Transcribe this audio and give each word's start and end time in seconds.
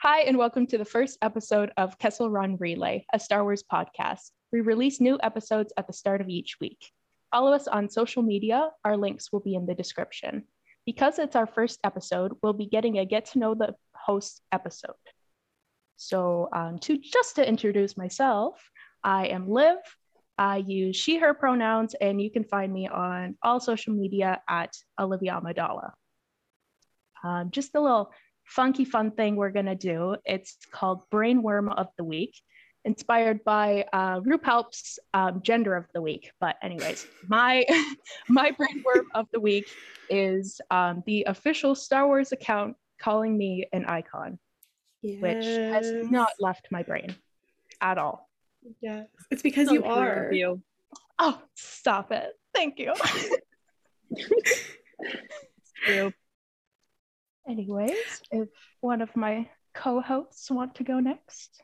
Hi, 0.00 0.20
and 0.20 0.38
welcome 0.38 0.64
to 0.68 0.78
the 0.78 0.84
first 0.84 1.18
episode 1.22 1.72
of 1.76 1.98
Kessel 1.98 2.30
Run 2.30 2.56
Relay, 2.60 3.04
a 3.12 3.18
Star 3.18 3.42
Wars 3.42 3.64
podcast. 3.64 4.30
We 4.52 4.60
release 4.60 5.00
new 5.00 5.18
episodes 5.24 5.72
at 5.76 5.88
the 5.88 5.92
start 5.92 6.20
of 6.20 6.28
each 6.28 6.60
week. 6.60 6.92
Follow 7.32 7.52
us 7.52 7.66
on 7.66 7.90
social 7.90 8.22
media. 8.22 8.70
Our 8.84 8.96
links 8.96 9.32
will 9.32 9.40
be 9.40 9.56
in 9.56 9.66
the 9.66 9.74
description. 9.74 10.44
Because 10.86 11.18
it's 11.18 11.34
our 11.34 11.48
first 11.48 11.80
episode, 11.82 12.34
we'll 12.44 12.52
be 12.52 12.66
getting 12.66 12.98
a 12.98 13.04
get 13.04 13.24
to 13.32 13.40
know 13.40 13.56
the 13.56 13.74
host 13.92 14.40
episode. 14.52 14.94
So, 15.96 16.48
um, 16.52 16.78
to 16.82 16.96
just 16.96 17.34
to 17.34 17.48
introduce 17.48 17.96
myself, 17.96 18.70
I 19.02 19.26
am 19.26 19.50
Liv. 19.50 19.78
I 20.38 20.58
use 20.58 20.94
she, 20.94 21.18
her 21.18 21.34
pronouns, 21.34 21.94
and 22.00 22.22
you 22.22 22.30
can 22.30 22.44
find 22.44 22.72
me 22.72 22.86
on 22.86 23.36
all 23.42 23.58
social 23.58 23.94
media 23.94 24.42
at 24.48 24.76
Olivia 24.96 25.40
Amadala. 25.42 25.90
Um, 27.24 27.50
just 27.50 27.74
a 27.74 27.80
little 27.80 28.12
funky 28.48 28.84
fun 28.84 29.10
thing 29.12 29.36
we're 29.36 29.50
going 29.50 29.66
to 29.66 29.76
do. 29.76 30.16
It's 30.24 30.56
called 30.72 31.04
Brainworm 31.10 31.72
of 31.76 31.88
the 31.96 32.04
Week, 32.04 32.34
inspired 32.84 33.44
by 33.44 33.84
uh, 33.92 34.20
RuPaul's 34.20 34.98
um, 35.14 35.42
Gender 35.42 35.76
of 35.76 35.84
the 35.94 36.00
Week. 36.00 36.32
But 36.40 36.56
anyways, 36.62 37.06
my 37.28 37.64
my 38.28 38.52
Brainworm 38.52 39.04
of 39.14 39.26
the 39.32 39.40
Week 39.40 39.68
is 40.10 40.60
um, 40.70 41.02
the 41.06 41.24
official 41.28 41.74
Star 41.74 42.06
Wars 42.06 42.32
account 42.32 42.76
calling 42.98 43.36
me 43.36 43.68
an 43.72 43.84
icon, 43.84 44.38
yes. 45.02 45.22
which 45.22 45.44
has 45.44 46.10
not 46.10 46.30
left 46.40 46.68
my 46.70 46.82
brain 46.82 47.14
at 47.80 47.98
all. 47.98 48.28
Yes, 48.80 49.06
it's 49.30 49.42
because 49.42 49.68
so 49.68 49.74
you 49.74 49.84
are. 49.84 50.30
You. 50.32 50.62
Oh, 51.18 51.40
stop 51.54 52.12
it! 52.12 52.32
Thank 52.54 52.78
you. 52.78 52.94
Anyways, 57.48 58.22
if 58.30 58.48
one 58.80 59.00
of 59.00 59.14
my 59.16 59.48
co-hosts 59.74 60.50
want 60.50 60.74
to 60.74 60.84
go 60.84 61.00
next. 61.00 61.62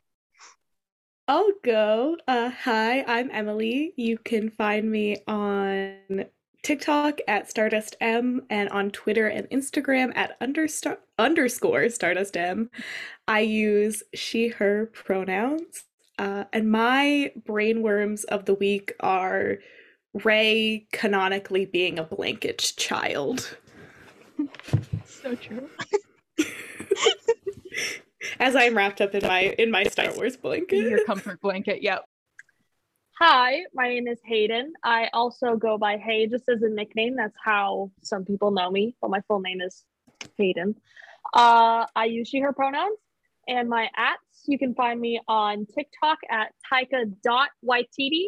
I'll 1.27 1.51
go. 1.63 2.17
Uh, 2.27 2.49
hi, 2.49 3.03
I'm 3.03 3.29
Emily. 3.31 3.93
You 3.95 4.17
can 4.17 4.49
find 4.49 4.89
me 4.89 5.17
on 5.27 6.25
TikTok 6.63 7.19
at 7.27 7.49
Stardust 7.49 7.95
M 8.01 8.41
and 8.49 8.69
on 8.69 8.89
Twitter 8.89 9.27
and 9.27 9.47
Instagram 9.51 10.11
at 10.15 10.39
understar- 10.39 10.97
underscore 11.19 11.89
Stardust 11.89 12.35
M. 12.35 12.71
I 13.27 13.41
use 13.41 14.01
she, 14.15 14.47
her 14.47 14.87
pronouns. 14.93 15.83
Uh, 16.17 16.45
and 16.53 16.71
my 16.71 17.31
brainworms 17.47 18.25
of 18.25 18.45
the 18.45 18.55
week 18.55 18.93
are 19.01 19.57
Rey 20.23 20.87
canonically 20.91 21.65
being 21.65 21.99
a 21.99 22.03
blanket 22.03 22.73
child. 22.77 23.57
So 25.25 25.35
true. 25.35 25.69
As 28.39 28.55
I'm 28.55 28.77
wrapped 28.77 29.01
up 29.01 29.15
in 29.15 29.27
my 29.27 29.55
in 29.57 29.71
my 29.71 29.83
Star 29.85 30.13
Wars 30.15 30.37
blanket. 30.37 30.77
In 30.77 30.89
Your 30.89 31.05
comfort 31.05 31.41
blanket, 31.41 31.81
yep. 31.81 32.05
Hi, 33.19 33.61
my 33.73 33.87
name 33.87 34.07
is 34.07 34.19
Hayden. 34.25 34.73
I 34.83 35.09
also 35.13 35.55
go 35.55 35.77
by 35.77 35.97
Hay 35.97 36.27
just 36.27 36.49
as 36.49 36.61
a 36.61 36.69
nickname. 36.69 37.15
That's 37.15 37.37
how 37.43 37.91
some 38.03 38.25
people 38.25 38.51
know 38.51 38.69
me, 38.69 38.95
but 39.01 39.09
my 39.09 39.21
full 39.27 39.39
name 39.39 39.61
is 39.61 39.83
Hayden. 40.37 40.75
Uh, 41.33 41.85
I 41.95 42.05
use 42.05 42.27
she, 42.27 42.41
her 42.41 42.53
pronouns, 42.53 42.99
and 43.47 43.69
my 43.69 43.89
ats, 43.95 44.43
you 44.47 44.59
can 44.59 44.75
find 44.75 44.99
me 44.99 45.21
on 45.27 45.65
TikTok 45.65 46.19
at 46.29 46.51
taika.ytd 46.71 48.25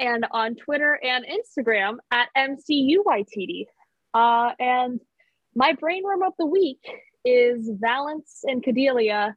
and 0.00 0.26
on 0.32 0.56
Twitter 0.56 0.98
and 1.02 1.24
Instagram 1.24 1.98
at 2.10 2.28
mcuytd. 2.36 3.66
Uh, 4.12 4.50
and 4.58 5.00
my 5.54 5.72
brainworm 5.72 6.26
of 6.26 6.32
the 6.38 6.46
week 6.46 6.80
is 7.24 7.70
Valance 7.80 8.40
and 8.44 8.62
Cordelia 8.62 9.36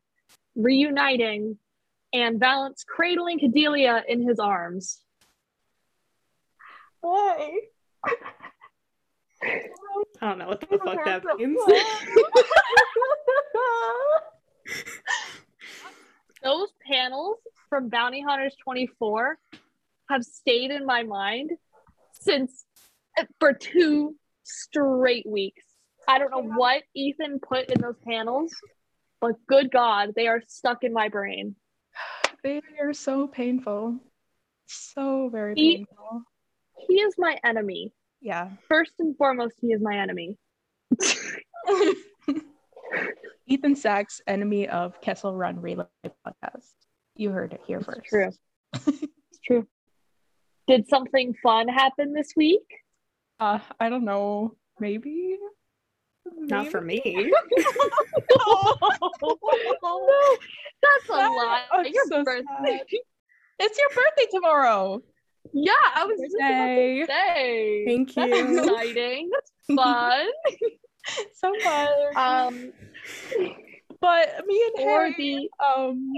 reuniting 0.56 1.58
and 2.14 2.40
Valance 2.40 2.84
cradling 2.88 3.40
Cordelia 3.40 4.04
in 4.08 4.28
his 4.28 4.40
arms. 4.40 5.02
Why? 7.02 7.60
I 10.22 10.30
don't 10.30 10.40
know 10.40 10.48
what 10.48 10.60
the 10.62 10.66
fuck 10.66 11.06
that 11.06 11.24
means. 11.38 11.60
Those 16.44 16.70
panels 16.90 17.38
from 17.70 17.90
Bounty 17.90 18.22
Hunters 18.22 18.56
24 18.64 19.38
have 20.10 20.24
stayed 20.24 20.72
in 20.72 20.86
my 20.86 21.04
mind 21.04 21.52
since 22.14 22.66
for 23.40 23.54
two 23.54 24.16
straight 24.44 25.28
weeks. 25.28 25.64
I 26.08 26.20
don't 26.20 26.32
know 26.32 26.44
what 26.44 26.84
Ethan 26.96 27.40
put 27.40 27.70
in 27.70 27.82
those 27.82 28.00
panels, 28.08 28.54
but 29.20 29.34
good 29.48 29.72
God, 29.72 30.14
they 30.16 30.28
are 30.28 30.42
stuck 30.48 30.84
in 30.84 30.94
my 30.94 31.10
brain. 31.10 31.56
They 32.44 32.62
are 32.82 32.94
so 32.94 33.28
painful. 33.28 34.00
So 34.68 35.30
very 35.30 35.54
he, 35.56 35.78
painful. 35.78 36.24
He 36.88 36.96
is 36.96 37.16
my 37.18 37.38
enemy. 37.44 37.92
Yeah. 38.22 38.52
First 38.70 38.94
and 39.00 39.18
foremost, 39.18 39.56
he 39.60 39.68
is 39.68 39.82
my 39.82 39.98
enemy. 39.98 40.38
Ethan 43.48 43.76
Sacks, 43.76 44.22
enemy 44.28 44.68
of 44.68 45.00
Kessel 45.02 45.36
Run 45.36 45.62
Relay 45.62 45.86
podcast. 46.06 46.74
You 47.16 47.32
heard 47.32 47.54
it 47.54 47.62
here 47.66 47.82
first. 47.82 48.00
It's 48.00 48.10
true. 48.10 48.32
it's 48.74 49.40
true. 49.46 49.68
Did 50.68 50.88
something 50.88 51.34
fun 51.42 51.68
happen 51.68 52.14
this 52.14 52.34
week? 52.36 52.64
Uh, 53.40 53.60
I 53.80 53.90
don't 53.90 54.04
know. 54.04 54.56
Maybe. 54.80 55.38
Not 56.40 56.68
for 56.68 56.82
me. 56.82 57.02
no, 57.06 57.32
that's 60.82 61.10
a 61.10 61.14
lie. 61.14 61.64
Your 61.92 62.06
so 62.10 62.24
birthday. 62.24 62.82
It's 63.60 63.80
your 63.80 63.90
birthday 63.90 64.28
tomorrow. 64.32 65.02
Yeah, 65.54 65.74
I 65.96 66.06
was 66.06 66.20
just 66.20 66.36
about 66.36 66.68
to 66.68 67.06
say. 67.08 67.86
Thank 67.86 68.16
you. 68.16 68.30
That's 68.30 68.68
exciting. 68.70 69.30
That's 69.34 69.52
fun. 69.76 70.28
so 71.34 71.54
fun. 71.64 71.90
Um, 72.16 72.74
but 74.00 74.46
me 74.46 74.72
and 74.76 74.88
Harry 74.88 75.16
the... 75.18 75.50
um 75.66 76.14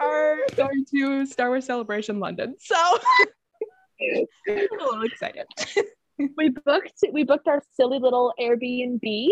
are 0.00 0.38
going 0.56 0.84
to 0.90 1.26
Star 1.26 1.48
Wars 1.50 1.66
Celebration 1.66 2.18
London, 2.18 2.56
so 2.58 2.76
I'm 2.76 4.26
a 4.48 4.60
little 4.72 5.02
excited 5.02 5.46
we 6.36 6.50
booked 6.50 7.04
we 7.12 7.24
booked 7.24 7.48
our 7.48 7.62
silly 7.74 7.98
little 7.98 8.32
Airbnb. 8.40 9.28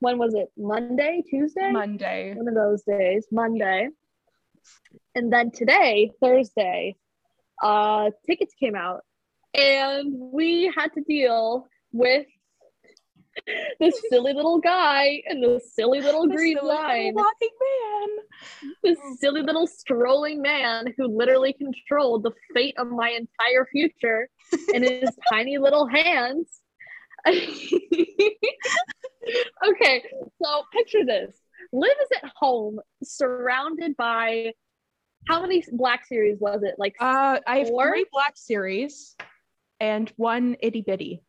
When 0.00 0.18
was 0.18 0.34
it? 0.34 0.48
Monday, 0.56 1.22
Tuesday? 1.28 1.70
Monday. 1.70 2.34
One 2.34 2.48
of 2.48 2.54
those 2.54 2.82
days. 2.82 3.26
Monday. 3.32 3.88
And 5.14 5.32
then 5.32 5.50
today, 5.50 6.10
Thursday, 6.20 6.96
uh 7.62 8.10
tickets 8.26 8.54
came 8.58 8.74
out 8.74 9.02
and 9.54 10.12
we 10.14 10.72
had 10.76 10.92
to 10.94 11.00
deal 11.02 11.66
with 11.92 12.26
this 13.80 14.00
silly 14.10 14.32
little 14.32 14.58
guy 14.58 15.22
and 15.26 15.42
the 15.42 15.60
silly 15.74 16.00
little 16.00 16.26
the 16.26 16.34
green 16.34 16.56
silly 16.56 16.68
line. 16.68 17.14
Little 17.14 17.24
walking 17.24 17.48
man. 17.62 18.08
This 18.82 18.98
silly 19.18 19.42
little 19.42 19.66
strolling 19.66 20.42
man 20.42 20.92
who 20.96 21.06
literally 21.06 21.52
controlled 21.52 22.22
the 22.22 22.32
fate 22.54 22.74
of 22.78 22.88
my 22.88 23.10
entire 23.10 23.66
future 23.70 24.28
in 24.72 24.82
his 24.82 25.10
tiny 25.30 25.58
little 25.58 25.86
hands. 25.86 26.48
okay, 27.28 27.42
so 30.42 30.62
picture 30.72 31.04
this. 31.04 31.36
Liv 31.72 31.90
is 32.02 32.18
at 32.22 32.30
home 32.36 32.78
surrounded 33.02 33.96
by 33.96 34.52
how 35.26 35.42
many 35.42 35.64
black 35.72 36.06
series 36.06 36.38
was 36.38 36.62
it? 36.62 36.76
Like 36.78 36.94
uh 37.00 37.40
I 37.46 37.58
have 37.58 37.68
four? 37.68 37.90
three 37.90 38.06
black 38.12 38.36
series 38.36 39.16
and 39.80 40.12
one 40.16 40.56
itty 40.60 40.82
bitty. 40.82 41.22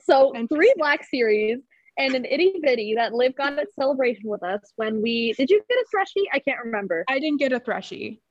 So 0.00 0.32
three 0.48 0.74
black 0.76 1.04
series 1.04 1.58
and 1.98 2.14
an 2.14 2.24
itty 2.24 2.54
bitty 2.62 2.94
that 2.94 3.12
Liv 3.12 3.36
got 3.36 3.58
at 3.58 3.72
celebration 3.74 4.22
with 4.24 4.42
us 4.42 4.60
when 4.76 5.02
we 5.02 5.34
did 5.34 5.50
you 5.50 5.62
get 5.68 5.76
a 5.76 5.84
thrushy? 5.90 6.28
I 6.32 6.38
can't 6.38 6.64
remember. 6.64 7.04
I 7.08 7.18
didn't 7.18 7.38
get 7.38 7.52
a 7.52 7.60
thrushy. 7.60 8.22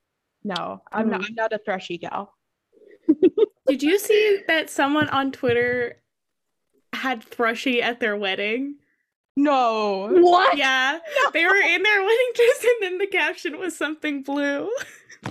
No, 0.43 0.81
I'm 0.91 1.07
mm. 1.07 1.11
not 1.11 1.25
I'm 1.25 1.35
not 1.35 1.53
a 1.53 1.59
thrushy 1.59 1.97
gal. 1.99 2.33
did 3.67 3.83
you 3.83 3.99
see 3.99 4.41
that 4.47 4.69
someone 4.69 5.09
on 5.09 5.31
Twitter 5.31 6.01
had 6.93 7.23
thrushy 7.23 7.81
at 7.81 7.99
their 7.99 8.17
wedding? 8.17 8.75
No. 9.37 10.09
What? 10.11 10.57
Yeah. 10.57 10.99
No. 11.23 11.31
They 11.31 11.45
were 11.45 11.55
in 11.55 11.83
their 11.83 12.01
wedding 12.03 12.31
dress 12.35 12.63
and 12.63 12.75
then 12.81 12.97
the 12.97 13.07
caption 13.07 13.59
was 13.59 13.77
something 13.77 14.23
blue. 14.23 14.69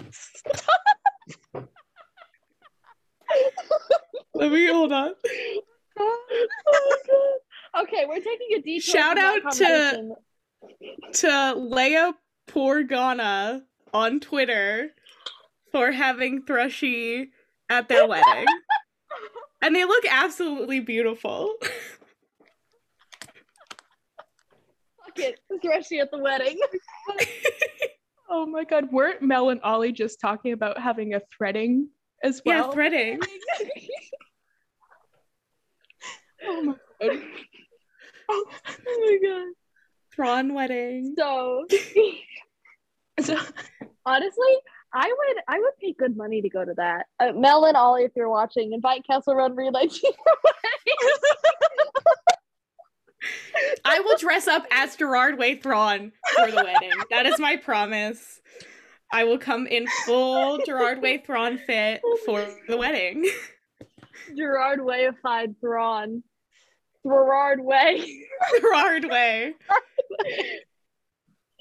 Let 4.34 4.52
me 4.52 4.66
hold 4.68 4.92
on 4.92 5.14
oh 5.98 7.38
okay, 7.82 8.04
we're 8.06 8.20
taking 8.20 8.56
a 8.56 8.62
deep 8.62 8.82
shout 8.82 9.18
out 9.18 9.52
to 9.52 10.14
to 11.12 11.26
Leia 11.26 12.14
Porgana 12.48 13.62
on 13.92 14.20
Twitter 14.20 14.90
for 15.72 15.92
having 15.92 16.42
Thrushy 16.42 17.30
at 17.68 17.88
their 17.88 18.06
wedding. 18.06 18.46
and 19.62 19.74
they 19.74 19.84
look 19.84 20.04
absolutely 20.10 20.80
beautiful. 20.80 21.54
pocket 25.20 25.40
especially 25.52 26.00
at 26.00 26.10
the 26.10 26.18
wedding. 26.18 26.58
Oh 28.32 28.46
my 28.46 28.62
god, 28.62 28.92
weren't 28.92 29.22
Mel 29.22 29.48
and 29.48 29.60
Ollie 29.62 29.90
just 29.90 30.20
talking 30.20 30.52
about 30.52 30.78
having 30.78 31.14
a 31.14 31.20
threading 31.36 31.88
as 32.22 32.40
well? 32.46 32.66
Yeah, 32.66 32.72
threading. 32.72 33.18
oh 36.46 36.62
my 36.62 36.74
god. 37.06 37.22
oh 38.28 38.44
my 38.86 39.18
god. 39.22 39.52
Thrawn 40.14 40.54
wedding. 40.54 41.14
So 41.16 41.66
So, 43.22 43.36
honestly, 44.06 44.56
I 44.92 45.06
would 45.06 45.36
I 45.46 45.58
would 45.58 45.76
pay 45.80 45.92
good 45.92 46.16
money 46.16 46.40
to 46.42 46.48
go 46.48 46.64
to 46.64 46.74
that. 46.76 47.06
Uh, 47.18 47.32
Mel 47.32 47.64
and 47.64 47.76
Ollie, 47.76 48.04
if 48.04 48.12
you're 48.16 48.30
watching, 48.30 48.72
invite 48.72 49.06
Kessel 49.06 49.34
Run 49.34 49.54
Relay 49.54 49.86
to 49.86 50.12
I 53.84 54.00
will 54.00 54.16
dress 54.16 54.48
up 54.48 54.64
as 54.70 54.96
Gerard 54.96 55.38
Way 55.38 55.56
Thrawn 55.56 56.12
for 56.34 56.50
the 56.50 56.64
wedding. 56.64 56.92
That 57.10 57.26
is 57.26 57.38
my 57.38 57.56
promise. 57.56 58.40
I 59.12 59.24
will 59.24 59.38
come 59.38 59.66
in 59.66 59.86
full 60.06 60.60
Gerard 60.64 61.02
Way 61.02 61.18
Thrawn 61.18 61.58
fit 61.58 62.00
for 62.24 62.46
the 62.68 62.78
wedding. 62.78 63.28
Gerard 64.36 64.80
Wayified 64.80 65.56
Thrawn. 65.60 66.22
Gerard 67.06 67.60
Way. 67.60 68.26
Gerard 68.60 69.04
Way. 69.04 69.54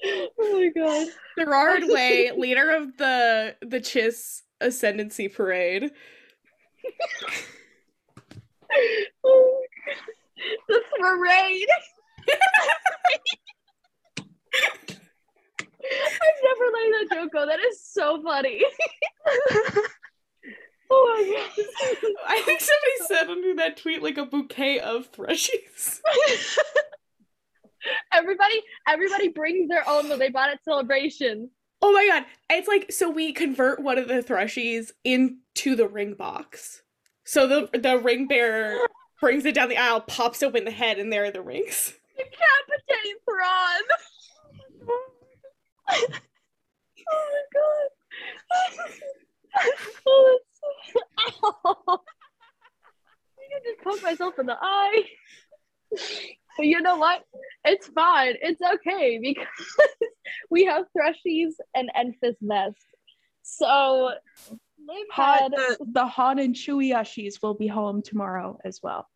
oh 0.04 0.28
my 0.38 0.70
god. 0.74 1.08
Gerard 1.38 1.82
Way, 1.88 2.32
leader 2.36 2.70
of 2.70 2.96
the 2.96 3.56
the 3.62 3.80
Chiss 3.80 4.42
Ascendancy 4.60 5.28
Parade. 5.28 5.90
Oh 9.24 9.60
the 10.68 10.80
parade. 10.98 11.68
I've 15.92 16.40
never 16.44 16.66
let 16.72 17.08
that 17.08 17.16
joke 17.16 17.32
go. 17.32 17.46
That 17.46 17.60
is 17.60 17.82
so 17.82 18.22
funny. 18.22 18.62
Oh 20.90 21.16
my 21.16 21.32
god. 21.32 22.12
I 22.26 22.42
think 22.42 22.60
somebody 22.60 23.08
said 23.08 23.30
under 23.30 23.54
that 23.56 23.76
tweet 23.76 24.02
like 24.02 24.18
a 24.18 24.26
bouquet 24.26 24.80
of 24.80 25.10
thrushies. 25.12 26.00
Everybody, 28.12 28.62
everybody 28.86 29.28
brings 29.28 29.68
their 29.70 29.88
own 29.88 30.10
that 30.10 30.18
they 30.18 30.28
bought 30.28 30.50
at 30.50 30.62
celebration. 30.64 31.50
Oh 31.80 31.92
my 31.92 32.06
god. 32.06 32.26
It's 32.50 32.68
like 32.68 32.92
so 32.92 33.08
we 33.08 33.32
convert 33.32 33.80
one 33.80 33.96
of 33.96 34.06
the 34.06 34.22
thrushies 34.22 34.90
into 35.02 35.76
the 35.76 35.88
ring 35.88 36.12
box. 36.14 36.82
So 37.24 37.46
the 37.46 37.78
the 37.78 37.98
ring 37.98 38.26
bearer 38.26 38.76
brings 39.20 39.44
it 39.44 39.54
down 39.54 39.68
the 39.68 39.76
aisle, 39.76 40.00
pops 40.00 40.42
open 40.42 40.64
the 40.64 40.70
head, 40.70 40.98
and 40.98 41.12
there 41.12 41.24
are 41.24 41.30
the 41.30 41.42
rings. 41.42 41.94
Decapitate 42.16 43.16
Thrawn. 43.24 43.82
oh 47.10 47.26
my 47.30 47.42
god. 47.54 47.88
oh, 48.52 48.74
that's 49.56 49.82
so... 50.04 50.10
Ow. 50.10 50.38
I 51.18 51.30
could 53.52 53.64
just 53.64 53.80
poke 53.82 54.02
myself 54.02 54.38
in 54.38 54.46
the 54.46 54.56
eye. 54.60 55.04
But 56.56 56.66
you 56.66 56.80
know 56.80 56.96
what? 56.96 57.22
It's 57.64 57.88
fine. 57.88 58.34
It's 58.42 58.60
okay 58.60 59.18
because 59.22 59.46
we 60.50 60.64
have 60.64 60.84
Thrushies 60.96 61.54
and 61.74 61.90
Enfys 61.96 62.36
Nest. 62.40 62.76
So 63.42 64.10
they've 64.36 65.06
hot, 65.10 65.40
had 65.40 65.52
the, 65.52 65.76
the 65.92 66.06
Han 66.06 66.38
and 66.38 66.54
Chewie 66.54 66.92
Ushis 66.92 67.42
will 67.42 67.54
be 67.54 67.66
home 67.66 68.02
tomorrow 68.02 68.58
as 68.64 68.80
well. 68.82 69.08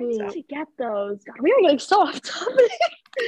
I 0.00 0.04
need 0.04 0.30
to 0.30 0.42
get 0.42 0.68
those. 0.78 1.22
God, 1.24 1.36
we 1.40 1.52
are 1.52 1.60
getting 1.62 1.78
so 1.78 2.02
off 2.02 2.20
topic. 2.20 2.70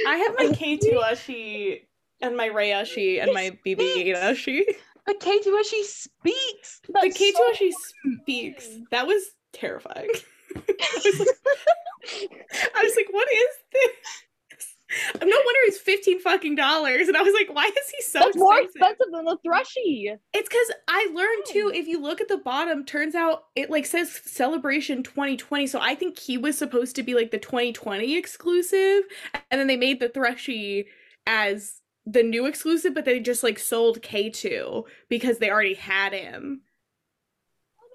I 0.07 0.15
have 0.17 0.35
my 0.37 0.55
K2 0.55 0.93
Ushi 0.93 1.81
and 2.21 2.37
my 2.37 2.45
Rey 2.45 2.69
Ushi 2.69 3.21
and 3.21 3.33
my 3.33 3.57
BB-8 3.65 4.15
Ushi. 4.15 4.61
But 5.05 5.19
K2 5.19 5.45
Ushi 5.45 5.83
speaks. 5.83 6.79
The 6.87 6.93
That's 6.93 7.17
K2 7.17 7.31
so 7.33 7.51
Ushi 7.53 7.71
speaks. 8.21 8.67
That 8.91 9.07
was 9.07 9.23
terrifying. 9.53 10.09
I, 10.55 11.01
was 11.05 11.19
like, 11.19 11.27
I 12.75 12.83
was 12.83 12.95
like, 12.95 13.07
what 13.11 13.27
is 13.31 13.47
this? 13.73 13.91
No 15.21 15.25
wonder 15.25 15.59
it's 15.67 15.77
15 15.77 16.19
fucking 16.19 16.55
dollars. 16.55 17.07
And 17.07 17.15
I 17.15 17.21
was 17.21 17.33
like, 17.33 17.55
why 17.55 17.63
is 17.65 17.89
he 17.89 18.01
so 18.01 18.19
That's 18.19 18.35
more 18.35 18.59
expensive? 18.59 18.91
expensive 18.91 19.13
than 19.13 19.25
the 19.25 19.37
Thrushy. 19.45 20.17
It's 20.33 20.49
because 20.49 20.71
I 20.89 21.09
learned 21.13 21.45
too, 21.47 21.71
if 21.73 21.87
you 21.87 22.01
look 22.01 22.19
at 22.19 22.27
the 22.27 22.37
bottom, 22.37 22.83
turns 22.83 23.15
out 23.15 23.45
it 23.55 23.69
like 23.69 23.85
says 23.85 24.11
celebration 24.25 25.01
2020. 25.01 25.67
So 25.67 25.79
I 25.81 25.95
think 25.95 26.19
he 26.19 26.37
was 26.37 26.57
supposed 26.57 26.97
to 26.97 27.03
be 27.03 27.13
like 27.15 27.31
the 27.31 27.37
2020 27.37 28.17
exclusive. 28.17 29.03
And 29.49 29.61
then 29.61 29.67
they 29.67 29.77
made 29.77 30.01
the 30.01 30.09
Thrushy 30.09 30.87
as 31.25 31.80
the 32.05 32.23
new 32.23 32.45
exclusive, 32.45 32.93
but 32.93 33.05
they 33.05 33.19
just 33.19 33.43
like 33.43 33.59
sold 33.59 34.01
K2 34.01 34.83
because 35.09 35.37
they 35.37 35.49
already 35.51 35.75
had 35.75 36.13
him. 36.13 36.61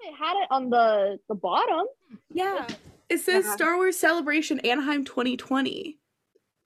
They 0.03 0.11
had 0.13 0.41
it 0.41 0.47
on 0.51 0.69
the 0.69 1.19
the 1.27 1.35
bottom. 1.35 1.85
Yeah. 2.31 2.67
It 3.09 3.19
says 3.19 3.45
Yeah. 3.45 3.55
Star 3.55 3.75
Wars 3.75 3.97
Celebration 3.97 4.59
Anaheim 4.61 5.03
2020. 5.03 5.97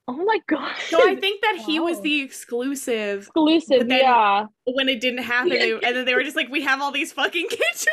Oh 0.07 0.13
my 0.25 0.39
gosh. 0.47 0.89
So 0.89 1.07
I 1.07 1.15
think 1.15 1.41
that 1.41 1.57
he 1.65 1.79
was 1.79 2.01
the 2.01 2.21
exclusive 2.21 3.19
exclusive. 3.21 3.87
Then- 3.87 3.99
yeah. 4.01 4.45
when 4.65 4.89
it 4.89 4.99
didn't 4.99 5.23
happen. 5.23 5.49
they- 5.49 5.71
and 5.71 5.95
then 5.95 6.05
they 6.05 6.13
were 6.13 6.23
just 6.23 6.35
like, 6.35 6.49
we 6.49 6.61
have 6.63 6.81
all 6.81 6.91
these 6.91 7.11
fucking 7.13 7.47
K2 7.47 7.85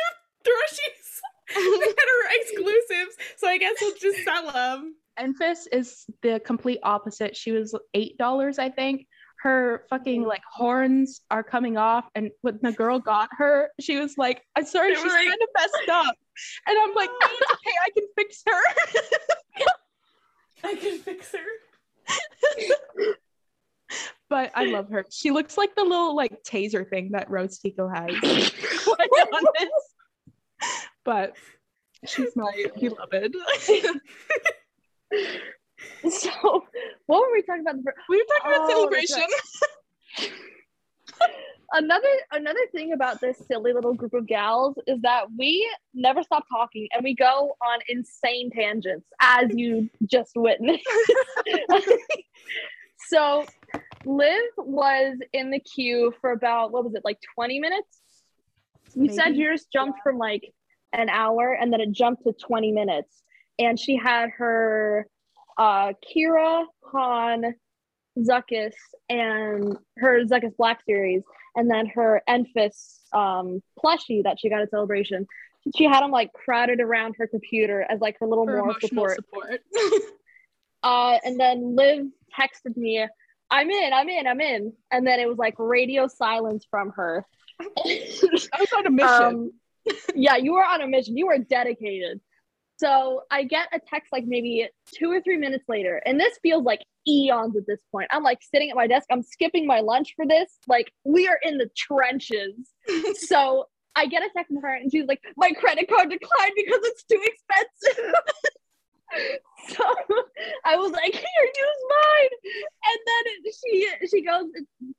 Thrushies 0.43 1.55
that 1.55 2.05
are 2.09 2.41
exclusives. 2.41 3.15
So 3.37 3.47
I 3.47 3.57
guess 3.57 3.75
we'll 3.81 3.95
just 3.95 4.23
sell 4.23 4.51
them. 4.51 4.95
Enfys 5.19 5.65
is 5.71 6.05
the 6.21 6.39
complete 6.45 6.79
opposite. 6.83 7.35
She 7.35 7.51
was 7.51 7.75
eight 7.93 8.17
dollars, 8.17 8.57
I 8.59 8.69
think. 8.69 9.07
Her 9.41 9.85
fucking 9.89 10.23
like 10.23 10.41
horns 10.51 11.21
are 11.31 11.43
coming 11.43 11.77
off, 11.77 12.05
and 12.13 12.31
when 12.41 12.59
the 12.61 12.71
girl 12.73 12.99
got 12.99 13.29
her, 13.37 13.69
she 13.79 13.97
was 13.97 14.17
like, 14.17 14.41
"I'm 14.55 14.65
sorry, 14.65 14.95
she's 14.95 15.03
like- 15.03 15.13
kind 15.13 15.41
of 15.41 15.49
messed 15.57 15.89
up," 15.89 16.15
and 16.67 16.77
I'm 16.77 16.93
like, 16.93 17.09
"No, 17.21 17.27
it's 17.31 17.51
okay, 17.53 17.75
I 17.85 17.89
can 17.91 18.03
fix 18.17 18.43
her." 18.45 18.61
I 20.63 20.75
can 20.75 20.97
fix 20.99 21.31
her. 21.31 23.15
but 24.29 24.51
I 24.55 24.65
love 24.65 24.89
her. 24.89 25.05
She 25.09 25.31
looks 25.31 25.57
like 25.57 25.73
the 25.75 25.83
little 25.83 26.15
like 26.15 26.43
taser 26.43 26.87
thing 26.87 27.11
that 27.13 27.29
Rose 27.29 27.59
Tico 27.59 27.87
has. 27.87 28.11
but 31.05 31.33
she's 32.05 32.35
my 32.35 32.65
beloved. 32.79 33.35
So 36.09 36.65
what 37.05 37.21
were 37.21 37.33
we 37.33 37.41
talking 37.41 37.61
about? 37.61 37.75
we 38.09 38.17
were 38.17 38.23
talking 38.23 38.51
about 38.51 38.69
Oh, 38.71 38.89
that's 38.91 39.09
celebration. 39.09 40.33
Another 41.71 42.07
another 42.31 42.65
thing 42.71 42.93
about 42.93 43.21
this 43.21 43.37
silly 43.47 43.73
little 43.73 43.93
group 43.93 44.15
of 44.15 44.25
gals 44.25 44.75
is 44.87 44.99
that 45.01 45.25
we 45.37 45.69
never 45.93 46.23
stop 46.23 46.45
talking 46.51 46.87
and 46.91 47.03
we 47.03 47.13
go 47.13 47.53
on 47.63 47.79
insane 47.87 48.49
tangents, 48.49 49.05
as 49.21 49.51
you 49.53 49.87
just 50.09 50.31
witnessed. 50.35 50.83
so 53.07 53.45
Liv 54.03 54.41
was 54.57 55.17
in 55.31 55.51
the 55.51 55.59
queue 55.59 56.11
for 56.21 56.31
about 56.31 56.71
what 56.71 56.83
was 56.83 56.95
it, 56.95 57.03
like 57.05 57.19
20 57.35 57.59
minutes? 57.59 58.01
You 58.95 59.09
said 59.09 59.29
Maybe. 59.29 59.39
yours 59.39 59.67
jumped 59.71 59.99
from 60.01 60.17
like 60.17 60.51
an 60.93 61.09
hour 61.09 61.53
and 61.53 61.71
then 61.71 61.81
it 61.81 61.91
jumped 61.91 62.23
to 62.23 62.33
20 62.33 62.71
minutes. 62.71 63.21
And 63.59 63.79
she 63.79 63.95
had 63.95 64.31
her 64.37 65.05
uh 65.59 65.93
Qi'ra, 66.09 66.65
Han, 66.91 67.53
Zuckuss, 68.17 68.73
and 69.09 69.77
her 69.97 70.25
Zuckuss 70.25 70.55
Black 70.57 70.79
series, 70.87 71.21
and 71.55 71.69
then 71.69 71.85
her 71.87 72.23
Enfys 72.27 72.99
um 73.13 73.61
plushie 73.77 74.23
that 74.23 74.37
she 74.39 74.49
got 74.49 74.61
at 74.61 74.71
celebration. 74.71 75.27
She 75.75 75.83
had 75.83 76.01
them 76.01 76.11
like 76.11 76.31
crowded 76.33 76.79
around 76.79 77.15
her 77.19 77.27
computer 77.27 77.85
as 77.87 77.99
like 77.99 78.17
her 78.19 78.25
little 78.25 78.45
For 78.45 78.57
moral 78.57 78.75
support. 78.81 79.15
support. 79.15 79.61
Uh, 80.81 81.17
and 81.25 81.37
then 81.37 81.75
Liv 81.75 82.05
texted 82.39 82.77
me, 82.77 83.05
"I'm 83.51 83.69
in, 83.69 83.91
I'm 83.93 84.07
in, 84.07 84.27
I'm 84.27 84.39
in," 84.39 84.71
and 84.91 85.05
then 85.05 85.19
it 85.19 85.27
was 85.27 85.37
like 85.37 85.55
radio 85.57 86.07
silence 86.07 86.65
from 86.71 86.91
her. 86.91 87.25
I 87.59 88.15
was 88.25 88.73
on 88.77 88.87
a 88.87 88.89
mission. 88.89 89.25
Um, 89.25 89.51
yeah, 90.15 90.37
you 90.37 90.53
were 90.53 90.63
on 90.63 90.81
a 90.81 90.87
mission. 90.87 91.17
You 91.17 91.27
were 91.27 91.37
dedicated. 91.37 92.21
So 92.79 93.23
I 93.29 93.43
get 93.43 93.67
a 93.73 93.79
text 93.79 94.13
like 94.13 94.23
maybe 94.25 94.69
two 94.87 95.11
or 95.11 95.19
three 95.21 95.35
minutes 95.35 95.65
later, 95.67 96.01
and 96.05 96.17
this 96.17 96.39
feels 96.41 96.63
like 96.63 96.79
eons 97.05 97.57
at 97.57 97.67
this 97.67 97.81
point. 97.91 98.07
I'm 98.09 98.23
like 98.23 98.39
sitting 98.41 98.69
at 98.69 98.77
my 98.77 98.87
desk. 98.87 99.07
I'm 99.11 99.21
skipping 99.21 99.67
my 99.67 99.81
lunch 99.81 100.13
for 100.15 100.25
this. 100.25 100.57
Like 100.65 100.89
we 101.03 101.27
are 101.27 101.37
in 101.43 101.57
the 101.57 101.69
trenches. 101.75 102.55
so 103.15 103.65
I 103.97 104.05
get 104.05 104.23
a 104.23 104.29
text 104.33 104.47
from 104.53 104.61
her, 104.61 104.73
and 104.73 104.89
she's 104.89 105.07
like, 105.07 105.19
"My 105.35 105.51
credit 105.51 105.89
card 105.89 106.09
declined 106.09 106.53
because 106.55 106.79
it's 106.83 107.03
too 107.03 107.21
expensive." 107.21 108.13
so 109.73 109.83
I 110.65 110.75
was 110.75 110.91
like, 110.91 111.13
"Here, 111.13 111.45
use 111.45 111.81
mine." 111.89 112.33
And 112.89 112.99
then 113.09 113.23
she 113.49 113.73
she 114.07 114.19
goes 114.21 114.47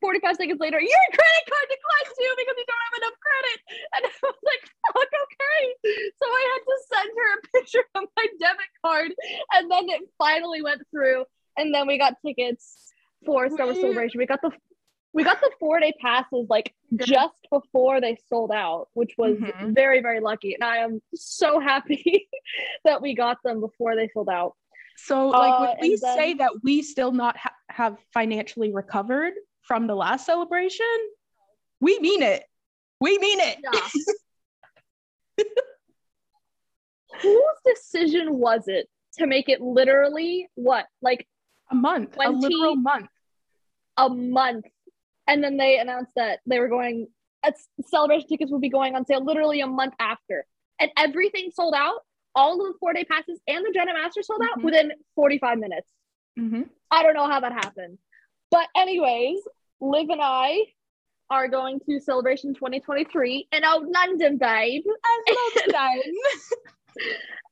45 0.00 0.36
seconds 0.36 0.60
later, 0.60 0.80
"Your 0.80 1.06
credit 1.14 1.44
card 1.48 1.66
declined 1.70 2.10
too 2.16 2.32
because 2.38 2.56
you 2.58 2.66
don't 2.66 2.84
have 2.86 2.98
enough 3.00 3.16
credit." 3.20 3.58
And 3.94 4.02
I 4.06 4.12
was 4.22 4.40
like, 4.44 4.62
"Fuck, 4.92 5.10
okay." 5.24 5.62
So 6.18 6.26
I 6.26 6.42
had 6.52 6.62
to 6.66 6.76
send 6.90 7.10
her 7.16 7.28
a 7.34 7.40
picture 7.54 7.84
of 7.94 8.04
my 8.16 8.26
debit 8.38 8.72
card, 8.84 9.10
and 9.54 9.70
then 9.70 9.88
it 9.88 10.02
finally 10.18 10.62
went 10.62 10.82
through. 10.90 11.24
And 11.56 11.74
then 11.74 11.86
we 11.86 11.98
got 11.98 12.14
tickets 12.24 12.92
for 13.26 13.48
Star 13.50 13.66
Wars 13.66 13.80
Celebration. 13.80 14.18
We 14.18 14.26
got 14.26 14.40
the 14.42 14.52
we 15.12 15.24
got 15.24 15.40
the 15.40 15.50
four 15.58 15.80
day 15.80 15.92
passes 16.00 16.46
like 16.48 16.72
just 16.96 17.34
before 17.50 18.00
they 18.00 18.16
sold 18.28 18.52
out, 18.52 18.88
which 18.94 19.14
was 19.18 19.36
Mhm. 19.36 19.74
very 19.74 20.00
very 20.00 20.20
lucky, 20.20 20.54
and 20.54 20.62
I 20.64 20.78
am 20.78 21.00
so 21.14 21.58
happy 21.60 22.28
that 22.84 23.02
we 23.02 23.14
got 23.14 23.42
them 23.42 23.60
before 23.60 23.96
they 23.96 24.08
sold 24.08 24.28
out. 24.28 24.54
So, 24.96 25.28
like, 25.28 25.52
Uh, 25.54 25.60
when 25.60 25.76
we 25.80 25.96
then- 25.96 26.16
say 26.16 26.34
that 26.34 26.52
we 26.62 26.82
still 26.82 27.10
not 27.12 27.36
ha- 27.36 27.54
have 27.70 27.98
financially 28.12 28.70
recovered 28.72 29.32
from 29.62 29.86
the 29.86 29.94
last 29.94 30.26
celebration, 30.26 30.86
we 31.80 31.98
mean 32.00 32.22
it. 32.22 32.44
We 33.00 33.16
mean 33.18 33.40
it. 33.40 33.58
Yeah. 33.62 33.88
Whose 37.22 37.42
decision 37.64 38.38
was 38.38 38.68
it 38.68 38.88
to 39.18 39.26
make 39.26 39.48
it 39.48 39.60
literally 39.60 40.48
what 40.54 40.86
like 41.02 41.26
A 41.70 41.74
month, 41.74 42.12
a 42.14 42.16
20 42.16 42.38
literal 42.38 42.76
month. 42.76 43.08
a 43.96 44.08
month, 44.08 44.66
and 45.26 45.42
then 45.42 45.56
they 45.56 45.78
announced 45.78 46.12
that 46.16 46.40
they 46.46 46.58
were 46.58 46.68
going. 46.68 47.08
Celebration 47.86 48.28
tickets 48.28 48.52
would 48.52 48.60
be 48.60 48.68
going 48.68 48.94
on 48.94 49.06
sale 49.06 49.24
literally 49.24 49.62
a 49.62 49.66
month 49.66 49.94
after, 49.98 50.44
and 50.78 50.90
everything 50.98 51.50
sold 51.54 51.72
out. 51.74 52.00
All 52.34 52.60
of 52.60 52.72
the 52.72 52.78
four 52.78 52.92
day 52.92 53.04
passes 53.04 53.40
and 53.48 53.64
the 53.64 53.70
Jedi 53.76 53.94
Master 53.94 54.22
sold 54.22 54.42
out 54.42 54.58
Mhm. 54.58 54.64
within 54.64 54.92
forty 55.14 55.38
five 55.38 55.58
minutes. 55.58 55.88
hmm 56.36 56.62
I 56.90 57.02
don't 57.02 57.14
know 57.14 57.26
how 57.26 57.40
that 57.40 57.52
happened, 57.52 57.96
but 58.50 58.68
anyways, 58.76 59.40
Liv 59.80 60.10
and 60.10 60.20
I 60.22 60.58
are 61.30 61.48
going 61.48 61.80
to 61.88 62.00
Celebration 62.00 62.52
2023 62.54 63.48
in 63.52 63.64
old 63.64 63.88
London, 63.88 64.36
babe. 64.36 64.82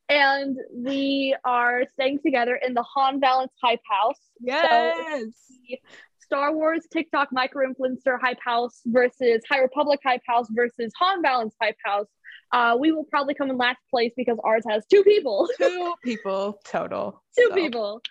and 0.08 0.56
we 0.74 1.36
are 1.44 1.84
staying 1.92 2.20
together 2.20 2.56
in 2.56 2.74
the 2.74 2.82
Han 2.82 3.20
Valance 3.20 3.52
Hype 3.62 3.80
House. 3.88 4.18
yes. 4.40 5.34
The 5.68 5.78
Star 6.28 6.54
Wars 6.54 6.86
TikTok 6.92 7.28
micro 7.32 7.66
influencer 7.66 8.20
Hype 8.20 8.38
House 8.44 8.82
versus 8.84 9.40
High 9.48 9.60
Republic 9.60 9.98
Hype 10.04 10.20
House 10.26 10.46
versus 10.50 10.92
Han 10.98 11.22
Valance 11.22 11.54
Hype 11.60 11.78
House. 11.82 12.06
Uh, 12.52 12.76
we 12.78 12.92
will 12.92 13.04
probably 13.04 13.32
come 13.32 13.48
in 13.48 13.56
last 13.56 13.78
place 13.90 14.12
because 14.14 14.36
ours 14.44 14.62
has 14.68 14.84
two 14.90 15.02
people. 15.04 15.48
Two 15.58 15.94
people 16.04 16.60
total. 16.64 17.22
two 17.34 17.46
so. 17.48 17.54
people. 17.54 18.02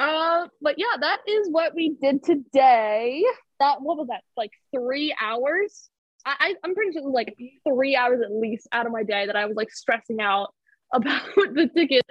Uh, 0.00 0.48
but 0.60 0.74
yeah, 0.76 0.96
that 1.00 1.20
is 1.28 1.48
what 1.50 1.72
we 1.72 1.94
did 2.02 2.24
today. 2.24 3.24
That 3.60 3.80
what 3.80 3.96
was 3.96 4.08
that? 4.08 4.22
Like 4.36 4.50
three 4.74 5.14
hours. 5.20 5.88
I, 6.26 6.34
I 6.40 6.54
I'm 6.64 6.74
pretty 6.74 6.92
sure 6.92 7.08
like 7.08 7.36
three 7.68 7.94
hours 7.94 8.20
at 8.24 8.32
least 8.32 8.66
out 8.72 8.86
of 8.86 8.92
my 8.92 9.04
day 9.04 9.26
that 9.26 9.36
I 9.36 9.46
was 9.46 9.56
like 9.56 9.70
stressing 9.70 10.20
out 10.20 10.52
about 10.92 11.22
the 11.36 11.70
ticket. 11.72 12.02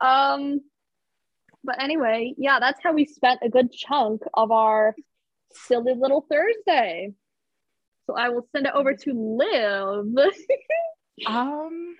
Um, 0.00 0.60
but 1.64 1.82
anyway, 1.82 2.34
yeah, 2.36 2.60
that's 2.60 2.80
how 2.82 2.92
we 2.92 3.06
spent 3.06 3.40
a 3.42 3.48
good 3.48 3.72
chunk 3.72 4.22
of 4.34 4.50
our 4.50 4.94
silly 5.52 5.94
little 5.96 6.26
Thursday. 6.30 7.12
So 8.06 8.14
I 8.16 8.28
will 8.28 8.46
send 8.52 8.66
it 8.66 8.72
over 8.74 8.94
to 8.94 9.12
Liv. 9.12 10.06
Um, 11.28 11.94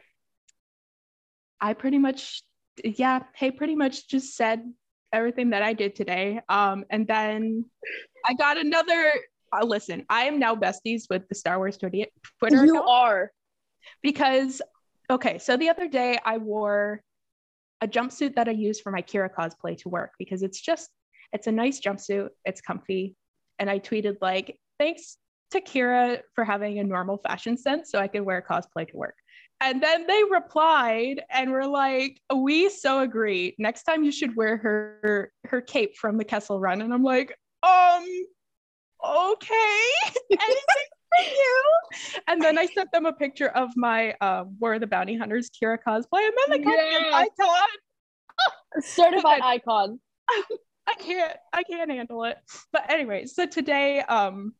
I 1.60 1.74
pretty 1.74 1.98
much, 1.98 2.42
yeah, 2.82 3.20
hey, 3.36 3.52
pretty 3.52 3.76
much 3.76 4.08
just 4.08 4.34
said 4.36 4.60
everything 5.12 5.50
that 5.50 5.62
I 5.62 5.72
did 5.72 5.94
today. 5.94 6.40
Um, 6.48 6.84
and 6.90 7.06
then 7.06 7.64
I 8.26 8.34
got 8.34 8.58
another. 8.58 9.12
Uh, 9.52 9.64
listen, 9.64 10.04
I 10.08 10.24
am 10.24 10.40
now 10.40 10.56
besties 10.56 11.04
with 11.08 11.28
the 11.28 11.36
Star 11.36 11.58
Wars 11.58 11.78
Twitter 11.78 12.06
Twitter 12.40 12.64
you 12.64 12.72
account 12.72 12.88
are. 12.88 13.32
because, 14.02 14.60
okay, 15.08 15.38
so 15.38 15.56
the 15.56 15.68
other 15.68 15.86
day 15.86 16.18
I 16.24 16.38
wore 16.38 17.00
a 17.80 17.88
jumpsuit 17.88 18.34
that 18.36 18.48
I 18.48 18.52
use 18.52 18.80
for 18.80 18.90
my 18.90 19.02
Qi'ra 19.02 19.30
cosplay 19.32 19.76
to 19.78 19.88
work 19.88 20.12
because 20.18 20.42
it's 20.42 20.60
just, 20.60 20.90
it's 21.32 21.46
a 21.46 21.52
nice 21.52 21.80
jumpsuit, 21.80 22.28
it's 22.44 22.60
comfy, 22.60 23.16
and 23.58 23.68
I 23.68 23.78
tweeted 23.78 24.16
like, 24.20 24.58
thanks 24.78 25.18
to 25.52 25.60
Qi'ra 25.60 26.20
for 26.34 26.44
having 26.44 26.78
a 26.78 26.84
normal 26.84 27.18
fashion 27.18 27.56
sense 27.56 27.90
so 27.90 27.98
I 27.98 28.08
could 28.08 28.22
wear 28.22 28.44
cosplay 28.48 28.88
to 28.88 28.96
work. 28.96 29.14
And 29.60 29.82
then 29.82 30.06
they 30.06 30.22
replied 30.30 31.22
and 31.30 31.50
were 31.50 31.66
like, 31.66 32.20
"We 32.34 32.68
so 32.68 33.00
agree. 33.00 33.54
Next 33.58 33.84
time 33.84 34.02
you 34.02 34.12
should 34.12 34.36
wear 34.36 34.56
her 34.58 35.32
her 35.44 35.60
cape 35.60 35.96
from 35.96 36.18
the 36.18 36.24
Kessel 36.24 36.58
Run." 36.58 36.82
And 36.82 36.92
I'm 36.92 37.04
like, 37.04 37.38
"Um, 37.62 38.04
okay, 39.02 39.86
for 41.16 41.30
you." 41.30 41.62
And 42.28 42.42
then 42.42 42.58
I 42.58 42.66
sent 42.66 42.90
them 42.92 43.06
a 43.06 43.12
picture 43.12 43.48
of 43.48 43.70
my 43.76 44.14
War 44.58 44.74
of 44.74 44.80
the 44.80 44.86
Bounty 44.86 45.16
Hunters 45.16 45.50
Qi'ra 45.50 45.78
cosplay, 45.86 46.26
and 46.26 46.32
then 46.36 46.50
they 46.50 46.58
got 46.58 46.76
me 46.88 46.96
an 46.96 47.02
Yes. 47.02 47.28
icon. 47.40 47.68
Certified 48.80 49.42
icon. 49.42 50.00
I 50.86 50.94
can't 50.98 51.36
I 51.52 51.62
can't 51.62 51.90
handle 51.90 52.24
it. 52.24 52.36
But 52.72 52.90
anyway, 52.90 53.26
so 53.26 53.46
today 53.46 54.00
um 54.00 54.54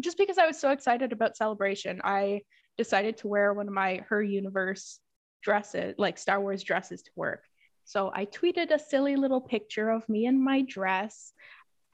just 0.00 0.16
because 0.16 0.38
I 0.38 0.46
was 0.46 0.58
so 0.58 0.70
excited 0.70 1.12
about 1.12 1.36
celebration, 1.36 2.00
I 2.02 2.42
decided 2.78 3.18
to 3.18 3.28
wear 3.28 3.52
one 3.52 3.68
of 3.68 3.74
my 3.74 4.02
her 4.08 4.22
universe 4.22 5.00
dresses, 5.42 5.94
like 5.98 6.16
Star 6.18 6.40
Wars 6.40 6.62
dresses 6.62 7.02
to 7.02 7.10
work. 7.16 7.44
So 7.84 8.10
I 8.14 8.24
tweeted 8.26 8.70
a 8.70 8.78
silly 8.78 9.16
little 9.16 9.40
picture 9.40 9.90
of 9.90 10.08
me 10.08 10.26
in 10.26 10.42
my 10.42 10.62
dress. 10.62 11.32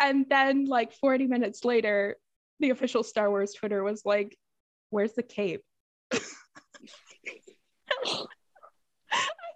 And 0.00 0.26
then 0.28 0.66
like 0.66 0.92
40 0.92 1.26
minutes 1.26 1.64
later, 1.64 2.16
the 2.61 2.71
official 2.71 3.03
Star 3.03 3.31
Wars 3.31 3.53
Twitter 3.53 3.83
was 3.83 4.03
like, 4.05 4.37
"Where's 4.91 5.12
the 5.15 5.23
cape?" 5.23 5.62
I 6.12 6.19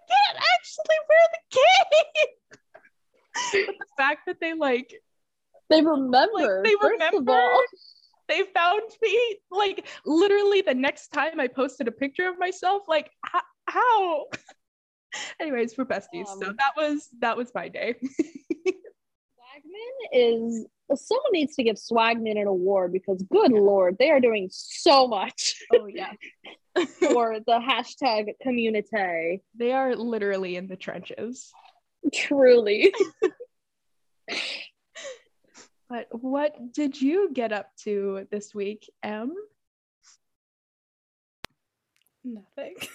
can't 0.09 0.37
actually 0.55 0.99
wear 1.09 1.27
the 1.31 1.39
cape. 1.51 2.29
but 3.67 3.75
the 3.79 3.85
fact 3.97 4.21
that 4.27 4.39
they 4.39 4.53
like 4.53 4.93
They 5.69 5.81
remember. 5.81 6.29
like 6.33 6.49
they 6.63 6.75
remember 6.81 7.41
they 8.27 8.43
found 8.53 8.81
me 9.01 9.37
like 9.51 9.87
literally 10.05 10.61
the 10.61 10.73
next 10.73 11.09
time 11.09 11.39
I 11.39 11.47
posted 11.47 11.87
a 11.87 11.91
picture 11.91 12.27
of 12.27 12.39
myself 12.39 12.83
like 12.87 13.11
h- 13.35 13.41
how 13.67 14.25
anyways 15.39 15.77
we're 15.77 15.85
besties 15.85 16.27
so 16.27 16.47
Um, 16.47 16.55
that 16.57 16.71
was 16.77 17.09
that 17.19 17.35
was 17.37 17.51
my 17.53 17.67
day 17.67 17.95
Swagman 18.63 19.93
is 20.13 20.65
someone 20.95 21.31
needs 21.31 21.55
to 21.55 21.63
give 21.63 21.75
Swagman 21.77 22.39
an 22.39 22.47
award 22.47 22.93
because 22.93 23.23
good 23.23 23.51
lord, 23.51 23.97
they 23.99 24.11
are 24.11 24.19
doing 24.19 24.49
so 24.51 25.07
much 25.07 25.55
oh 25.73 25.87
yeah 25.87 26.11
for 26.99 27.39
the 27.39 27.59
hashtag 27.59 28.27
community. 28.41 29.41
they 29.55 29.71
are 29.71 29.95
literally 29.95 30.55
in 30.55 30.67
the 30.67 30.75
trenches 30.75 31.51
Truly. 32.13 32.93
but 35.89 36.07
what 36.11 36.73
did 36.73 37.01
you 37.01 37.29
get 37.33 37.53
up 37.53 37.67
to 37.83 38.27
this 38.31 38.53
week 38.53 38.89
em 39.03 39.33
Nothing. 42.25 42.75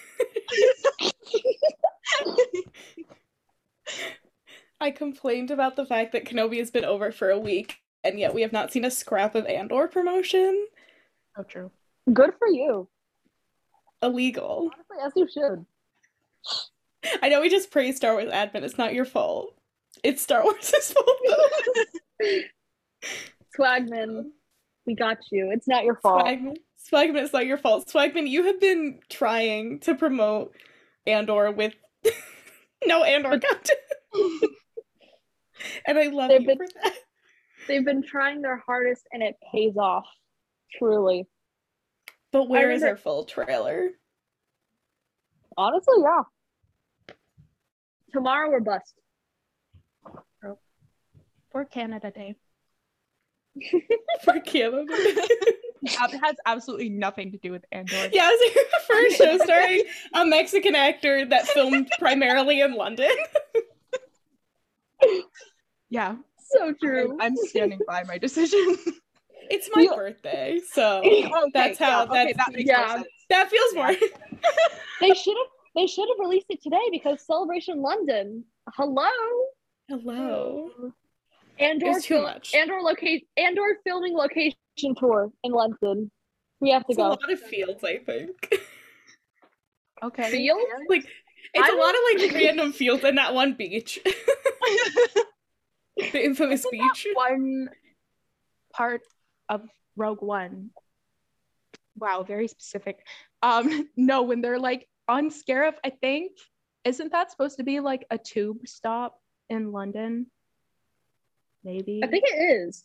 I 4.81 4.91
complained 4.91 5.51
about 5.51 5.75
the 5.75 5.85
fact 5.85 6.11
that 6.13 6.25
Kenobi 6.25 6.57
has 6.57 6.71
been 6.71 6.85
over 6.85 7.11
for 7.11 7.29
a 7.29 7.39
week, 7.39 7.81
and 8.03 8.19
yet 8.19 8.33
we 8.33 8.41
have 8.41 8.53
not 8.53 8.71
seen 8.71 8.85
a 8.85 8.91
scrap 8.91 9.35
of 9.35 9.45
Andor 9.45 9.87
promotion. 9.87 10.67
oh 11.37 11.43
true 11.43 11.71
Good 12.11 12.33
for 12.39 12.47
you. 12.47 12.87
Illegal. 14.01 14.71
Honestly, 14.73 14.97
as 15.05 15.13
you 15.15 15.27
should. 15.31 15.65
I 17.21 17.29
know 17.29 17.41
we 17.41 17.49
just 17.49 17.71
praise 17.71 17.97
Star 17.97 18.13
Wars 18.13 18.31
admin. 18.31 18.63
It's 18.63 18.77
not 18.77 18.93
your 18.93 19.05
fault. 19.05 19.53
It's 20.03 20.21
Star 20.21 20.43
Wars' 20.43 20.71
fault. 20.93 22.37
Swagman, 23.57 24.31
we 24.85 24.95
got 24.95 25.17
you. 25.31 25.51
It's 25.51 25.67
not 25.67 25.83
your 25.83 25.95
fault. 25.95 26.25
Swagman, 26.25 26.57
Swagman, 26.91 27.23
it's 27.23 27.33
not 27.33 27.45
your 27.45 27.57
fault. 27.57 27.87
Swagman, 27.87 28.27
you 28.27 28.45
have 28.45 28.59
been 28.59 28.99
trying 29.09 29.79
to 29.81 29.95
promote 29.95 30.53
Andor 31.05 31.51
with 31.51 31.73
no 32.85 33.03
Andor 33.03 33.29
content, 33.39 34.51
and 35.85 35.97
I 35.97 36.07
love 36.07 36.29
They've 36.29 36.41
you 36.41 36.47
been- 36.47 36.57
for 36.57 36.67
that. 36.83 36.93
They've 37.67 37.85
been 37.85 38.01
trying 38.03 38.41
their 38.41 38.57
hardest 38.65 39.03
and 39.11 39.21
it 39.21 39.35
pays 39.51 39.75
off. 39.77 40.07
Truly. 40.77 41.27
But 42.31 42.47
where 42.47 42.71
is 42.71 42.81
remember- 42.81 42.87
our 42.91 42.97
full 42.97 43.25
trailer? 43.25 43.89
Honestly, 45.57 45.95
yeah. 46.01 46.21
Tomorrow 48.13 48.49
we're 48.49 48.59
bust. 48.61 48.93
for 51.51 51.65
canada 51.65 52.11
day 52.11 52.35
for 54.23 54.39
Canada. 54.39 54.85
it 54.87 56.19
has 56.23 56.35
absolutely 56.45 56.89
nothing 56.89 57.31
to 57.31 57.37
do 57.39 57.51
with 57.51 57.65
andor 57.71 57.95
yeah, 58.13 58.29
it 58.31 58.39
was 58.39 58.53
the 58.53 58.93
first 58.93 59.17
show 59.17 59.37
starring 59.43 59.83
a 60.13 60.25
Mexican 60.25 60.75
actor 60.75 61.25
that 61.25 61.47
filmed 61.47 61.89
primarily 61.99 62.61
in 62.61 62.73
London. 62.75 63.09
Yeah 65.89 66.15
So 66.53 66.73
true. 66.73 67.17
i'm 67.21 67.35
standing 67.35 67.79
by 67.87 68.03
my 68.03 68.17
decision 68.17 68.77
It's 69.51 69.67
my 69.73 69.81
You- 69.81 69.95
birthday, 69.95 70.59
so 70.71 70.99
Okay, 71.03 71.27
That's 71.55 71.79
how- 71.79 71.87
yeah, 71.89 72.03
okay, 72.03 72.33
that's- 72.33 72.37
that 72.37 72.53
makes 72.53 72.69
yeah. 72.69 72.93
sense 72.97 73.07
that 73.31 73.49
feels 73.49 73.73
more. 73.73 73.87
they 75.01 75.13
should 75.15 75.37
have 75.41 75.47
they 75.75 75.87
should 75.87 76.07
have 76.07 76.19
released 76.19 76.45
it 76.49 76.61
today 76.61 76.81
because 76.91 77.25
Celebration 77.25 77.81
London. 77.81 78.43
Hello. 78.75 79.09
Hello. 79.87 80.69
And 81.59 81.81
or 81.83 81.93
too 81.95 82.01
fil- 82.01 82.21
much. 82.23 82.53
Andor 82.53 82.79
locate 82.81 83.27
Andor 83.37 83.77
filming 83.83 84.13
location 84.13 84.55
tour 84.99 85.31
in 85.43 85.51
London. 85.51 86.11
We 86.59 86.69
have 86.71 86.83
to 86.85 86.91
It's 86.91 86.99
a 86.99 87.01
lot 87.01 87.31
of 87.31 87.39
fields, 87.39 87.83
I 87.83 87.97
think. 87.97 88.31
Okay. 90.03 90.29
Fields? 90.31 90.63
like 90.89 91.05
it's 91.53 91.69
I 91.69 91.73
a 91.73 91.77
lot 91.77 91.95
of 91.95 92.01
like 92.13 92.33
random 92.33 92.73
fields 92.73 93.03
and 93.03 93.17
that 93.17 93.33
one 93.33 93.53
beach. 93.53 93.99
the 95.97 96.23
infamous 96.25 96.61
Isn't 96.61 96.71
beach. 96.71 97.07
one 97.13 97.69
part 98.73 99.01
of 99.47 99.67
Rogue 99.95 100.21
One. 100.21 100.71
Wow, 101.97 102.23
very 102.23 102.47
specific. 102.47 103.05
Um, 103.41 103.89
no, 103.97 104.23
when 104.23 104.41
they're 104.41 104.59
like 104.59 104.87
on 105.07 105.29
Scarif, 105.29 105.73
I 105.83 105.89
think 105.89 106.31
isn't 106.85 107.11
that 107.11 107.31
supposed 107.31 107.57
to 107.57 107.63
be 107.63 107.79
like 107.79 108.05
a 108.09 108.17
tube 108.17 108.59
stop 108.65 109.19
in 109.49 109.71
London? 109.71 110.27
Maybe. 111.63 112.01
I 112.03 112.07
think 112.07 112.23
it 112.27 112.37
is. 112.37 112.83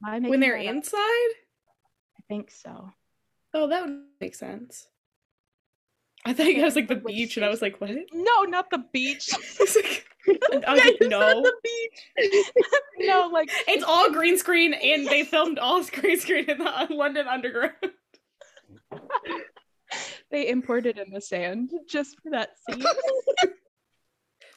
When 0.00 0.40
they're 0.40 0.58
that 0.58 0.68
up? 0.68 0.74
inside? 0.74 0.98
I 0.98 2.22
think 2.28 2.50
so. 2.50 2.90
Oh, 3.54 3.68
that 3.68 3.84
would 3.84 4.02
make 4.20 4.34
sense. 4.34 4.86
I 6.28 6.34
thought 6.34 6.46
you 6.46 6.60
guys 6.60 6.76
like 6.76 6.88
the 6.88 6.96
beach, 6.96 7.36
and 7.38 7.46
I 7.46 7.48
was 7.48 7.62
like, 7.62 7.80
what? 7.80 7.90
No, 8.12 8.42
not 8.42 8.68
the 8.70 8.84
beach. 8.92 9.30
like, 9.58 10.04
I 10.66 10.74
was 10.74 10.82
Yeah, 10.84 10.90
like, 10.90 11.10
no. 11.10 11.42
the 11.42 11.52
beach. 11.64 12.44
no, 12.98 13.30
like 13.32 13.48
It's 13.66 13.82
all 13.82 14.10
green 14.12 14.36
screen, 14.36 14.74
and 14.74 15.06
they 15.06 15.24
filmed 15.24 15.58
all 15.58 15.82
green 15.84 16.20
screen 16.20 16.44
in 16.50 16.58
the 16.58 16.86
London 16.90 17.26
Underground. 17.26 17.72
they 20.30 20.48
imported 20.50 20.98
in 20.98 21.10
the 21.10 21.20
sand 21.22 21.72
just 21.88 22.16
for 22.22 22.30
that 22.32 22.50
scene. 22.68 22.84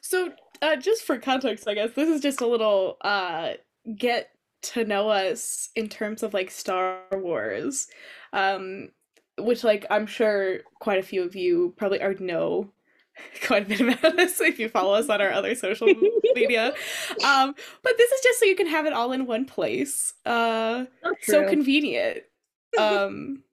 So, 0.01 0.31
uh, 0.61 0.75
just 0.75 1.03
for 1.03 1.17
context, 1.19 1.69
I 1.69 1.73
guess 1.75 1.91
this 1.95 2.09
is 2.09 2.19
just 2.21 2.41
a 2.41 2.47
little 2.47 2.97
uh, 2.99 3.51
get 3.97 4.29
to 4.63 4.83
know 4.83 5.07
us 5.09 5.69
in 5.75 5.87
terms 5.87 6.21
of 6.21 6.33
like 6.33 6.51
Star 6.51 6.99
Wars, 7.13 7.87
um, 8.33 8.89
which 9.37 9.63
like 9.63 9.85
I'm 9.89 10.05
sure 10.05 10.59
quite 10.79 10.99
a 10.99 11.03
few 11.03 11.23
of 11.23 11.35
you 11.35 11.73
probably 11.77 12.01
already 12.01 12.23
know 12.23 12.71
quite 13.45 13.65
a 13.65 13.69
bit 13.69 13.81
about 13.81 14.19
us 14.19 14.39
if 14.41 14.59
you 14.59 14.69
follow 14.69 14.93
us 14.93 15.09
on 15.09 15.21
our 15.21 15.31
other 15.31 15.55
social 15.55 15.87
media. 16.35 16.73
Um, 17.23 17.55
but 17.83 17.97
this 17.97 18.11
is 18.11 18.21
just 18.21 18.39
so 18.39 18.45
you 18.45 18.55
can 18.55 18.67
have 18.67 18.85
it 18.85 18.93
all 18.93 19.11
in 19.11 19.25
one 19.25 19.45
place. 19.45 20.13
Uh, 20.25 20.85
So, 21.21 21.47
convenient. 21.47 22.23
Um, 22.77 23.43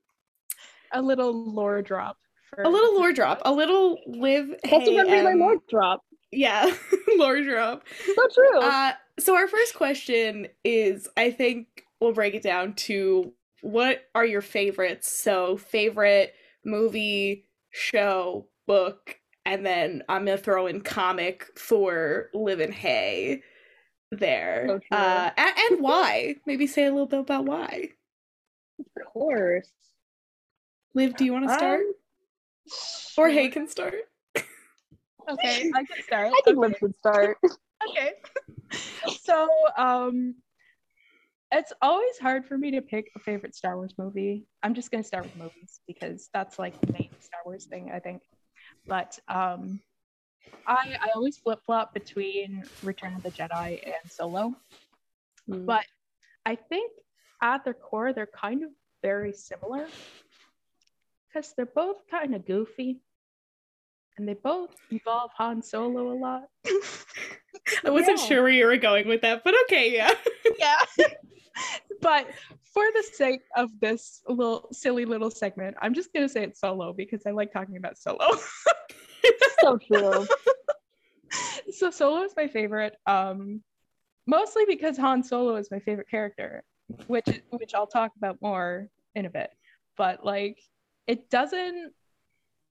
a 0.93 1.03
little 1.03 1.33
lore 1.33 1.83
drop. 1.83 2.17
For 2.55 2.63
a 2.63 2.69
little 2.69 2.95
lore 2.95 3.13
drop, 3.13 3.43
a 3.45 3.53
little 3.53 3.99
live. 4.07 4.49
That's 4.63 4.89
hey, 4.89 4.97
a 4.97 5.05
relay 5.05 5.33
um, 5.33 5.41
lore 5.41 5.57
drop. 5.69 6.03
Yeah, 6.33 6.71
lore 7.19 7.43
drop. 7.43 7.85
So 8.07 8.29
true. 8.35 8.61
Uh, 8.61 8.93
so 9.19 9.35
our 9.35 9.49
first 9.49 9.75
question 9.75 10.49
is, 10.65 11.09
I 11.17 11.31
think 11.31 11.85
we'll 12.01 12.13
break 12.13 12.35
it 12.35 12.43
down 12.43 12.75
to 12.75 13.33
what 13.63 14.03
are 14.15 14.25
your 14.27 14.41
favorites? 14.43 15.11
So 15.23 15.57
favorite 15.57 16.35
movie, 16.65 17.47
show, 17.71 18.49
book, 18.67 19.19
and 19.45 19.65
then 19.65 20.03
I'm 20.09 20.25
gonna 20.25 20.39
throw 20.39 20.67
in 20.67 20.81
comic 20.83 21.47
for 21.57 22.29
Liv 22.35 22.61
and 22.61 22.75
Hay 22.75 23.43
there. 24.11 24.67
So 24.69 24.97
uh, 24.97 25.31
and, 25.37 25.53
and 25.71 25.81
why? 25.81 26.37
Maybe 26.47 26.67
say 26.67 26.87
a 26.87 26.91
little 26.91 27.07
bit 27.07 27.21
about 27.21 27.47
why. 27.47 27.89
of 28.79 29.13
course. 29.13 29.71
Liv, 30.95 31.17
do 31.17 31.25
you 31.25 31.33
want 31.33 31.49
to 31.49 31.55
start, 31.55 31.81
Um, 31.81 31.95
or 33.17 33.29
Hay 33.29 33.49
can 33.49 33.69
start? 33.69 33.95
Okay, 35.31 35.71
I 35.75 35.85
can 35.85 36.03
start. 36.05 36.29
I 36.29 36.41
think 36.43 36.57
Okay. 36.57 36.69
Liv 36.69 36.77
should 36.79 36.97
start. 36.97 37.37
okay. 37.91 38.13
So, 39.23 39.49
um, 39.77 40.35
it's 41.53 41.73
always 41.81 42.19
hard 42.19 42.45
for 42.47 42.59
me 42.59 42.71
to 42.73 42.83
pick 42.83 43.11
a 43.17 43.19
favorite 43.19 43.55
Star 43.55 43.77
Wars 43.77 43.95
movie. 43.99 44.47
I'm 44.63 44.75
just 44.75 44.91
gonna 44.91 45.03
start 45.05 45.25
with 45.25 45.37
movies 45.37 45.81
because 45.87 46.29
that's 46.35 46.59
like 46.59 46.79
the 46.81 46.93
main 46.93 47.11
Star 47.21 47.41
Wars 47.45 47.65
thing, 47.67 47.91
I 47.93 47.99
think. 48.01 48.23
But 48.87 49.19
um, 49.29 49.81
I 50.67 50.97
I 51.01 51.09
always 51.15 51.39
flip 51.39 51.61
flop 51.67 51.95
between 51.95 52.65
Return 52.83 53.15
of 53.15 53.23
the 53.23 53.31
Jedi 53.31 53.83
and 53.85 54.11
Solo. 54.11 54.55
But 55.47 55.87
I 56.45 56.57
think 56.57 56.93
at 57.43 57.65
their 57.65 57.75
core, 57.75 58.13
they're 58.13 58.27
kind 58.27 58.63
of 58.65 58.71
very 59.03 59.33
similar 59.33 59.87
because 61.29 61.55
they're 61.57 61.65
both 61.67 61.97
kind 62.11 62.35
of 62.35 62.45
goofy 62.47 63.01
and 64.19 64.29
they 64.29 64.35
both 64.35 64.75
involve 64.91 65.31
Han 65.39 65.63
Solo 65.63 66.13
a 66.13 66.17
lot. 66.19 66.43
I 67.87 67.91
wasn't 67.91 68.19
Yeah. 68.19 68.25
sure 68.27 68.43
where 68.43 68.51
you 68.53 68.67
were 68.67 68.77
going 68.77 69.09
with 69.09 69.23
that, 69.23 69.45
but 69.45 69.55
okay, 69.65 69.95
yeah. 69.95 70.11
yeah. 70.59 70.77
but 72.01 72.29
for 72.73 72.85
the 72.95 73.05
sake 73.13 73.43
of 73.57 73.71
this 73.81 74.23
little 74.29 74.69
silly 74.73 75.05
little 75.05 75.31
segment, 75.31 75.77
I'm 75.81 75.95
just 75.95 76.13
gonna 76.13 76.29
say 76.29 76.45
it's 76.45 76.61
Solo 76.61 76.93
because 76.93 77.23
I 77.27 77.31
like 77.31 77.53
talking 77.53 77.77
about 77.77 77.99
Solo. 77.99 78.37
so 79.61 79.79
true. 79.79 80.27
so 81.73 81.91
Solo 81.91 82.23
is 82.23 82.33
my 82.37 82.47
favorite, 82.47 82.97
um, 83.07 83.63
mostly 84.27 84.65
because 84.67 84.97
Han 84.97 85.23
Solo 85.23 85.57
is 85.57 85.71
my 85.71 85.81
favorite 85.81 86.09
character, 86.09 86.63
which 87.07 87.29
which 87.51 87.75
I'll 87.75 87.87
talk 87.87 88.13
about 88.17 88.41
more 88.41 88.89
in 89.15 89.27
a 89.27 89.31
bit. 89.31 89.51
But 89.97 90.25
like, 90.25 90.59
it 91.07 91.31
doesn't 91.31 91.93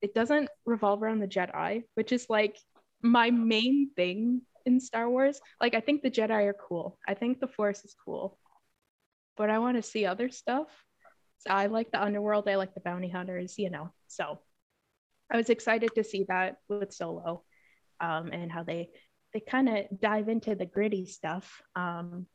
it 0.01 0.13
doesn't 0.13 0.49
revolve 0.65 1.01
around 1.01 1.19
the 1.19 1.27
Jedi, 1.27 1.83
which 1.95 2.11
is 2.11 2.27
like 2.29 2.57
my 3.01 3.31
main 3.31 3.91
thing 3.95 4.41
in 4.65 4.79
Star 4.79 5.09
Wars. 5.09 5.39
Like, 5.61 5.73
I 5.73 5.79
think 5.79 6.01
the 6.01 6.11
Jedi 6.11 6.45
are 6.45 6.55
cool. 6.67 6.99
I 7.07 7.13
think 7.13 7.39
the 7.39 7.47
Force 7.47 7.83
is 7.83 7.95
cool, 8.05 8.37
but 9.37 9.49
I 9.49 9.59
want 9.59 9.77
to 9.77 9.83
see 9.83 10.05
other 10.05 10.29
stuff. 10.29 10.67
So 11.39 11.51
I 11.51 11.67
like 11.67 11.91
the 11.91 12.01
underworld. 12.01 12.47
I 12.47 12.55
like 12.55 12.73
the 12.73 12.81
bounty 12.81 13.09
hunters. 13.09 13.57
You 13.57 13.69
know, 13.69 13.91
so 14.07 14.39
I 15.31 15.37
was 15.37 15.49
excited 15.49 15.93
to 15.95 16.03
see 16.03 16.25
that 16.29 16.57
with 16.69 16.93
Solo 16.93 17.43
um, 17.99 18.29
and 18.31 18.51
how 18.51 18.63
they 18.63 18.89
they 19.33 19.39
kind 19.39 19.69
of 19.69 19.85
dive 19.99 20.29
into 20.29 20.55
the 20.55 20.65
gritty 20.65 21.05
stuff. 21.05 21.61
Um, 21.75 22.27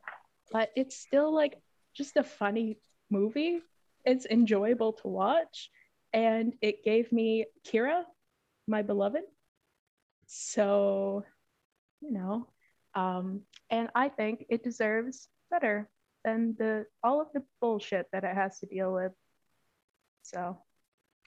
but 0.51 0.69
it's 0.75 0.95
still 0.95 1.33
like 1.33 1.59
just 1.95 2.17
a 2.17 2.23
funny 2.23 2.77
movie. 3.09 3.61
It's 4.05 4.25
enjoyable 4.25 4.93
to 4.93 5.07
watch, 5.07 5.69
and 6.11 6.53
it 6.61 6.83
gave 6.83 7.11
me 7.11 7.45
Qi'ra, 7.65 8.03
my 8.67 8.81
beloved. 8.81 9.23
So, 10.27 11.23
you 12.01 12.11
know, 12.11 12.47
um, 12.95 13.41
and 13.69 13.89
I 13.95 14.09
think 14.09 14.45
it 14.49 14.63
deserves 14.63 15.27
better 15.49 15.89
than 16.23 16.55
the 16.57 16.85
all 17.03 17.21
of 17.21 17.27
the 17.33 17.43
bullshit 17.61 18.07
that 18.13 18.23
it 18.23 18.35
has 18.35 18.59
to 18.59 18.65
deal 18.65 18.93
with. 18.93 19.11
So, 20.23 20.57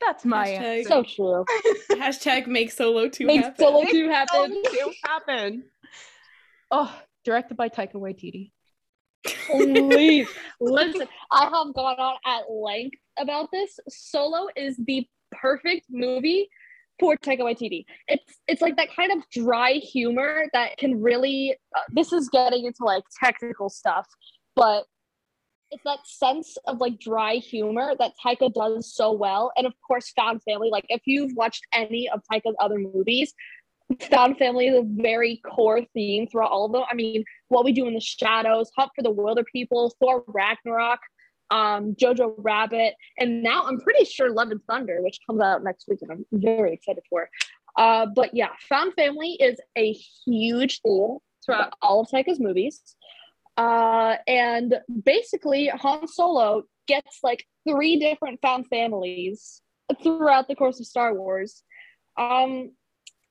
that's 0.00 0.24
my 0.24 0.46
Hashtag- 0.48 0.78
answer. 0.78 0.88
So 0.88 1.02
true. 1.02 1.44
Hashtag 1.92 2.46
make 2.46 2.70
solo 2.72 3.08
two 3.08 3.26
Makes 3.26 3.44
happen. 3.44 3.64
Solo 3.64 3.84
2 3.84 4.08
happen. 4.08 4.62
to 4.62 4.92
happen. 5.04 5.64
Oh, 6.70 6.94
directed 7.24 7.56
by 7.56 7.68
Taika 7.68 7.94
Waititi. 7.94 8.50
Please 9.24 10.28
listen. 10.60 11.06
I 11.30 11.44
have 11.44 11.74
gone 11.74 11.96
on 11.98 12.16
at 12.24 12.50
length 12.50 12.98
about 13.18 13.50
this. 13.52 13.78
Solo 13.88 14.48
is 14.56 14.76
the 14.76 15.06
perfect 15.32 15.86
movie 15.90 16.48
for 17.00 17.16
Taika 17.16 17.40
Waititi. 17.40 17.84
It's 18.08 18.38
it's 18.48 18.62
like 18.62 18.76
that 18.76 18.88
kind 18.94 19.12
of 19.12 19.18
dry 19.30 19.72
humor 19.74 20.44
that 20.52 20.76
can 20.78 21.02
really. 21.02 21.56
Uh, 21.76 21.80
this 21.92 22.12
is 22.12 22.28
getting 22.28 22.64
into 22.66 22.84
like 22.84 23.02
technical 23.22 23.68
stuff, 23.68 24.06
but 24.56 24.84
it's 25.70 25.84
that 25.84 26.06
sense 26.06 26.56
of 26.66 26.78
like 26.78 26.98
dry 26.98 27.34
humor 27.34 27.94
that 27.98 28.12
Taika 28.24 28.52
does 28.52 28.92
so 28.92 29.12
well. 29.12 29.52
And 29.56 29.66
of 29.66 29.74
course, 29.86 30.10
Found 30.16 30.42
Family. 30.42 30.70
Like 30.70 30.86
if 30.88 31.02
you've 31.06 31.34
watched 31.34 31.64
any 31.72 32.08
of 32.08 32.22
Taika's 32.30 32.56
other 32.58 32.78
movies, 32.78 33.34
Found 34.10 34.38
Family 34.38 34.68
is 34.68 34.78
a 34.78 34.82
very 34.84 35.40
core 35.44 35.82
theme 35.94 36.26
throughout 36.26 36.50
all 36.50 36.66
of 36.66 36.72
them. 36.72 36.82
I 36.90 36.94
mean, 36.94 37.24
What 37.48 37.64
We 37.64 37.72
Do 37.72 37.86
in 37.86 37.94
the 37.94 38.00
Shadows, 38.00 38.70
Hunt 38.76 38.90
for 38.96 39.02
the 39.02 39.12
Wilderpeople, 39.12 39.92
Thor 40.00 40.24
Ragnarok, 40.26 41.00
um, 41.50 41.94
Jojo 41.94 42.34
Rabbit, 42.38 42.94
and 43.18 43.42
now 43.42 43.64
I'm 43.64 43.80
pretty 43.80 44.04
sure 44.04 44.30
Love 44.30 44.50
and 44.50 44.60
Thunder, 44.64 45.02
which 45.02 45.20
comes 45.26 45.40
out 45.40 45.62
next 45.62 45.86
week, 45.88 46.00
and 46.02 46.10
I'm 46.10 46.26
very 46.32 46.72
excited 46.72 47.04
for. 47.08 47.28
Uh, 47.76 48.06
but 48.06 48.34
yeah, 48.34 48.48
Found 48.68 48.94
Family 48.94 49.32
is 49.32 49.60
a 49.76 49.92
huge 49.92 50.80
theme 50.80 51.18
throughout 51.44 51.74
all 51.82 52.00
of 52.00 52.08
Taika's 52.08 52.40
movies. 52.40 52.80
Uh, 53.56 54.16
and 54.26 54.74
basically, 55.04 55.68
Han 55.68 56.06
Solo 56.06 56.64
gets 56.86 57.20
like 57.22 57.44
three 57.68 57.98
different 57.98 58.40
found 58.42 58.66
families 58.68 59.62
throughout 60.02 60.48
the 60.48 60.54
course 60.54 60.80
of 60.80 60.86
Star 60.86 61.14
Wars. 61.14 61.62
Um, 62.18 62.72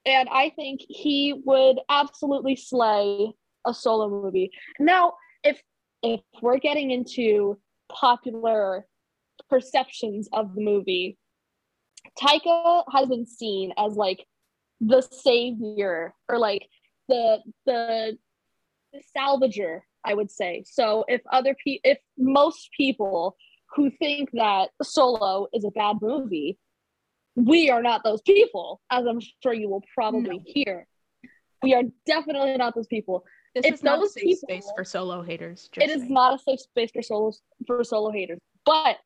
and 0.05 0.29
I 0.29 0.51
think 0.55 0.81
he 0.87 1.41
would 1.45 1.79
absolutely 1.89 2.55
slay 2.55 3.33
a 3.65 3.73
solo 3.73 4.09
movie. 4.09 4.51
Now, 4.79 5.13
if 5.43 5.61
if 6.03 6.21
we're 6.41 6.59
getting 6.59 6.91
into 6.91 7.59
popular 7.89 8.85
perceptions 9.49 10.29
of 10.31 10.53
the 10.53 10.61
movie, 10.61 11.17
Taika 12.19 12.83
has 12.91 13.07
been 13.07 13.25
seen 13.25 13.73
as 13.77 13.95
like 13.95 14.25
the 14.81 15.01
savior 15.01 16.13
or 16.29 16.37
like 16.37 16.67
the 17.07 17.39
the, 17.65 18.17
the 18.93 19.01
salvager 19.17 19.81
I 20.05 20.13
would 20.13 20.31
say. 20.31 20.63
So 20.65 21.05
if 21.07 21.21
other 21.31 21.55
people, 21.63 21.89
if 21.91 21.97
most 22.17 22.69
people 22.75 23.35
who 23.75 23.89
think 23.89 24.29
that 24.33 24.69
Solo 24.81 25.47
is 25.53 25.65
a 25.65 25.71
bad 25.71 25.97
movie, 26.01 26.57
we 27.35 27.69
are 27.69 27.81
not 27.81 28.03
those 28.03 28.21
people, 28.21 28.81
as 28.89 29.05
I'm 29.05 29.19
sure 29.43 29.53
you 29.53 29.69
will 29.69 29.83
probably 29.93 30.37
no. 30.37 30.43
hear. 30.45 30.87
We 31.61 31.73
are 31.73 31.83
definitely 32.05 32.55
not 32.57 32.75
those 32.75 32.87
people. 32.87 33.25
This 33.53 33.65
if 33.65 33.73
is 33.75 33.83
not 33.83 34.03
a 34.03 34.09
safe 34.09 34.23
people, 34.23 34.47
space 34.49 34.71
for 34.75 34.83
solo 34.83 35.21
haters. 35.21 35.69
It 35.77 35.89
saying. 35.89 36.01
is 36.01 36.09
not 36.09 36.35
a 36.35 36.43
safe 36.43 36.59
space 36.59 36.91
for 36.91 37.01
solo 37.01 37.31
for 37.65 37.83
solo 37.83 38.11
haters. 38.11 38.39
But 38.65 38.97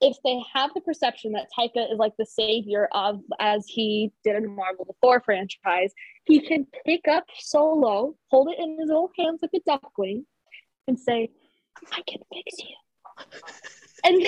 if 0.00 0.16
they 0.24 0.38
have 0.52 0.70
the 0.74 0.80
perception 0.80 1.32
that 1.32 1.48
Taika 1.56 1.90
is 1.90 1.98
like 1.98 2.12
the 2.18 2.26
savior 2.26 2.88
of, 2.92 3.20
as 3.40 3.64
he 3.66 4.12
did 4.22 4.36
in 4.36 4.54
Marvel, 4.54 4.84
the 4.84 4.94
Thor 5.02 5.22
franchise, 5.24 5.92
he 6.24 6.40
can 6.40 6.66
pick 6.84 7.06
up 7.08 7.24
Solo, 7.38 8.14
hold 8.30 8.48
it 8.48 8.58
in 8.58 8.78
his 8.78 8.90
own 8.90 9.08
hands 9.18 9.40
like 9.42 9.50
a 9.54 9.60
duckling, 9.64 10.26
and 10.86 10.98
say, 10.98 11.30
"I 11.92 12.02
can 12.02 12.20
fix 12.32 12.58
you," 12.58 12.76
and 14.04 14.26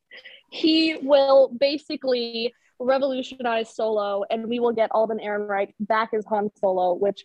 he 0.50 0.96
will 1.02 1.48
basically 1.58 2.54
revolutionize 2.78 3.74
Solo, 3.74 4.24
and 4.30 4.48
we 4.48 4.60
will 4.60 4.72
get 4.72 4.90
Alden 4.92 5.18
Ehrenreich 5.18 5.72
back 5.80 6.10
as 6.14 6.24
Han 6.26 6.50
Solo, 6.58 6.94
which 6.94 7.24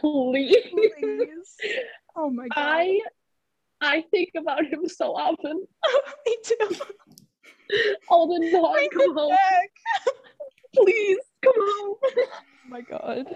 please, 0.00 0.56
please. 0.72 1.56
oh 2.16 2.30
my 2.30 2.48
god, 2.48 2.56
I 2.56 3.00
I 3.80 4.04
think 4.10 4.30
about 4.36 4.64
him 4.64 4.86
so 4.86 5.14
often. 5.14 5.66
Oh, 5.84 6.12
me 6.26 6.36
too. 6.44 6.84
Alden, 8.08 8.50
come 8.52 9.16
home, 9.16 9.36
please 10.74 11.18
come 11.42 11.54
home. 11.56 11.96
oh 12.04 12.28
my 12.68 12.80
god. 12.82 13.26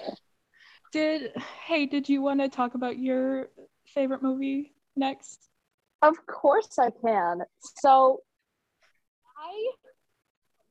Did 0.93 1.33
hey, 1.65 1.87
did 1.87 2.09
you 2.09 2.23
want 2.23 2.41
to 2.41 2.49
talk 2.49 2.75
about 2.75 2.99
your 2.99 3.49
favorite 3.97 4.23
movie 4.23 4.75
next? 4.95 5.49
Of 6.03 6.15
course 6.27 6.79
I 6.79 6.91
can. 6.91 7.41
So 7.81 8.21
I 9.37 9.71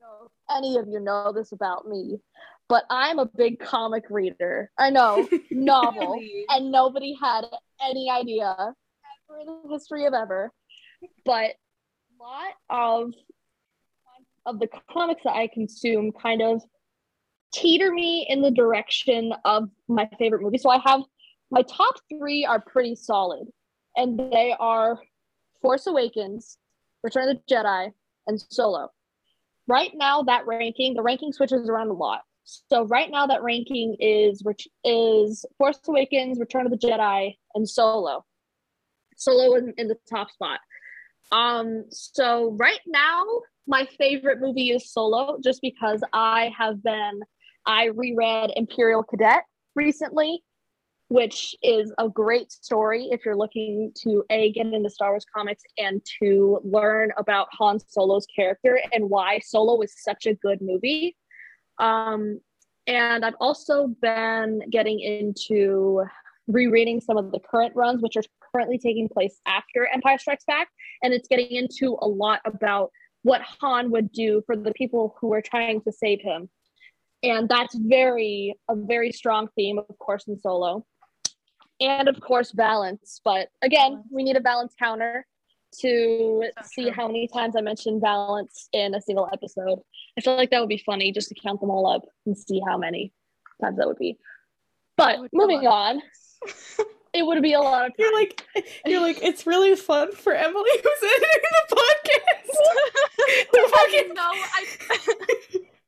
know 0.00 0.26
if 0.26 0.56
any 0.56 0.78
of 0.78 0.86
you 0.88 1.00
know 1.00 1.32
this 1.32 1.52
about 1.52 1.88
me, 1.88 2.20
but 2.68 2.84
I'm 2.88 3.18
a 3.18 3.26
big 3.26 3.58
comic 3.58 4.04
reader. 4.08 4.70
I 4.78 4.90
know, 4.90 5.28
novel, 5.50 6.22
and 6.48 6.70
nobody 6.70 7.16
had 7.20 7.44
any 7.82 8.08
idea 8.10 8.54
ever 8.58 9.40
in 9.40 9.46
the 9.46 9.74
history 9.74 10.06
of 10.06 10.14
ever. 10.14 10.52
But 11.24 11.56
a 12.20 12.22
lot 12.22 12.54
of 12.70 13.12
of 14.46 14.60
the 14.60 14.68
comics 14.92 15.22
that 15.24 15.34
I 15.34 15.48
consume 15.48 16.12
kind 16.12 16.40
of 16.40 16.62
teeter 17.52 17.92
me 17.92 18.24
in 18.28 18.40
the 18.40 18.52
direction 18.52 19.32
of 19.44 19.68
my 19.88 20.08
favorite 20.16 20.42
movie. 20.42 20.58
So 20.58 20.70
I 20.70 20.78
have 20.84 21.02
my 21.50 21.62
top 21.62 21.94
three 22.08 22.44
are 22.44 22.60
pretty 22.60 22.94
solid, 22.94 23.46
and 23.96 24.18
they 24.18 24.54
are 24.58 24.98
Force 25.62 25.86
Awakens, 25.86 26.58
Return 27.02 27.28
of 27.28 27.36
the 27.36 27.54
Jedi, 27.54 27.92
and 28.26 28.40
Solo. 28.50 28.90
Right 29.68 29.90
now 29.94 30.22
that 30.22 30.46
ranking 30.46 30.94
the 30.94 31.02
ranking 31.02 31.32
switches 31.32 31.68
around 31.68 31.88
a 31.88 31.94
lot. 31.94 32.22
So 32.46 32.84
right 32.84 33.10
now 33.10 33.26
that 33.26 33.42
ranking 33.42 33.96
is 33.98 34.42
is 34.84 35.44
force 35.58 35.80
awakens 35.88 36.38
return 36.38 36.64
of 36.64 36.70
the 36.70 36.78
jedi 36.78 37.36
and 37.54 37.68
solo. 37.68 38.24
Solo 39.16 39.56
in, 39.56 39.74
in 39.76 39.88
the 39.88 39.96
top 40.08 40.30
spot. 40.30 40.60
Um 41.32 41.86
so 41.90 42.56
right 42.58 42.80
now 42.86 43.24
my 43.66 43.84
favorite 43.98 44.40
movie 44.40 44.70
is 44.70 44.92
solo 44.92 45.38
just 45.42 45.60
because 45.60 46.00
i 46.12 46.52
have 46.56 46.80
been 46.84 47.20
i 47.66 47.86
reread 47.86 48.52
imperial 48.54 49.02
cadet 49.02 49.42
recently 49.74 50.44
which 51.08 51.54
is 51.62 51.92
a 51.98 52.08
great 52.08 52.50
story 52.50 53.08
if 53.12 53.24
you're 53.24 53.36
looking 53.36 53.92
to 53.94 54.24
a 54.30 54.50
get 54.52 54.66
into 54.66 54.90
Star 54.90 55.10
Wars 55.10 55.24
comics 55.32 55.62
and 55.78 56.02
to 56.20 56.60
learn 56.64 57.12
about 57.16 57.48
Han 57.52 57.78
Solo's 57.78 58.26
character 58.34 58.80
and 58.92 59.08
why 59.08 59.38
Solo 59.38 59.80
is 59.82 59.94
such 59.96 60.26
a 60.26 60.34
good 60.34 60.58
movie. 60.60 61.16
Um, 61.78 62.40
and 62.88 63.24
I've 63.24 63.36
also 63.40 63.88
been 64.00 64.62
getting 64.70 65.00
into 65.00 66.04
rereading 66.48 67.00
some 67.00 67.16
of 67.16 67.30
the 67.32 67.40
current 67.40 67.74
runs, 67.76 68.02
which 68.02 68.16
are 68.16 68.22
currently 68.52 68.78
taking 68.78 69.08
place 69.08 69.40
after 69.46 69.88
Empire 69.92 70.18
Strikes 70.18 70.44
Back, 70.44 70.68
and 71.02 71.12
it's 71.12 71.28
getting 71.28 71.50
into 71.50 71.96
a 72.00 72.06
lot 72.06 72.40
about 72.44 72.90
what 73.22 73.42
Han 73.60 73.90
would 73.90 74.12
do 74.12 74.42
for 74.46 74.56
the 74.56 74.72
people 74.72 75.16
who 75.20 75.32
are 75.32 75.42
trying 75.42 75.80
to 75.82 75.92
save 75.92 76.20
him. 76.20 76.48
And 77.22 77.48
that's 77.48 77.74
very 77.74 78.54
a 78.68 78.76
very 78.76 79.10
strong 79.10 79.48
theme, 79.56 79.78
of 79.78 79.98
course, 79.98 80.28
in 80.28 80.38
Solo 80.38 80.84
and 81.80 82.08
of 82.08 82.20
course 82.20 82.52
Valance. 82.52 83.20
But 83.24 83.48
again, 83.62 84.04
we 84.10 84.24
need 84.24 84.36
a 84.36 84.40
Valance 84.40 84.74
counter 84.78 85.26
to 85.80 86.50
see 86.64 86.84
true. 86.84 86.92
how 86.92 87.06
many 87.06 87.28
times 87.28 87.54
I 87.56 87.60
mentioned 87.60 88.00
Valance 88.00 88.68
in 88.72 88.94
a 88.94 89.00
single 89.00 89.28
episode. 89.32 89.80
I 90.16 90.20
feel 90.20 90.36
like 90.36 90.50
that 90.50 90.60
would 90.60 90.68
be 90.68 90.82
funny 90.84 91.12
just 91.12 91.28
to 91.28 91.34
count 91.34 91.60
them 91.60 91.70
all 91.70 91.86
up 91.86 92.02
and 92.24 92.36
see 92.36 92.60
how 92.66 92.78
many 92.78 93.12
times 93.60 93.78
that 93.78 93.86
would 93.86 93.98
be. 93.98 94.16
But 94.96 95.18
moving 95.32 95.66
on. 95.66 96.00
it 97.12 97.24
would 97.24 97.42
be 97.42 97.54
a 97.54 97.60
lot 97.60 97.86
of 97.86 97.92
time. 97.92 97.94
You're 97.98 98.14
like 98.14 98.46
you're 98.84 99.00
like 99.00 99.22
it's 99.22 99.46
really 99.46 99.74
fun 99.74 100.12
for 100.12 100.34
Emily 100.34 100.70
who's 100.82 101.10
editing 101.10 101.28
the 101.68 101.76
podcast. 101.76 102.46
the 103.52 103.70
fucking 103.74 104.14
no, 104.14 104.22
I 104.22 104.66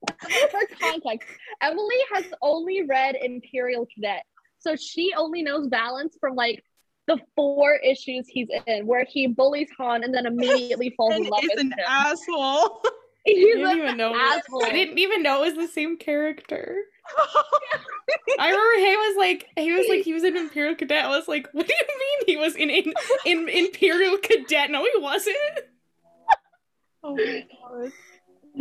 for 0.50 0.76
context, 0.80 1.28
Emily 1.62 1.96
has 2.14 2.24
only 2.40 2.82
read 2.82 3.16
Imperial 3.20 3.86
Cadet 3.94 4.24
so 4.58 4.76
she 4.76 5.12
only 5.16 5.42
knows 5.42 5.68
Valance 5.68 6.16
from 6.20 6.34
like 6.34 6.64
the 7.06 7.18
four 7.34 7.76
issues 7.76 8.26
he's 8.28 8.48
in, 8.66 8.86
where 8.86 9.04
he 9.08 9.26
bullies 9.26 9.68
Han 9.78 10.04
and 10.04 10.14
then 10.14 10.26
immediately 10.26 10.94
falls 10.96 11.16
in 11.16 11.24
love 11.24 11.42
with 11.42 11.58
an 11.58 11.72
him. 11.72 11.78
asshole. 11.86 12.82
He's 13.24 13.56
I 13.56 13.74
didn't 13.74 13.78
even 13.78 13.96
know. 13.98 14.14
Asshole. 14.14 14.64
I 14.64 14.70
didn't 14.70 14.98
even 14.98 15.22
know 15.22 15.42
it 15.42 15.54
was 15.54 15.68
the 15.68 15.70
same 15.70 15.98
character. 15.98 16.82
I 18.38 18.48
remember 18.48 18.78
he 18.78 18.96
was 18.96 19.16
like 19.18 19.48
he 19.56 19.72
was 19.72 19.86
like 19.86 20.02
he 20.02 20.14
was 20.14 20.22
an 20.22 20.36
Imperial 20.36 20.74
Cadet. 20.74 21.04
I 21.04 21.08
was 21.08 21.28
like, 21.28 21.46
what 21.52 21.66
do 21.66 21.74
you 21.74 21.98
mean 21.98 22.26
he 22.26 22.36
was 22.38 22.54
in 22.54 22.70
in, 22.70 22.94
in 23.26 23.48
Imperial 23.48 24.16
Cadet? 24.18 24.70
No, 24.70 24.82
he 24.82 24.92
wasn't. 24.98 25.36
Oh 27.04 27.14
my 27.14 27.46
god. 27.50 27.92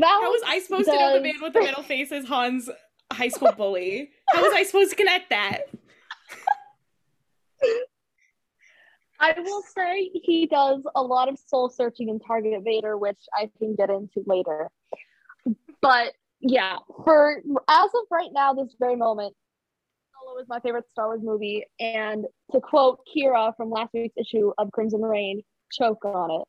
How 0.02 0.32
was 0.32 0.42
I 0.46 0.60
supposed 0.60 0.86
does... 0.86 0.96
to 0.96 1.00
know 1.00 1.14
the 1.14 1.22
man 1.22 1.36
with 1.42 1.54
the 1.54 1.62
metal 1.62 1.84
face 1.84 2.12
is 2.12 2.28
Han's 2.28 2.70
high 3.12 3.30
school 3.30 3.52
bully? 3.54 4.12
How 4.30 4.42
was 4.42 4.54
I 4.54 4.64
supposed 4.64 4.90
to 4.90 4.96
connect 4.96 5.30
that? 5.30 5.70
I 9.20 9.40
will 9.40 9.64
say 9.64 10.12
he 10.14 10.46
does 10.46 10.84
a 10.96 11.02
lot 11.02 11.28
of 11.28 11.40
soul 11.40 11.70
searching 11.70 12.10
in 12.10 12.20
Target 12.20 12.64
Vader, 12.64 12.98
which 12.98 13.20
I 13.34 13.50
can 13.58 13.76
get 13.76 13.90
into 13.90 14.24
later. 14.26 14.70
But 15.82 16.14
yeah, 16.40 16.78
for 17.04 17.42
as 17.68 17.90
of 17.94 18.06
right 18.12 18.30
now, 18.32 18.54
this 18.54 18.76
very 18.80 18.96
moment, 18.96 19.36
Solo 20.14 20.40
is 20.40 20.48
my 20.48 20.60
favorite 20.60 20.90
Star 20.90 21.08
Wars 21.08 21.22
movie. 21.24 21.66
And 21.80 22.26
to 22.52 22.60
quote 22.60 23.00
Qi'ra 23.08 23.56
from 23.56 23.72
last 23.72 23.94
week's 23.94 24.18
issue 24.18 24.52
of 24.58 24.72
Crimson 24.72 25.02
Reign, 25.02 25.42
choke 25.72 26.06
on 26.06 26.42
it. 26.42 26.48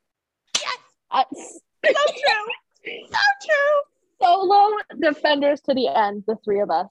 Yes! 1.13 1.61
So 1.85 1.93
true! 1.93 3.03
so 3.11 3.19
true! 3.47 3.83
Solo 4.21 4.77
defenders 5.01 5.61
to 5.63 5.75
the 5.75 5.89
end, 5.89 6.25
the 6.27 6.37
three 6.45 6.61
of 6.61 6.71
us. 6.71 6.89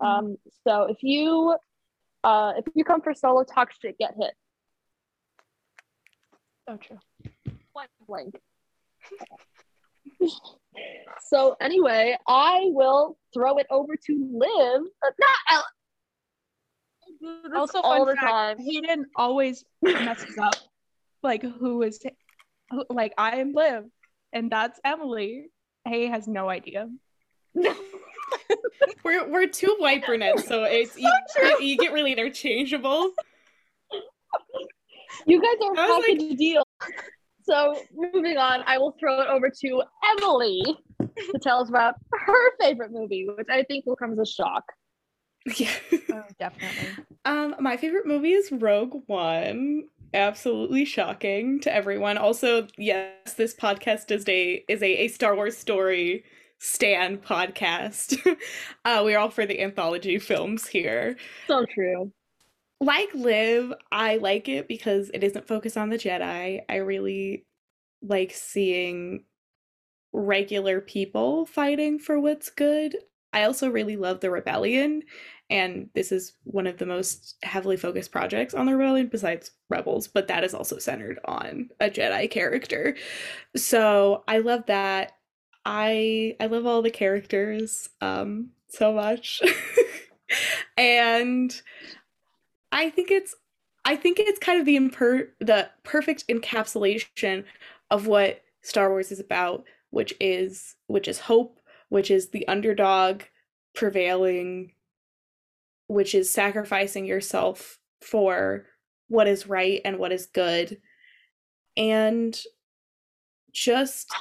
Um, 0.00 0.36
so 0.66 0.84
if 0.84 1.02
you 1.02 1.56
uh, 2.24 2.52
if 2.56 2.64
you 2.74 2.84
come 2.84 3.00
for 3.00 3.14
solo 3.14 3.44
talk 3.44 3.72
shit, 3.80 3.96
get 3.98 4.14
hit. 4.18 4.34
So 6.68 6.76
true. 6.76 6.98
Point 7.74 7.90
blank. 8.06 8.34
so 11.22 11.56
anyway, 11.60 12.16
I 12.28 12.62
will 12.66 13.16
throw 13.34 13.58
it 13.58 13.66
over 13.70 13.94
to 14.06 14.30
Liv. 14.32 14.82
Uh, 15.04 15.10
not 17.22 17.54
also, 17.54 17.80
all 17.80 18.06
the 18.06 18.14
fact, 18.14 18.26
time. 18.26 18.58
Hayden 18.58 19.06
always 19.16 19.64
messes 19.82 20.38
up. 20.38 20.54
Like 21.22 21.42
who 21.42 21.82
is, 21.82 22.00
who, 22.70 22.84
like 22.88 23.12
I 23.18 23.36
am 23.40 23.52
Liv, 23.52 23.84
and 24.32 24.50
that's 24.50 24.80
Emily. 24.84 25.50
Hay 25.86 26.06
has 26.06 26.28
no 26.28 26.48
idea. 26.48 26.88
we're 29.04 29.28
we're 29.28 29.46
two 29.46 29.74
white 29.78 30.04
brunettes, 30.04 30.46
so 30.46 30.64
it's 30.64 30.92
so 31.28 31.58
you, 31.58 31.58
you, 31.60 31.76
get 31.76 31.92
really 31.92 32.12
interchangeable. 32.12 33.12
You 35.26 35.40
guys 35.40 35.68
are 35.68 35.74
package 35.74 36.20
like... 36.20 36.38
deal. 36.38 36.62
So 37.42 37.76
moving 37.94 38.36
on, 38.36 38.62
I 38.66 38.78
will 38.78 38.96
throw 38.98 39.20
it 39.22 39.28
over 39.28 39.50
to 39.50 39.82
Emily 40.12 40.62
to 41.00 41.38
tell 41.42 41.60
us 41.62 41.68
about 41.68 41.94
her 42.12 42.56
favorite 42.60 42.92
movie, 42.92 43.26
which 43.36 43.48
I 43.50 43.64
think 43.64 43.86
will 43.86 43.96
come 43.96 44.12
as 44.12 44.18
a 44.18 44.26
shock. 44.26 44.64
Yeah, 45.56 45.70
oh, 46.12 46.22
definitely. 46.38 47.04
Um, 47.24 47.56
my 47.60 47.76
favorite 47.76 48.06
movie 48.06 48.32
is 48.32 48.52
Rogue 48.52 49.02
One. 49.06 49.84
Absolutely 50.12 50.84
shocking 50.84 51.60
to 51.60 51.74
everyone. 51.74 52.18
Also, 52.18 52.66
yes, 52.76 53.34
this 53.36 53.54
podcast 53.54 54.10
is 54.10 54.28
a 54.28 54.64
is 54.68 54.82
a, 54.82 55.04
a 55.04 55.08
Star 55.08 55.34
Wars 55.34 55.56
story 55.56 56.24
Stan 56.60 57.16
podcast. 57.16 58.18
uh, 58.84 59.00
we're 59.02 59.18
all 59.18 59.30
for 59.30 59.46
the 59.46 59.60
anthology 59.60 60.18
films 60.18 60.66
here. 60.66 61.16
So 61.48 61.64
true. 61.74 62.12
like 62.80 63.08
Live, 63.14 63.72
I 63.90 64.16
like 64.16 64.48
it 64.48 64.68
because 64.68 65.10
it 65.14 65.24
isn't 65.24 65.48
focused 65.48 65.78
on 65.78 65.88
the 65.88 65.96
Jedi. 65.96 66.60
I 66.68 66.76
really 66.76 67.46
like 68.02 68.32
seeing 68.32 69.24
regular 70.12 70.82
people 70.82 71.46
fighting 71.46 71.98
for 71.98 72.20
what's 72.20 72.50
good. 72.50 72.94
I 73.32 73.44
also 73.44 73.70
really 73.70 73.96
love 73.96 74.20
the 74.20 74.30
Rebellion, 74.30 75.02
and 75.48 75.88
this 75.94 76.12
is 76.12 76.34
one 76.44 76.66
of 76.66 76.78
the 76.78 76.86
most 76.86 77.36
heavily 77.42 77.76
focused 77.76 78.12
projects 78.12 78.54
on 78.54 78.66
the 78.66 78.76
Rebellion 78.76 79.06
besides 79.06 79.52
Rebels, 79.68 80.08
but 80.08 80.28
that 80.28 80.44
is 80.44 80.52
also 80.52 80.78
centered 80.78 81.20
on 81.24 81.70
a 81.80 81.88
Jedi 81.88 82.30
character. 82.30 82.96
So 83.56 84.24
I 84.28 84.38
love 84.38 84.66
that. 84.66 85.12
I 85.64 86.36
I 86.40 86.46
love 86.46 86.66
all 86.66 86.82
the 86.82 86.90
characters 86.90 87.88
um 88.00 88.50
so 88.68 88.92
much. 88.92 89.42
and 90.76 91.60
I 92.72 92.90
think 92.90 93.10
it's 93.10 93.34
I 93.84 93.96
think 93.96 94.18
it's 94.20 94.38
kind 94.38 94.60
of 94.60 94.66
the 94.66 94.76
imper- 94.76 95.30
the 95.40 95.70
perfect 95.84 96.26
encapsulation 96.28 97.44
of 97.90 98.06
what 98.06 98.42
Star 98.62 98.90
Wars 98.90 99.10
is 99.10 99.20
about, 99.20 99.64
which 99.90 100.14
is 100.20 100.76
which 100.86 101.08
is 101.08 101.20
hope, 101.20 101.58
which 101.88 102.10
is 102.10 102.28
the 102.30 102.46
underdog 102.46 103.22
prevailing, 103.74 104.72
which 105.86 106.14
is 106.14 106.30
sacrificing 106.30 107.06
yourself 107.06 107.78
for 108.00 108.66
what 109.08 109.26
is 109.26 109.46
right 109.46 109.80
and 109.84 109.98
what 109.98 110.12
is 110.12 110.26
good. 110.26 110.80
And 111.76 112.38
just 113.52 114.12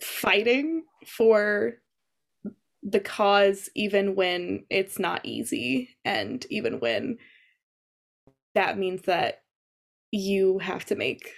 fighting 0.00 0.84
for 1.06 1.74
the 2.82 3.00
cause 3.00 3.70
even 3.74 4.14
when 4.14 4.64
it's 4.68 4.98
not 4.98 5.24
easy 5.24 5.96
and 6.04 6.46
even 6.50 6.80
when 6.80 7.16
that 8.54 8.78
means 8.78 9.02
that 9.02 9.42
you 10.10 10.58
have 10.58 10.84
to 10.84 10.94
make 10.94 11.32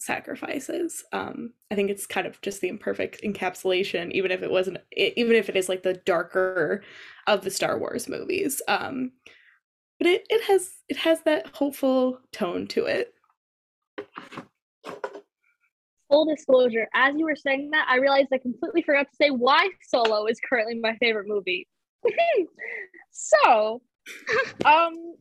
sacrifices. 0.00 1.04
Um 1.12 1.52
i 1.70 1.74
think 1.74 1.90
it's 1.90 2.06
kind 2.06 2.26
of 2.26 2.40
just 2.40 2.60
the 2.60 2.68
imperfect 2.68 3.22
encapsulation 3.22 4.10
even 4.12 4.30
if 4.30 4.42
it 4.42 4.50
wasn't 4.50 4.78
even 4.96 5.34
if 5.34 5.48
it 5.48 5.56
is 5.56 5.68
like 5.68 5.82
the 5.82 6.00
darker 6.06 6.82
of 7.26 7.42
the 7.42 7.50
star 7.50 7.78
wars 7.78 8.08
movies. 8.08 8.62
Um 8.68 9.12
but 9.98 10.06
it, 10.06 10.26
it 10.28 10.44
has 10.44 10.70
it 10.88 10.96
has 10.98 11.22
that 11.22 11.48
hopeful 11.54 12.20
tone 12.32 12.66
to 12.68 12.86
it 12.86 13.12
full 16.08 16.24
disclosure, 16.24 16.88
as 16.94 17.14
you 17.16 17.24
were 17.24 17.36
saying 17.36 17.70
that, 17.72 17.86
I 17.88 17.96
realized 17.96 18.28
I 18.32 18.38
completely 18.38 18.82
forgot 18.82 19.08
to 19.10 19.16
say 19.16 19.30
why 19.30 19.68
Solo 19.82 20.26
is 20.26 20.40
currently 20.48 20.78
my 20.78 20.96
favorite 20.96 21.28
movie. 21.28 21.68
so, 23.10 23.82
um, 24.64 25.14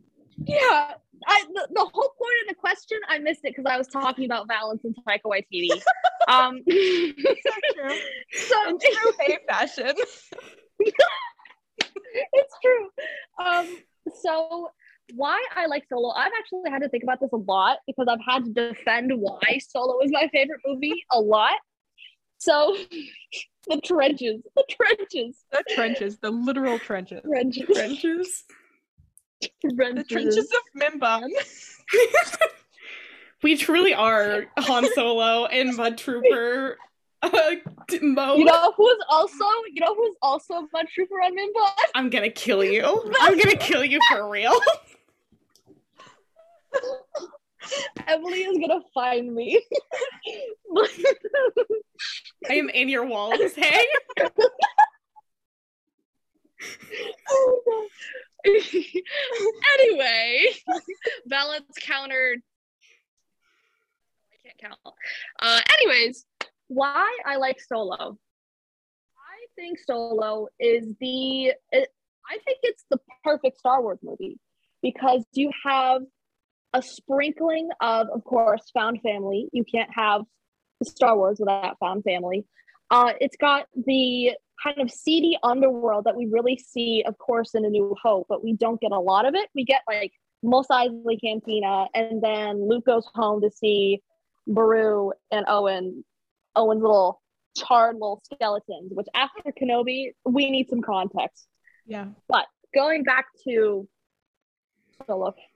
yeah, 0.45 0.93
I 1.27 1.43
the, 1.53 1.67
the, 1.73 1.89
whole 1.93 2.13
point 2.17 2.35
of 2.43 2.49
the 2.49 2.55
question 2.55 2.99
I 3.09 3.17
missed 3.19 3.41
it 3.43 3.55
because 3.55 3.65
I 3.65 3.77
was 3.77 3.87
talking 3.87 4.25
about 4.25 4.47
Valance 4.47 4.83
and 4.83 4.95
Taika 5.07 5.25
Waititi. 5.25 5.71
um, 6.27 6.61
so 6.67 7.51
true. 7.73 7.99
So 8.33 8.69
in 8.69 8.77
true 8.79 9.11
Faye 9.19 9.39
fashion. 9.47 9.93
it's 10.79 12.55
true. 12.63 12.89
Um, 13.43 13.77
so 14.21 14.71
why 15.13 15.43
I 15.55 15.67
like 15.67 15.85
Solo, 15.89 16.11
I've 16.11 16.31
actually 16.37 16.69
had 16.69 16.81
to 16.81 16.89
think 16.89 17.03
about 17.03 17.19
this 17.19 17.31
a 17.33 17.37
lot 17.37 17.79
because 17.87 18.07
I've 18.09 18.19
had 18.27 18.45
to 18.45 18.51
defend 18.51 19.11
why 19.15 19.59
Solo 19.59 19.99
is 20.01 20.11
my 20.11 20.27
favorite 20.33 20.61
movie 20.65 21.05
a 21.11 21.19
lot. 21.19 21.57
So 22.37 22.77
the 23.67 23.81
trenches, 23.81 24.41
the 24.55 24.63
trenches, 24.69 25.43
the 25.51 25.63
trenches, 25.75 26.19
the 26.19 26.31
literal 26.31 26.79
trenches, 26.79 27.21
trenches, 27.25 27.65
trenches, 27.65 28.45
trenches. 29.77 29.95
the 29.95 30.03
trenches 30.03 30.49
of 30.51 30.81
Mimban. 30.81 31.29
we 33.43 33.57
truly 33.57 33.93
are 33.93 34.45
Han 34.59 34.87
Solo 34.93 35.45
and 35.45 35.75
Mud 35.75 35.97
Trooper 35.97 36.77
uh, 37.21 37.29
mode. 38.01 38.39
You 38.39 38.45
know 38.45 38.73
who's 38.75 38.99
also 39.09 39.45
you 39.73 39.81
know 39.81 39.95
who's 39.95 40.15
also 40.21 40.67
Mud 40.73 40.85
Trooper 40.93 41.15
on 41.15 41.35
Mimban? 41.35 41.89
I'm 41.95 42.09
gonna 42.09 42.29
kill 42.29 42.63
you. 42.63 42.83
I'm 43.21 43.37
gonna 43.37 43.57
kill 43.57 43.83
you 43.83 43.99
for 44.09 44.29
real. 44.29 44.57
Emily 48.07 48.39
is 48.39 48.57
gonna 48.57 48.81
find 48.93 49.33
me. 49.33 49.61
I 52.49 52.53
am 52.53 52.69
in 52.69 52.89
your 52.89 53.05
walls, 53.05 53.53
hey? 53.55 53.85
oh, 57.29 57.87
anyway, 59.79 60.45
Valance 61.25 61.65
countered. 61.81 62.39
I 64.31 64.35
can't 64.43 64.57
count. 64.59 64.79
Uh, 65.41 65.61
anyways, 65.79 66.25
why 66.67 67.17
I 67.25 67.37
like 67.37 67.59
Solo. 67.59 68.17
I 69.17 69.45
think 69.55 69.79
Solo 69.79 70.47
is 70.59 70.87
the. 70.99 71.53
It, 71.71 71.89
I 72.29 72.37
think 72.45 72.59
it's 72.63 72.83
the 72.89 72.99
perfect 73.23 73.59
Star 73.59 73.81
Wars 73.81 73.99
movie 74.03 74.37
because 74.81 75.23
you 75.33 75.51
have 75.65 76.01
a 76.73 76.81
sprinkling 76.81 77.69
of, 77.81 78.07
of 78.13 78.23
course, 78.23 78.69
found 78.73 79.01
family. 79.01 79.47
You 79.51 79.63
can't 79.63 79.89
have 79.93 80.21
Star 80.83 81.17
Wars 81.17 81.37
without 81.39 81.77
found 81.79 82.03
family. 82.03 82.45
Uh, 82.89 83.13
it's 83.19 83.35
got 83.37 83.65
the 83.75 84.31
kind 84.63 84.79
of 84.79 84.89
seedy 84.89 85.37
underworld 85.43 86.05
that 86.05 86.15
we 86.15 86.27
really 86.27 86.57
see, 86.57 87.03
of 87.05 87.17
course, 87.17 87.53
in 87.55 87.65
A 87.65 87.69
New 87.69 87.95
Hope, 88.01 88.27
but 88.29 88.43
we 88.43 88.53
don't 88.53 88.79
get 88.81 88.91
a 88.91 88.99
lot 88.99 89.25
of 89.25 89.35
it. 89.35 89.49
We 89.53 89.65
get 89.65 89.81
like 89.87 90.11
Mos 90.43 90.67
Eisley 90.67 91.19
Cantina, 91.21 91.87
and 91.93 92.21
then 92.21 92.67
Luke 92.67 92.85
goes 92.85 93.07
home 93.13 93.41
to 93.41 93.51
see 93.51 94.01
Beru 94.45 95.11
and 95.31 95.45
Owen, 95.47 96.03
Owen's 96.55 96.81
little 96.81 97.21
charred 97.57 97.95
little 97.95 98.21
skeletons, 98.33 98.91
which 98.91 99.07
after 99.13 99.51
Kenobi, 99.59 100.11
we 100.25 100.49
need 100.49 100.69
some 100.69 100.81
context. 100.81 101.47
Yeah. 101.85 102.07
But 102.27 102.45
going 102.73 103.03
back 103.03 103.25
to 103.47 103.87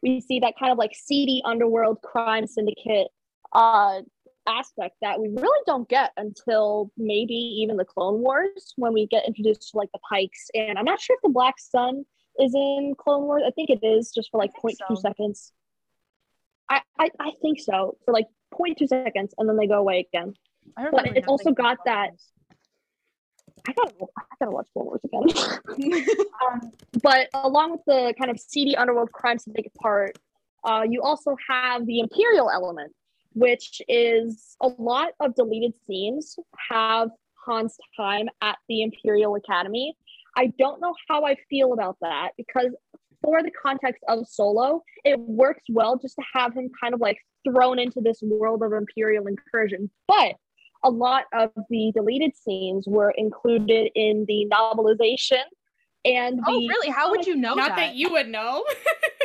We 0.01 0.21
see 0.21 0.39
that 0.39 0.53
kind 0.57 0.71
of 0.71 0.77
like 0.77 0.91
seedy 0.93 1.41
underworld 1.45 2.01
crime 2.01 2.47
syndicate 2.47 3.07
uh, 3.53 4.01
aspect 4.47 4.95
that 5.01 5.19
we 5.19 5.29
really 5.29 5.61
don't 5.65 5.87
get 5.87 6.11
until 6.17 6.91
maybe 6.97 7.33
even 7.33 7.77
the 7.77 7.85
Clone 7.85 8.21
Wars 8.21 8.73
when 8.75 8.93
we 8.93 9.07
get 9.07 9.27
introduced 9.27 9.71
to 9.71 9.77
like 9.77 9.89
the 9.93 9.99
Pikes. 10.09 10.49
And 10.53 10.77
I'm 10.77 10.85
not 10.85 10.99
sure 10.99 11.15
if 11.15 11.21
the 11.21 11.29
Black 11.29 11.55
Sun 11.59 12.05
is 12.39 12.53
in 12.53 12.95
Clone 12.97 13.23
Wars. 13.23 13.43
I 13.45 13.51
think 13.51 13.69
it 13.69 13.83
is 13.83 14.11
just 14.13 14.29
for 14.31 14.37
like 14.37 14.51
0.2 14.63 14.75
so. 14.87 14.95
seconds. 14.95 15.53
I, 16.69 16.81
I, 16.99 17.09
I 17.19 17.31
think 17.41 17.59
so 17.59 17.97
for 18.05 18.13
like 18.13 18.27
0.2 18.53 18.87
seconds 18.87 19.33
and 19.37 19.47
then 19.47 19.57
they 19.57 19.67
go 19.67 19.79
away 19.79 20.07
again. 20.11 20.33
But 20.75 21.17
it's 21.17 21.27
also 21.27 21.51
got 21.51 21.79
that. 21.85 22.11
I 23.67 23.73
gotta, 23.73 23.93
I 24.17 24.23
gotta 24.39 24.51
watch 24.51 24.67
Clone 24.73 24.85
Wars 24.85 25.01
again. 25.03 26.07
um, 26.51 26.71
but 27.01 27.27
along 27.33 27.71
with 27.71 27.81
the 27.85 28.13
kind 28.17 28.31
of 28.31 28.39
seedy 28.39 28.75
underworld 28.75 29.11
crime 29.11 29.37
syndicate 29.37 29.73
part, 29.75 30.17
uh, 30.63 30.83
you 30.87 31.01
also 31.01 31.35
have 31.49 31.85
the 31.85 31.99
Imperial 31.99 32.49
element, 32.49 32.93
which 33.33 33.81
is 33.87 34.55
a 34.61 34.67
lot 34.67 35.09
of 35.19 35.35
deleted 35.35 35.73
scenes 35.87 36.37
have 36.69 37.09
Han's 37.47 37.77
time 37.97 38.29
at 38.41 38.57
the 38.67 38.83
Imperial 38.83 39.35
Academy. 39.35 39.95
I 40.37 40.53
don't 40.57 40.79
know 40.79 40.93
how 41.09 41.25
I 41.25 41.35
feel 41.49 41.73
about 41.73 41.97
that 42.01 42.31
because 42.37 42.73
for 43.21 43.43
the 43.43 43.51
context 43.51 44.03
of 44.07 44.27
Solo, 44.27 44.83
it 45.03 45.19
works 45.19 45.63
well 45.69 45.97
just 45.97 46.15
to 46.15 46.23
have 46.33 46.53
him 46.53 46.69
kind 46.81 46.93
of 46.93 46.99
like 46.99 47.17
thrown 47.43 47.79
into 47.79 48.01
this 48.01 48.21
world 48.21 48.63
of 48.63 48.73
Imperial 48.73 49.27
incursion. 49.27 49.89
But 50.07 50.35
a 50.83 50.89
lot 50.89 51.25
of 51.33 51.51
the 51.69 51.91
deleted 51.93 52.35
scenes 52.35 52.85
were 52.87 53.11
included 53.11 53.91
in 53.95 54.25
the 54.27 54.47
novelization 54.51 55.43
and 56.03 56.39
oh 56.47 56.53
really? 56.53 56.89
How 56.89 57.11
would 57.11 57.27
you 57.27 57.35
know 57.35 57.53
not 57.53 57.69
that, 57.69 57.75
that 57.77 57.95
you 57.95 58.11
would 58.11 58.27
know. 58.27 58.65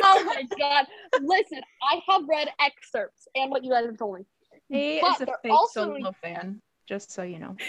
Oh 0.03 0.23
my 0.25 0.43
god. 0.59 0.85
Listen 1.21 1.59
i 1.81 1.99
have 2.07 2.21
read 2.29 2.49
excerpts 2.61 3.27
and 3.33 3.49
what 3.49 3.63
you 3.63 3.71
guys 3.71 3.87
have 3.87 3.97
told 3.97 4.19
me. 4.19 4.25
He 4.69 4.99
but 5.01 5.15
is 5.15 5.21
a 5.21 5.25
fake 5.41 5.51
also... 5.51 5.85
solo 5.85 6.13
fan 6.21 6.61
just 6.87 7.11
so 7.11 7.23
you 7.23 7.39
know. 7.39 7.55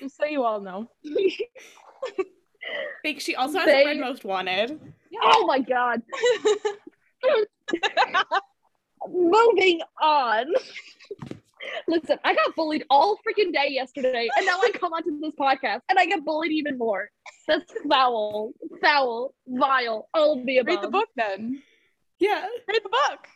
Just 0.00 0.16
so 0.18 0.26
you 0.26 0.44
all 0.44 0.60
know. 0.60 0.90
Think 3.02 3.20
she 3.20 3.34
also 3.34 3.58
has 3.58 3.66
they... 3.66 3.86
read 3.86 3.98
most 3.98 4.24
wanted. 4.24 4.78
Yeah. 5.10 5.20
oh 5.24 5.46
my 5.46 5.58
god. 5.58 6.02
Moving 9.08 9.80
on 10.00 10.52
Listen, 11.86 12.18
I 12.24 12.34
got 12.34 12.54
bullied 12.54 12.84
all 12.90 13.16
freaking 13.16 13.52
day 13.52 13.68
yesterday, 13.70 14.28
and 14.36 14.46
now 14.46 14.58
I 14.62 14.70
come 14.72 14.92
onto 14.92 15.18
this 15.20 15.32
podcast 15.38 15.80
and 15.88 15.98
I 15.98 16.06
get 16.06 16.24
bullied 16.24 16.52
even 16.52 16.78
more. 16.78 17.10
That's 17.46 17.72
foul, 17.88 18.52
foul, 18.82 19.34
vile, 19.46 20.08
all 20.12 20.38
of 20.38 20.46
the 20.46 20.58
above. 20.58 20.74
Read 20.74 20.82
the 20.82 20.90
book 20.90 21.08
then. 21.16 21.62
Yeah. 22.18 22.46
Read 22.66 22.80
the 22.84 22.90
book. 22.90 23.28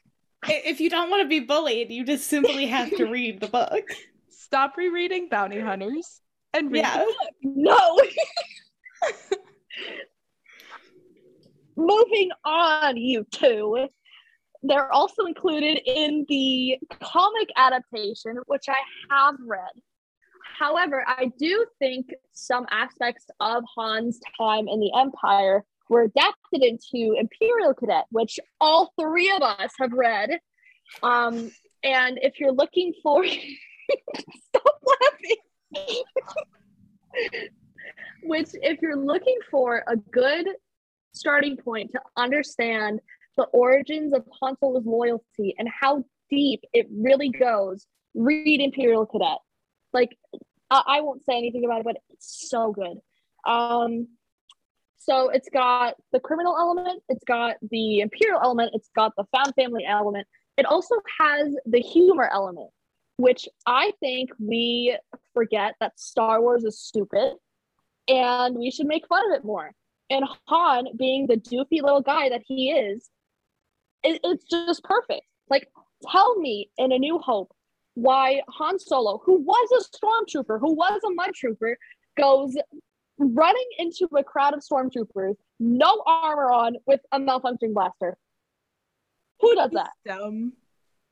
If 0.49 0.81
you 0.81 0.91
don't 0.91 1.09
want 1.09 1.23
to 1.23 1.29
be 1.29 1.41
bullied, 1.41 1.91
you 1.91 2.05
just 2.05 2.27
simply 2.27 2.67
have 2.67 2.91
to 2.97 3.05
read 3.11 3.41
the 3.41 3.49
book. 3.49 3.85
Stop 4.29 4.77
rereading 4.77 5.29
Bounty 5.29 5.61
Hunters 5.61 6.21
and 6.53 6.71
read 6.71 6.81
yeah. 6.81 6.99
the 6.99 7.05
book. 7.05 7.17
No. 7.43 8.01
Moving 11.77 12.31
on, 12.45 12.97
you 12.97 13.25
two. 13.31 13.89
They're 14.63 14.93
also 14.93 15.25
included 15.25 15.81
in 15.85 16.25
the 16.29 16.79
comic 17.03 17.49
adaptation, 17.57 18.39
which 18.47 18.65
I 18.69 18.79
have 19.11 19.35
read. 19.45 19.73
However, 20.59 21.05
I 21.07 21.33
do 21.39 21.67
think 21.79 22.11
some 22.33 22.67
aspects 22.71 23.27
of 23.41 23.65
Han's 23.77 24.21
time 24.39 24.69
in 24.69 24.79
the 24.81 24.93
Empire 24.97 25.65
were 25.89 26.03
adapted 26.03 26.63
into 26.63 27.17
Imperial 27.19 27.75
Cadet, 27.75 28.05
which 28.11 28.39
all 28.61 28.93
three 28.99 29.31
of 29.31 29.43
us 29.43 29.73
have 29.81 29.93
read. 29.93 30.39
Um, 31.03 31.51
and 31.83 32.19
if 32.23 32.39
you're 32.39 32.53
looking 32.53 32.93
for, 33.03 33.25
stop 34.49 34.81
laughing. 35.03 36.03
which, 38.23 38.49
if 38.55 38.81
you're 38.81 38.97
looking 38.97 39.39
for 39.51 39.83
a 39.89 39.97
good 39.97 40.47
starting 41.13 41.57
point 41.57 41.91
to 41.93 42.01
understand 42.17 43.01
the 43.37 43.45
origins 43.45 44.13
of 44.13 44.25
Han 44.41 44.57
Solo's 44.59 44.87
loyalty 44.87 45.55
and 45.59 45.69
how 45.69 46.05
deep 46.31 46.63
it 46.73 46.87
really 46.91 47.29
goes, 47.31 47.87
read 48.15 48.61
Imperial 48.61 49.07
Cadet. 49.07 49.39
Like, 49.93 50.17
I, 50.71 50.83
I 50.87 51.01
won't 51.01 51.25
say 51.25 51.37
anything 51.37 51.65
about 51.65 51.81
it, 51.81 51.85
but 51.85 51.97
it's 52.11 52.49
so 52.49 52.73
good. 52.73 52.99
Um, 53.47 54.09
so 54.99 55.31
it's 55.31 55.49
got 55.49 55.95
the 56.13 56.21
criminal 56.21 56.57
element, 56.57 57.03
it's 57.09 57.25
got 57.25 57.57
the 57.71 58.01
imperial 58.01 58.41
element, 58.43 58.71
it's 58.73 58.91
got 58.95 59.13
the 59.17 59.25
found 59.33 59.53
family 59.57 59.85
element. 59.85 60.29
It 60.57 60.65
also 60.65 60.95
has 61.21 61.55
the 61.67 61.81
humor 61.81 62.31
element, 62.33 62.71
which 63.17 63.49
I 63.67 63.93
think 64.01 64.31
we 64.39 64.97
forget 65.35 65.75
that 65.81 65.99
Star 65.99 66.41
Wars 66.41 66.63
is 66.65 66.79
stupid 66.79 67.35
and 68.07 68.57
we 68.57 68.71
should 68.71 68.87
make 68.87 69.07
fun 69.09 69.25
of 69.31 69.37
it 69.37 69.45
more. 69.45 69.73
And 70.11 70.25
Han, 70.47 70.87
being 70.97 71.27
the 71.27 71.37
doofy 71.37 71.83
little 71.83 72.03
guy 72.03 72.29
that 72.29 72.43
he 72.47 72.71
is, 72.71 73.09
it, 74.03 74.21
it's 74.25 74.45
just 74.45 74.83
perfect. 74.85 75.23
Like, 75.51 75.69
tell 76.11 76.39
me 76.39 76.71
in 76.79 76.93
A 76.93 76.99
New 76.99 77.19
Hope 77.19 77.53
why 77.95 78.41
Han 78.49 78.79
Solo, 78.79 79.21
who 79.25 79.41
was 79.41 79.69
a 79.73 79.97
stormtrooper, 79.97 80.59
who 80.61 80.73
was 80.75 81.01
a 81.05 81.11
mud 81.11 81.33
trooper, 81.35 81.77
goes 82.17 82.57
running 83.19 83.69
into 83.79 84.09
a 84.17 84.25
crowd 84.25 84.55
of 84.55 84.61
stormtroopers, 84.61 85.35
no 85.61 86.03
armor 86.07 86.51
on, 86.51 86.77
with 86.87 87.01
a 87.13 87.19
malfunctioning 87.19 87.75
blaster. 87.75 88.17
Who 89.41 89.55
does 89.55 89.71
that? 89.73 89.91
Dumb. 90.07 90.55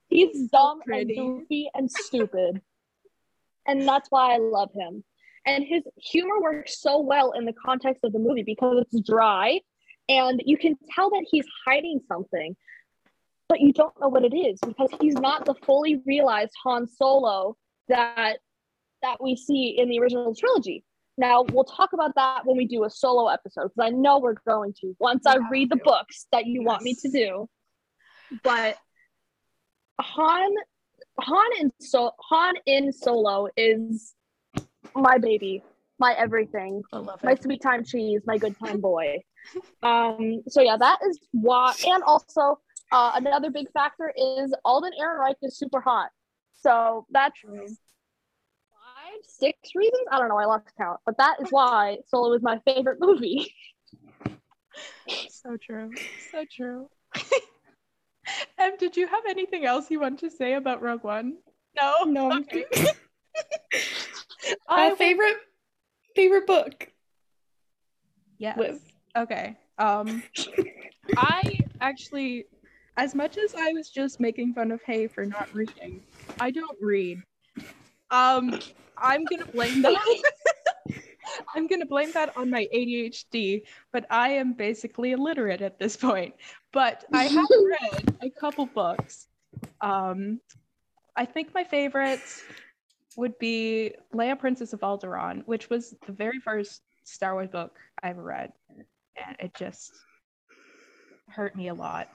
He's 0.09 0.49
dumb 0.49 0.81
pretty. 0.81 1.17
and 1.17 1.41
goofy 1.41 1.71
and 1.75 1.91
stupid. 1.91 2.61
and 3.67 3.87
that's 3.87 4.11
why 4.11 4.35
I 4.35 4.39
love 4.39 4.71
him. 4.75 5.05
And 5.47 5.65
his 5.65 5.83
humor 5.97 6.41
works 6.41 6.81
so 6.81 7.01
well 7.01 7.33
in 7.33 7.45
the 7.45 7.53
context 7.53 8.05
of 8.05 8.13
the 8.13 8.19
movie 8.19 8.43
because 8.43 8.85
it's 8.85 9.07
dry 9.09 9.61
and 10.09 10.43
you 10.45 10.59
can 10.59 10.77
tell 10.95 11.11
that 11.11 11.25
he's 11.31 11.47
hiding 11.65 12.01
something, 12.09 12.57
but 13.51 13.61
you 13.61 13.73
don't 13.73 14.01
know 14.01 14.09
what 14.09 14.25
it 14.25 14.33
is 14.33 14.61
because 14.65 14.89
he's 15.01 15.15
not 15.15 15.45
the 15.45 15.55
fully 15.67 16.01
realized 16.07 16.53
Han 16.63 16.87
Solo 16.87 17.57
that 17.89 18.37
that 19.03 19.21
we 19.21 19.35
see 19.35 19.77
in 19.77 19.89
the 19.89 19.99
original 19.99 20.35
trilogy. 20.35 20.85
Now 21.19 21.45
we'll 21.53 21.65
talk 21.65 21.93
about 21.93 22.15
that 22.15 22.47
when 22.47 22.57
we 22.57 22.65
do 22.65 22.85
a 22.85 22.91
solo 22.91 23.27
episode 23.27 23.65
because 23.75 23.89
I 23.89 23.91
know 23.91 24.21
we're 24.21 24.37
going 24.47 24.73
to 24.81 24.95
once 25.01 25.27
I 25.27 25.39
read 25.51 25.69
the 25.69 25.81
books 25.85 26.27
that 26.31 26.47
you 26.47 26.63
want 26.63 26.83
me 26.83 26.95
to 27.03 27.11
do. 27.11 27.49
But 28.45 28.77
Han 30.01 30.55
Han 31.21 31.51
in 31.59 31.73
so 31.81 32.13
Han 32.31 32.55
in 32.67 32.93
solo 32.93 33.49
is 33.57 34.15
my 34.95 35.19
baby, 35.19 35.65
my 35.99 36.15
everything, 36.17 36.83
my 37.25 37.35
sweet 37.35 37.61
time 37.61 37.85
cheese, 37.85 38.23
my 38.27 38.39
good 38.39 38.57
time 38.65 38.81
boy. 38.81 39.17
um, 39.83 40.43
so 40.47 40.63
yeah, 40.63 40.77
that 40.77 40.99
is 41.09 41.19
why, 41.33 41.75
and 41.89 42.05
also 42.05 42.61
uh, 42.93 43.13
another 43.15 43.51
big 43.51 43.71
factor 43.73 44.13
is 44.17 44.55
Alden 44.65 44.93
Ehrenreich 45.01 45.37
is 45.43 45.57
super 45.57 45.81
hot. 45.81 46.11
So 46.55 47.07
that's 47.11 47.39
five, 47.43 49.21
six 49.23 49.57
reasons. 49.75 50.07
I 50.11 50.19
don't 50.19 50.29
know. 50.29 50.39
I 50.39 50.45
lost 50.45 50.67
count, 50.77 51.01
but 51.07 51.17
that 51.19 51.37
is 51.41 51.49
why 51.51 51.99
Solo 52.09 52.35
is 52.35 52.43
my 52.43 52.61
favorite 52.67 52.99
movie. 53.01 53.53
So 55.29 55.57
true. 55.57 55.95
So 56.33 56.45
true. 56.51 56.89
Em, 58.59 58.77
did 58.79 58.97
you 58.97 59.07
have 59.07 59.23
anything 59.29 59.65
else 59.65 59.91
you 59.91 59.99
want 60.01 60.19
to 60.21 60.31
say 60.31 60.53
about 60.55 60.83
Rogue 60.83 61.03
One? 61.03 61.39
No. 61.75 62.05
No, 62.05 62.31
I'm 62.31 62.43
Okay. 62.53 62.65
good. 62.73 62.89
Uh, 64.69 64.95
favorite 64.97 65.37
favorite 66.15 66.47
book. 66.47 66.89
yes. 68.39 68.59
Liv. 68.59 68.81
Okay. 69.17 69.57
Um, 69.79 70.23
I 71.17 71.59
actually, 71.81 72.47
as 73.01 73.15
much 73.15 73.39
as 73.39 73.55
I 73.55 73.73
was 73.73 73.89
just 73.89 74.21
making 74.21 74.53
fun 74.53 74.71
of 74.71 74.83
Hay 74.83 75.07
for 75.07 75.25
not 75.25 75.49
reading, 75.55 76.03
I 76.39 76.51
don't 76.51 76.77
read. 76.83 77.23
Um, 78.11 78.61
I'm 78.99 79.25
gonna 79.25 79.47
blame 79.47 79.81
that. 79.81 79.97
I'm 81.55 81.67
gonna 81.67 81.87
blame 81.87 82.13
that 82.13 82.37
on 82.37 82.51
my 82.51 82.69
ADHD, 82.75 83.63
but 83.91 84.05
I 84.11 84.29
am 84.31 84.53
basically 84.53 85.13
illiterate 85.13 85.63
at 85.63 85.79
this 85.79 85.97
point. 85.97 86.35
But 86.73 87.07
I 87.15 87.25
have 87.25 87.49
read 87.83 88.17
a 88.21 88.29
couple 88.29 88.67
books. 88.67 89.29
Um, 89.81 90.39
I 91.17 91.25
think 91.25 91.55
my 91.55 91.65
favorites 91.65 92.43
would 93.17 93.39
be 93.39 93.95
Leia, 94.15 94.39
Princess 94.39 94.75
of 94.75 94.81
Alderaan, 94.81 95.43
which 95.47 95.71
was 95.71 95.95
the 96.07 96.13
very 96.13 96.39
first 96.39 96.83
Star 97.05 97.33
Wars 97.33 97.49
book 97.49 97.79
I 98.03 98.11
ever 98.11 98.23
read, 98.23 98.53
and 99.17 99.37
it 99.39 99.55
just 99.55 99.91
hurt 101.29 101.57
me 101.57 101.69
a 101.69 101.75
lot. 101.75 102.11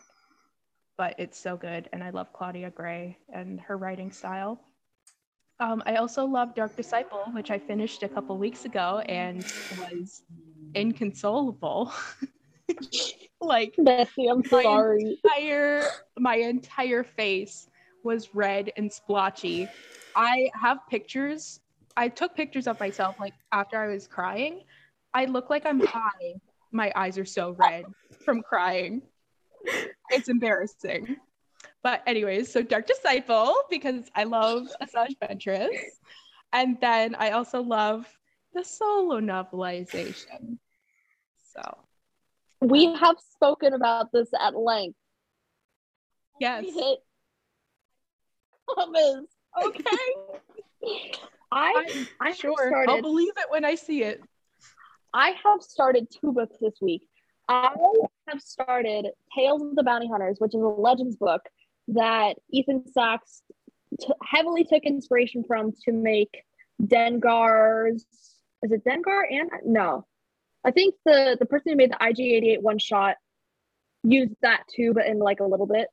But 0.97 1.15
it's 1.17 1.37
so 1.37 1.57
good, 1.57 1.89
and 1.91 2.03
I 2.03 2.11
love 2.11 2.31
Claudia 2.31 2.69
Gray 2.69 3.17
and 3.33 3.59
her 3.61 3.77
writing 3.77 4.11
style. 4.11 4.61
Um, 5.59 5.83
I 5.85 5.95
also 5.95 6.25
love 6.25 6.55
Dark 6.55 6.75
Disciple, 6.75 7.23
which 7.31 7.51
I 7.51 7.59
finished 7.59 8.03
a 8.03 8.09
couple 8.09 8.37
weeks 8.37 8.65
ago 8.65 8.99
and 9.07 9.45
was 9.77 10.23
inconsolable. 10.73 11.93
like 13.41 13.73
Bessie, 13.77 14.27
I'm 14.27 14.43
My 14.51 14.63
sorry. 14.63 15.17
entire 15.25 15.83
my 16.17 16.35
entire 16.35 17.03
face 17.03 17.69
was 18.03 18.33
red 18.33 18.71
and 18.77 18.91
splotchy. 18.91 19.67
I 20.15 20.49
have 20.53 20.79
pictures. 20.89 21.59
I 21.97 22.09
took 22.09 22.35
pictures 22.35 22.67
of 22.67 22.79
myself 22.79 23.15
like 23.19 23.33
after 23.51 23.77
I 23.81 23.87
was 23.87 24.07
crying. 24.07 24.63
I 25.13 25.25
look 25.25 25.49
like 25.49 25.65
I'm 25.65 25.79
high. 25.79 26.35
My 26.71 26.91
eyes 26.95 27.17
are 27.17 27.25
so 27.25 27.51
red 27.51 27.85
from 28.25 28.41
crying. 28.41 29.01
It's 30.09 30.29
embarrassing. 30.29 31.17
But 31.83 32.01
anyways, 32.07 32.51
so 32.51 32.61
Dark 32.61 32.87
Disciple 32.87 33.53
because 33.69 34.09
I 34.15 34.23
love 34.23 34.67
Asajj 34.81 35.17
Ventress. 35.21 35.69
And 36.53 36.77
then 36.81 37.15
I 37.15 37.31
also 37.31 37.61
love 37.61 38.07
the 38.53 38.63
solo 38.63 39.19
novelization. 39.19 40.57
So 41.53 41.77
We 42.61 42.93
have 42.95 43.17
spoken 43.19 43.73
about 43.73 44.11
this 44.11 44.29
at 44.39 44.55
length. 44.55 44.97
yes. 46.39 46.63
We 46.63 46.71
hit 46.71 46.99
promise. 48.67 49.25
Okay. 49.63 51.11
I 51.51 52.05
I 52.19 52.33
sure. 52.33 52.73
I'll 52.87 53.01
believe 53.01 53.33
it 53.37 53.45
when 53.49 53.63
I 53.63 53.75
see 53.75 54.03
it. 54.03 54.21
I 55.13 55.33
have 55.45 55.61
started 55.61 56.07
two 56.11 56.31
books 56.31 56.57
this 56.59 56.73
week. 56.81 57.07
I 57.47 57.73
have 58.27 58.41
started 58.41 59.07
Tales 59.35 59.61
of 59.61 59.75
the 59.75 59.83
Bounty 59.83 60.07
Hunters, 60.07 60.37
which 60.39 60.55
is 60.55 60.61
a 60.61 60.65
Legends 60.65 61.15
book 61.15 61.41
that 61.89 62.37
Ethan 62.51 62.91
Sacks 62.91 63.43
t- 63.99 64.07
heavily 64.23 64.63
took 64.63 64.83
inspiration 64.83 65.43
from 65.43 65.71
to 65.85 65.91
make 65.91 66.43
Dengar's. 66.81 68.05
Is 68.63 68.71
it 68.71 68.83
Dengar 68.83 69.23
and 69.29 69.49
no? 69.65 70.05
I 70.65 70.71
think 70.71 70.95
the 71.05 71.37
the 71.39 71.45
person 71.45 71.71
who 71.71 71.77
made 71.77 71.91
the 71.91 71.97
IG88 71.97 72.61
one 72.61 72.79
shot 72.79 73.17
used 74.03 74.35
that 74.41 74.63
too, 74.75 74.93
but 74.93 75.05
in 75.05 75.19
like 75.19 75.39
a 75.39 75.45
little 75.45 75.67
bit 75.67 75.87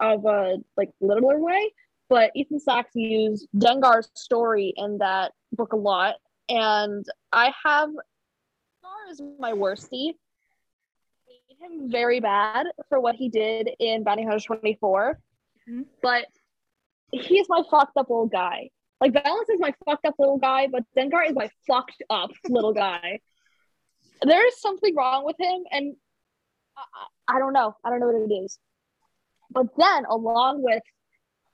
of 0.00 0.24
a 0.24 0.58
like 0.76 0.90
littler 1.00 1.38
way. 1.38 1.72
But 2.08 2.32
Ethan 2.34 2.58
Sacks 2.58 2.90
used 2.94 3.46
Dengar's 3.56 4.10
story 4.16 4.74
in 4.76 4.98
that 4.98 5.32
book 5.52 5.72
a 5.72 5.76
lot, 5.76 6.16
and 6.48 7.04
I 7.32 7.52
have 7.64 7.90
Dengar 7.90 9.10
is 9.10 9.22
my 9.38 9.52
worstie. 9.52 10.14
Him 11.60 11.90
very 11.90 12.20
bad 12.20 12.66
for 12.88 13.00
what 13.00 13.14
he 13.16 13.28
did 13.28 13.70
in 13.78 14.02
Bounty 14.02 14.22
Hunters 14.24 14.44
24, 14.44 15.20
Mhm. 15.68 15.86
but 16.02 16.26
he's 17.12 17.48
my 17.48 17.62
fucked 17.70 17.96
up 17.96 18.08
little 18.08 18.26
guy. 18.26 18.70
Like 19.00 19.12
Valance 19.12 19.48
is 19.50 19.60
my 19.60 19.74
fucked 19.84 20.04
up 20.06 20.14
little 20.18 20.38
guy, 20.38 20.66
but 20.68 20.84
Dengar 20.96 21.26
is 21.28 21.34
my 21.34 21.50
fucked 21.66 22.02
up 22.10 22.30
little 22.48 22.72
guy. 22.72 23.20
There 24.22 24.46
is 24.46 24.60
something 24.60 24.94
wrong 24.94 25.24
with 25.24 25.36
him, 25.38 25.64
and 25.70 25.96
I 26.76 27.06
I 27.28 27.38
don't 27.38 27.52
know. 27.52 27.76
I 27.84 27.90
don't 27.90 28.00
know 28.00 28.06
what 28.08 28.30
it 28.30 28.34
is. 28.34 28.58
But 29.50 29.66
then, 29.76 30.04
along 30.06 30.62
with 30.62 30.82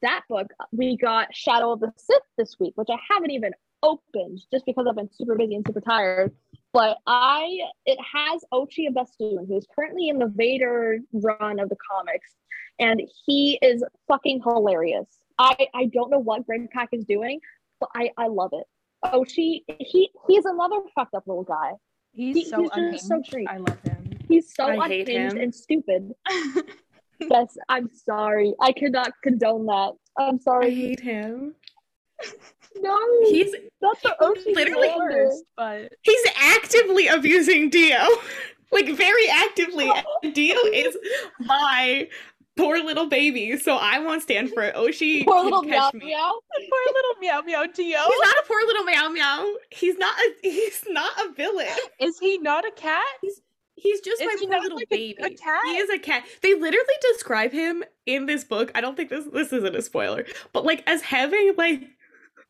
that 0.03 0.23
book, 0.29 0.53
we 0.73 0.97
got 0.97 1.35
Shadow 1.35 1.73
of 1.73 1.81
the 1.81 1.93
Sith 1.97 2.23
this 2.37 2.59
week, 2.61 2.73
which 2.77 2.89
I 2.91 2.99
haven't 3.11 3.31
even 3.31 3.53
opened 3.83 4.41
just 4.53 4.65
because 4.67 4.87
I've 4.89 4.97
been 4.97 5.11
super 5.13 5.35
busy 5.37 5.55
and 5.55 5.67
super 5.67 5.81
tired. 5.81 6.35
But 6.77 6.99
I, 7.07 7.59
it 7.87 7.99
has 8.13 8.45
Ochi 8.53 8.93
Bestoon, 8.93 9.47
who 9.49 9.57
is 9.57 9.67
currently 9.75 10.11
in 10.11 10.19
the 10.19 10.27
Vader 10.27 10.99
run 11.11 11.59
of 11.59 11.71
the 11.71 11.77
comics, 11.91 12.35
and 12.79 13.01
he 13.25 13.59
is 13.63 13.83
fucking 14.09 14.43
hilarious. 14.45 15.07
I, 15.39 15.69
I 15.75 15.87
don't 15.87 16.11
know 16.11 16.19
what 16.19 16.45
Greg 16.45 16.69
Pak 16.71 16.91
is 16.93 17.07
doing, 17.07 17.41
but 17.81 17.89
I, 17.95 18.11
I 18.19 18.27
love 18.27 18.51
it. 18.53 18.67
Ochi, 19.07 19.63
he 19.81 20.11
he's 20.29 20.45
another 20.45 20.77
fucked 20.95 21.15
up 21.15 21.23
little 21.27 21.45
guy. 21.45 21.71
He's 22.13 22.37
He- 22.37 22.45
so 22.45 22.61
he's 22.61 22.71
unhinged. 22.75 23.05
so 23.05 23.23
great. 23.31 23.49
I 23.49 23.57
love 23.57 23.81
him. 23.81 24.19
He's 24.29 24.53
so 24.55 24.65
I 24.67 24.75
unhinged 24.75 25.39
and 25.39 25.55
stupid. 25.55 26.13
yes, 27.21 27.57
I'm 27.71 27.89
sorry. 27.89 28.53
I 28.61 28.73
cannot 28.73 29.13
condone 29.23 29.65
that. 29.65 29.93
I'm 30.19 30.35
I 30.35 30.39
sorry. 30.41 30.75
hate 30.75 31.01
him. 31.01 31.55
No, 32.81 32.99
He's 33.31 33.53
that's 33.81 34.01
the 34.03 34.15
Ochi 34.21 34.55
literally 34.55 34.89
slander. 34.89 35.31
but 35.57 35.93
he's 36.03 36.27
actively 36.37 37.07
abusing 37.09 37.71
Dio. 37.71 37.99
Like 38.73 38.89
very 38.97 39.29
actively. 39.31 39.89
And 40.25 40.35
Dio 40.35 40.57
is 40.75 40.99
my 41.39 42.09
poor 42.57 42.79
little 42.83 43.07
baby. 43.07 43.57
So 43.59 43.77
I 43.77 44.01
won't 44.01 44.23
stand 44.23 44.51
for 44.51 44.65
it. 44.65 44.73
Oh, 44.77 44.89
Ochi 44.89 45.25
Poor 45.25 45.37
can 45.37 45.45
little 45.45 45.63
meow 45.63 45.91
me. 45.95 46.07
meow. 46.07 46.33
poor 46.59 46.95
little 46.95 47.21
meow 47.21 47.41
meow 47.43 47.65
Dio. 47.73 47.99
He's 47.99 48.21
not 48.21 48.37
a 48.37 48.45
poor 48.49 48.61
little 48.67 48.83
meow 48.83 49.09
meow. 49.09 49.55
He's 49.71 49.97
not 49.99 50.15
a 50.19 50.35
he's 50.43 50.83
not 50.89 51.13
a 51.25 51.33
villain. 51.33 51.69
Is 52.01 52.19
he 52.19 52.39
not 52.39 52.67
a 52.67 52.73
cat? 52.73 53.05
He's 53.23 53.41
He's 53.79 54.01
just 54.01 54.21
Is 54.23 54.27
my 54.27 54.37
he 54.41 54.47
poor 54.49 54.61
little 54.61 54.79
like 54.79 54.87
a- 54.91 54.97
baby. 54.97 55.17
a 55.21 55.29
cat? 55.31 55.61
He 55.67 55.77
is 55.77 55.91
a 55.91 55.99
cat. 55.99 56.25
They 56.43 56.55
literally 56.55 56.95
describe 57.13 57.53
him 57.53 57.85
in 58.07 58.27
this 58.27 58.43
book. 58.43 58.73
I 58.75 58.81
don't 58.81 58.97
think 58.97 59.11
this 59.11 59.27
this 59.33 59.53
isn't 59.53 59.77
a 59.77 59.83
spoiler, 59.83 60.27
but 60.53 60.65
like 60.65 60.83
as 60.89 61.03
having 61.03 61.55
like 61.57 61.83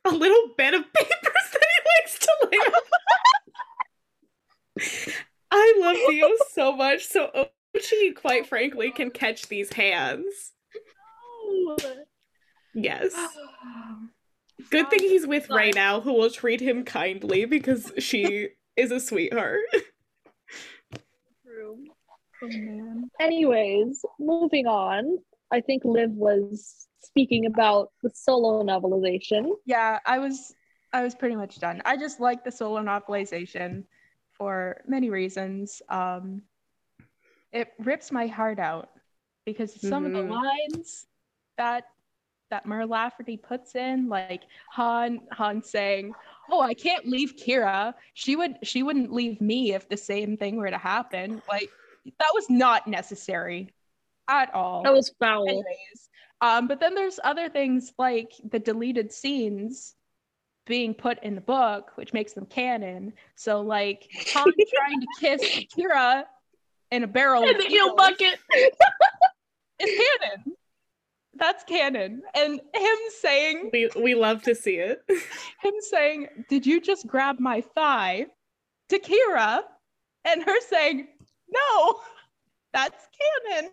a 0.07 0.11
little 0.11 0.55
bed 0.57 0.75
of 0.75 0.83
papers 0.93 1.51
that 1.53 1.63
he 1.63 2.03
likes 2.03 2.19
to 2.19 2.31
lay 2.51 2.59
on. 2.59 2.73
I 5.51 5.79
love 5.81 5.97
Dio 6.09 6.29
so 6.53 6.77
much. 6.77 7.07
So 7.07 7.49
Ochi, 7.77 8.15
quite 8.15 8.47
frankly, 8.47 8.91
can 8.91 9.11
catch 9.11 9.49
these 9.49 9.73
hands. 9.73 10.53
Yes. 12.75 13.15
Good 14.71 14.91
thing 14.91 15.01
he's 15.01 15.27
with 15.27 15.49
Rey 15.51 15.71
now, 15.71 16.01
who 16.01 16.15
will 16.15 16.31
treat 16.31 16.61
him 16.61 16.85
kindly 16.85 17.45
because 17.45 17.93
she 17.99 18.49
is 18.77 18.91
a 18.91 19.01
sweetheart. 19.01 19.61
True. 21.45 21.85
Oh, 22.43 22.49
man. 22.49 23.11
Anyways, 23.21 24.05
moving 24.19 24.67
on. 24.67 25.19
I 25.53 25.61
think 25.61 25.85
Liv 25.85 26.11
was 26.11 26.89
speaking 27.01 27.47
about 27.47 27.93
the 28.03 28.11
solo 28.11 28.63
novelization. 28.63 29.53
Yeah, 29.65 29.99
I 30.07 30.19
was 30.19 30.55
I 30.93 31.03
was 31.03 31.15
pretty 31.15 31.37
much 31.37 31.59
done. 31.59 31.83
I 31.85 31.97
just 31.97 32.21
like 32.21 32.45
the 32.45 32.53
solo 32.53 32.81
novelization 32.81 33.85
for 34.33 34.83
many 34.87 35.11
reasons. 35.11 35.83
Um 35.89 36.43
it 37.53 37.73
rips 37.79 38.13
my 38.13 38.27
heart 38.27 38.59
out 38.59 38.91
because 39.45 39.81
some 39.81 40.05
of 40.05 40.13
the 40.13 40.19
Mhm. 40.19 40.31
lines 40.31 41.07
that 41.57 41.85
that 42.51 42.65
Mur 42.65 42.87
Lafferty 42.87 43.37
puts 43.37 43.75
in, 43.75 44.09
like 44.09 44.43
Han 44.71 45.21
Han 45.33 45.61
saying, 45.63 46.15
"Oh, 46.49 46.61
I 46.61 46.75
can't 46.75 47.05
leave 47.07 47.35
Qi'ra. 47.35 47.95
She 48.15 48.37
would 48.37 48.59
she 48.63 48.83
wouldn't 48.85 49.13
leave 49.13 49.41
me 49.41 49.75
if 49.75 49.89
the 49.89 49.97
same 49.97 50.37
thing 50.37 50.57
were 50.57 50.71
to 50.71 50.79
happen." 50.79 51.43
Like 51.49 51.71
that 52.05 52.31
was 52.35 52.49
not 52.49 52.87
necessary 52.87 53.73
at 54.29 54.55
all. 54.55 54.83
That 54.85 54.93
was 54.93 55.13
foul. 55.19 55.49
Anyways, 55.49 56.09
um, 56.41 56.69
but 56.69 56.81
then 56.81 56.95
there's 56.95 57.19
other 57.25 57.49
things 57.49 57.93
like 57.99 58.33
the 58.51 58.59
deleted 58.59 59.13
scenes 59.13 59.95
being 60.67 60.95
put 60.95 61.23
in 61.23 61.35
the 61.35 61.41
book, 61.41 61.93
which 61.95 62.13
makes 62.13 62.33
them 62.33 62.47
canon. 62.47 63.13
So 63.37 63.61
like 63.61 64.09
Han 64.33 64.53
trying 64.75 65.01
to 65.01 65.07
kiss 65.21 65.67
Qi'ra 65.77 66.25
in 66.91 67.03
a 67.05 67.07
barrel 67.07 67.45
In 67.45 67.57
the 67.57 67.71
eel 67.71 67.95
bucket. 67.97 68.39
is 69.81 70.01
canon. 70.21 70.57
That's 71.35 71.65
canon. 71.65 72.23
And 72.35 72.61
him 72.75 72.99
saying 73.21 73.71
We 73.73 73.91
we 73.95 74.15
love 74.15 74.43
to 74.43 74.55
see 74.55 74.77
it. 74.77 75.03
him 75.63 75.75
saying, 75.81 76.29
Did 76.49 76.67
you 76.67 76.81
just 76.81 77.07
grab 77.07 77.39
my 77.39 77.61
thigh? 77.61 78.27
to 78.89 78.99
Qi'ra, 79.01 79.63
and 80.25 80.43
her 80.45 80.61
saying, 80.69 81.09
No, 81.49 82.01
that's 82.73 83.07
canon. 83.51 83.71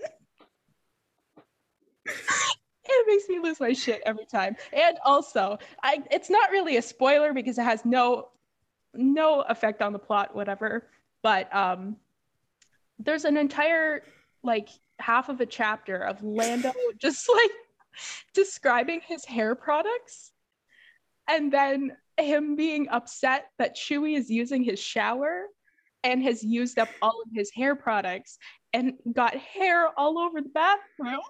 It 2.06 3.08
makes 3.08 3.30
me 3.30 3.40
lose 3.40 3.60
my 3.60 3.74
shit 3.74 4.02
every 4.06 4.26
time. 4.26 4.56
And 4.72 4.98
also, 5.06 5.58
I 5.84 6.04
it's 6.12 6.30
not 6.30 6.52
really 6.52 6.78
a 6.78 6.82
spoiler 6.82 7.34
because 7.34 7.58
it 7.58 7.64
has 7.64 7.86
no 7.86 8.30
no 8.94 9.42
effect 9.42 9.82
on 9.82 9.94
the 9.94 10.00
plot, 10.00 10.36
whatever. 10.36 10.90
But 11.22 11.54
um 11.56 11.98
there's 13.00 13.26
an 13.26 13.38
entire 13.38 14.04
like 14.44 14.70
half 15.00 15.30
of 15.30 15.42
a 15.42 15.46
chapter 15.46 15.98
of 15.98 16.24
Lando 16.24 16.72
just 17.02 17.28
like 17.30 17.52
describing 18.34 19.02
his 19.06 19.26
hair 19.26 19.56
products 19.56 20.32
and 21.30 21.52
then 21.52 21.96
him 22.18 22.56
being 22.56 22.88
upset 22.90 23.48
that 23.58 23.76
Chewie 23.76 24.18
is 24.18 24.30
using 24.30 24.64
his 24.64 24.80
shower 24.80 25.46
and 26.04 26.22
has 26.24 26.44
used 26.44 26.78
up 26.78 26.90
all 27.02 27.22
of 27.26 27.32
his 27.34 27.52
hair 27.52 27.76
products 27.76 28.38
and 28.74 28.94
got 29.14 29.36
hair 29.36 29.88
all 29.98 30.20
over 30.20 30.42
the 30.42 30.50
bathroom. 30.50 31.22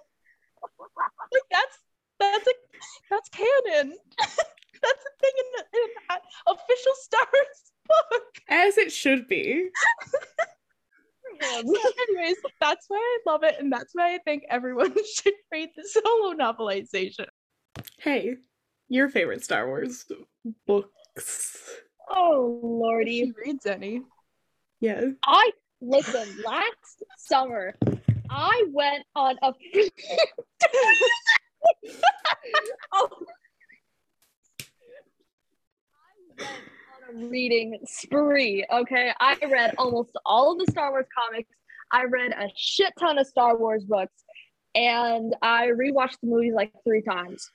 Like 1.32 1.42
that's 1.50 1.78
that's 2.18 2.46
a 2.46 2.50
that's 3.10 3.28
canon. 3.30 3.96
that's 4.18 5.02
a 5.02 5.12
thing 5.20 5.32
in, 5.38 5.44
the, 5.56 5.78
in 5.78 5.88
that 6.08 6.20
official 6.46 6.92
Star 7.00 7.26
Wars 7.32 7.72
book. 8.10 8.22
As 8.48 8.78
it 8.78 8.92
should 8.92 9.26
be. 9.28 9.68
So 11.40 11.48
anyways, 12.08 12.36
that's 12.60 12.84
why 12.88 12.96
I 12.98 13.30
love 13.30 13.42
it, 13.42 13.56
and 13.58 13.72
that's 13.72 13.90
why 13.92 14.14
I 14.14 14.18
think 14.18 14.44
everyone 14.50 14.94
should 15.14 15.34
read 15.50 15.70
the 15.76 15.82
solo 15.88 16.32
novelization. 16.34 17.26
Hey, 17.98 18.36
your 18.88 19.08
favorite 19.08 19.42
Star 19.42 19.66
Wars 19.66 20.04
books. 20.66 21.70
Oh 22.08 22.58
If 22.58 22.62
lordy. 22.62 23.24
she 23.24 23.32
reads 23.44 23.66
any. 23.66 24.02
Yeah. 24.80 25.02
I 25.24 25.50
listen, 25.80 26.28
last 26.44 27.02
summer 27.16 27.74
I 28.30 28.64
went 28.72 29.04
on 29.14 29.36
a 29.42 29.52
oh. 32.92 33.08
On 36.40 36.46
a 37.10 37.26
reading 37.28 37.78
spree. 37.84 38.64
Okay. 38.72 39.12
I 39.20 39.36
read 39.50 39.74
almost 39.78 40.16
all 40.24 40.52
of 40.52 40.58
the 40.58 40.70
Star 40.70 40.90
Wars 40.90 41.06
comics. 41.16 41.50
I 41.92 42.04
read 42.04 42.32
a 42.32 42.48
shit 42.56 42.92
ton 42.98 43.18
of 43.18 43.26
Star 43.26 43.56
Wars 43.56 43.84
books 43.84 44.24
and 44.74 45.34
I 45.42 45.68
rewatched 45.68 46.18
the 46.22 46.28
movies 46.28 46.54
like 46.54 46.72
three 46.82 47.02
times. 47.02 47.48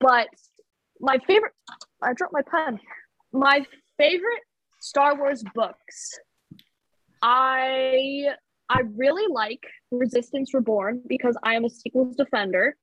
But 0.00 0.28
my 1.00 1.18
favorite 1.26 1.52
I 2.02 2.12
dropped 2.12 2.32
my 2.32 2.42
pen. 2.42 2.78
My 3.32 3.64
favorite 3.98 4.42
Star 4.80 5.16
Wars 5.16 5.42
books. 5.54 6.18
I 7.22 8.28
I 8.68 8.80
really 8.96 9.26
like 9.32 9.62
Resistance 9.90 10.52
Reborn 10.54 11.02
because 11.06 11.36
I 11.42 11.54
am 11.54 11.64
a 11.64 11.70
sequels 11.70 12.16
defender. 12.16 12.76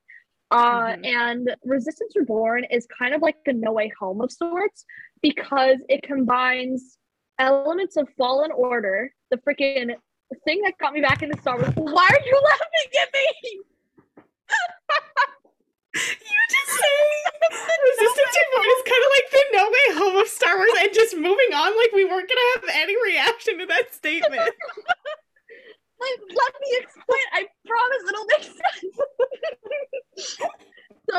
Uh, 0.52 0.94
Mhm. 0.94 1.06
and 1.06 1.56
Resistance 1.66 2.14
Reborn 2.16 2.64
is 2.66 2.86
kind 2.88 3.14
of 3.16 3.22
like 3.22 3.38
the 3.46 3.54
No 3.54 3.72
Way 3.72 3.92
Home 4.00 4.22
of 4.22 4.32
sorts 4.32 4.86
because 5.22 5.78
it 5.90 6.04
combines 6.04 6.98
elements 7.40 7.98
of 7.98 8.08
Fallen 8.18 8.52
Order, 8.52 9.12
the 9.32 9.38
freaking 9.38 9.96
thing 10.46 10.62
that 10.62 10.78
got 10.78 10.94
me 10.94 11.02
back 11.02 11.24
into 11.24 11.40
Star 11.42 11.58
Wars. 11.58 11.74
Why 11.76 12.08
are 12.08 12.26
you 12.26 12.42
laughing 12.42 12.92
at 13.02 13.14
me? 13.14 13.62
You 15.96 16.02
just 16.50 16.72
saying 16.82 17.24
Resistance 17.86 18.36
Reborn 18.52 18.66
is 18.66 18.84
kind 18.84 19.04
of 19.04 19.12
like 19.14 19.30
the 19.32 19.46
No 19.54 19.70
Way 19.70 19.88
Home 20.00 20.16
of 20.24 20.28
Star 20.28 20.58
Wars 20.58 20.72
and 20.80 20.92
just 20.94 21.16
moving 21.16 21.54
on 21.54 21.78
like 21.78 21.92
we 21.94 22.04
weren't 22.06 22.28
gonna 22.28 22.50
have 22.56 22.64
any 22.82 22.96
reaction 23.04 23.60
to 23.60 23.66
that 23.68 23.94
statement. 23.94 24.54
Let 26.30 26.54
me 26.62 26.78
explain. 26.82 27.26
I 27.34 27.48
promise 27.66 28.04
it'll 28.10 28.26
make 28.26 28.44
sense. 28.44 30.38
so, 31.10 31.18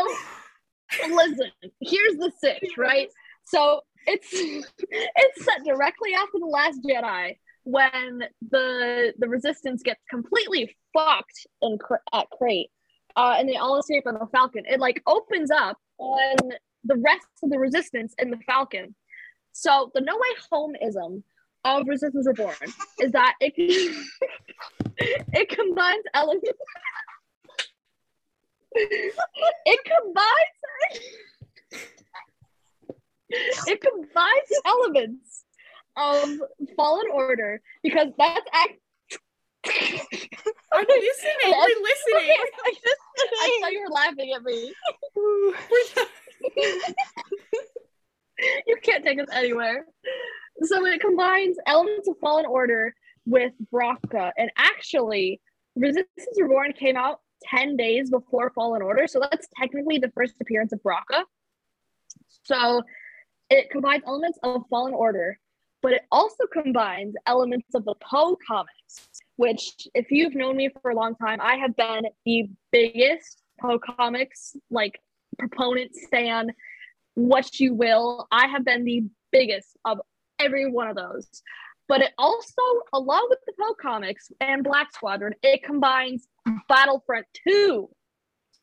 listen. 1.15 1.51
Here's 1.81 2.17
the 2.17 2.33
sitch, 2.41 2.77
right? 2.79 3.09
So 3.45 3.81
it's 4.07 4.29
it's 4.33 5.45
set 5.45 5.65
directly 5.65 6.15
after 6.15 6.39
the 6.39 6.47
Last 6.47 6.81
Jedi, 6.87 7.37
when 7.65 8.25
the 8.51 9.13
the 9.19 9.29
Resistance 9.29 9.83
gets 9.83 10.01
completely 10.09 10.77
fucked 10.93 11.47
in 11.63 11.79
at 12.13 12.27
Crait, 12.31 12.71
uh, 13.17 13.37
and 13.39 13.49
they 13.49 13.57
all 13.57 13.79
escape 13.79 14.05
on 14.07 14.15
the 14.15 14.27
Falcon. 14.33 14.65
It 14.67 14.81
like 14.81 15.03
opens 15.07 15.51
up 15.51 15.79
on 15.99 16.37
the 16.85 16.97
rest 16.97 17.27
of 17.43 17.51
the 17.51 17.59
Resistance 17.59 18.15
in 18.19 18.31
the 18.31 18.39
Falcon. 18.47 18.95
So 19.53 19.91
the 19.95 20.01
No 20.01 20.15
Way 20.15 20.37
Home 20.51 20.75
of 21.65 21.87
Resistance 21.87 22.27
Reborn 22.27 22.57
is 23.01 23.13
that 23.13 23.35
it 23.41 23.55
it 24.99 25.49
combines 25.49 26.05
elements. 26.13 26.51
it 28.75 29.81
combines. 29.85 30.59
it 33.67 33.81
combines 33.81 34.51
elements 34.67 35.45
of 35.97 36.29
Fallen 36.77 37.07
Order 37.13 37.61
because 37.83 38.09
that's 38.19 38.47
act. 38.53 38.75
Oh, 39.67 39.71
I'm 40.75 40.85
listening. 40.87 41.35
We're 41.45 41.53
listening. 41.83 42.37
I 43.17 43.59
thought 43.61 43.73
you 43.73 43.81
were 43.81 43.89
laughing 43.95 44.33
at 44.35 44.43
me. 44.43 44.75
you 48.67 48.77
can't 48.83 49.05
take 49.05 49.19
us 49.21 49.29
anywhere. 49.33 49.87
So 50.63 50.87
it 50.87 51.01
combines 51.01 51.57
elements 51.67 52.09
of 52.09 52.17
Fallen 52.21 52.47
Order 52.47 52.95
with 53.27 53.53
Bracca, 53.73 54.33
and 54.37 54.51
actually, 54.57 55.41
Resistance 55.77 56.39
Reborn 56.39 56.73
came 56.75 56.97
out 56.97 57.21
10 57.45 57.77
days 57.77 58.11
before 58.11 58.51
Fallen 58.55 58.83
Order, 58.83 59.07
so 59.07 59.21
that's 59.21 59.49
technically 59.59 59.99
the 59.99 60.11
first 60.15 60.35
appearance 60.41 60.73
of 60.73 60.81
Bracca. 60.83 61.25
So 62.45 62.83
it 63.51 63.71
combines 63.71 64.03
elements 64.07 64.39
of 64.43 64.63
Fallen 64.71 64.95
Order, 64.95 65.39
but 65.83 65.93
it 65.93 66.03
also 66.13 66.45
combines 66.53 67.15
elements 67.27 67.75
of 67.75 67.85
the 67.85 67.95
Poe 68.03 68.37
comics, 68.47 69.09
which, 69.37 69.89
if 69.95 70.11
you've 70.11 70.35
known 70.35 70.57
me 70.57 70.71
for 70.81 70.91
a 70.91 70.95
long 70.95 71.15
time, 71.17 71.41
I 71.41 71.57
have 71.57 71.77
been 71.77 72.05
the 72.25 72.49
biggest 72.73 73.43
Poe 73.61 73.79
comics 73.79 74.57
like 74.71 75.01
proponent, 75.39 75.95
stan, 75.95 76.53
what 77.15 77.61
you 77.61 77.75
will. 77.75 78.27
I 78.31 78.47
have 78.47 78.65
been 78.65 78.85
the 78.85 79.05
biggest 79.31 79.77
of 79.85 80.01
every 80.45 80.71
one 80.71 80.89
of 80.89 80.97
those. 80.97 81.43
But 81.89 82.01
it 82.01 82.13
also, 82.17 82.63
along 82.93 83.27
with 83.29 83.41
the 83.47 83.53
Poe 83.61 83.75
comics 83.81 84.31
and 84.41 84.65
Black 84.65 84.93
Squadron, 84.93 85.35
it 85.43 85.63
combines 85.63 86.27
Battlefront 86.69 87.27
2. 87.47 87.89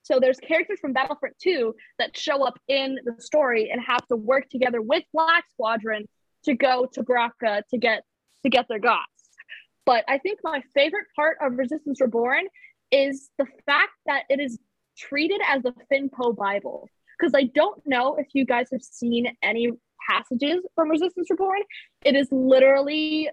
So 0.04 0.20
there's 0.20 0.40
characters 0.40 0.80
from 0.80 0.94
Battlefront 0.94 1.36
2 1.42 1.76
that 2.00 2.18
show 2.18 2.44
up 2.44 2.60
in 2.68 2.98
the 3.06 3.22
story 3.22 3.70
and 3.72 3.80
have 3.82 4.06
to 4.08 4.16
work 4.16 4.50
together 4.50 4.82
with 4.82 5.04
Black 5.14 5.46
Squadron 5.52 6.08
to 6.46 6.56
go 6.56 6.88
to 6.94 7.04
Bracca 7.04 7.62
to 7.70 7.78
get 7.78 8.04
to 8.44 8.50
get 8.50 8.68
their 8.68 8.80
gods. 8.80 9.06
But 9.86 10.04
I 10.08 10.18
think 10.18 10.40
my 10.44 10.62
favorite 10.74 11.06
part 11.16 11.38
of 11.42 11.58
Resistance 11.58 12.02
Reborn 12.02 12.46
is 12.92 13.30
the 13.38 13.46
fact 13.66 13.92
that 14.08 14.24
it 14.30 14.40
is 14.40 14.58
treated 14.98 15.42
as 15.48 15.62
the 15.62 15.74
Finn 15.90 16.10
Poe 16.10 16.34
Bible. 16.34 16.90
Because 17.20 17.34
I 17.36 17.44
don't 17.44 17.82
know 17.86 18.16
if 18.16 18.28
you 18.34 18.46
guys 18.46 18.70
have 18.72 18.82
seen 18.82 19.36
any 19.44 19.72
passages 20.08 20.66
from 20.76 20.90
Resistance 20.90 21.28
Reborn. 21.30 21.62
It 22.04 22.16
is 22.16 22.28
literally 22.32 23.30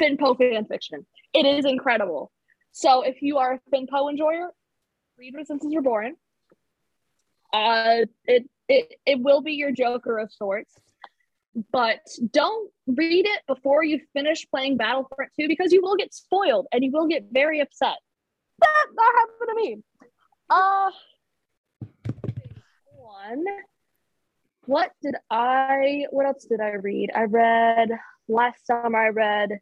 FinPo 0.00 0.36
fan 0.36 0.64
fiction. 0.66 1.06
It 1.32 1.46
is 1.46 1.64
incredible. 1.64 2.30
So 2.72 3.02
if 3.02 3.22
you 3.22 3.38
are 3.38 3.54
a 3.54 3.76
FinPo 3.76 4.10
enjoyer, 4.10 4.50
read 5.18 5.34
Resistance 5.34 5.74
Reborn. 5.74 6.14
Uh, 7.52 8.06
it 8.24 8.48
it 8.68 8.94
it 9.04 9.20
will 9.20 9.42
be 9.42 9.52
your 9.52 9.72
Joker 9.72 10.18
of 10.18 10.32
sorts, 10.32 10.74
but 11.70 12.00
don't 12.30 12.70
read 12.86 13.26
it 13.26 13.42
before 13.46 13.84
you 13.84 14.00
finish 14.14 14.46
playing 14.50 14.78
Battlefront 14.78 15.30
2 15.38 15.48
because 15.48 15.72
you 15.72 15.82
will 15.82 15.96
get 15.96 16.14
spoiled 16.14 16.66
and 16.72 16.82
you 16.82 16.90
will 16.90 17.06
get 17.06 17.26
very 17.30 17.60
upset. 17.60 17.98
That 18.58 18.86
that 18.96 19.12
happened 19.16 19.48
to 19.48 19.54
me. 19.54 19.76
Uh, 20.48 20.90
one 22.96 23.44
what 24.72 24.90
did 25.02 25.14
I 25.30 26.06
what 26.10 26.24
else 26.24 26.46
did 26.46 26.60
I 26.60 26.70
read? 26.70 27.10
I 27.14 27.24
read 27.24 27.90
last 28.26 28.66
summer 28.66 28.98
I 28.98 29.08
read 29.08 29.60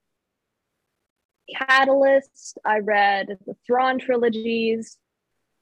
Catalyst, 1.52 2.58
I 2.64 2.78
read 2.78 3.26
the 3.44 3.56
Thrawn 3.66 3.98
trilogies. 3.98 4.98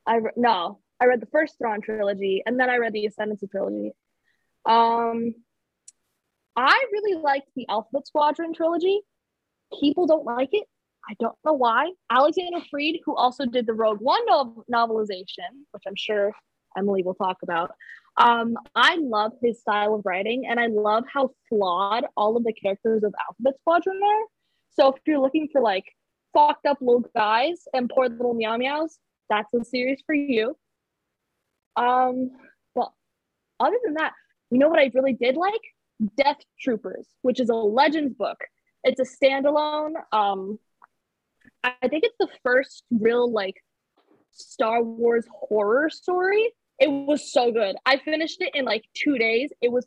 I 0.07 0.16
re- 0.16 0.32
no, 0.36 0.80
I 1.01 1.07
read 1.07 1.20
the 1.20 1.32
first 1.32 1.57
Thrawn 1.57 1.80
trilogy 1.80 2.42
and 2.44 2.61
then 2.61 2.68
I 2.68 2.76
read 2.76 2.92
the 2.92 3.07
Ascendancy 3.07 3.46
trilogy. 3.46 3.92
Um 4.66 5.34
I 6.55 6.84
really 6.92 7.18
liked 7.18 7.49
the 7.57 7.66
Alphabet 7.70 8.07
Squadron 8.07 8.53
trilogy. 8.53 9.01
People 9.80 10.07
don't 10.07 10.26
like 10.26 10.51
it. 10.53 10.66
I 11.09 11.14
don't 11.18 11.36
know 11.42 11.55
why. 11.55 11.90
Alexander 12.11 12.61
Freed, 12.70 13.01
who 13.07 13.16
also 13.16 13.46
did 13.46 13.64
the 13.64 13.72
Rogue 13.72 14.01
One 14.01 14.26
no- 14.26 14.64
novelization, 14.70 15.51
which 15.70 15.84
I'm 15.86 15.96
sure 15.96 16.32
Emily 16.76 17.03
will 17.03 17.14
talk 17.14 17.38
about, 17.42 17.70
um, 18.19 18.57
I 18.75 18.97
love 18.97 19.33
his 19.41 19.61
style 19.61 19.95
of 19.95 20.03
writing 20.05 20.45
and 20.49 20.59
I 20.59 20.66
love 20.66 21.05
how 21.12 21.31
flawed 21.49 22.05
all 22.16 22.37
of 22.37 22.43
the 22.43 22.53
characters 22.53 23.05
of 23.05 23.14
Alphabet 23.29 23.55
Squadron 23.61 24.01
are. 24.03 24.27
So 24.71 24.89
if 24.89 24.97
you're 25.07 25.21
looking 25.21 25.49
for 25.53 25.61
like 25.61 25.85
fucked 26.35 26.66
up 26.66 26.79
little 26.81 27.05
guys 27.14 27.62
and 27.73 27.89
poor 27.89 28.09
little 28.09 28.35
meow 28.35 28.57
meows, 28.57 28.99
that's 29.31 29.55
a 29.55 29.64
series 29.64 30.03
for 30.05 30.16
you. 30.16 30.57
Um, 31.77 32.33
but 32.75 32.91
other 33.61 33.77
than 33.85 33.95
that, 33.95 34.12
you 34.51 34.59
know 34.59 34.69
what 34.69 34.81
I 34.81 34.91
really 34.95 35.12
did 35.12 35.37
like? 35.37 35.61
Death 36.16 36.39
Troopers, 36.61 37.07
which 37.23 37.39
is 37.39 37.51
a 37.51 37.55
Legends 37.55 38.14
book. 38.14 38.39
It's 38.83 39.01
a 39.01 39.25
standalone. 39.25 39.95
Um, 40.11 40.59
I 41.62 41.89
think 41.89 42.03
it's 42.05 42.16
the 42.19 42.29
first 42.43 42.83
real 42.91 43.31
like 43.31 43.62
Star 44.33 44.83
Wars 44.83 45.27
horror 45.31 45.89
story 45.91 46.53
it 46.79 46.89
was 46.89 47.33
so 47.33 47.51
good. 47.51 47.76
I 47.85 47.99
finished 47.99 48.41
it 48.41 48.55
in 48.55 48.64
like 48.64 48.85
two 48.95 49.18
days. 49.18 49.51
It 49.61 49.72
was 49.72 49.87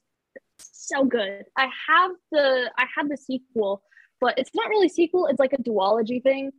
so 0.57 1.05
good. 1.05 1.43
I 1.57 1.69
have 1.87 2.11
the 2.31 2.71
I 2.77 2.85
have 2.97 3.09
the 3.09 3.17
sequel, 3.17 3.81
but 4.19 4.37
it's 4.37 4.51
not 4.53 4.69
really 4.69 4.89
sequel. 4.89 5.27
It's 5.27 5.39
like 5.39 5.53
a 5.53 5.57
duology 5.57 6.21
thing, 6.21 6.51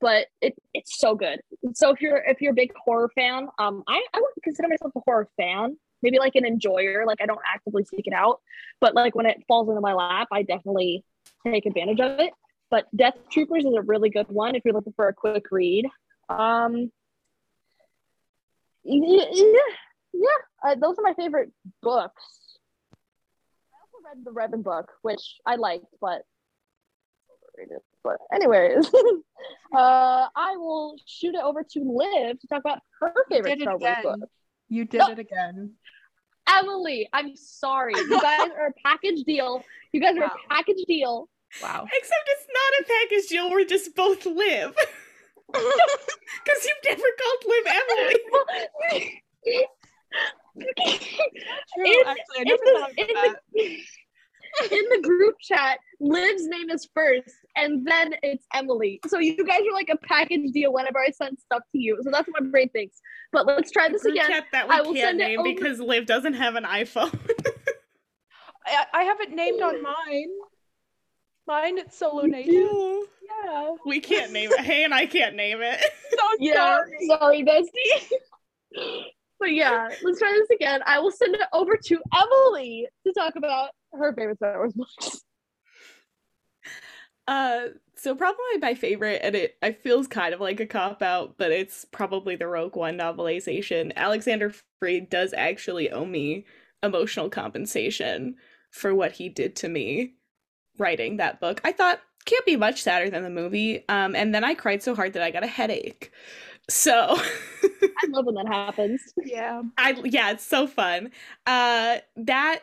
but 0.00 0.26
it 0.40 0.54
it's 0.74 0.98
so 0.98 1.14
good. 1.14 1.40
So 1.74 1.90
if 1.90 2.00
you're 2.00 2.18
if 2.18 2.40
you're 2.40 2.52
a 2.52 2.54
big 2.56 2.72
horror 2.84 3.10
fan, 3.14 3.48
um, 3.58 3.82
I 3.88 4.04
I 4.12 4.18
wouldn't 4.18 4.42
consider 4.42 4.68
myself 4.68 4.92
a 4.96 5.00
horror 5.04 5.28
fan. 5.36 5.76
Maybe 6.02 6.18
like 6.18 6.36
an 6.36 6.44
enjoyer. 6.44 7.04
Like 7.06 7.20
I 7.20 7.26
don't 7.26 7.40
actively 7.52 7.84
seek 7.84 8.06
it 8.06 8.12
out, 8.12 8.40
but 8.80 8.94
like 8.94 9.14
when 9.14 9.26
it 9.26 9.42
falls 9.48 9.68
into 9.68 9.80
my 9.80 9.94
lap, 9.94 10.28
I 10.30 10.42
definitely 10.42 11.04
take 11.46 11.66
advantage 11.66 12.00
of 12.00 12.20
it. 12.20 12.32
But 12.70 12.84
Death 12.94 13.14
Troopers 13.32 13.64
is 13.64 13.74
a 13.74 13.82
really 13.82 14.10
good 14.10 14.28
one 14.28 14.54
if 14.54 14.64
you're 14.64 14.74
looking 14.74 14.92
for 14.94 15.08
a 15.08 15.14
quick 15.14 15.44
read. 15.50 15.86
Um, 16.28 16.92
yeah, 18.88 19.60
yeah, 20.12 20.28
uh, 20.64 20.74
those 20.74 20.98
are 20.98 21.02
my 21.02 21.14
favorite 21.14 21.50
books. 21.82 22.22
I 23.72 23.76
also 23.82 24.04
read 24.04 24.24
the 24.24 24.30
Revan 24.30 24.62
book, 24.62 24.90
which 25.02 25.36
I 25.46 25.56
liked, 25.56 25.86
but 26.00 26.22
but 28.04 28.18
anyways, 28.32 28.86
uh, 29.76 30.26
I 30.34 30.56
will 30.56 30.96
shoot 31.06 31.34
it 31.34 31.42
over 31.42 31.64
to 31.72 31.80
Liv 31.80 32.40
to 32.40 32.46
talk 32.46 32.60
about 32.60 32.80
her 33.00 33.12
favorite 33.28 33.60
Star 33.60 33.76
Wars 33.76 33.96
book. 34.02 34.30
You 34.68 34.84
did 34.84 34.98
no. 34.98 35.08
it 35.08 35.18
again. 35.18 35.72
Emily, 36.48 37.08
I'm 37.12 37.36
sorry. 37.36 37.94
You 37.96 38.20
guys 38.22 38.50
are 38.56 38.68
a 38.68 38.72
package 38.84 39.24
deal. 39.24 39.62
You 39.92 40.00
guys 40.00 40.16
are 40.16 40.24
a 40.24 40.32
package 40.48 40.84
deal. 40.86 41.28
Wow. 41.62 41.86
Except 41.92 42.28
it's 42.28 42.46
not 42.48 42.80
a 42.80 42.84
package 42.84 43.28
deal. 43.28 43.50
We're 43.50 43.64
just 43.64 43.94
both 43.94 44.24
live. 44.26 44.74
Because 45.52 46.64
you've 46.64 46.84
never 46.84 47.08
called 47.18 47.42
Liv 47.46 47.66
Emily. 47.66 49.22
True, 51.74 51.86
in, 51.86 52.06
actually, 52.06 52.38
I 52.38 52.44
never 52.44 52.62
the, 52.64 52.70
thought 52.78 52.90
about 52.92 53.06
that. 53.14 53.36
The, 53.52 53.78
in 54.70 54.84
the 54.90 55.00
group 55.02 55.36
chat, 55.40 55.78
Liv's 56.00 56.46
name 56.46 56.70
is 56.70 56.88
first, 56.94 57.34
and 57.56 57.86
then 57.86 58.14
it's 58.22 58.46
Emily. 58.54 59.00
So 59.06 59.18
you 59.18 59.36
guys 59.44 59.60
are 59.60 59.74
like 59.74 59.90
a 59.90 59.96
package 59.98 60.52
deal 60.52 60.72
whenever 60.72 60.98
I 60.98 61.10
send 61.10 61.38
stuff 61.38 61.62
to 61.72 61.78
you. 61.78 61.98
So 62.02 62.10
that's 62.10 62.26
what 62.28 62.42
my 62.42 62.48
brain 62.50 62.68
thinks. 62.70 63.00
But 63.32 63.46
let's 63.46 63.70
try 63.70 63.88
this 63.88 64.04
again. 64.04 64.26
Chat 64.26 64.44
that 64.52 64.68
we 64.68 64.74
I 64.74 64.80
will 64.80 64.94
can't 64.94 65.18
send 65.18 65.18
name 65.18 65.42
because 65.42 65.80
Liv 65.80 66.06
doesn't 66.06 66.34
have 66.34 66.56
an 66.56 66.64
iPhone. 66.64 67.12
I, 68.66 68.84
I 68.92 69.02
have 69.04 69.20
it 69.20 69.30
named 69.30 69.62
on 69.62 69.82
mine. 69.82 70.28
Mine, 71.48 71.78
it's 71.78 71.96
Solo 71.96 72.24
Nation. 72.24 73.06
Yeah. 73.46 73.74
We 73.86 74.00
can't 74.00 74.32
name 74.32 74.50
it. 74.52 74.60
Hey, 74.60 74.84
and 74.84 74.92
I 74.92 75.06
can't 75.06 75.34
name 75.34 75.60
it. 75.62 75.80
So 76.10 76.24
yeah, 76.40 76.54
sorry, 76.54 77.06
sorry 77.06 77.44
bestie. 77.44 79.02
but 79.38 79.52
yeah, 79.52 79.88
let's 80.02 80.18
try 80.18 80.32
this 80.32 80.50
again. 80.50 80.80
I 80.84 80.98
will 80.98 81.12
send 81.12 81.34
it 81.34 81.42
over 81.52 81.76
to 81.76 82.00
Emily 82.14 82.88
to 83.06 83.12
talk 83.12 83.36
about 83.36 83.70
her 83.92 84.12
favorite 84.14 84.38
Star 84.38 84.56
Wars 84.56 84.72
books. 84.72 85.22
Uh, 87.28 87.68
so 87.94 88.16
probably 88.16 88.58
my 88.60 88.74
favorite, 88.74 89.20
and 89.22 89.36
it 89.36 89.56
I 89.62 89.72
feels 89.72 90.08
kind 90.08 90.34
of 90.34 90.40
like 90.40 90.60
a 90.60 90.66
cop 90.66 91.02
out, 91.02 91.36
but 91.38 91.52
it's 91.52 91.84
probably 91.84 92.34
the 92.36 92.48
Rogue 92.48 92.74
One 92.74 92.98
novelization. 92.98 93.94
Alexander 93.94 94.52
Freed 94.80 95.08
does 95.08 95.32
actually 95.36 95.90
owe 95.90 96.06
me 96.06 96.46
emotional 96.82 97.30
compensation 97.30 98.36
for 98.72 98.94
what 98.94 99.12
he 99.12 99.28
did 99.28 99.54
to 99.56 99.68
me 99.68 100.14
writing 100.78 101.16
that 101.18 101.40
book. 101.40 101.60
I 101.64 101.72
thought 101.72 102.00
can't 102.24 102.44
be 102.46 102.56
much 102.56 102.82
sadder 102.82 103.10
than 103.10 103.22
the 103.22 103.30
movie. 103.30 103.84
Um, 103.88 104.14
and 104.14 104.34
then 104.34 104.44
I 104.44 104.54
cried 104.54 104.82
so 104.82 104.94
hard 104.94 105.14
that 105.14 105.22
I 105.22 105.30
got 105.30 105.44
a 105.44 105.48
headache. 105.48 106.12
So 106.68 107.16
I 107.96 108.06
love 108.08 108.26
when 108.26 108.34
that 108.36 108.46
happens. 108.48 109.02
Yeah. 109.22 109.62
I 109.76 110.00
yeah, 110.04 110.30
it's 110.30 110.44
so 110.44 110.66
fun. 110.66 111.10
Uh 111.46 111.98
that 112.16 112.60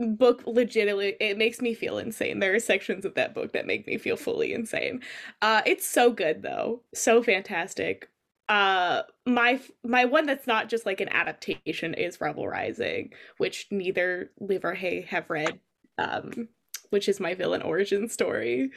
book 0.00 0.42
legitimately 0.46 1.16
it 1.20 1.38
makes 1.38 1.60
me 1.60 1.74
feel 1.74 1.98
insane. 1.98 2.40
There 2.40 2.54
are 2.54 2.60
sections 2.60 3.04
of 3.04 3.14
that 3.14 3.34
book 3.34 3.52
that 3.52 3.66
make 3.66 3.86
me 3.86 3.98
feel 3.98 4.16
fully 4.16 4.52
insane. 4.54 5.02
Uh 5.42 5.62
it's 5.66 5.86
so 5.88 6.12
good 6.12 6.42
though. 6.42 6.82
So 6.94 7.22
fantastic. 7.22 8.10
Uh 8.48 9.02
my 9.26 9.60
my 9.84 10.04
one 10.06 10.26
that's 10.26 10.46
not 10.46 10.68
just 10.68 10.86
like 10.86 11.00
an 11.00 11.08
adaptation 11.10 11.94
is 11.94 12.20
Rebel 12.20 12.48
Rising, 12.48 13.12
which 13.38 13.68
neither 13.70 14.32
Liv 14.40 14.64
or 14.64 14.74
Hay 14.74 15.02
have 15.02 15.30
read. 15.30 15.60
Um 15.98 16.48
which 16.90 17.08
is 17.08 17.20
my 17.20 17.34
villain 17.34 17.62
origin 17.62 18.08
story. 18.08 18.70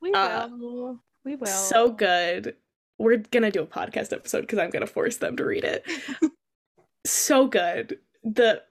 We 0.00 0.12
Uh, 0.12 0.48
will. 0.48 1.00
we 1.24 1.36
will. 1.36 1.46
So 1.46 1.90
good. 1.90 2.56
We're 2.98 3.18
gonna 3.18 3.50
do 3.50 3.62
a 3.62 3.66
podcast 3.66 4.12
episode 4.12 4.42
because 4.42 4.58
I'm 4.58 4.70
gonna 4.70 4.86
force 4.86 5.16
them 5.16 5.36
to 5.36 5.44
read 5.44 5.64
it. 5.64 5.84
so 7.06 7.46
good. 7.46 7.98
The 8.22 8.62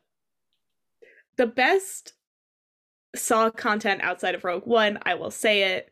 the 1.35 1.47
best 1.47 2.13
Saw 3.15 3.51
content 3.51 4.01
outside 4.01 4.33
of 4.33 4.43
Rogue 4.43 4.65
One, 4.65 4.97
I 5.03 5.13
will 5.15 5.29
say 5.31 5.75
it. 5.75 5.91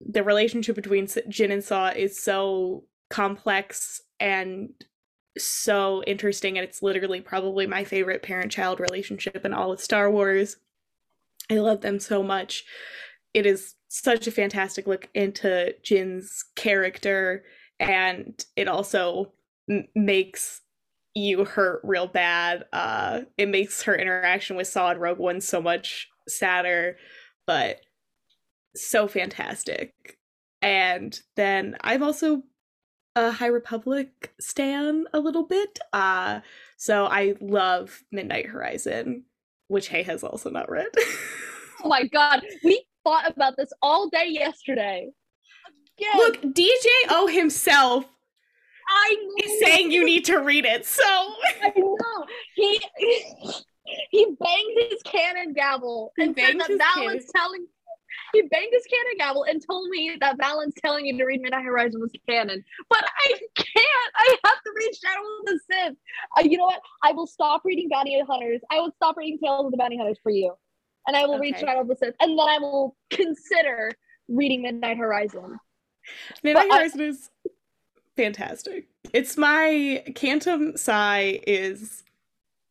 The 0.00 0.24
relationship 0.24 0.74
between 0.74 1.06
Jyn 1.06 1.52
and 1.52 1.62
Saw 1.62 1.90
is 1.90 2.20
so 2.20 2.84
complex 3.08 4.02
and 4.18 4.70
so 5.38 6.02
interesting, 6.08 6.58
and 6.58 6.66
it's 6.66 6.82
literally 6.82 7.20
probably 7.20 7.66
my 7.68 7.84
favorite 7.84 8.22
parent-child 8.22 8.80
relationship 8.80 9.44
in 9.44 9.54
all 9.54 9.70
of 9.70 9.80
Star 9.80 10.10
Wars. 10.10 10.56
I 11.50 11.58
love 11.58 11.80
them 11.80 11.98
so 12.00 12.22
much. 12.22 12.64
It 13.32 13.46
is 13.46 13.74
such 13.88 14.26
a 14.26 14.32
fantastic 14.32 14.86
look 14.86 15.08
into 15.14 15.74
Jyn's 15.82 16.44
character, 16.56 17.44
and 17.78 18.44
it 18.56 18.68
also 18.68 19.32
m- 19.68 19.86
makes 19.94 20.60
you 21.14 21.44
hurt 21.44 21.80
real 21.84 22.06
bad. 22.06 22.64
Uh, 22.72 23.22
it 23.38 23.48
makes 23.48 23.82
her 23.82 23.94
interaction 23.94 24.56
with 24.56 24.68
Saw 24.68 24.90
and 24.90 25.00
Rogue 25.00 25.18
One 25.18 25.40
so 25.40 25.60
much 25.60 26.08
sadder, 26.28 26.96
but 27.46 27.80
so 28.74 29.06
fantastic. 29.06 30.18
And 30.62 31.18
then 31.36 31.76
I've 31.82 32.02
also 32.02 32.42
a 33.16 33.30
High 33.30 33.46
Republic 33.46 34.32
stan 34.40 35.04
a 35.12 35.20
little 35.20 35.44
bit. 35.44 35.78
Uh, 35.92 36.40
so 36.76 37.06
I 37.06 37.34
love 37.40 38.02
Midnight 38.10 38.46
Horizon, 38.46 39.24
which 39.68 39.88
Hay 39.88 40.02
has 40.02 40.22
also 40.22 40.50
not 40.50 40.70
read. 40.70 40.88
Oh 41.82 41.88
my 41.88 42.04
god, 42.04 42.40
we 42.64 42.82
thought 43.04 43.30
about 43.30 43.58
this 43.58 43.70
all 43.82 44.08
day 44.08 44.28
yesterday. 44.28 45.10
Yeah, 45.98 46.16
Look, 46.16 46.40
DJ 46.40 46.86
O 47.10 47.26
himself 47.26 48.06
I 48.88 49.16
is 49.44 49.60
saying 49.60 49.90
you 49.90 50.04
need 50.04 50.24
to 50.26 50.38
read 50.38 50.64
it. 50.64 50.86
So 50.86 51.02
I 51.04 51.72
know 51.76 52.26
he 52.54 52.80
he 54.10 54.24
banged 54.40 54.90
his 54.90 55.02
canon 55.02 55.52
gavel 55.52 56.12
He 56.16 56.24
and 56.24 56.36
said 56.36 56.58
that 56.60 56.68
his 56.68 56.78
Valen's 56.78 57.30
telling. 57.34 57.66
He 58.32 58.42
banged 58.42 58.72
his 58.72 58.84
canon 58.86 59.14
gavel 59.18 59.44
and 59.44 59.62
told 59.64 59.88
me 59.90 60.16
that 60.20 60.36
Valen's 60.38 60.74
telling 60.84 61.06
you 61.06 61.16
to 61.18 61.24
read 61.24 61.40
Midnight 61.40 61.64
Horizon 61.64 62.00
was 62.00 62.10
canon, 62.28 62.64
but 62.88 63.04
I 63.04 63.32
can't. 63.56 64.12
I 64.16 64.36
have 64.44 64.62
to 64.62 64.70
read 64.76 64.94
Shadow 64.94 65.20
of 65.40 65.46
the 65.46 65.60
Sith. 65.70 65.96
Uh, 66.38 66.42
you 66.48 66.58
know 66.58 66.64
what? 66.64 66.80
I 67.02 67.12
will 67.12 67.26
stop 67.26 67.62
reading 67.64 67.88
Bounty 67.90 68.20
Hunters. 68.26 68.60
I 68.70 68.80
will 68.80 68.92
stop 68.96 69.16
reading 69.16 69.38
Tales 69.42 69.66
of 69.66 69.70
the 69.70 69.76
Bounty 69.76 69.96
Hunters 69.96 70.18
for 70.22 70.30
you, 70.30 70.54
and 71.06 71.16
I 71.16 71.26
will 71.26 71.38
read 71.38 71.54
Okay. 71.54 71.64
Shadow 71.66 71.80
of 71.82 71.88
the 71.88 71.96
Sith, 71.96 72.14
and 72.20 72.30
then 72.38 72.48
I 72.48 72.58
will 72.58 72.96
consider 73.10 73.92
reading 74.28 74.62
Midnight 74.62 74.96
Horizon. 74.96 75.58
Midnight 76.42 76.66
But 76.68 76.74
I- 76.74 76.78
Horizon 76.80 77.00
is 77.00 77.30
fantastic. 78.16 78.88
It's 79.12 79.36
my 79.36 80.02
Kantam 80.08 80.78
Sy 80.78 81.40
is 81.46 82.04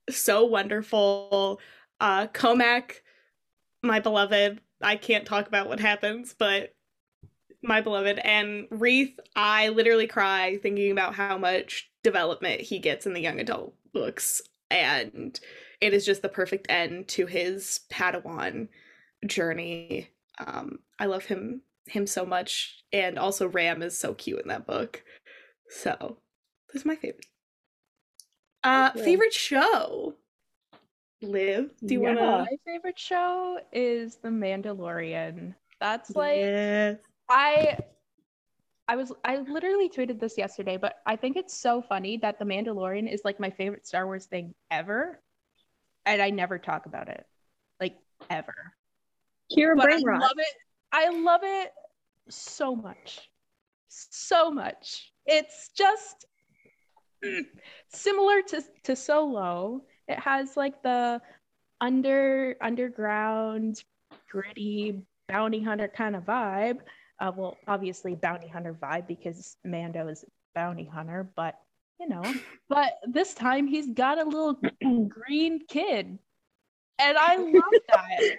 so 0.09 0.45
wonderful. 0.45 1.59
Uh 1.99 2.27
Cohmac, 2.27 3.01
my 3.81 3.99
beloved. 3.99 4.59
I 4.83 4.95
can't 4.95 5.25
talk 5.25 5.47
about 5.47 5.67
what 5.67 5.79
happens, 5.79 6.35
but 6.37 6.73
my 7.63 7.81
beloved 7.81 8.19
and 8.19 8.67
Reath, 8.69 9.17
I 9.35 9.69
literally 9.69 10.07
cry 10.07 10.57
thinking 10.61 10.91
about 10.91 11.15
how 11.15 11.37
much 11.37 11.89
development 12.03 12.61
he 12.61 12.79
gets 12.79 13.05
in 13.05 13.13
the 13.13 13.21
young 13.21 13.39
adult 13.39 13.73
books 13.93 14.41
and 14.69 15.39
it 15.79 15.93
is 15.93 16.05
just 16.05 16.21
the 16.21 16.29
perfect 16.29 16.67
end 16.69 17.07
to 17.09 17.25
his 17.25 17.81
Padawan 17.91 18.67
journey. 19.25 20.09
Um 20.45 20.79
I 20.99 21.05
love 21.05 21.25
him 21.25 21.61
him 21.85 22.07
so 22.07 22.25
much 22.25 22.83
and 22.91 23.17
also 23.17 23.47
Ram 23.47 23.81
is 23.81 23.97
so 23.97 24.13
cute 24.13 24.41
in 24.41 24.47
that 24.49 24.67
book. 24.67 25.03
So, 25.69 26.17
that's 26.73 26.85
my 26.85 26.95
favorite. 26.95 27.25
Uh 28.63 28.91
favorite 28.91 29.33
show. 29.33 30.15
Liv, 31.23 31.71
do 31.85 31.95
you 31.95 32.01
Yeah. 32.01 32.13
want 32.15 32.19
to 32.19 32.51
My 32.51 32.57
favorite 32.65 32.99
show 32.99 33.59
is 33.71 34.17
The 34.17 34.29
Mandalorian. 34.29 35.55
That's 35.79 36.15
like 36.15 36.37
Yes. 36.37 36.97
I 37.29 37.79
I 38.87 38.95
was 38.95 39.11
I 39.23 39.37
literally 39.37 39.89
tweeted 39.89 40.19
this 40.19 40.37
yesterday, 40.37 40.77
but 40.77 40.95
I 41.05 41.15
think 41.15 41.37
it's 41.37 41.53
so 41.55 41.81
funny 41.81 42.17
that 42.17 42.37
The 42.37 42.45
Mandalorian 42.45 43.11
is 43.11 43.21
like 43.23 43.39
my 43.39 43.49
favorite 43.49 43.87
Star 43.87 44.05
Wars 44.05 44.25
thing 44.25 44.53
ever. 44.69 45.19
And 46.05 46.21
I 46.21 46.29
never 46.31 46.59
talk 46.59 46.85
about 46.85 47.07
it. 47.07 47.25
Like 47.79 47.97
ever. 48.29 48.73
Kira 49.51 49.75
But 49.75 49.91
I 49.93 49.97
love 49.97 50.37
it. 50.37 50.55
I 50.91 51.09
love 51.09 51.41
it 51.43 51.71
so 52.29 52.75
much. 52.75 53.29
So 53.87 54.51
much. 54.51 55.11
It's 55.25 55.69
just 55.77 56.25
mm, 57.23 57.45
similar 57.87 58.41
to 58.49 58.63
to 58.83 58.95
Solo. 58.95 59.83
It 60.07 60.19
has 60.19 60.57
like 60.57 60.81
the 60.83 61.21
under 61.81 62.55
underground 62.61 63.83
gritty 64.29 65.01
bounty 65.27 65.61
hunter 65.61 65.87
kind 65.87 66.15
of 66.15 66.23
vibe. 66.23 66.79
Uh, 67.19 67.31
well, 67.35 67.57
obviously 67.67 68.15
bounty 68.15 68.47
hunter 68.47 68.73
vibe 68.73 69.07
because 69.07 69.57
Mando 69.63 70.07
is 70.07 70.25
bounty 70.55 70.85
hunter, 70.85 71.29
but 71.35 71.55
you 71.99 72.07
know, 72.09 72.23
but 72.69 72.93
this 73.07 73.33
time 73.33 73.67
he's 73.67 73.87
got 73.87 74.19
a 74.19 74.23
little 74.23 74.59
green 75.07 75.59
kid. 75.67 76.17
And 76.99 77.17
I 77.17 77.35
love 77.37 77.63
that. 77.89 78.37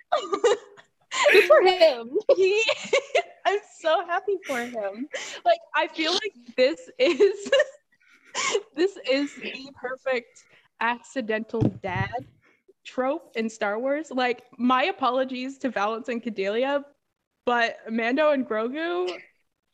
Good 1.33 1.45
for 1.45 1.63
him. 1.63 2.11
he 2.37 2.63
I'm 3.47 3.59
so 3.79 4.05
happy 4.07 4.39
for 4.47 4.59
him. 4.59 5.09
Like 5.45 5.59
I 5.75 5.87
feel 5.89 6.13
like 6.13 6.35
this 6.57 6.81
is 6.99 7.51
this 8.75 8.97
is 9.11 9.35
the 9.37 9.71
perfect 9.81 10.45
accidental 10.81 11.61
dad 11.83 12.27
trope 12.85 13.33
in 13.37 13.49
Star 13.49 13.79
Wars. 13.79 14.11
Like 14.11 14.45
my 14.59 14.85
apologies 14.85 15.59
to 15.59 15.71
Valance 15.71 16.09
and 16.09 16.23
Cadeliah, 16.23 16.85
but 17.47 17.79
Mando 17.91 18.31
and 18.31 18.47
Grogu 18.49 19.11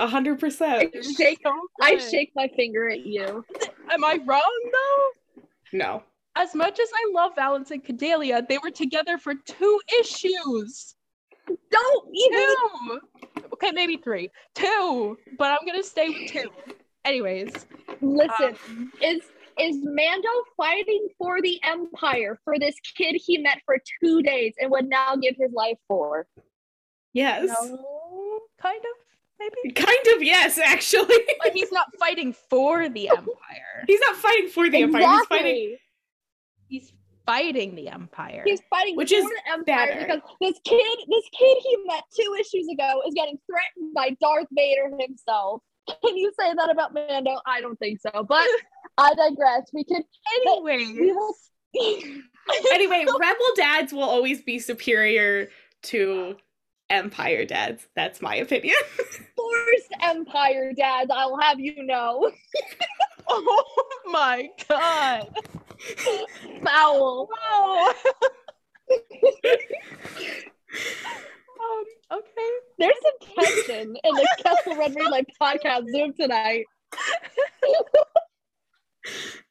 A 0.01 0.07
hundred 0.07 0.41
percent. 0.41 0.95
I 0.95 1.01
shake, 1.03 1.41
so 1.43 1.53
I 1.81 1.99
shake 1.99 2.33
my 2.35 2.49
finger 2.57 2.89
at 2.89 3.05
you. 3.05 3.45
Am 3.91 4.05
I 4.05 4.19
wrong 4.25 4.71
though? 4.73 5.43
No. 5.73 6.03
As 6.37 6.55
much 6.55 6.79
as 6.81 6.89
I 6.95 7.13
love 7.13 7.33
Valance 7.37 7.71
and 7.71 7.85
Cadeliah, 7.85 8.47
they 8.49 8.59
were 8.59 8.71
together 8.71 9.19
for 9.19 9.35
two 9.35 9.81
issues. 10.01 10.95
Don't 11.71 12.09
even. 12.15 12.41
Two. 12.41 13.01
Okay, 13.53 13.73
maybe 13.73 13.97
three. 13.99 14.31
Two. 14.55 15.19
But 15.37 15.51
I'm 15.53 15.67
gonna 15.67 15.83
stay 15.83 16.09
with 16.09 16.31
two. 16.31 16.51
Anyways. 17.05 17.67
Listen, 18.01 18.57
um, 18.69 18.93
is 19.03 19.23
is 19.61 19.77
Mando 19.83 20.29
fighting 20.57 21.09
for 21.19 21.41
the 21.43 21.61
Empire 21.63 22.39
for 22.45 22.59
this 22.59 22.75
kid 22.97 23.21
he 23.25 23.39
met 23.39 23.59
for 23.67 23.77
two 24.03 24.23
days 24.23 24.55
and 24.61 24.71
would 24.71 24.89
now 24.89 25.17
give 25.17 25.37
his 25.39 25.53
life 25.53 25.79
for? 25.89 26.27
Yes. 27.13 27.49
no, 27.49 28.41
kind 28.61 28.79
of, 28.81 28.97
maybe. 29.39 29.75
Kind 29.75 30.17
of 30.17 30.23
yes, 30.23 30.59
actually. 30.59 31.17
But 31.43 31.53
he's 31.53 31.73
not 31.73 31.87
fighting 31.99 32.35
for 32.49 32.89
the 32.89 33.09
Empire. 33.17 33.85
he's 33.87 34.01
not 34.07 34.17
fighting 34.17 34.49
for 34.49 34.69
the 34.71 34.83
Empire. 34.83 35.03
He's 35.19 35.27
fighting 35.27 35.77
He's 36.69 36.93
fighting 37.27 37.75
the 37.75 37.89
Empire. 37.89 38.43
He's 38.47 38.61
fighting 38.71 38.97
Which 38.97 39.11
for 39.11 39.17
is 39.17 39.25
the 39.25 39.53
Empire 39.53 39.65
better. 39.87 40.01
because 40.01 40.21
this 40.41 40.61
kid, 40.65 40.99
this 41.09 41.25
kid 41.37 41.57
he 41.63 41.77
met 41.87 42.05
two 42.17 42.37
issues 42.41 42.69
ago 42.73 43.03
is 43.07 43.15
getting 43.15 43.39
threatened 43.47 43.93
by 43.95 44.17
Darth 44.21 44.47
Vader 44.53 44.91
himself. 44.99 45.63
Can 46.05 46.17
you 46.17 46.31
say 46.39 46.53
that 46.55 46.71
about 46.71 46.95
Mando? 46.95 47.41
I 47.47 47.61
don't 47.61 47.77
think 47.79 48.01
so, 48.01 48.25
but 48.29 48.47
I 49.01 49.15
digress. 49.15 49.71
We 49.73 49.85
can. 49.85 50.05
anyway. 50.47 50.93
We 50.93 51.13
will. 51.13 51.35
anyway, 52.73 53.07
rebel 53.19 53.47
dads 53.57 53.93
will 53.93 54.03
always 54.03 54.43
be 54.43 54.59
superior 54.59 55.49
to 55.85 56.37
empire 56.91 57.47
dads. 57.47 57.87
That's 57.97 58.21
my 58.21 58.37
opinion. 58.37 58.75
Forced 59.37 59.95
Empire 60.03 60.73
dads, 60.77 61.11
I'll 61.15 61.39
have 61.41 61.59
you 61.59 61.83
know. 61.85 62.31
Oh 63.33 63.85
my 64.07 64.49
god. 64.69 65.29
Foul. 66.65 67.29
Wow. 67.31 67.95
um, 71.61 71.85
okay. 72.13 72.51
There's 72.77 72.97
some 73.03 73.35
tension 73.39 73.97
in 74.03 74.15
the 74.17 74.29
Kessel 74.43 74.75
Run 74.75 74.95
Relay 74.97 75.23
podcast 75.41 75.85
Zoom 75.93 76.13
tonight. 76.15 76.65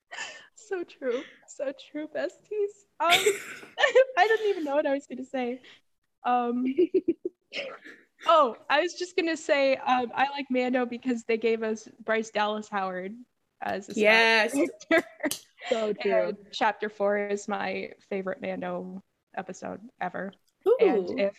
So 0.69 0.83
true. 0.83 1.23
So 1.47 1.71
true, 1.91 2.07
besties. 2.15 2.29
Um, 3.01 3.11
I 4.17 4.27
didn't 4.27 4.49
even 4.49 4.65
know 4.65 4.75
what 4.75 4.85
I 4.85 4.93
was 4.93 5.07
gonna 5.07 5.23
say. 5.23 5.61
Um, 6.25 6.65
oh, 8.27 8.57
I 8.69 8.81
was 8.81 8.93
just 8.93 9.15
gonna 9.15 9.37
say 9.37 9.77
um, 9.77 10.11
I 10.13 10.29
like 10.31 10.47
Mando 10.49 10.85
because 10.85 11.23
they 11.23 11.37
gave 11.37 11.63
us 11.63 11.87
Bryce 12.03 12.29
Dallas 12.29 12.67
Howard 12.67 13.15
as 13.61 13.87
a 13.87 13.93
yes. 13.93 14.53
So 15.69 15.93
And 16.03 16.35
chapter 16.51 16.89
four 16.89 17.17
is 17.29 17.47
my 17.47 17.91
favorite 18.09 18.41
Mando 18.41 19.01
episode 19.37 19.79
ever. 20.01 20.33
Ooh. 20.67 20.77
And 20.81 21.19
if 21.21 21.37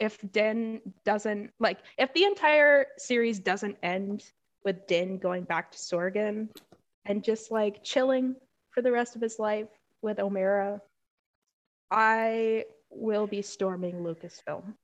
if 0.00 0.32
Din 0.32 0.80
doesn't 1.04 1.50
like 1.60 1.78
if 1.98 2.12
the 2.14 2.24
entire 2.24 2.86
series 2.96 3.38
doesn't 3.38 3.76
end 3.82 4.24
with 4.64 4.86
Din 4.86 5.18
going 5.18 5.44
back 5.44 5.72
to 5.72 5.78
Sorgan 5.78 6.48
and 7.04 7.22
just 7.22 7.50
like 7.50 7.82
chilling 7.82 8.36
for 8.70 8.82
the 8.82 8.92
rest 8.92 9.16
of 9.16 9.22
his 9.22 9.38
life 9.38 9.68
with 10.02 10.18
Omera, 10.18 10.80
I 11.90 12.64
will 12.90 13.26
be 13.26 13.42
storming 13.42 14.02
Lucasfilm. 14.02 14.74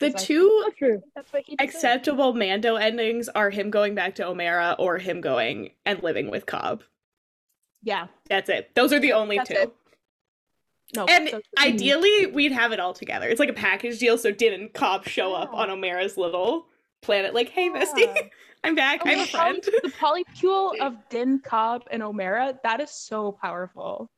The 0.00 0.10
two 0.10 0.62
So 0.64 0.70
true. 0.78 1.02
That's 1.14 1.32
what 1.32 1.44
he 1.46 1.56
deserves. 1.56 1.74
acceptable 1.76 2.34
Mando 2.34 2.76
endings 2.76 3.28
are 3.28 3.50
him 3.50 3.70
going 3.70 3.94
back 3.94 4.16
to 4.16 4.24
Omera 4.24 4.76
or 4.78 4.98
him 4.98 5.20
going 5.20 5.70
and 5.84 6.02
living 6.02 6.30
with 6.30 6.46
Cobb. 6.46 6.82
Yeah. 7.82 8.08
That's 8.28 8.48
it. 8.48 8.74
Those 8.74 8.92
are 8.92 9.00
the 9.00 9.12
only 9.12 9.36
That's 9.36 9.50
two. 9.50 9.56
it. 9.56 9.72
No. 10.96 11.04
And 11.06 11.28
so- 11.28 11.40
ideally, 11.58 12.26
we'd 12.26 12.52
have 12.52 12.72
it 12.72 12.80
all 12.80 12.94
together. 12.94 13.28
It's 13.28 13.40
like 13.40 13.48
a 13.50 13.54
package 13.54 13.98
deal, 13.98 14.18
so 14.18 14.32
Din 14.32 14.52
and 14.52 14.72
Cobb 14.72 15.06
show 15.06 15.34
up 15.34 15.52
on 15.52 15.68
Omera's 15.68 16.16
little 16.16 16.66
planet, 17.02 17.34
like, 17.34 17.48
"Hey, 17.50 17.66
Yeah. 17.66 17.72
Misty, 17.72 18.06
I'm 18.64 18.74
back. 18.74 19.00
Oh, 19.04 19.08
I'm 19.10 19.18
a 19.20 19.24
the 19.24 19.30
poly- 19.30 19.60
friend." 19.62 19.62
the 19.82 19.90
polycule 20.42 20.78
of 20.80 20.96
Din 21.08 21.40
Cobb 21.40 21.82
and 21.90 22.02
Omera, 22.02 22.56
that 22.62 22.80
is 22.80 22.90
so 22.90 23.32
powerful. 23.32 24.10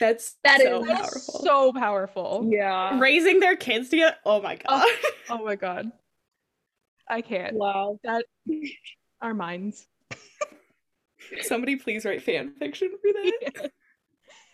That's 0.00 0.36
That 0.44 0.60
so 0.60 0.84
is- 0.84 0.88
powerful. 0.90 1.40
so 1.42 1.72
powerful. 1.72 2.46
Yeah. 2.50 2.98
Raising 3.00 3.40
their 3.40 3.56
kids 3.56 3.88
together. 3.88 4.14
Oh 4.24 4.40
my 4.40 4.56
god. 4.56 4.86
Oh 5.30 5.44
my 5.44 5.56
god. 5.56 5.90
I 7.08 7.20
can't. 7.20 7.54
Wow. 7.56 7.98
That 8.04 8.24
our 9.20 9.34
minds. 9.34 9.86
Somebody 11.42 11.76
please 11.76 12.04
write 12.06 12.22
fan 12.22 12.54
fiction 12.58 12.90
for 13.02 13.12
that. 13.12 13.70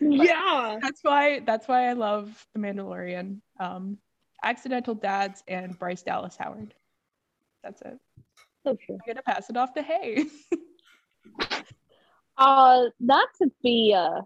Yeah. 0.01 0.79
That's 0.83 1.01
why 1.03 1.41
that's 1.41 1.69
why 1.69 1.89
I 1.89 1.93
love 1.93 2.45
The 2.55 2.61
Mandalorian. 2.61 3.41
Um 3.61 3.99
Accidental 4.43 4.95
Dads 4.95 5.43
and 5.47 5.79
Bryce 5.79 6.03
Dallas 6.03 6.37
Howard. 6.37 6.75
That's 7.65 7.81
it. 7.83 7.99
So 8.65 8.77
true. 8.87 8.95
I'm 8.97 9.07
gonna 9.07 9.23
pass 9.23 9.51
it 9.51 9.57
off 9.57 9.75
to 9.75 9.83
Hay. 9.83 10.27
Uh, 12.37 12.87
not 12.99 13.29
to 13.41 13.49
be 13.63 13.95
uh, 13.97 14.21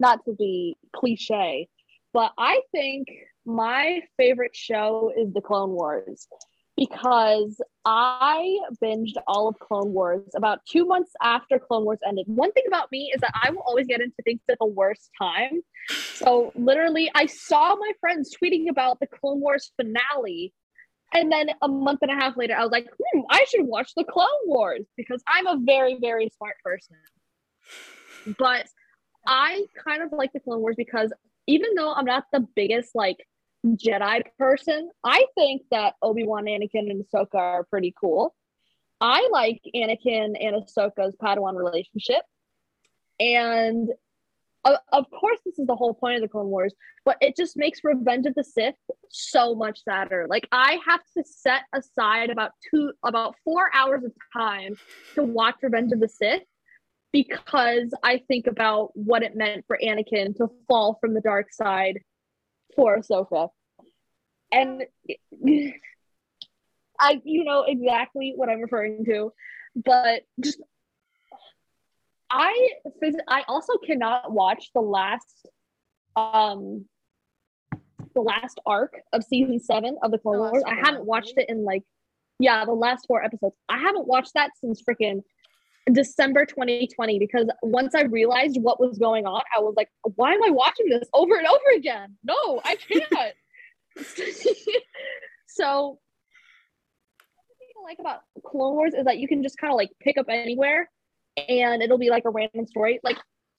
not 0.00 0.24
to 0.24 0.32
be 0.32 0.76
cliche, 0.94 1.68
but 2.12 2.32
I 2.36 2.60
think 2.72 3.06
my 3.44 4.02
favorite 4.16 4.54
show 4.54 5.12
is 5.16 5.32
the 5.32 5.40
Clone 5.40 5.70
Wars 5.70 6.26
because 6.76 7.60
I 7.84 8.58
binged 8.82 9.14
all 9.26 9.48
of 9.48 9.58
Clone 9.60 9.92
Wars 9.92 10.28
about 10.34 10.58
two 10.68 10.84
months 10.84 11.12
after 11.22 11.58
Clone 11.58 11.84
Wars 11.84 12.00
ended. 12.06 12.26
One 12.26 12.52
thing 12.52 12.64
about 12.66 12.90
me 12.92 13.12
is 13.14 13.20
that 13.20 13.32
I 13.40 13.50
will 13.50 13.62
always 13.64 13.86
get 13.86 14.00
into 14.00 14.16
things 14.24 14.40
at 14.50 14.58
the 14.60 14.66
worst 14.66 15.10
time. 15.20 15.62
So 16.14 16.52
literally, 16.54 17.10
I 17.14 17.26
saw 17.26 17.76
my 17.76 17.92
friends 18.00 18.34
tweeting 18.36 18.68
about 18.68 18.98
the 19.00 19.06
Clone 19.06 19.40
Wars 19.40 19.72
finale. 19.76 20.52
And 21.14 21.30
then 21.30 21.48
a 21.62 21.68
month 21.68 22.00
and 22.02 22.10
a 22.10 22.14
half 22.14 22.36
later, 22.36 22.54
I 22.54 22.62
was 22.62 22.72
like, 22.72 22.88
hmm, 22.88 23.20
I 23.30 23.44
should 23.48 23.64
watch 23.64 23.92
the 23.96 24.04
Clone 24.04 24.26
Wars 24.44 24.84
because 24.96 25.22
I'm 25.26 25.46
a 25.46 25.58
very, 25.62 25.98
very 26.00 26.30
smart 26.36 26.56
person. 26.64 26.96
But 28.38 28.66
I 29.26 29.64
kind 29.82 30.02
of 30.02 30.12
like 30.12 30.32
the 30.32 30.40
Clone 30.40 30.60
Wars 30.60 30.76
because 30.76 31.12
even 31.46 31.74
though 31.74 31.92
I'm 31.92 32.04
not 32.04 32.24
the 32.32 32.46
biggest 32.54 32.94
like 32.94 33.18
Jedi 33.64 34.22
person, 34.38 34.90
I 35.04 35.26
think 35.34 35.62
that 35.70 35.94
Obi 36.02 36.24
Wan, 36.24 36.44
Anakin, 36.44 36.90
and 36.90 37.04
Ahsoka 37.04 37.34
are 37.34 37.64
pretty 37.64 37.94
cool. 37.98 38.34
I 39.00 39.28
like 39.30 39.60
Anakin 39.74 40.34
and 40.40 40.56
Ahsoka's 40.56 41.14
Padawan 41.22 41.54
relationship, 41.54 42.22
and 43.20 43.90
of, 44.66 44.76
of 44.92 45.10
course, 45.10 45.38
this 45.44 45.58
is 45.58 45.66
the 45.66 45.76
whole 45.76 45.94
point 45.94 46.16
of 46.16 46.22
the 46.22 46.28
Clone 46.28 46.48
Wars. 46.48 46.74
But 47.04 47.16
it 47.20 47.36
just 47.36 47.56
makes 47.56 47.80
Revenge 47.84 48.26
of 48.26 48.34
the 48.34 48.44
Sith 48.44 48.74
so 49.08 49.54
much 49.54 49.82
sadder. 49.84 50.26
Like 50.28 50.48
I 50.50 50.78
have 50.86 51.00
to 51.16 51.24
set 51.24 51.62
aside 51.72 52.30
about 52.30 52.50
two, 52.70 52.92
about 53.04 53.36
four 53.44 53.70
hours 53.72 54.04
of 54.04 54.12
time 54.36 54.76
to 55.14 55.22
watch 55.22 55.56
Revenge 55.62 55.92
of 55.92 56.00
the 56.00 56.08
Sith 56.08 56.42
because 57.12 57.94
I 58.02 58.22
think 58.28 58.46
about 58.46 58.90
what 58.94 59.22
it 59.22 59.36
meant 59.36 59.64
for 59.66 59.78
Anakin 59.82 60.36
to 60.36 60.48
fall 60.66 60.98
from 61.00 61.14
the 61.14 61.20
dark 61.20 61.52
side 61.52 62.00
for 62.74 62.98
Ahsoka. 62.98 63.48
And 64.52 64.82
I, 66.98 67.20
you 67.24 67.44
know 67.44 67.64
exactly 67.66 68.32
what 68.34 68.48
I'm 68.48 68.60
referring 68.60 69.04
to, 69.04 69.32
but 69.76 70.22
just 70.40 70.60
I, 72.30 72.70
I 73.28 73.42
also 73.48 73.74
cannot 73.84 74.32
watch 74.32 74.70
the 74.74 74.80
last, 74.80 75.48
um, 76.16 76.86
the 78.14 78.20
last 78.20 78.60
arc 78.66 78.94
of 79.12 79.22
season 79.22 79.60
seven 79.60 79.96
of 80.02 80.10
the 80.10 80.18
Clone 80.18 80.38
Wars. 80.38 80.64
I 80.66 80.74
haven't 80.74 81.04
watched 81.04 81.34
it 81.36 81.48
in 81.48 81.64
like, 81.64 81.82
yeah, 82.38 82.64
the 82.64 82.72
last 82.72 83.06
four 83.06 83.22
episodes. 83.22 83.54
I 83.68 83.78
haven't 83.78 84.06
watched 84.06 84.34
that 84.34 84.50
since 84.60 84.82
freaking 84.82 85.22
December 85.92 86.44
2020 86.44 87.18
because 87.18 87.48
once 87.62 87.94
I 87.94 88.02
realized 88.02 88.58
what 88.60 88.80
was 88.80 88.98
going 88.98 89.26
on, 89.26 89.42
I 89.56 89.60
was 89.60 89.74
like, 89.76 89.88
why 90.16 90.32
am 90.32 90.42
I 90.42 90.50
watching 90.50 90.88
this 90.88 91.08
over 91.14 91.36
and 91.36 91.46
over 91.46 91.76
again? 91.76 92.16
No, 92.24 92.60
I 92.64 92.76
can't. 92.76 93.34
so, 95.46 95.98
thing 97.58 97.68
I 97.80 97.82
like 97.84 97.98
about 97.98 98.20
Clone 98.44 98.74
Wars 98.74 98.94
is 98.94 99.04
that 99.04 99.18
you 99.18 99.28
can 99.28 99.42
just 99.42 99.58
kind 99.58 99.72
of 99.72 99.76
like 99.76 99.90
pick 100.00 100.18
up 100.18 100.26
anywhere 100.28 100.90
and 101.36 101.82
it'll 101.82 101.98
be 101.98 102.10
like 102.10 102.24
a 102.24 102.30
random 102.30 102.66
story. 102.66 103.00
Like, 103.02 103.18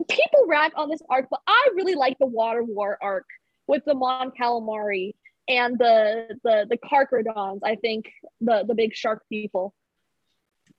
people 0.10 0.46
rag 0.48 0.74
on 0.76 0.90
this 0.90 1.02
arc, 1.10 1.28
but 1.30 1.42
I 1.48 1.70
really 1.76 1.96
like 1.96 2.18
the 2.20 2.28
Water 2.28 2.64
War 2.64 2.98
arc 3.02 3.26
with 3.68 3.84
the 3.86 3.94
Mon 3.94 4.32
Calamari 4.40 5.14
and 5.48 5.78
the 5.78 6.38
the 6.44 6.68
the 6.70 6.78
Karkarodons, 6.78 7.60
I 7.64 7.76
think 7.76 8.12
the 8.42 8.64
the 8.68 8.76
big 8.76 8.94
shark 8.94 9.24
people. 9.30 9.74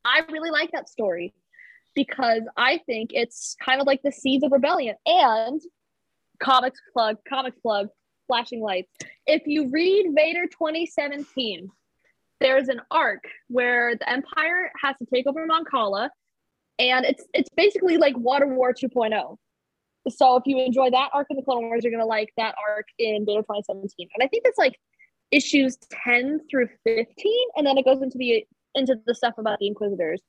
I 0.05 0.23
really 0.31 0.51
like 0.51 0.73
that 0.73 0.89
story 0.89 1.35
because 1.95 2.43
I 2.57 2.79
think 2.87 3.11
it's 3.13 3.57
kind 3.63 3.81
of 3.81 3.87
like 3.87 4.03
the 4.03 4.13
seeds 4.13 4.45
of 4.45 4.53
rebellion 4.53 4.97
and 5.07 5.61
comics 6.39 6.81
plug, 6.93 7.17
comics 7.29 7.59
plug, 7.61 7.89
flashing 8.27 8.61
lights. 8.61 8.91
If 9.27 9.43
you 9.47 9.69
read 9.71 10.13
Vader 10.15 10.47
2017, 10.47 11.69
there's 12.41 12.69
an 12.69 12.81
arc 12.91 13.25
where 13.49 13.97
the 13.97 14.09
Empire 14.09 14.71
has 14.81 14.97
to 14.99 15.07
take 15.07 15.27
over 15.27 15.45
Mon 15.47 15.65
Cala, 15.65 16.11
and 16.79 17.05
it's 17.05 17.25
it's 17.35 17.51
basically 17.57 17.97
like 17.97 18.17
Water 18.17 18.47
War 18.47 18.73
2.0. 18.73 19.37
So 20.09 20.37
if 20.37 20.45
you 20.47 20.59
enjoy 20.59 20.91
that 20.91 21.11
arc 21.13 21.27
in 21.31 21.37
the 21.37 21.43
Clone 21.43 21.65
Wars, 21.65 21.83
you're 21.83 21.93
gonna 21.93 22.07
like 22.07 22.33
that 22.37 22.55
arc 22.69 22.87
in 22.99 23.27
Vader 23.27 23.43
2017. 23.43 24.09
And 24.15 24.25
I 24.25 24.29
think 24.29 24.45
that's 24.45 24.59
like 24.59 24.79
issues 25.31 25.77
10 26.05 26.41
through 26.51 26.69
15, 26.85 27.07
and 27.57 27.67
then 27.67 27.77
it 27.77 27.85
goes 27.85 28.03
into 28.03 28.19
the 28.19 28.47
into 28.75 28.97
the 29.07 29.15
stuff 29.15 29.35
about 29.39 29.59
the 29.59 29.67
Inquisitors. 29.67 30.23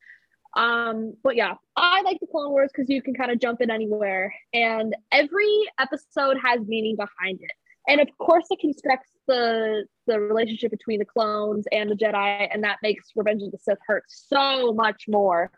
Um, 0.58 1.14
but 1.24 1.36
yeah, 1.36 1.54
I 1.76 2.02
like 2.02 2.20
the 2.20 2.28
Clone 2.28 2.52
Wars 2.52 2.72
because 2.74 2.90
you 2.90 3.02
can 3.02 3.14
kind 3.14 3.32
of 3.32 3.40
jump 3.40 3.62
in 3.62 3.70
anywhere, 3.70 4.34
and 4.54 4.96
every 5.12 5.62
episode 5.80 6.38
has 6.44 6.62
meaning 6.68 6.96
behind 6.96 7.40
it. 7.42 7.52
And 7.88 8.02
of 8.02 8.08
course, 8.18 8.46
it 8.50 8.60
constructs 8.60 9.10
the 9.28 9.86
the 10.08 10.20
relationship 10.20 10.72
between 10.72 11.00
the 11.00 11.06
clones 11.06 11.66
and 11.72 11.90
the 11.90 11.96
Jedi, 11.96 12.48
and 12.52 12.64
that 12.64 12.78
makes 12.82 13.12
Revenge 13.16 13.44
of 13.44 13.52
the 13.52 13.58
Sith 13.60 13.78
hurt 13.88 14.04
so 14.08 14.74
much 14.74 15.06
more. 15.08 15.52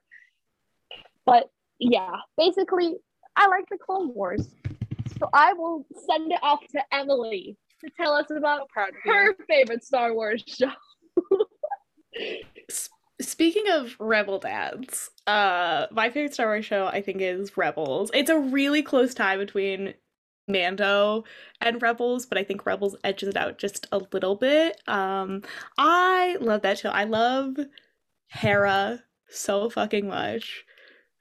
But 1.26 1.50
yeah, 1.80 2.16
basically, 2.38 2.96
I 3.36 3.48
like 3.48 3.66
the 3.70 3.78
Clone 3.78 4.14
Wars. 4.14 4.48
So 5.20 5.30
I 5.34 5.54
will 5.54 5.86
send 6.10 6.32
it 6.32 6.40
off 6.42 6.62
to 6.72 6.82
Emily 6.92 7.58
to 7.84 7.92
tell 7.96 8.14
us 8.14 8.28
about 8.36 8.68
her 9.04 9.36
favorite 9.48 9.84
Star 9.84 10.14
Wars 10.14 10.44
show. 10.48 10.72
Speaking 13.22 13.70
of 13.70 13.96
Rebel 14.00 14.40
dads, 14.40 15.12
uh, 15.28 15.86
my 15.92 16.10
favorite 16.10 16.34
Star 16.34 16.48
Wars 16.48 16.66
show 16.66 16.88
I 16.88 17.02
think 17.02 17.22
is 17.22 17.56
Rebels. 17.56 18.10
It's 18.14 18.30
a 18.30 18.40
really 18.40 18.82
close 18.82 19.14
tie 19.14 19.38
between 19.38 19.94
Mando 20.48 21.24
and 21.60 21.82
Rebels, 21.82 22.26
but 22.26 22.38
I 22.38 22.44
think 22.44 22.66
Rebels 22.66 22.96
edges 23.04 23.30
it 23.30 23.38
out 23.38 23.58
just 23.58 23.88
a 23.92 24.02
little 24.12 24.36
bit. 24.36 24.82
Um, 24.88 25.44
I 25.78 26.38
love 26.42 26.64
that 26.64 26.80
show. 26.80 26.90
I 26.90 27.04
love 27.04 27.58
Hera 28.28 29.04
so 29.30 29.70
fucking 29.70 30.08
much. 30.08 30.66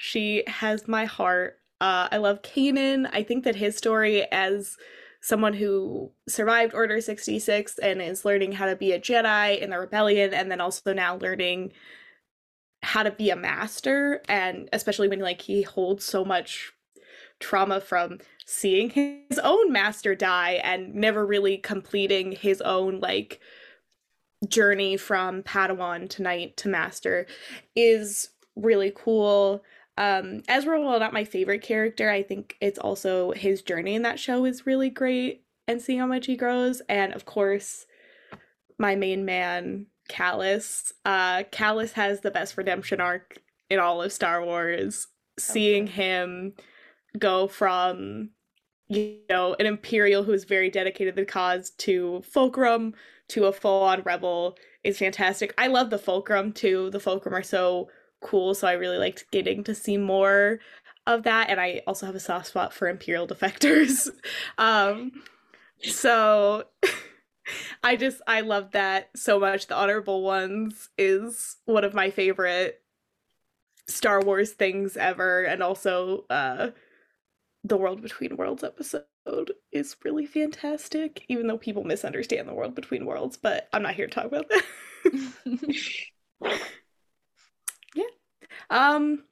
She 0.03 0.45
has 0.47 0.89
my 0.89 1.05
heart. 1.05 1.59
Uh, 1.79 2.09
I 2.11 2.17
love 2.17 2.41
Kanan. 2.41 3.11
I 3.13 3.23
think 3.23 3.45
that 3.45 3.55
his 3.55 3.77
story 3.77 4.25
as 4.33 4.79
someone 5.21 5.53
who 5.53 6.11
survived 6.27 6.73
Order 6.73 7.03
66 7.03 7.79
and 7.79 8.01
is 8.01 8.25
learning 8.25 8.53
how 8.53 8.65
to 8.65 8.77
be 8.77 8.93
a 8.93 8.99
Jedi 8.99 9.61
in 9.61 9.69
the 9.69 9.79
rebellion 9.79 10.33
and 10.33 10.51
then 10.51 10.59
also 10.59 10.95
now 10.95 11.17
learning 11.17 11.73
how 12.83 13.03
to 13.03 13.11
be 13.11 13.29
a 13.29 13.37
master 13.37 14.23
and 14.27 14.71
especially 14.73 15.07
when 15.07 15.21
like 15.21 15.43
he 15.43 15.61
holds 15.61 16.03
so 16.03 16.25
much 16.25 16.73
trauma 17.39 17.79
from 17.79 18.21
seeing 18.47 18.89
his 18.89 19.39
own 19.45 19.71
master 19.71 20.15
die 20.15 20.63
and 20.65 20.95
never 20.95 21.27
really 21.27 21.59
completing 21.59 22.33
his 22.33 22.63
own 22.63 23.01
like 23.01 23.39
journey 24.49 24.97
from 24.97 25.43
Padawan 25.43 26.09
to 26.09 26.23
knight 26.23 26.57
to 26.57 26.71
master 26.71 27.27
is 27.77 28.31
really 28.57 28.93
cool. 28.95 29.63
Um, 29.97 30.43
Ezra, 30.49 30.81
while 30.81 30.99
not 30.99 31.13
my 31.13 31.25
favorite 31.25 31.63
character, 31.63 32.11
I 32.11 32.23
think 32.23 32.57
it's 32.61 32.79
also 32.79 33.33
his 33.33 33.63
journey 33.63 33.95
in 33.95 34.03
that 34.03 34.19
show 34.19 34.45
is 34.45 34.67
really 34.67 34.91
great 34.91 35.45
and 35.69 35.81
seeing 35.81 35.99
how 35.99 36.07
much 36.07 36.27
he 36.27 36.37
grows. 36.37 36.81
And 36.89 37.13
of 37.13 37.27
course, 37.27 37.87
my 38.79 38.95
main 38.97 39.25
man, 39.25 39.87
Kallus. 40.11 40.93
Uh, 41.05 41.45
Kallus 41.53 41.93
has 41.93 42.21
the 42.21 42.31
best 42.31 42.57
redemption 42.57 43.01
arc 43.01 43.39
in 43.69 43.79
all 43.79 44.03
of 44.03 44.13
Star 44.13 44.45
Wars. 44.45 45.07
Seeing 45.39 45.87
him 45.87 46.55
go 47.19 47.49
from 47.49 48.31
you 48.89 49.19
know 49.29 49.55
an 49.59 49.67
imperial 49.67 50.23
who 50.25 50.33
is 50.33 50.45
very 50.45 50.69
dedicated 50.71 51.15
to 51.15 51.23
the 51.23 51.27
cause 51.27 51.71
to 51.71 52.23
fulcrum 52.23 52.95
to 53.29 53.47
a 53.47 53.53
full-on 53.53 54.03
rebel 54.03 54.57
is 54.85 54.99
fantastic 54.99 55.55
i 55.59 55.67
love 55.67 55.91
the 55.91 55.99
fulcrum 55.99 56.53
too 56.53 56.91
the 56.91 57.01
fulcrum 57.01 57.35
are 57.35 57.43
so 57.43 57.89
cool 58.21 58.55
so 58.55 58.67
i 58.67 58.73
really 58.73 58.99
liked 58.99 59.31
getting 59.31 59.65
to 59.65 59.75
see 59.75 59.97
more 59.97 60.59
of 61.07 61.23
that 61.23 61.49
and 61.51 61.61
i 61.61 61.83
also 61.87 62.07
have 62.07 62.15
a 62.15 62.21
soft 62.21 62.47
spot 62.47 62.73
for 62.73 62.89
imperial 62.89 63.27
defectors 63.27 64.09
um 64.59 65.13
so 65.83 66.65
i 67.83 67.97
just 67.97 68.21
i 68.27 68.41
love 68.41 68.71
that 68.73 69.11
so 69.17 69.41
much 69.41 69.67
the 69.67 69.77
honorable 69.77 70.23
ones 70.23 70.91
is 70.99 71.57
one 71.65 71.85
of 71.85 71.95
my 71.95 72.11
favorite 72.11 72.81
star 73.89 74.21
wars 74.21 74.53
things 74.53 74.97
ever 74.97 75.43
and 75.43 75.63
also 75.63 76.25
uh 76.31 76.69
the 77.65 77.77
World 77.77 78.03
Between 78.03 78.37
Worlds 78.37 78.65
episode 78.65 79.05
is 79.73 79.97
really 80.05 80.27
fantastic, 80.27 81.25
even 81.29 81.47
though 81.47 81.59
people 81.59 81.85
misunderstand 81.85 82.49
the 82.49 82.55
World 82.55 82.75
Between 82.75 83.05
Worlds, 83.05 83.37
but 83.37 83.69
I'm 83.73 83.83
not 83.83 83.95
here 83.95 84.07
to 84.07 84.13
talk 84.13 84.25
about 84.25 84.49
that. 84.49 85.77
Um 88.69 89.25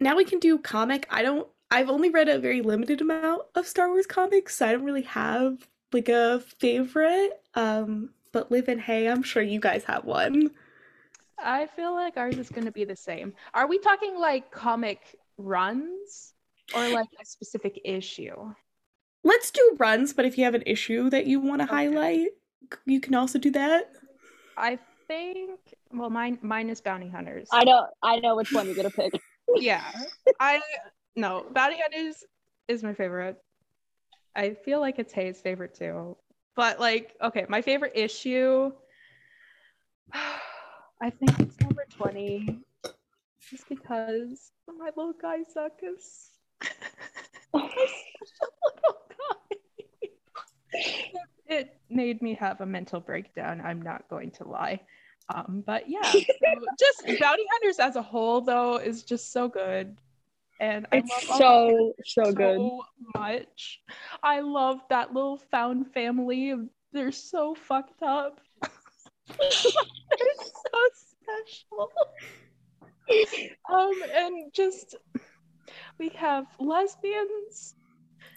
now 0.00 0.16
we 0.16 0.24
can 0.24 0.38
do 0.38 0.58
comic. 0.58 1.06
I 1.10 1.22
don't 1.22 1.48
I've 1.70 1.88
only 1.88 2.10
read 2.10 2.28
a 2.28 2.38
very 2.38 2.60
limited 2.60 3.00
amount 3.00 3.42
of 3.54 3.66
Star 3.66 3.88
Wars 3.88 4.06
comics, 4.06 4.56
so 4.56 4.66
I 4.66 4.72
don't 4.72 4.84
really 4.84 5.02
have 5.02 5.66
like 5.92 6.08
a 6.08 6.40
favorite. 6.58 7.40
Um 7.54 8.10
but 8.32 8.50
Liv 8.50 8.68
and 8.68 8.80
Hay, 8.80 9.08
I'm 9.08 9.22
sure 9.22 9.42
you 9.42 9.60
guys 9.60 9.84
have 9.84 10.04
one. 10.04 10.50
I 11.38 11.66
feel 11.66 11.94
like 11.94 12.16
ours 12.16 12.38
is 12.38 12.48
going 12.48 12.64
to 12.66 12.72
be 12.72 12.84
the 12.84 12.96
same. 12.96 13.34
Are 13.52 13.66
we 13.66 13.78
talking 13.78 14.16
like 14.16 14.50
comic 14.50 15.00
runs? 15.36 16.32
or 16.74 16.88
like 16.88 17.08
a 17.20 17.24
specific 17.24 17.80
issue? 17.84 18.54
Let's 19.24 19.50
do 19.50 19.76
runs, 19.78 20.12
but 20.12 20.24
if 20.24 20.36
you 20.36 20.44
have 20.44 20.54
an 20.54 20.64
issue 20.66 21.10
that 21.10 21.26
you 21.26 21.40
want 21.40 21.60
to 21.60 21.66
okay. 21.66 21.88
highlight, 21.88 22.28
you 22.86 23.00
can 23.00 23.14
also 23.14 23.38
do 23.38 23.50
that. 23.52 23.92
I 24.56 24.78
think 25.12 25.60
well 25.92 26.10
mine 26.10 26.38
mine 26.42 26.68
is 26.70 26.80
bounty 26.80 27.08
hunters. 27.08 27.48
I 27.52 27.64
know 27.64 27.86
I 28.02 28.18
know 28.20 28.36
which 28.36 28.52
one 28.52 28.66
you're 28.66 28.74
gonna 28.74 28.90
pick. 28.90 29.12
yeah. 29.56 29.84
I 30.40 30.60
no, 31.16 31.46
bounty 31.52 31.76
hunters 31.80 32.24
is 32.68 32.82
my 32.82 32.94
favorite. 32.94 33.36
I 34.34 34.54
feel 34.64 34.80
like 34.80 34.98
it's 34.98 35.12
Hay's 35.12 35.40
favorite 35.40 35.74
too. 35.74 36.16
But 36.56 36.80
like, 36.80 37.14
okay, 37.22 37.44
my 37.48 37.60
favorite 37.62 37.92
issue 37.94 38.72
I 41.02 41.10
think 41.10 41.40
it's 41.40 41.60
number 41.60 41.84
20. 41.90 42.60
Just 43.50 43.68
because 43.68 44.52
my 44.68 44.90
little 44.96 45.14
guy 45.20 45.38
Zuckuss 45.54 46.28
it 51.48 51.76
made 51.90 52.22
me 52.22 52.34
have 52.34 52.60
a 52.60 52.66
mental 52.66 53.00
breakdown. 53.00 53.60
I'm 53.60 53.82
not 53.82 54.08
going 54.08 54.30
to 54.32 54.48
lie. 54.48 54.80
Um, 55.32 55.62
but 55.66 55.88
yeah, 55.88 56.02
so 56.10 56.20
just 56.78 57.20
Bounty 57.20 57.44
Hunters 57.52 57.78
as 57.78 57.96
a 57.96 58.02
whole, 58.02 58.40
though, 58.40 58.76
is 58.76 59.02
just 59.02 59.32
so 59.32 59.48
good. 59.48 59.96
And 60.60 60.86
I 60.92 60.98
it's 60.98 61.26
so 61.26 61.94
so, 62.04 62.24
so 62.24 62.32
good 62.32 62.60
much. 63.16 63.80
I 64.22 64.40
love 64.40 64.80
that 64.90 65.12
little 65.12 65.38
found 65.38 65.92
family. 65.92 66.54
They're 66.92 67.12
so 67.12 67.54
fucked 67.54 68.02
up. 68.02 68.40
They're 69.38 69.50
so 69.50 70.78
special. 70.94 71.90
Um, 73.70 73.92
and 74.14 74.52
just 74.52 74.94
we 75.98 76.08
have 76.10 76.46
lesbians. 76.58 77.74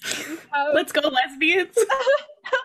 Have 0.04 0.74
let's 0.74 0.92
go 0.92 1.02
lesbians. 1.02 1.76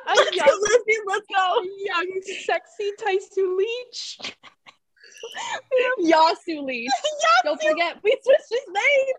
let's 0.07 0.37
young, 0.37 0.47
go 0.47 0.59
lesbians. 0.63 1.05
Let's 1.07 1.27
go. 1.35 1.63
Young, 1.85 2.21
sexy 2.45 2.93
Tasu 3.01 3.57
Leech. 3.57 4.35
Yasu 6.01 6.65
Leech. 6.65 6.91
Yasu. 7.05 7.45
Don't 7.45 7.63
forget, 7.63 7.97
we 8.03 8.17
switched 8.23 8.51
his 8.51 8.61
name. 8.69 9.15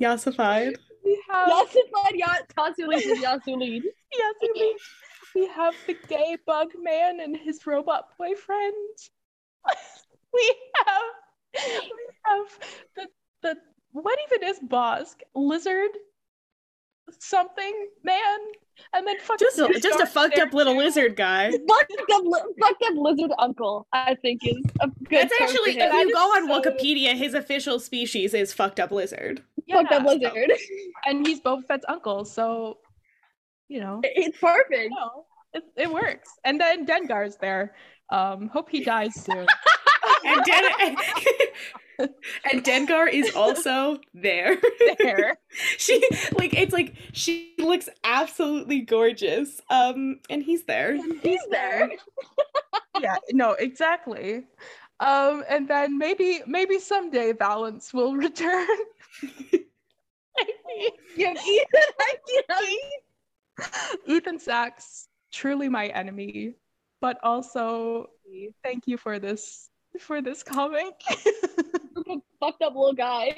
Yassified. 0.00 0.76
We 1.04 1.22
have 1.30 1.48
Yassified. 1.48 2.14
Ya- 2.14 2.46
Tasu 2.56 2.86
Leech 2.88 3.06
is 3.06 3.18
Yasu 3.18 3.58
Leech. 3.58 3.84
Yasu 4.14 4.48
Leech. 4.54 4.82
We 5.34 5.46
have 5.48 5.74
the 5.86 5.96
gay 6.08 6.36
bug 6.46 6.68
man 6.80 7.20
and 7.20 7.36
his 7.36 7.66
robot 7.66 8.08
boyfriend. 8.18 8.74
we 10.32 10.54
have 10.86 11.02
we 11.54 12.04
have 12.24 12.58
the 12.96 13.06
the 13.42 13.56
what 13.92 14.18
even 14.26 14.48
is 14.48 14.58
Bossk? 14.60 15.16
Lizard? 15.34 15.90
Something 17.18 17.88
man? 18.04 18.38
And 18.94 19.06
then 19.06 19.18
fucking 19.20 19.38
just 19.38 19.58
a, 19.58 19.80
just 19.80 20.00
a 20.00 20.06
fucked 20.12 20.38
up 20.38 20.52
little 20.52 20.76
lizard 20.76 21.16
guy. 21.16 21.50
Fucked 21.50 22.12
up, 22.12 22.22
fucked 22.60 22.82
up 22.84 22.94
lizard 22.96 23.30
uncle. 23.38 23.86
I 23.92 24.14
think 24.16 24.40
is 24.44 24.56
a 24.80 24.88
good. 24.88 25.28
That's 25.28 25.32
actually 25.40 25.78
if 25.78 25.92
you 25.92 26.12
go 26.12 26.20
on 26.20 26.48
so... 26.48 26.60
Wikipedia, 26.60 27.14
his 27.14 27.34
official 27.34 27.78
species 27.78 28.34
is 28.34 28.52
fucked 28.52 28.80
up 28.80 28.90
lizard. 28.90 29.42
Yeah, 29.66 29.76
fucked 29.82 29.92
up 29.92 30.04
lizard, 30.04 30.52
and 31.06 31.26
he's 31.26 31.40
Boba 31.40 31.66
Fett's 31.66 31.84
uncle, 31.88 32.24
so 32.24 32.78
you 33.68 33.80
know 33.80 34.00
it's 34.02 34.38
perfect. 34.38 34.72
You 34.72 34.90
know, 34.90 35.26
it, 35.52 35.64
it 35.76 35.92
works. 35.92 36.30
And 36.44 36.60
then 36.60 36.86
Dengar's 36.86 37.36
there. 37.36 37.74
Um, 38.10 38.48
hope 38.48 38.68
he 38.70 38.84
dies 38.84 39.14
soon. 39.14 39.46
and, 40.24 40.44
Den- 40.44 40.72
and 41.98 42.64
Dengar 42.64 43.08
is 43.12 43.34
also 43.34 43.98
there. 44.14 44.56
There. 44.98 45.38
she 45.78 46.02
like 46.34 46.54
it's 46.54 46.72
like 46.72 46.94
she 47.12 47.54
looks 47.58 47.88
absolutely 48.04 48.80
gorgeous. 48.80 49.60
Um 49.70 50.20
and 50.30 50.42
he's 50.42 50.64
there. 50.64 50.90
And 50.92 51.20
he's 51.20 51.44
there. 51.50 51.90
yeah, 53.00 53.16
no, 53.32 53.52
exactly. 53.52 54.44
Um 55.00 55.44
and 55.48 55.68
then 55.68 55.98
maybe 55.98 56.42
maybe 56.46 56.78
someday 56.78 57.32
Valance 57.32 57.92
will 57.92 58.14
return. 58.14 58.66
Give 61.16 61.36
Ethan 61.36 62.76
Ethan 64.06 64.38
Sacks, 64.38 65.08
truly 65.30 65.68
my 65.68 65.88
enemy, 65.88 66.54
but 67.00 67.18
also 67.22 68.08
thank 68.62 68.86
you 68.86 68.96
for 68.96 69.18
this 69.18 69.68
for 70.00 70.22
this 70.22 70.42
comic. 70.42 70.94
Fucked 72.42 72.62
up 72.62 72.74
little 72.74 72.92
guys. 72.92 73.34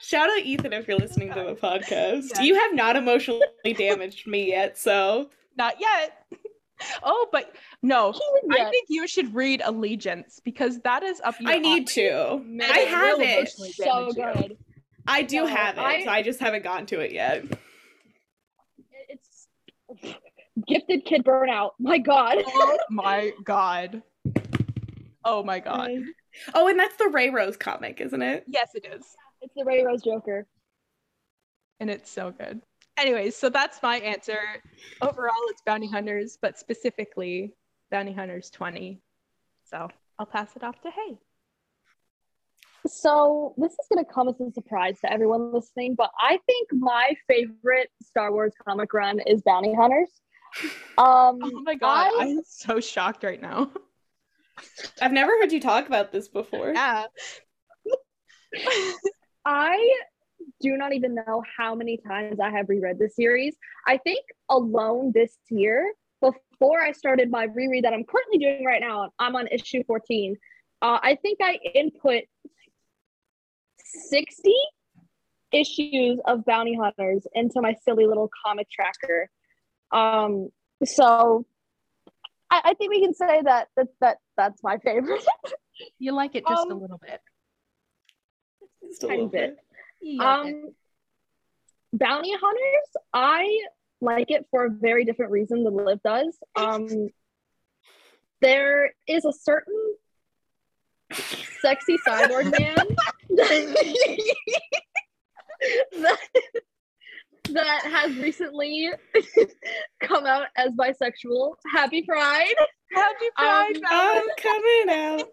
Shout 0.00 0.30
out 0.30 0.38
Ethan 0.38 0.72
if 0.72 0.86
you're 0.86 0.98
listening 0.98 1.32
to 1.32 1.42
the 1.42 1.54
podcast. 1.54 2.30
Yeah. 2.34 2.42
You 2.42 2.54
have 2.54 2.74
not 2.74 2.96
emotionally 2.96 3.42
damaged 3.76 4.26
me 4.26 4.48
yet, 4.48 4.78
so 4.78 5.30
not 5.56 5.76
yet. 5.80 6.24
Oh, 7.02 7.26
but 7.32 7.54
no, 7.80 8.12
I 8.50 8.68
think 8.68 8.88
you 8.90 9.08
should 9.08 9.34
read 9.34 9.62
Allegiance 9.64 10.42
because 10.44 10.78
that 10.80 11.02
is 11.02 11.22
up. 11.24 11.34
I 11.46 11.58
need 11.58 11.86
to. 11.86 12.44
I 12.60 12.80
have 12.80 13.18
it. 13.18 13.48
So 13.48 14.12
good. 14.12 14.50
You. 14.50 14.56
I 15.06 15.22
do 15.22 15.36
no, 15.36 15.46
have 15.46 15.78
it. 15.78 15.80
I, 15.80 16.04
so 16.04 16.10
I 16.10 16.20
just 16.20 16.38
haven't 16.38 16.64
gotten 16.64 16.84
to 16.88 17.00
it 17.00 17.12
yet. 17.12 17.44
It's 19.08 19.48
gifted 20.68 21.06
kid 21.06 21.24
burnout. 21.24 21.70
My 21.78 21.96
God. 21.96 22.42
Oh 22.46 22.78
my 22.90 23.32
God. 23.42 24.02
Oh 25.24 25.42
my 25.42 25.60
God. 25.60 25.92
Oh, 26.54 26.68
and 26.68 26.78
that's 26.78 26.96
the 26.96 27.08
Rey 27.08 27.30
Rose 27.30 27.56
comic, 27.56 28.00
isn't 28.00 28.22
it? 28.22 28.44
Yes, 28.46 28.70
it 28.74 28.86
is. 28.86 29.04
It's 29.42 29.54
the 29.54 29.64
Rey 29.64 29.84
Rose 29.84 30.02
Joker. 30.02 30.46
And 31.80 31.90
it's 31.90 32.10
so 32.10 32.32
good. 32.32 32.62
Anyways, 32.98 33.36
so 33.36 33.50
that's 33.50 33.82
my 33.82 33.98
answer. 33.98 34.38
Overall, 35.02 35.34
it's 35.48 35.60
Bounty 35.62 35.86
Hunters, 35.88 36.38
but 36.40 36.58
specifically 36.58 37.54
Bounty 37.90 38.12
Hunters 38.12 38.50
20. 38.50 39.00
So 39.64 39.88
I'll 40.18 40.26
pass 40.26 40.56
it 40.56 40.64
off 40.64 40.80
to 40.82 40.90
Hay. 40.90 41.18
So 42.86 43.54
this 43.58 43.72
is 43.72 43.86
going 43.92 44.04
to 44.04 44.10
come 44.10 44.28
as 44.28 44.40
a 44.40 44.50
surprise 44.52 45.00
to 45.00 45.12
everyone 45.12 45.52
listening, 45.52 45.94
but 45.96 46.10
I 46.20 46.38
think 46.46 46.68
my 46.72 47.14
favorite 47.28 47.90
Star 48.02 48.32
Wars 48.32 48.52
comic 48.66 48.92
run 48.94 49.20
is 49.26 49.42
Bounty 49.42 49.74
Hunters. 49.74 50.10
Um, 50.98 51.38
oh 51.42 51.62
my 51.64 51.74
god, 51.74 52.12
I, 52.18 52.22
I'm 52.22 52.40
so 52.46 52.80
shocked 52.80 53.22
right 53.22 53.42
now. 53.42 53.70
I've 55.00 55.12
never 55.12 55.30
heard 55.40 55.52
you 55.52 55.60
talk 55.60 55.86
about 55.86 56.12
this 56.12 56.28
before. 56.28 56.72
Yeah. 56.72 57.06
I 59.44 59.96
do 60.60 60.76
not 60.76 60.92
even 60.92 61.14
know 61.14 61.42
how 61.56 61.74
many 61.74 61.98
times 61.98 62.40
I 62.40 62.50
have 62.50 62.68
reread 62.68 62.98
the 62.98 63.08
series. 63.08 63.56
I 63.86 63.98
think 63.98 64.24
alone 64.48 65.12
this 65.14 65.36
year, 65.50 65.92
before 66.20 66.80
I 66.80 66.92
started 66.92 67.30
my 67.30 67.44
reread 67.44 67.84
that 67.84 67.92
I'm 67.92 68.04
currently 68.04 68.38
doing 68.38 68.64
right 68.64 68.80
now, 68.80 69.10
I'm 69.18 69.36
on 69.36 69.48
issue 69.48 69.82
14. 69.86 70.36
Uh, 70.82 70.98
I 71.02 71.16
think 71.16 71.38
I 71.42 71.58
input 71.74 72.24
60 74.08 74.52
issues 75.52 76.18
of 76.26 76.44
Bounty 76.44 76.76
Hunters 76.76 77.26
into 77.34 77.60
my 77.60 77.74
silly 77.84 78.06
little 78.06 78.30
comic 78.44 78.68
tracker. 78.70 79.28
Um, 79.92 80.48
so 80.84 81.46
I, 82.50 82.60
I 82.64 82.74
think 82.74 82.90
we 82.90 83.00
can 83.02 83.14
say 83.14 83.42
that 83.42 83.68
that, 83.76 83.88
that 84.00 84.18
that's 84.36 84.62
my 84.62 84.78
favorite. 84.78 85.24
You 85.98 86.12
like 86.12 86.34
it 86.34 86.42
just 86.48 86.66
a 86.68 86.72
Um, 86.72 86.80
little 86.80 86.96
bit. 86.96 87.20
Just 88.82 89.02
a 89.02 89.08
little 89.08 89.28
bit. 89.28 89.56
bit. 89.56 89.64
You. 90.00 90.22
Um, 90.22 90.74
bounty 91.92 92.32
hunters, 92.32 92.96
I 93.12 93.60
like 94.00 94.30
it 94.30 94.46
for 94.50 94.64
a 94.64 94.70
very 94.70 95.04
different 95.04 95.32
reason 95.32 95.64
than 95.64 95.74
Liv 95.76 96.00
does. 96.02 96.38
Um, 96.54 96.88
there 98.40 98.94
is 99.06 99.26
a 99.26 99.32
certain 99.34 99.94
sexy 101.60 101.98
cyborg 102.08 102.58
man 102.58 102.76
that, 105.92 106.18
that 107.52 107.82
has 107.84 108.16
recently 108.16 108.90
come 110.00 110.26
out 110.26 110.46
as 110.56 110.70
bisexual. 110.72 111.54
Happy 111.72 112.02
Pride! 112.02 112.54
Happy 112.94 113.26
um, 113.38 113.72
Pride, 113.72 113.80
I'm 113.90 114.28
coming 114.38 114.90
out. 114.90 115.28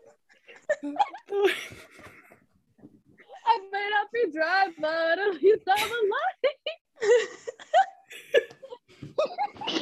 I 3.45 3.59
may 3.71 3.89
not 3.91 4.07
be 4.13 4.31
dry, 4.31 4.67
but 4.79 5.19
at 5.19 5.33
least 5.41 5.63
I'm 5.67 5.91
alive. 5.91 6.43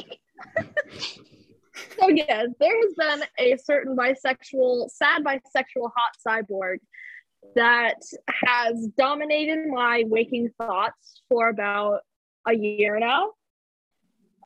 so 1.98 2.08
yes, 2.08 2.48
there 2.58 2.76
has 2.80 2.94
been 2.96 3.22
a 3.38 3.56
certain 3.58 3.96
bisexual, 3.96 4.90
sad 4.90 5.22
bisexual 5.24 5.90
hot 5.94 6.16
cyborg 6.26 6.78
that 7.54 8.00
has 8.28 8.88
dominated 8.96 9.66
my 9.68 10.04
waking 10.06 10.50
thoughts 10.58 11.22
for 11.28 11.48
about 11.48 12.00
a 12.46 12.54
year 12.54 12.98
now. 12.98 13.30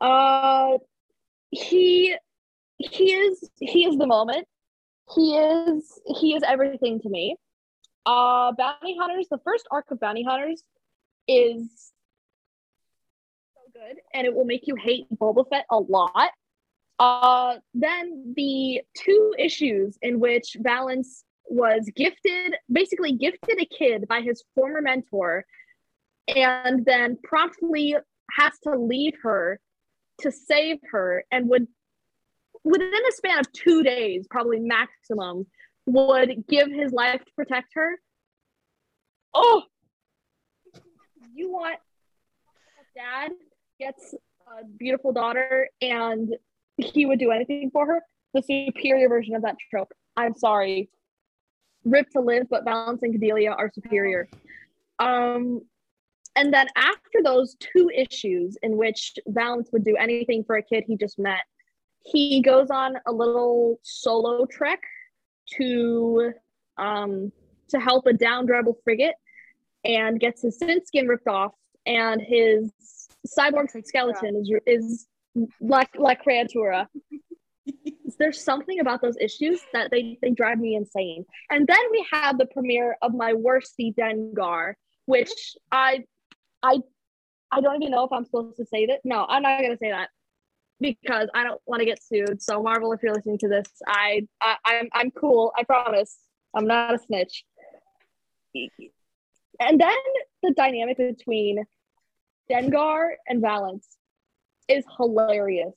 Uh, 0.01 0.79
he 1.51 2.17
he 2.79 3.13
is 3.13 3.49
he 3.61 3.85
is 3.87 3.97
the 3.97 4.07
moment. 4.07 4.47
He 5.15 5.37
is 5.37 6.01
he 6.19 6.35
is 6.35 6.43
everything 6.43 7.01
to 7.01 7.09
me. 7.09 7.37
Uh, 8.05 8.53
Bounty 8.53 8.97
Hunters, 8.99 9.29
the 9.31 9.39
first 9.39 9.67
arc 9.71 9.91
of 9.91 10.01
Bounty 10.01 10.23
Hunters 10.23 10.63
is 11.27 11.93
so 13.55 13.61
good, 13.73 13.97
and 14.15 14.27
it 14.27 14.35
will 14.35 14.45
make 14.45 14.67
you 14.67 14.77
hate 14.77 15.07
Boba 15.15 15.49
Fett 15.49 15.67
a 15.71 15.79
lot. 15.79 16.31
Uh, 16.99 17.57
then 17.75 18.33
the 18.37 18.81
two 18.97 19.35
issues 19.39 19.99
in 20.03 20.19
which 20.21 20.57
Valance 20.61 21.25
was 21.49 21.91
gifted, 21.95 22.55
basically 22.71 23.13
gifted 23.13 23.61
a 23.61 23.67
kid 23.67 24.07
by 24.09 24.21
his 24.21 24.43
former 24.55 24.81
mentor, 24.81 25.45
and 26.29 26.85
then 26.85 27.19
promptly 27.23 27.97
has 28.39 28.53
to 28.65 28.77
leave 28.79 29.15
her 29.23 29.61
to 30.21 30.33
save 30.33 30.79
her, 30.91 31.25
and 31.31 31.49
would 31.49 31.67
within 32.65 32.91
a 32.93 33.13
span 33.13 33.39
of 33.39 33.53
two 33.53 33.83
days, 33.83 34.27
probably 34.29 34.59
maximum, 34.59 35.47
would 35.87 36.47
give 36.49 36.71
his 36.71 36.93
life 36.93 37.25
to 37.25 37.31
protect 37.37 37.69
her. 37.75 37.99
Oh, 39.35 39.63
you 41.35 41.53
want 41.53 41.79
dad 42.97 43.31
gets 43.79 44.15
a 44.49 44.65
beautiful 44.79 45.13
daughter 45.13 45.69
and 45.83 46.35
he 46.79 47.05
would 47.07 47.19
do 47.19 47.31
anything 47.31 47.71
for 47.71 47.87
her. 47.87 48.01
The 48.33 48.43
superior 48.43 49.09
version 49.09 49.35
of 49.35 49.43
that 49.43 49.57
trope. 49.71 49.93
I'm 50.17 50.35
sorry. 50.35 50.89
Rip 51.85 52.09
to 52.11 52.21
live, 52.21 52.47
but 52.51 52.65
Valance 52.65 53.03
and 53.03 53.15
Cadeliah 53.15 53.55
are 53.57 53.71
superior. 53.73 54.29
Um, 54.99 55.61
and 56.37 56.53
then 56.53 56.69
after 56.77 57.23
those 57.25 57.57
two 57.59 57.91
issues 57.95 58.57
in 58.63 58.77
which 58.77 59.15
Valance 59.27 59.71
would 59.73 59.85
do 59.85 59.97
anything 59.97 60.45
for 60.45 60.57
a 60.57 60.63
kid 60.63 60.85
he 60.87 60.97
just 60.97 61.19
met, 61.19 61.41
he 62.05 62.41
goes 62.43 62.71
on 62.71 62.97
a 63.07 63.13
little 63.13 63.81
solo 63.83 64.47
trek 64.47 64.81
to 65.59 66.33
um, 66.79 67.33
to 67.69 67.81
help 67.81 68.07
a 68.07 68.13
downed 68.13 68.49
rebel 68.49 68.79
frigate 68.85 69.15
and 69.85 70.21
gets 70.21 70.43
his 70.43 70.59
sin 70.59 70.85
skin 70.85 71.09
ripped 71.09 71.27
off 71.27 71.53
and 71.87 72.21
his 72.21 72.71
cyborg 73.27 73.69
skeleton 73.85 74.37
is 74.37 74.51
is 74.67 75.07
like 75.61 75.91
like 75.99 76.23
creatura. 76.25 76.87
There's 78.19 78.43
something 78.43 78.81
about 78.81 79.03
those 79.03 79.17
issues 79.21 79.61
that 79.75 79.91
they, 79.91 80.19
they 80.23 80.31
drive 80.31 80.59
me 80.59 80.75
insane. 80.75 81.27
And 81.51 81.67
then 81.67 81.77
we 81.91 82.07
have 82.13 82.39
the 82.39 82.47
premiere 82.47 82.97
of 83.03 83.13
my 83.13 83.35
worsty 83.35 83.95
Dengar, 83.95 84.75
which 85.05 85.31
I 85.71 86.05
I 86.67 86.79
I 87.53 87.61
don't 87.61 87.81
even 87.81 87.93
know 87.93 88.05
if 88.05 88.13
I'm 88.13 88.25
supposed 88.25 88.57
to 88.57 88.67
say 88.67 88.87
that. 88.87 89.01
No, 89.05 89.25
I'm 89.29 89.43
not 89.43 89.63
gonna 89.63 89.79
say 89.79 89.91
that 89.91 90.09
because 90.81 91.29
I 91.35 91.45
don't 91.45 91.61
want 91.67 91.81
to 91.81 91.87
get 91.87 92.03
sued. 92.03 92.43
So 92.43 92.63
Marvel, 92.63 92.93
if 92.93 93.03
you're 93.03 93.15
listening 93.15 93.39
to 93.39 93.49
this, 93.49 93.69
I, 93.87 94.27
I 94.41 94.57
I'm 94.65 94.89
I'm 94.93 95.11
cool. 95.11 95.53
I 95.57 95.63
promise. 95.63 96.17
I'm 96.55 96.67
not 96.67 96.95
a 96.95 96.99
snitch. 96.99 97.45
And 99.61 99.81
then 99.81 99.97
the 100.43 100.53
dynamic 100.57 100.97
between 100.97 101.65
Dengar 102.51 103.11
and 103.29 103.41
Valance 103.41 103.87
is 104.69 104.85
hilarious. 104.97 105.75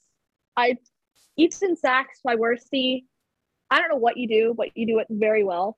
I 0.55 0.77
Ethan 1.37 1.75
Sacks 1.75 2.19
by 2.23 2.35
Worsty. 2.35 3.05
I 3.69 3.79
don't 3.79 3.89
know 3.89 3.97
what 3.97 4.17
you 4.17 4.27
do, 4.27 4.53
but 4.57 4.75
you 4.75 4.87
do 4.87 4.99
it 4.99 5.07
very 5.09 5.43
well. 5.43 5.77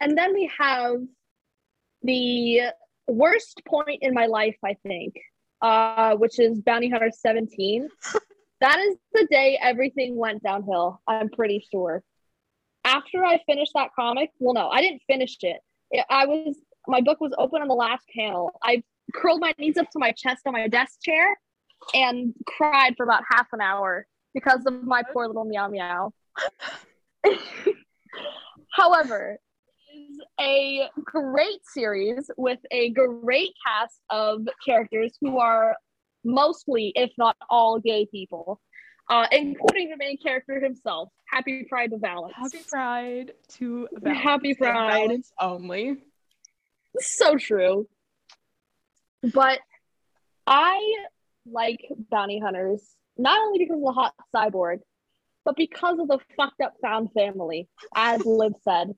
And 0.00 0.16
then 0.16 0.34
we 0.34 0.50
have 0.58 0.96
the 2.02 2.62
worst 3.10 3.62
point 3.66 3.98
in 4.02 4.14
my 4.14 4.26
life, 4.26 4.56
I 4.64 4.76
think, 4.86 5.14
uh, 5.62 6.16
which 6.16 6.38
is 6.38 6.60
Bounty 6.60 6.88
Hunter 6.88 7.10
17. 7.12 7.88
that 8.60 8.78
is 8.78 8.96
the 9.12 9.26
day 9.30 9.58
everything 9.60 10.16
went 10.16 10.42
downhill, 10.42 11.00
I'm 11.06 11.28
pretty 11.28 11.66
sure. 11.70 12.02
After 12.84 13.24
I 13.24 13.40
finished 13.46 13.72
that 13.74 13.90
comic, 13.94 14.30
well, 14.38 14.54
no, 14.54 14.68
I 14.68 14.80
didn't 14.80 15.02
finish 15.06 15.36
it. 15.42 15.60
it 15.90 16.04
I 16.08 16.26
was, 16.26 16.56
my 16.86 17.00
book 17.00 17.20
was 17.20 17.32
open 17.36 17.60
on 17.60 17.68
the 17.68 17.74
last 17.74 18.04
panel. 18.16 18.52
I 18.62 18.82
curled 19.14 19.40
my 19.40 19.52
knees 19.58 19.76
up 19.76 19.90
to 19.90 19.98
my 19.98 20.12
chest 20.12 20.42
on 20.46 20.52
my 20.52 20.68
desk 20.68 21.02
chair 21.02 21.36
and 21.94 22.34
cried 22.46 22.94
for 22.96 23.04
about 23.04 23.22
half 23.30 23.48
an 23.52 23.60
hour 23.60 24.06
because 24.34 24.64
of 24.66 24.82
my 24.84 25.02
poor 25.12 25.26
little 25.26 25.44
meow 25.44 25.68
meow. 25.68 26.12
However, 28.72 29.38
a 30.40 30.88
great 31.04 31.60
series 31.64 32.30
with 32.36 32.58
a 32.70 32.90
great 32.90 33.50
cast 33.66 34.00
of 34.10 34.46
characters 34.64 35.16
who 35.20 35.38
are 35.38 35.76
mostly, 36.24 36.92
if 36.94 37.10
not 37.18 37.36
all, 37.48 37.78
gay 37.78 38.06
people, 38.06 38.60
uh, 39.08 39.26
including 39.32 39.90
the 39.90 39.96
main 39.96 40.18
character 40.18 40.60
himself. 40.60 41.08
Happy 41.26 41.64
Pride 41.68 41.90
to 41.90 41.98
Valance. 41.98 42.34
Happy 42.36 42.64
Pride 42.68 43.32
to 43.58 43.88
Valance. 43.92 44.22
Happy 44.22 44.54
Pride. 44.54 44.92
Valance 44.92 45.32
only. 45.40 45.96
so 46.98 47.36
true. 47.36 47.88
But 49.22 49.60
I 50.46 50.96
like 51.46 51.80
bounty 52.10 52.40
hunters 52.40 52.82
not 53.16 53.38
only 53.38 53.58
because 53.58 53.76
of 53.76 53.82
the 53.82 53.92
hot 53.92 54.14
cyborg, 54.34 54.78
but 55.44 55.56
because 55.56 55.98
of 55.98 56.08
the 56.08 56.18
fucked 56.36 56.60
up 56.60 56.74
found 56.82 57.12
family, 57.12 57.68
as 57.94 58.24
Liv 58.24 58.52
said. 58.62 58.94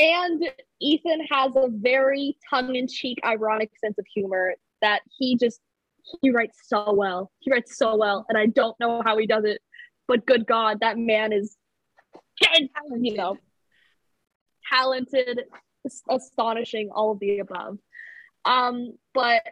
And 0.00 0.42
Ethan 0.80 1.26
has 1.30 1.52
a 1.56 1.68
very 1.70 2.38
tongue-in-cheek, 2.48 3.18
ironic 3.22 3.70
sense 3.78 3.98
of 3.98 4.06
humor 4.12 4.54
that 4.80 5.02
he 5.18 5.36
just 5.36 5.60
he 6.22 6.30
writes 6.30 6.58
so 6.64 6.94
well. 6.94 7.30
He 7.40 7.50
writes 7.50 7.76
so 7.76 7.96
well, 7.96 8.24
and 8.28 8.38
I 8.38 8.46
don't 8.46 8.78
know 8.80 9.02
how 9.04 9.18
he 9.18 9.26
does 9.26 9.44
it, 9.44 9.60
but 10.08 10.24
good 10.24 10.46
God, 10.46 10.80
that 10.80 10.96
man 10.96 11.34
is, 11.34 11.56
you 12.98 13.14
know, 13.14 13.36
talented, 14.72 15.42
astonishing, 16.08 16.90
all 16.90 17.12
of 17.12 17.18
the 17.18 17.40
above. 17.40 17.78
Um, 18.46 18.94
but 19.12 19.42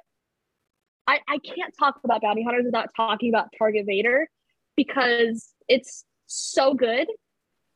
I, 1.06 1.20
I 1.28 1.38
can't 1.38 1.74
talk 1.78 2.00
about 2.04 2.22
bounty 2.22 2.42
hunters 2.42 2.64
without 2.64 2.88
talking 2.96 3.28
about 3.28 3.48
Target 3.58 3.84
Vader 3.86 4.28
because 4.76 5.52
it's 5.68 6.04
so 6.26 6.72
good 6.72 7.06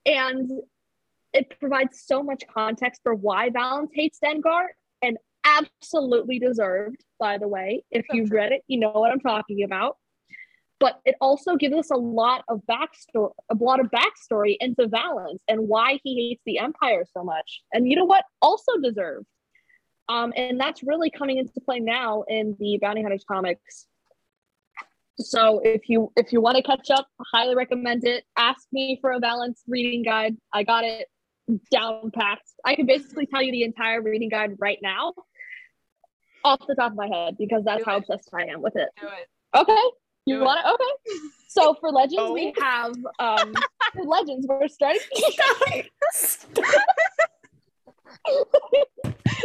and 0.07 0.51
it 1.33 1.59
provides 1.59 2.03
so 2.05 2.23
much 2.23 2.43
context 2.53 3.01
for 3.03 3.15
why 3.15 3.51
Valance 3.51 3.91
hates 3.95 4.19
Dengar 4.23 4.67
and 5.01 5.17
absolutely 5.45 6.39
deserved, 6.39 7.05
by 7.19 7.39
the 7.39 7.49
way. 7.49 7.85
If 7.91 8.07
you've 8.13 8.31
read 8.33 8.53
it, 8.53 8.63
you 8.69 8.79
know 8.79 8.91
what 8.91 9.11
I'm 9.11 9.21
talking 9.21 9.65
about. 9.65 9.97
But 10.79 11.01
it 11.05 11.15
also 11.21 11.55
gives 11.57 11.77
us 11.77 11.91
a 11.91 11.97
lot 11.97 12.45
of 12.49 12.61
backstory, 12.69 13.31
a 13.51 13.55
lot 13.55 13.79
of 13.79 13.87
backstory 13.91 14.57
into 14.59 14.89
Valance 14.89 15.41
and 15.47 15.69
why 15.69 16.01
he 16.03 16.29
hates 16.31 16.43
the 16.45 16.59
Empire 16.59 17.05
so 17.17 17.23
much. 17.23 17.63
And 17.73 17.89
you 17.89 17.95
know 17.95 18.05
what? 18.05 18.25
Also 18.41 18.73
deserved. 18.83 19.27
Um, 20.09 20.33
and 20.37 20.59
that's 20.59 20.83
really 20.83 21.09
coming 21.09 21.39
into 21.39 21.53
play 21.61 21.79
now 21.79 22.25
in 22.27 22.57
the 22.59 22.79
Bounty 22.83 23.03
Hunters 23.03 23.25
comics. 23.27 23.87
So 25.19 25.61
if 25.63 25.89
you 25.89 26.11
if 26.17 26.33
you 26.33 26.41
want 26.41 26.57
to 26.57 26.63
catch 26.63 26.91
up, 26.91 27.07
highly 27.33 27.55
recommend 27.55 28.05
it. 28.05 28.25
Ask 28.37 28.67
me 28.73 28.99
for 29.01 29.13
a 29.13 29.21
Valance 29.21 29.63
reading 29.69 30.03
guide. 30.03 30.37
I 30.53 30.65
got 30.65 30.85
it 30.85 31.07
down 31.71 32.11
packed. 32.13 32.49
I 32.65 32.75
can 32.77 32.87
basically 32.87 33.27
tell 33.27 33.43
you 33.43 33.53
the 33.53 33.63
entire 33.65 34.01
reading 34.03 34.29
guide 34.29 34.57
right 34.59 34.79
now 34.83 35.13
off 36.45 36.61
the 36.67 36.75
top 36.75 36.93
of 36.93 36.97
my 36.97 37.07
head 37.09 37.37
because 37.39 37.65
that's 37.65 37.85
Do 37.85 37.91
how 37.91 37.97
it. 37.97 38.05
obsessed 38.09 38.31
I 38.35 38.45
am 38.47 38.63
with 38.63 38.77
it. 38.77 38.89
It. 39.01 39.29
Okay. 39.57 39.77
You 40.27 40.41
want 40.41 40.61
it? 40.65 40.73
Okay. 40.73 41.19
So 41.49 41.75
for 41.81 41.91
legends, 41.91 42.17
Oh. 42.19 42.33
we 42.33 42.53
have 42.61 42.95
um 43.19 43.55
for 43.95 44.05
legends. 44.05 44.47
We're 44.49 44.69
starting. 44.69 45.01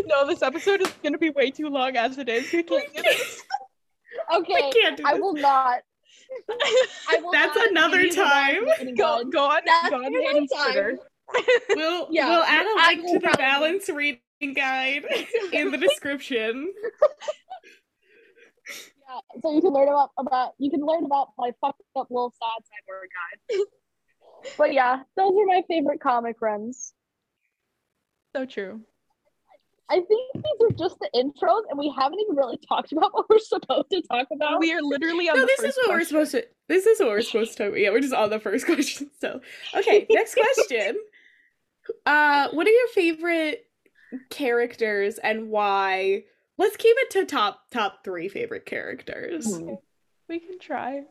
no, 0.06 0.28
this 0.28 0.41
episode 0.41 0.82
is 0.82 0.91
gonna 1.04 1.18
be 1.18 1.30
way 1.32 1.52
too 1.52 1.70
long 1.70 1.95
as 1.98 2.18
it 2.18 2.30
is. 2.30 2.52
We 2.52 2.64
can't 2.64 2.93
do 2.95 3.02
this. 3.02 3.41
okay, 4.36 4.54
I 4.56 4.72
can't 4.72 4.98
do 4.98 5.04
I 5.06 5.14
will 5.16 5.34
not. 5.34 5.80
I 7.10 7.20
will 7.22 7.32
That's 7.32 7.56
not 7.56 7.70
another 7.72 7.98
give 7.98 8.06
you 8.06 8.12
the 8.12 8.24
time. 8.24 8.95
go 8.95 9.24
go 9.26 9.45
on, 9.45 9.62
That's 9.66 9.89
go 9.89 9.95
on 9.98 10.06
another 10.06 10.45
time. 10.48 10.48
Twitter. 10.74 11.00
We'll 11.69 12.07
Yeah, 12.11 12.30
we'll 12.30 12.43
add 12.43 12.65
a 12.65 13.01
link 13.01 13.21
to 13.21 13.28
the 13.28 13.38
Valance 13.38 13.89
reading 13.89 14.53
guide 14.55 15.05
in 15.53 15.71
the 15.71 15.78
description. 15.78 16.73
Yeah, 19.09 19.39
so 19.41 19.53
you 19.53 19.61
can 19.61 19.71
learn 19.71 19.88
about 19.88 20.11
about 20.17 20.51
you 20.57 20.69
can 20.69 20.82
learn 20.82 21.05
about 21.05 21.30
my 21.38 21.51
fucked 21.61 21.82
up 21.95 22.07
little 22.09 22.34
sad 22.38 22.61
cyborg 22.65 23.55
guide. 23.55 23.65
but 24.57 24.73
yeah, 24.73 25.03
those 25.15 25.32
are 25.32 25.45
my 25.45 25.63
favorite 25.69 26.01
comic 26.01 26.41
runs. 26.41 26.93
So 28.36 28.45
true. 28.45 28.82
I 29.89 30.01
think 30.01 30.34
these 30.36 30.43
are 30.61 30.71
just 30.71 30.99
the 30.99 31.09
intros, 31.15 31.61
and 31.69 31.80
we 31.80 31.93
haven't 31.97 32.19
even 32.19 32.36
really 32.36 32.59
talked 32.67 32.91
about 32.91 33.13
what 33.13 33.30
we're 33.30 33.39
supposed 33.39 33.89
to 33.91 34.01
talk 34.01 34.28
about. 34.34 34.59
We 34.59 34.73
are 34.73 34.82
literally 34.82 35.30
on 35.30 35.38
No, 35.38 35.41
the 35.43 35.53
this 35.57 35.63
is 35.63 35.78
what 35.78 35.89
we're 35.95 36.03
supposed 36.03 36.32
to. 36.32 36.45
This 36.67 36.86
is 36.86 36.99
what 36.99 37.09
we're 37.09 37.21
supposed 37.21 37.55
to. 37.57 37.73
Yeah, 37.80 37.91
we're 37.91 38.01
just 38.01 38.13
on 38.13 38.30
the 38.30 38.39
first 38.39 38.65
question. 38.65 39.09
So, 39.21 39.39
okay, 39.73 40.05
next 40.09 40.36
question. 40.36 40.97
Uh, 42.05 42.49
what 42.51 42.67
are 42.67 42.71
your 42.71 42.88
favorite 42.89 43.65
characters 44.29 45.17
and 45.17 45.49
why? 45.49 46.23
Let's 46.57 46.77
keep 46.77 46.95
it 46.99 47.11
to 47.11 47.25
top 47.25 47.69
top 47.71 48.03
three 48.03 48.29
favorite 48.29 48.65
characters. 48.65 49.55
Hmm. 49.55 49.73
We 50.27 50.39
can 50.39 50.59
try. 50.59 51.03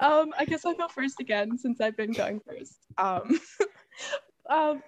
um, 0.00 0.32
I 0.38 0.44
guess 0.46 0.64
I'll 0.64 0.74
go 0.74 0.88
first 0.88 1.20
again 1.20 1.58
since 1.58 1.80
I've 1.80 1.96
been 1.96 2.12
going 2.12 2.40
first. 2.40 2.76
Um, 2.98 3.40
um, 4.50 4.82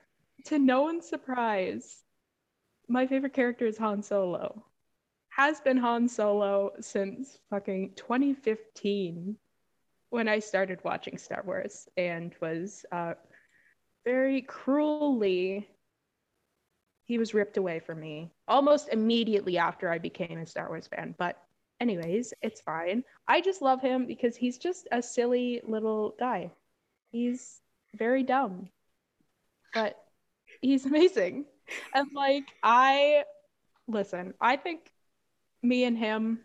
to 0.46 0.58
no 0.58 0.82
one's 0.82 1.08
surprise, 1.08 2.02
my 2.88 3.06
favorite 3.06 3.34
character 3.34 3.66
is 3.66 3.78
Han 3.78 4.02
Solo. 4.02 4.64
Has 5.30 5.60
been 5.60 5.76
Han 5.78 6.08
Solo 6.08 6.72
since 6.80 7.38
fucking 7.50 7.92
2015 7.96 9.36
when 10.12 10.28
I 10.28 10.40
started 10.40 10.78
watching 10.84 11.16
Star 11.16 11.42
Wars 11.46 11.88
and 11.96 12.34
was 12.42 12.84
uh, 12.92 13.14
very 14.04 14.42
cruelly 14.42 15.66
he 17.04 17.18
was 17.18 17.34
ripped 17.34 17.56
away 17.56 17.80
from 17.80 17.98
me 17.98 18.30
almost 18.46 18.88
immediately 18.90 19.56
after 19.56 19.90
I 19.90 19.98
became 19.98 20.38
a 20.38 20.46
Star 20.46 20.68
Wars 20.68 20.86
fan. 20.86 21.14
But, 21.18 21.36
anyways, 21.80 22.34
it's 22.42 22.60
fine. 22.60 23.04
I 23.26 23.40
just 23.40 23.62
love 23.62 23.80
him 23.80 24.06
because 24.06 24.36
he's 24.36 24.58
just 24.58 24.86
a 24.92 25.02
silly 25.02 25.62
little 25.66 26.14
guy. 26.18 26.52
He's 27.10 27.60
very 27.96 28.22
dumb, 28.22 28.68
but 29.74 29.96
he's 30.60 30.84
amazing. 30.86 31.46
And, 31.94 32.08
like, 32.14 32.44
I 32.62 33.24
listen, 33.88 34.34
I 34.40 34.56
think 34.56 34.90
me 35.62 35.84
and 35.84 35.96
him. 35.96 36.40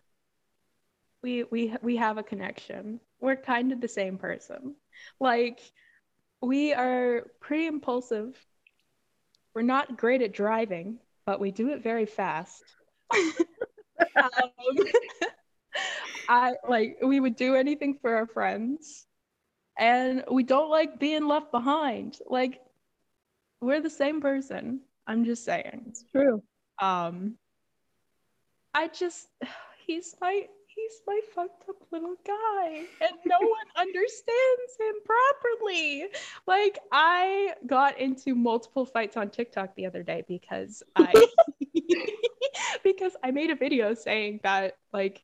We, 1.23 1.43
we 1.43 1.73
we 1.81 1.95
have 1.97 2.17
a 2.17 2.23
connection. 2.23 2.99
We're 3.19 3.35
kind 3.35 3.71
of 3.71 3.81
the 3.81 3.87
same 3.87 4.17
person. 4.17 4.75
Like 5.19 5.59
we 6.41 6.73
are 6.73 7.25
pretty 7.41 7.65
impulsive 7.65 8.37
we're 9.57 9.63
not 9.63 9.97
great 9.97 10.21
at 10.21 10.33
driving, 10.33 10.99
but 11.25 11.39
we 11.39 11.49
do 11.49 11.69
it 11.69 11.81
very 11.81 12.05
fast. 12.05 12.63
um, 13.15 14.51
I 16.29 16.53
like 16.69 16.99
we 17.03 17.19
would 17.19 17.35
do 17.35 17.55
anything 17.55 17.97
for 17.99 18.15
our 18.17 18.27
friends, 18.27 19.07
and 19.75 20.23
we 20.29 20.43
don't 20.43 20.69
like 20.69 20.99
being 20.99 21.27
left 21.27 21.51
behind. 21.51 22.19
Like 22.27 22.61
we're 23.59 23.81
the 23.81 23.89
same 23.89 24.21
person. 24.21 24.81
I'm 25.07 25.25
just 25.25 25.43
saying. 25.43 25.85
It's 25.87 26.05
true. 26.11 26.43
Um, 26.79 27.39
I 28.75 28.89
just 28.89 29.27
he's 29.87 30.13
my 30.21 30.45
he's 30.77 31.01
my 31.05 31.19
fucked 31.33 31.67
up 31.69 31.75
little 31.91 32.15
guy, 32.25 32.83
and 33.01 33.11
no 33.25 33.37
one 33.39 33.67
understands 33.75 34.77
him 34.79 34.95
properly. 35.05 36.05
Like 36.45 36.79
I 36.91 37.53
got 37.65 37.99
into 37.99 38.35
multiple 38.35 38.85
fights 38.85 39.17
on 39.17 39.29
TikTok 39.29 39.75
the 39.75 39.85
other 39.85 40.03
day 40.03 40.23
because 40.27 40.83
I 40.95 41.11
because 42.83 43.15
I 43.23 43.31
made 43.31 43.49
a 43.49 43.55
video 43.55 43.93
saying 43.93 44.41
that 44.43 44.77
like 44.93 45.23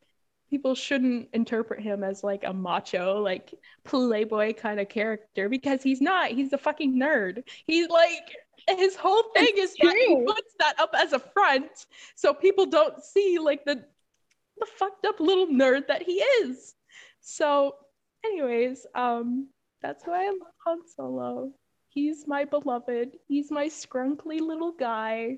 people 0.50 0.76
shouldn't 0.76 1.30
interpret 1.34 1.82
him 1.82 2.04
as 2.04 2.24
like 2.24 2.44
a 2.44 2.54
macho 2.54 3.22
like 3.22 3.54
playboy 3.84 4.54
kind 4.54 4.80
of 4.80 4.90
character 4.90 5.50
because 5.50 5.82
he's 5.82 6.02
not. 6.02 6.32
He's 6.32 6.54
a 6.54 6.58
fucking 6.58 6.96
nerd. 6.96 7.44
He's 7.66 7.90
like 7.90 8.36
his 8.78 8.96
whole 8.96 9.24
thing 9.36 9.52
It's 9.56 9.74
is 9.74 9.78
that 9.82 9.96
he 9.96 10.24
puts 10.26 10.54
that 10.60 10.80
up 10.80 10.92
as 10.98 11.12
a 11.12 11.20
front 11.20 11.86
so 12.16 12.34
people 12.34 12.66
don't 12.66 13.04
see 13.04 13.38
like 13.40 13.66
the 13.66 13.84
the 14.64 14.72
fucked 14.78 15.06
up 15.06 15.20
little 15.20 15.48
nerd 15.48 15.88
that 15.88 16.02
he 16.02 16.14
is 16.14 16.76
so 17.20 17.76
anyways 18.26 18.86
um 18.96 19.48
that's 19.82 20.06
why 20.06 20.26
i 20.26 20.30
love 20.30 20.54
han 20.66 20.80
solo 20.96 21.52
he's 21.90 22.28
my 22.28 22.46
beloved 22.46 23.10
he's 23.28 23.52
my 23.52 23.66
scrunkly 23.68 24.40
little 24.40 24.72
guy 24.72 25.38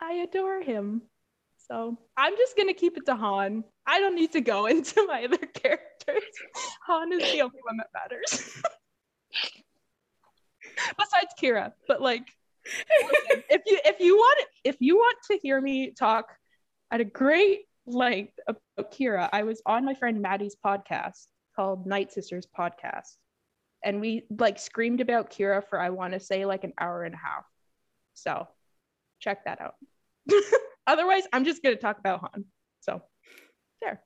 i 0.00 0.12
adore 0.12 0.60
him 0.60 1.02
so 1.68 1.98
I'm 2.16 2.34
just 2.36 2.56
gonna 2.56 2.72
keep 2.72 2.96
it 2.96 3.04
to 3.06 3.14
Han. 3.14 3.62
I 3.86 4.00
don't 4.00 4.14
need 4.14 4.32
to 4.32 4.40
go 4.40 4.66
into 4.72 5.06
my 5.06 5.24
other 5.24 5.36
characters. 5.36 6.24
Han 6.86 7.12
is 7.12 7.20
the 7.32 7.42
only 7.42 7.60
one 7.62 7.76
that 7.76 7.88
matters. 7.92 8.62
Besides 10.96 11.34
Qi'ra, 11.40 11.72
but 11.86 12.00
like, 12.00 12.26
listen, 13.02 13.44
if 13.50 13.62
you 13.66 13.78
if 13.84 14.00
you 14.00 14.16
want 14.16 14.46
if 14.64 14.76
you 14.80 14.96
want 14.96 15.18
to 15.30 15.38
hear 15.42 15.60
me 15.60 15.90
talk 15.90 16.26
at 16.90 17.00
a 17.00 17.04
great 17.04 17.67
length 17.94 18.34
about 18.46 18.92
Qi'ra, 18.92 19.28
I 19.32 19.42
was 19.42 19.62
on 19.66 19.84
my 19.84 19.94
friend 19.94 20.20
Maddie's 20.20 20.56
podcast 20.64 21.26
called 21.56 21.86
Night 21.86 22.12
Sisters 22.12 22.46
Podcast, 22.56 23.16
and 23.84 24.00
we 24.00 24.26
like 24.30 24.58
screamed 24.58 25.00
about 25.00 25.30
Qi'ra 25.30 25.62
for 25.68 25.80
I 25.80 25.90
want 25.90 26.14
to 26.14 26.20
say 26.20 26.46
like 26.46 26.64
an 26.64 26.72
hour 26.80 27.04
and 27.04 27.14
a 27.14 27.18
half. 27.18 27.44
So 28.14 28.48
check 29.20 29.44
that 29.44 29.60
out. 29.60 29.74
Otherwise, 30.86 31.24
I'm 31.32 31.44
just 31.44 31.62
gonna 31.62 31.76
talk 31.76 31.98
about 31.98 32.20
Han. 32.20 32.44
So 32.80 33.02
there. 33.80 34.00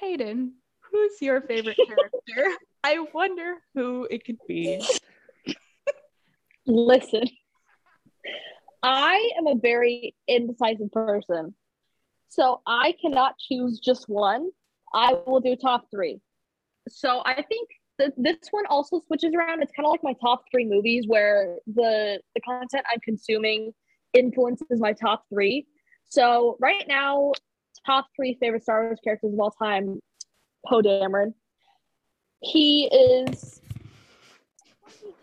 Hayden, 0.00 0.54
who's 0.90 1.20
your 1.20 1.40
favorite 1.40 1.76
character? 1.86 2.56
I 2.84 3.04
wonder 3.12 3.56
who 3.74 4.06
it 4.10 4.24
could 4.24 4.38
be. 4.48 4.84
Listen, 6.66 7.24
I 8.82 9.30
am 9.38 9.46
a 9.46 9.54
very 9.54 10.14
indecisive 10.26 10.90
person. 10.90 11.54
So 12.32 12.62
I 12.66 12.94
cannot 12.98 13.34
choose 13.38 13.78
just 13.78 14.08
one. 14.08 14.48
I 14.94 15.18
will 15.26 15.40
do 15.40 15.54
top 15.54 15.84
three. 15.90 16.18
So 16.88 17.20
I 17.26 17.42
think 17.42 17.68
that 17.98 18.14
this 18.16 18.38
one 18.50 18.64
also 18.70 19.02
switches 19.06 19.34
around. 19.34 19.62
It's 19.62 19.72
kind 19.72 19.84
of 19.84 19.90
like 19.90 20.02
my 20.02 20.14
top 20.18 20.44
three 20.50 20.64
movies 20.64 21.04
where 21.06 21.58
the 21.66 22.20
the 22.34 22.40
content 22.40 22.86
I'm 22.90 23.00
consuming 23.00 23.74
influences 24.14 24.80
my 24.80 24.94
top 24.94 25.24
three. 25.28 25.66
So 26.04 26.56
right 26.58 26.88
now, 26.88 27.32
top 27.84 28.06
three 28.16 28.38
favorite 28.40 28.62
Star 28.62 28.84
Wars 28.84 29.00
characters 29.04 29.34
of 29.34 29.38
all 29.38 29.50
time, 29.50 30.00
Poe 30.66 30.80
Dameron. 30.80 31.34
He 32.40 32.86
is 32.86 33.60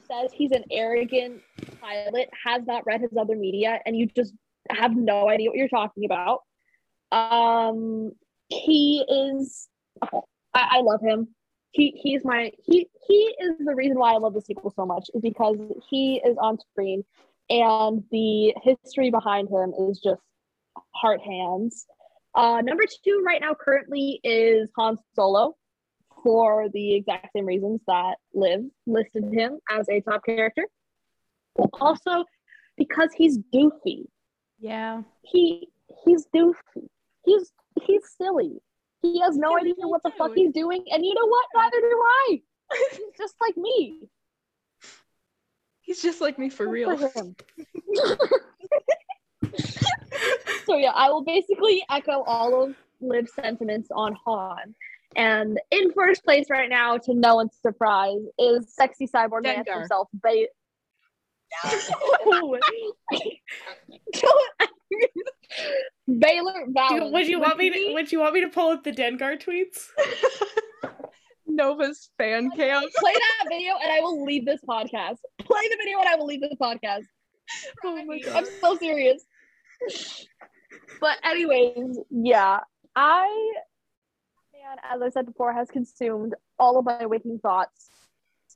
says 0.07 0.31
he's 0.31 0.52
an 0.52 0.65
arrogant 0.69 1.41
pilot, 1.81 2.30
has 2.45 2.68
not 2.68 2.86
read 2.86 3.02
his 3.02 3.18
other 3.19 3.36
media, 3.36 3.80
and 3.88 3.98
you 3.98 4.06
just 4.06 4.36
have 4.69 4.95
no 4.95 5.27
idea 5.27 5.49
what 5.49 5.57
you're 5.57 5.68
talking 5.68 6.06
about. 6.06 6.41
Um, 7.11 8.11
he 8.48 9.03
is. 9.07 9.68
I, 10.02 10.19
I 10.53 10.81
love 10.81 11.02
him. 11.02 11.30
He 11.72 11.99
he's 12.02 12.26
my 12.26 12.52
he 12.64 12.88
he 13.07 13.36
is 13.40 13.57
the 13.60 13.76
reason 13.76 13.99
why 13.99 14.14
I 14.14 14.18
love 14.18 14.34
the 14.34 14.41
sequel 14.41 14.73
so 14.76 14.86
much 14.86 15.10
is 15.14 15.22
because 15.22 15.57
he 15.90 16.22
is 16.26 16.36
on 16.41 16.57
screen, 16.72 17.03
and 17.49 18.03
the 18.11 18.53
history 18.64 19.11
behind 19.11 19.49
him 19.49 19.73
is 19.90 19.99
just 19.99 20.22
heart 20.95 21.22
hands. 21.22 21.86
Uh, 22.36 22.61
number 22.61 22.84
two 23.03 23.23
right 23.26 23.41
now 23.41 23.53
currently 23.53 24.19
is 24.23 24.69
Han 24.77 24.98
Solo 25.15 25.56
for 26.23 26.68
the 26.73 26.95
exact 26.95 27.30
same 27.36 27.45
reasons 27.45 27.81
that 27.88 28.15
Liv 28.34 28.61
listed 28.86 29.26
him 29.34 29.60
as 29.69 29.88
a 29.90 30.02
top 30.02 30.23
character. 30.26 30.65
Also, 31.73 32.26
because 32.77 33.10
he's 33.15 33.38
goofy. 33.52 34.10
Yeah. 34.60 35.03
He 35.22 35.69
he's 36.06 36.26
goofy. 36.34 36.90
He's 37.26 37.52
he's 37.84 38.02
silly. 38.18 38.62
He 39.02 39.20
has 39.22 39.38
no 39.38 39.58
idea 39.58 39.74
what 39.78 40.04
the 40.04 40.12
fuck 40.18 40.32
he's 40.36 40.52
doing, 40.52 40.84
and 40.91 41.06
you 41.06 41.14
know 41.14 41.26
what? 41.28 41.46
Neither 41.56 41.80
do 41.80 42.02
I. 42.04 42.41
He's 42.91 43.18
just 43.18 43.36
like 43.41 43.58
me. 43.58 44.08
He's 45.82 46.02
just 46.02 46.22
like 46.22 46.38
me 46.38 46.50
for 46.50 46.66
Good 46.66 46.72
real. 46.72 46.98
him. 46.98 47.36
so 50.66 50.76
yeah, 50.78 50.91
I 50.94 51.10
will 51.10 51.24
basically 51.24 51.84
echo 51.90 52.22
all 52.24 52.64
of 52.64 52.76
Liv's 53.00 53.34
sentiments 53.34 53.90
on 53.91 54.16
Han. 54.26 54.76
And 55.16 55.60
in 55.72 55.91
first 55.94 56.24
place 56.24 56.48
right 56.52 56.70
now, 56.70 56.98
to 56.98 57.14
no 57.16 57.36
one's 57.36 57.56
surprise, 57.62 58.22
is 58.38 58.72
sexy 58.72 59.08
cyborg 59.08 59.41
man 59.44 59.64
Dengar. 59.64 59.80
himself, 59.80 60.08
ba- 60.14 60.48
Baylor 66.08 66.66
Do, 66.66 66.74
Valley. 66.74 67.12
would 67.12 67.28
you 67.28 67.40
want 67.40 67.58
me 67.58 67.70
to 67.70 67.94
would 67.94 68.12
you 68.12 68.20
want 68.20 68.34
me 68.34 68.42
to 68.42 68.50
pull 68.50 68.72
up 68.72 68.84
the 68.84 68.92
Dengar 68.92 69.42
tweets? 69.42 69.88
Nova's 71.48 72.10
fan 72.18 72.52
cam. 72.52 72.84
play 72.98 73.14
that 73.14 73.50
video 73.50 73.74
and 73.82 73.92
I 73.92 74.00
will 74.00 74.24
leave 74.24 74.46
this 74.46 74.62
podcast. 74.68 75.18
Play 75.40 75.68
the 75.70 75.78
video 75.84 76.00
and 76.00 76.08
I 76.08 76.16
will 76.16 76.26
leave 76.26 76.42
this 76.42 76.56
podcast. 76.62 77.04
Oh 77.84 77.96
my 78.06 78.20
I'm 78.36 78.46
so 78.62 78.78
serious. 78.78 79.26
But 81.02 81.18
anyways, 81.24 81.98
yeah, 82.12 82.60
I 82.96 83.54
man, 84.54 84.78
as 84.84 85.02
I 85.02 85.10
said 85.10 85.26
before, 85.26 85.52
has 85.54 85.68
consumed 85.70 86.36
all 86.60 86.78
of 86.78 86.86
my 86.86 87.08
waking 87.08 87.40
thoughts 87.40 87.90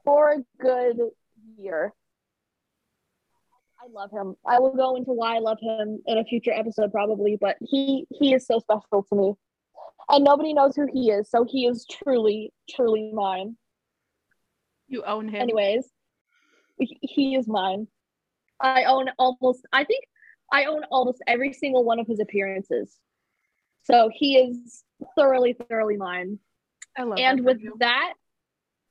for 0.03 0.33
a 0.33 0.37
good 0.61 0.97
year. 1.57 1.93
I 3.83 3.87
love 3.91 4.11
him. 4.11 4.35
I 4.45 4.59
will 4.59 4.75
go 4.75 4.95
into 4.95 5.11
why 5.11 5.35
I 5.35 5.39
love 5.39 5.57
him 5.61 5.99
in 6.05 6.17
a 6.17 6.23
future 6.23 6.53
episode 6.53 6.91
probably, 6.91 7.37
but 7.39 7.57
he 7.59 8.07
he 8.11 8.33
is 8.33 8.45
so 8.45 8.59
special 8.59 9.03
to 9.09 9.15
me. 9.15 9.33
And 10.09 10.23
nobody 10.23 10.53
knows 10.53 10.75
who 10.75 10.87
he 10.91 11.11
is, 11.11 11.29
so 11.29 11.43
he 11.43 11.65
is 11.65 11.85
truly, 11.85 12.53
truly 12.69 13.11
mine. 13.13 13.57
You 14.87 15.03
own 15.03 15.27
him. 15.27 15.41
Anyways, 15.41 15.89
he- 16.77 17.35
is 17.35 17.47
mine. 17.47 17.87
I 18.59 18.83
own 18.83 19.09
almost, 19.17 19.65
I 19.73 19.83
think 19.83 20.05
I 20.51 20.65
own 20.65 20.83
almost 20.91 21.21
every 21.27 21.51
single 21.53 21.83
one 21.83 21.99
of 21.99 22.07
his 22.07 22.19
appearances. 22.19 22.97
So 23.83 24.09
he 24.13 24.37
is 24.37 24.83
thoroughly, 25.17 25.53
thoroughly 25.69 25.97
mine. 25.97 26.39
I 26.97 27.03
love 27.03 27.19
and 27.19 27.39
that 27.39 27.43
with 27.43 27.61
you. 27.61 27.75
that, 27.79 28.13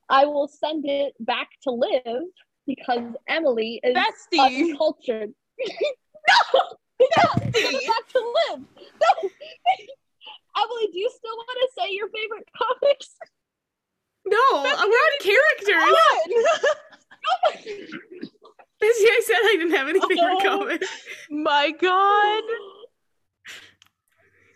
I 0.09 0.25
will 0.25 0.47
send 0.47 0.85
it 0.85 1.13
back 1.19 1.49
to 1.63 1.71
Liv 1.71 2.23
because 2.67 3.13
Emily 3.27 3.79
is 3.83 3.95
bestie. 3.95 4.39
uncultured. 4.71 5.33
no! 5.67 6.59
No! 6.99 7.23
Send 7.37 7.53
it 7.55 7.87
back 7.87 8.07
to 8.09 8.19
Liv! 8.19 8.59
No! 8.79 9.29
Emily, 10.63 10.87
do 10.93 10.99
you 10.99 11.09
still 11.15 11.35
want 11.35 11.59
to 11.61 11.69
say 11.81 11.87
your 11.91 12.09
favorite 12.09 12.47
comics? 12.57 13.15
No, 14.25 14.37
we're 14.63 14.69
on 14.69 15.19
characters. 15.19 15.97
See, 18.81 19.09
I 19.11 19.21
said 19.25 19.35
I 19.35 19.55
didn't 19.57 19.71
have 19.71 19.87
any 19.89 19.99
favorite 19.99 20.19
Oh. 20.19 20.41
comics. 20.59 20.87
My 21.29 21.71
God. 21.71 22.43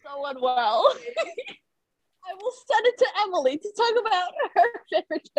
so 0.06 0.26
unwell. 0.28 0.94
I 2.30 2.34
will 2.42 2.54
send 2.72 2.86
it 2.86 2.98
to 3.00 3.08
Emily 3.24 3.58
to 3.58 3.72
talk 3.76 3.96
about 4.06 4.32
her 4.56 4.70
favorite 4.92 5.30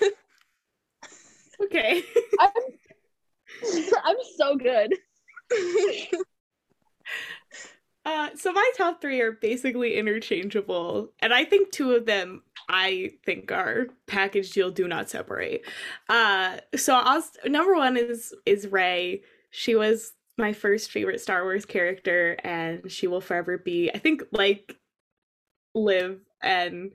character. 0.00 0.16
Okay. 1.62 2.02
I'm, 2.40 2.50
I'm 4.04 4.16
so 4.36 4.56
good. 4.56 4.94
Uh, 8.06 8.28
so 8.36 8.52
my 8.52 8.70
top 8.76 9.00
three 9.00 9.20
are 9.22 9.32
basically 9.32 9.94
interchangeable, 9.94 11.10
and 11.20 11.32
I 11.32 11.44
think 11.46 11.72
two 11.72 11.92
of 11.92 12.04
them 12.04 12.42
I 12.68 13.12
think 13.24 13.50
are 13.50 13.86
package 14.06 14.52
deal, 14.52 14.70
do 14.70 14.86
not 14.86 15.08
separate. 15.08 15.64
Uh, 16.08 16.58
so 16.76 16.94
I'll, 16.94 17.24
number 17.46 17.74
one 17.74 17.96
is 17.96 18.34
is 18.44 18.66
Rey. 18.66 19.22
She 19.50 19.74
was 19.74 20.12
my 20.36 20.52
first 20.52 20.90
favorite 20.90 21.20
Star 21.22 21.44
Wars 21.44 21.64
character, 21.64 22.36
and 22.44 22.90
she 22.92 23.06
will 23.06 23.22
forever 23.22 23.56
be. 23.56 23.90
I 23.90 23.98
think 23.98 24.22
like 24.32 24.76
live 25.74 26.20
and 26.42 26.92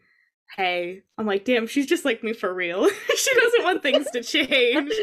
Hey. 0.56 1.03
I'm 1.18 1.26
like, 1.26 1.45
damn, 1.45 1.68
she's 1.68 1.86
just 1.86 2.06
like 2.06 2.23
me 2.23 2.34
for 2.34 2.53
real. 2.53 2.88
she 3.15 3.36
doesn't 3.60 3.65
want 3.73 3.84
things 3.84 4.10
to 4.11 4.23
change. 4.23 4.94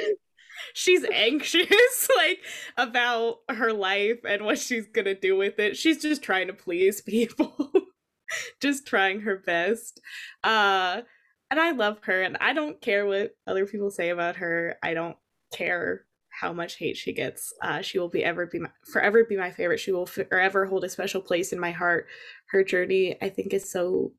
She's 0.75 1.05
anxious, 1.05 2.09
like 2.17 2.39
about 2.77 3.39
her 3.49 3.73
life 3.73 4.19
and 4.29 4.45
what 4.45 4.59
she's 4.59 4.87
gonna 4.87 5.15
do 5.15 5.37
with 5.37 5.59
it. 5.59 5.77
She's 5.77 6.03
just 6.03 6.23
trying 6.23 6.49
to 6.49 6.53
please 6.53 7.01
people, 7.01 7.71
just 8.61 8.87
trying 8.87 9.23
her 9.23 9.39
best. 9.39 10.01
Uh, 10.43 11.03
and 11.51 11.61
I 11.61 11.71
love 11.73 11.99
her, 12.05 12.23
and 12.23 12.37
I 12.41 12.53
don't 12.53 12.81
care 12.81 13.07
what 13.07 13.33
other 13.47 13.67
people 13.67 13.91
say 13.91 14.11
about 14.11 14.37
her. 14.37 14.77
I 14.83 14.95
don't 14.95 15.17
care 15.53 16.05
how 16.31 16.53
much 16.53 16.77
hate 16.77 16.97
she 16.97 17.13
gets. 17.13 17.53
Uh, 17.63 17.81
she 17.81 17.99
will 17.99 18.09
be 18.09 18.25
ever 18.25 18.47
be 18.47 18.59
my, 18.59 18.71
forever 18.93 19.25
be 19.25 19.37
my 19.37 19.51
favorite. 19.51 19.79
She 19.79 19.93
will 19.93 20.07
forever 20.07 20.67
hold 20.67 20.85
a 20.85 20.89
special 20.89 21.23
place 21.23 21.53
in 21.53 21.61
my 21.61 21.71
heart. 21.71 22.07
Her 22.51 22.65
journey, 22.65 23.17
I 23.23 23.29
think, 23.29 23.55
is 23.55 23.71
so 23.71 24.13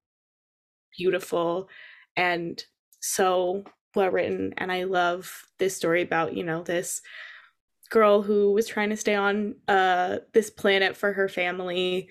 beautiful 0.97 1.69
and 2.15 2.63
so 2.99 3.63
well 3.97 4.09
written 4.09 4.53
and 4.57 4.71
i 4.71 4.83
love 4.83 5.43
this 5.59 5.75
story 5.75 6.01
about 6.01 6.33
you 6.35 6.43
know 6.43 6.63
this 6.63 7.01
girl 7.89 8.21
who 8.21 8.51
was 8.51 8.67
trying 8.67 8.89
to 8.89 8.97
stay 8.97 9.15
on 9.15 9.55
uh 9.67 10.17
this 10.33 10.49
planet 10.49 10.95
for 10.95 11.13
her 11.13 11.27
family 11.27 12.07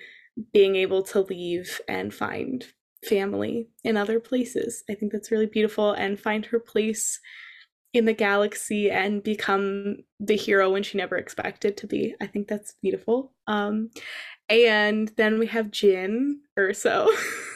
being 0.52 0.76
able 0.76 1.02
to 1.02 1.20
leave 1.20 1.80
and 1.88 2.12
find 2.12 2.66
family 3.04 3.68
in 3.84 3.96
other 3.96 4.20
places. 4.20 4.82
I 4.90 4.94
think 4.94 5.12
that's 5.12 5.30
really 5.30 5.46
beautiful 5.46 5.92
and 5.92 6.18
find 6.18 6.44
her 6.46 6.58
place 6.58 7.18
in 7.92 8.04
the 8.04 8.12
galaxy 8.12 8.90
and 8.90 9.22
become 9.22 9.98
the 10.20 10.36
hero 10.36 10.70
when 10.70 10.82
she 10.82 10.98
never 10.98 11.16
expected 11.16 11.76
to 11.78 11.86
be. 11.86 12.14
I 12.20 12.26
think 12.26 12.48
that's 12.48 12.74
beautiful. 12.82 13.32
Um 13.46 13.90
and 14.48 15.10
then 15.16 15.38
we 15.38 15.46
have 15.46 15.66
Jyn 15.66 16.34
Erso 16.58 17.08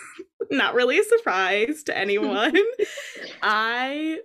not 0.50 0.74
really 0.74 0.98
a 0.98 1.04
surprise 1.04 1.82
to 1.82 1.96
anyone 1.96 2.56
i 3.42 4.18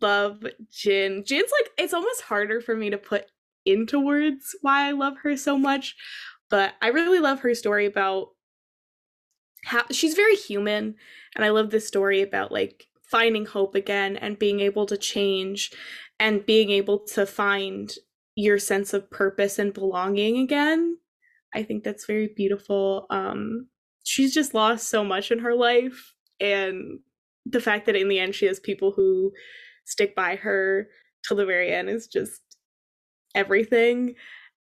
love 0.00 0.44
Jyn. 0.70 1.24
Jyn's 1.24 1.50
like 1.60 1.70
it's 1.76 1.94
almost 1.94 2.22
harder 2.22 2.60
for 2.60 2.76
me 2.76 2.90
to 2.90 2.98
put 2.98 3.26
into 3.64 3.98
words 3.98 4.56
why 4.62 4.88
I 4.88 4.92
love 4.92 5.18
her 5.22 5.36
so 5.36 5.56
much, 5.58 5.94
but 6.50 6.74
I 6.80 6.88
really 6.88 7.18
love 7.18 7.40
her 7.40 7.54
story 7.54 7.86
about 7.86 8.28
how 9.64 9.84
she's 9.90 10.14
very 10.14 10.34
human 10.34 10.96
and 11.36 11.44
I 11.44 11.50
love 11.50 11.70
this 11.70 11.86
story 11.86 12.20
about 12.22 12.50
like 12.50 12.86
finding 13.02 13.46
hope 13.46 13.74
again 13.74 14.16
and 14.16 14.38
being 14.38 14.60
able 14.60 14.86
to 14.86 14.96
change 14.96 15.70
and 16.18 16.46
being 16.46 16.70
able 16.70 17.00
to 17.00 17.26
find 17.26 17.92
your 18.34 18.58
sense 18.58 18.94
of 18.94 19.10
purpose 19.10 19.58
and 19.58 19.74
belonging 19.74 20.38
again. 20.38 20.96
I 21.54 21.62
think 21.62 21.84
that's 21.84 22.06
very 22.06 22.28
beautiful. 22.34 23.06
Um 23.10 23.68
she's 24.02 24.34
just 24.34 24.54
lost 24.54 24.88
so 24.88 25.04
much 25.04 25.30
in 25.30 25.38
her 25.38 25.54
life 25.54 26.14
and 26.40 26.98
the 27.46 27.60
fact 27.60 27.86
that 27.86 27.96
in 27.96 28.08
the 28.08 28.18
end 28.18 28.34
she 28.34 28.46
has 28.46 28.60
people 28.60 28.92
who 28.92 29.32
stick 29.84 30.14
by 30.14 30.36
her 30.36 30.88
till 31.26 31.36
the 31.36 31.46
very 31.46 31.72
end 31.72 31.88
is 31.88 32.06
just 32.06 32.40
everything. 33.34 34.14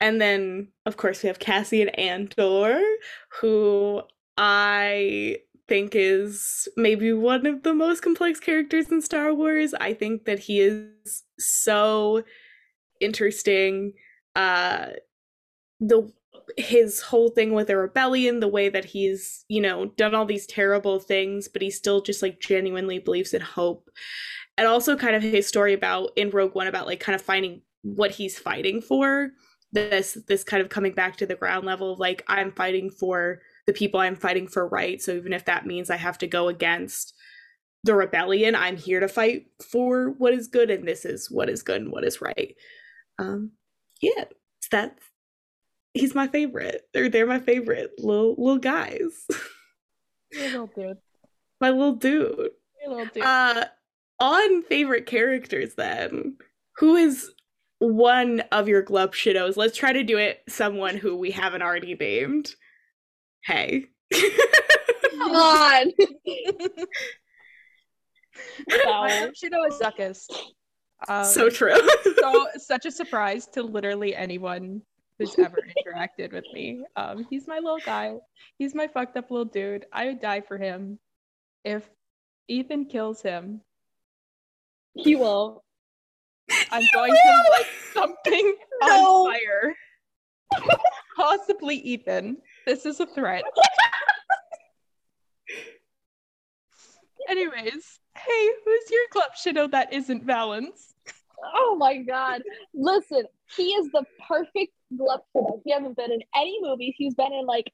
And 0.01 0.21
then, 0.21 0.69
of 0.87 0.97
course, 0.97 1.23
we 1.23 1.29
have 1.29 1.39
Cassian 1.39 1.89
Andor, 1.91 2.81
who 3.41 4.03
I 4.37 5.39
think 5.67 5.93
is 5.95 6.69
maybe 6.77 7.13
one 7.13 7.47
of 7.47 7.63
the 7.63 7.75
most 7.75 8.03
complex 8.03 8.41
characters 8.41 8.91
in 8.91 9.01
Star 9.01 9.33
Wars. 9.33 9.73
I 9.75 9.95
think 9.95 10.25
that 10.25 10.41
he 10.41 10.61
is 10.61 11.23
so 11.39 12.23
interesting. 13.01 13.95
Uh, 14.37 14.89
the 15.81 16.13
his 16.57 17.01
whole 17.01 17.29
thing 17.29 17.53
with 17.53 17.69
the 17.69 17.77
rebellion, 17.77 18.41
the 18.41 18.49
way 18.49 18.69
that 18.69 18.85
he's, 18.85 19.45
you 19.49 19.61
know, 19.61 19.87
done 19.87 20.15
all 20.15 20.27
these 20.27 20.47
terrible 20.47 20.99
things, 20.99 21.49
but 21.49 21.63
he 21.63 21.71
still 21.71 22.01
just 22.01 22.23
like 22.23 22.41
genuinely 22.41 22.99
believes 22.99 23.35
in 23.35 23.41
hope. 23.41 23.91
And 24.57 24.67
also 24.67 24.97
kind 24.97 25.17
of 25.17 25.23
his 25.23 25.47
story 25.47 25.73
about 25.73 26.11
in 26.17 26.31
Rogue 26.31 26.55
One 26.55 26.67
about 26.67 26.87
like 26.87 27.01
kind 27.01 27.15
of 27.15 27.23
finding 27.23 27.63
what 27.83 28.13
he's 28.13 28.39
fighting 28.39 28.81
for. 28.81 29.31
This 29.73 30.17
this 30.29 30.45
kind 30.45 30.63
of 30.63 30.69
coming 30.69 30.93
back 30.93 31.17
to 31.17 31.27
the 31.27 31.35
ground 31.35 31.67
level 31.67 31.93
of 31.93 31.99
like 31.99 32.23
I'm 32.29 32.53
fighting 32.53 32.91
for 32.91 33.41
the 33.67 33.73
people 33.73 33.99
I'm 34.01 34.17
fighting 34.17 34.47
for 34.47 34.69
right. 34.69 35.03
So 35.03 35.13
even 35.13 35.33
if 35.33 35.45
that 35.47 35.67
means 35.67 35.91
I 35.91 35.97
have 35.97 36.19
to 36.19 36.27
go 36.27 36.49
against 36.49 37.15
the 37.83 37.95
rebellion, 37.95 38.55
I'm 38.55 38.77
here 38.77 39.01
to 39.01 39.09
fight 39.09 39.47
for 39.71 40.11
what 40.19 40.33
is 40.33 40.47
good 40.49 40.71
and 40.71 40.87
this 40.87 41.05
is 41.05 41.31
what 41.31 41.49
is 41.49 41.63
good 41.63 41.83
and 41.83 41.91
what 41.93 42.05
is 42.05 42.21
right. 42.21 42.55
Um 43.19 43.53
yeah, 44.01 44.25
that's 44.71 45.14
he's 45.95 46.15
my 46.15 46.29
favorite. 46.29 46.83
They're 46.93 47.09
they're 47.09 47.27
my 47.27 47.41
favorite 47.41 47.93
little 47.99 48.35
little 48.37 48.59
guys. 48.59 49.27
You're 50.33 50.45
little 50.51 50.67
dude. 50.77 50.99
my 51.61 51.71
little 51.71 51.95
dude. 51.95 52.51
You're 52.83 52.91
little 52.91 53.07
dude. 53.15 53.23
Uh 53.23 53.65
on 54.21 54.63
favorite 54.65 55.07
characters 55.07 55.75
then. 55.75 56.37
Who 56.77 56.97
is 56.97 57.31
one 57.79 58.41
of 58.53 58.69
your 58.69 58.83
glup 58.83 59.15
shittos? 59.15 59.57
Let's 59.57 59.77
try 59.77 59.93
to 59.93 60.03
do 60.03 60.19
it 60.19 60.43
someone 60.49 60.97
who 60.97 61.17
we 61.17 61.31
haven't 61.31 61.63
already 61.63 61.95
named. 61.95 62.55
Hey. 63.45 63.87
Come 64.13 65.31
on. 65.31 65.93
My 68.69 68.83
Wow. 68.85 69.07
Shido 69.35 69.67
is 69.69 69.79
Zuckuss. 69.81 70.27
Um, 71.09 71.25
so 71.25 71.51
true. 71.51 71.77
so 72.19 72.47
such 72.57 72.87
a 72.87 72.91
surprise 72.91 73.47
to 73.49 73.63
literally 73.63 74.15
anyone 74.15 74.81
who's 75.19 75.39
ever 75.39 75.59
interacted 75.87 76.33
with 76.33 76.45
me. 76.53 76.85
Um, 76.97 77.27
he's 77.31 77.47
my 77.47 77.57
little 77.59 77.79
guy. 77.85 78.15
He's 78.59 78.75
my 78.75 78.87
fucked 78.89 79.17
up 79.17 79.31
little 79.31 79.45
dude. 79.45 79.87
I 79.93 80.07
would 80.07 80.21
die 80.21 80.41
for 80.41 80.59
him. 80.59 80.99
If 81.65 81.89
Ethan 82.49 82.87
kills 82.87 83.23
him, 83.23 83.61
He 84.95 85.17
will. 85.17 85.63
I'm 86.71 86.83
going 86.95 87.13
will! 87.13 87.45
to 87.45 87.51
light 87.51 87.67
something 87.93 88.55
No. 88.83 89.27
on 89.27 89.33
fire. 89.33 89.75
Possibly 91.17 91.77
Ethan. 91.77 92.37
This 92.67 92.85
is 92.87 93.01
a 93.01 93.07
threat. 93.07 93.45
Anyways, 97.29 98.01
hey, 98.17 98.49
who's 98.65 98.91
your 98.91 99.03
glup 99.11 99.33
shitto 99.35 99.71
that 99.71 99.93
isn't 99.93 100.25
Valance? 100.25 100.95
Oh 101.55 101.77
my 101.79 101.99
god. 101.99 102.43
Listen, 102.75 103.25
he 103.57 103.71
is 103.75 103.91
the 103.93 104.05
perfect 104.29 104.73
glup 104.97 105.25
shitto. 105.35 105.61
He 105.65 105.73
hasn't 105.73 105.97
been 105.97 106.13
in 106.13 106.21
any 106.37 106.59
movies. 106.61 106.95
He's 106.97 107.15
been 107.15 107.33
in 107.33 107.47
like 107.47 107.73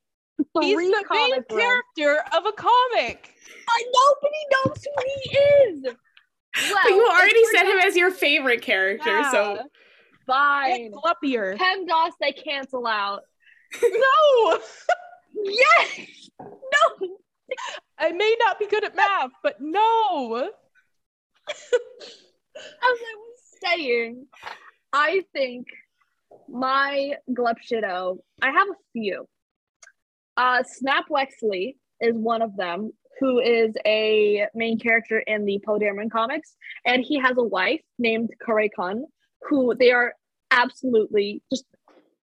three 0.57 0.67
He's 0.67 0.77
the 0.77 0.83
main 0.83 1.05
comic 1.05 1.49
books. 1.49 1.63
character 1.63 2.23
of 2.37 2.47
a 2.47 2.53
comic. 2.53 3.35
I 3.69 3.85
nobody 3.93 4.43
knows 4.53 4.85
who 4.85 5.05
he 5.07 5.39
is. 5.39 5.83
Well, 5.85 6.79
but 6.83 6.91
you 6.91 7.07
already 7.09 7.45
said 7.53 7.65
him 7.71 7.79
as 7.79 7.97
your 7.97 8.11
favorite 8.11 8.63
character, 8.63 9.23
so 9.31 9.59
fine. 10.27 10.91
Get 10.91 10.93
gluppier. 10.93 11.57
PEMDAS 11.57 12.11
they 12.21 12.33
cancel 12.33 12.87
out. 12.87 13.23
No, 13.83 14.59
Yes. 15.45 16.31
No. 16.41 17.09
I 17.99 18.13
may 18.13 18.37
not 18.41 18.59
be 18.59 18.67
good 18.67 18.85
at 18.85 18.97
math, 18.97 19.31
but 19.43 19.61
no. 19.61 20.51
As 21.49 21.57
I 22.83 23.15
was 23.17 23.41
saying, 23.65 24.27
I 24.93 25.23
think 25.33 25.67
my 26.51 27.15
Glup 27.33 27.59
Shitto, 27.59 28.19
I 28.43 28.51
have 28.51 28.69
a 28.69 28.75
few. 28.93 29.27
Uh, 30.37 30.63
Snap 30.63 31.07
Wexley 31.11 31.77
is 32.01 32.15
one 32.15 32.43
of 32.43 32.57
them, 32.57 32.93
who 33.19 33.39
is 33.39 33.75
a 33.87 34.47
main 34.55 34.79
character 34.79 35.19
in 35.19 35.45
the 35.45 35.61
Poe 35.65 35.79
Dameron 35.79 36.11
comics, 36.11 36.57
and 36.87 37.05
he 37.05 37.19
has 37.19 37.37
a 37.37 37.43
wife 37.43 37.83
named 37.99 38.31
Kare 38.45 38.69
Kun, 38.75 39.05
who 39.49 39.75
they 39.75 39.93
are 39.93 40.15
absolutely 40.51 41.43
just 41.53 41.65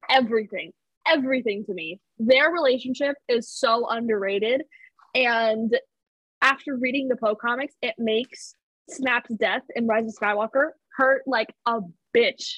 everything, 0.09 0.71
everything 1.07 1.63
to 1.65 1.73
me. 1.73 1.99
Their 2.17 2.51
relationship 2.51 3.15
is 3.27 3.49
so 3.51 3.87
underrated, 3.87 4.63
and 5.13 5.75
after 6.41 6.75
reading 6.75 7.07
the 7.07 7.17
Poe 7.17 7.35
comics, 7.35 7.75
it 7.81 7.95
makes 7.97 8.53
Snap's 8.89 9.33
death 9.35 9.63
in 9.75 9.87
Rise 9.87 10.05
of 10.05 10.15
Skywalker 10.15 10.69
hurt 10.95 11.23
like 11.27 11.53
a 11.65 11.81
bitch. 12.15 12.57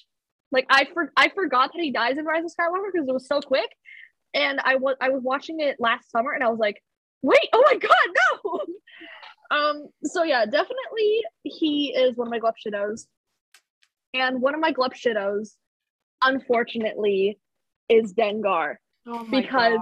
Like 0.51 0.65
I 0.69 0.85
for- 0.93 1.11
I 1.15 1.29
forgot 1.29 1.71
that 1.73 1.81
he 1.81 1.91
dies 1.91 2.17
in 2.17 2.25
Rise 2.25 2.43
of 2.43 2.51
Skywalker 2.51 2.91
because 2.91 3.07
it 3.07 3.13
was 3.13 3.27
so 3.27 3.39
quick, 3.41 3.69
and 4.33 4.59
I 4.63 4.75
was 4.75 4.95
I 5.01 5.09
was 5.09 5.21
watching 5.23 5.59
it 5.59 5.77
last 5.79 6.09
summer 6.11 6.31
and 6.31 6.43
I 6.43 6.49
was 6.49 6.59
like, 6.59 6.81
wait, 7.21 7.49
oh 7.53 7.63
my 7.65 7.77
god, 7.77 7.91
no. 8.43 8.59
um. 9.57 9.87
So 10.03 10.23
yeah, 10.23 10.45
definitely 10.45 11.23
he 11.43 11.93
is 11.95 12.17
one 12.17 12.27
of 12.27 12.31
my 12.31 12.39
Glup 12.39 12.55
Shittos, 12.65 13.05
and 14.13 14.41
one 14.41 14.55
of 14.55 14.59
my 14.59 14.71
Glup 14.71 14.93
Shittos, 14.93 15.51
unfortunately, 16.23 17.39
is 17.89 18.13
Dengar 18.13 18.75
Oh 19.05 19.23
my 19.23 19.41
Because- 19.41 19.79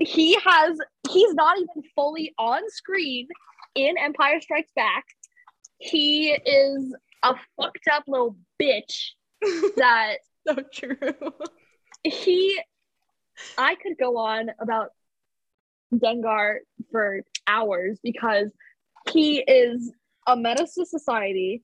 he 0.00 0.34
has 0.44 0.76
he's 1.10 1.34
not 1.34 1.56
even 1.56 1.82
fully 1.94 2.34
on 2.38 2.62
screen 2.68 3.28
in 3.74 3.96
Empire 3.96 4.40
Strikes 4.40 4.72
Back. 4.74 5.04
He 5.78 6.32
is 6.32 6.94
a 7.22 7.34
fucked 7.56 7.88
up 7.92 8.04
little 8.06 8.36
bitch 8.60 9.10
that 9.76 10.18
so 10.46 10.56
true. 10.72 10.96
he 12.04 12.60
I 13.56 13.74
could 13.76 13.96
go 13.98 14.16
on 14.16 14.50
about 14.60 14.90
Dengar 15.94 16.58
for 16.90 17.20
hours 17.46 17.98
because 18.02 18.50
he 19.12 19.38
is 19.38 19.92
a 20.26 20.36
menace 20.36 20.74
to 20.74 20.84
society. 20.84 21.62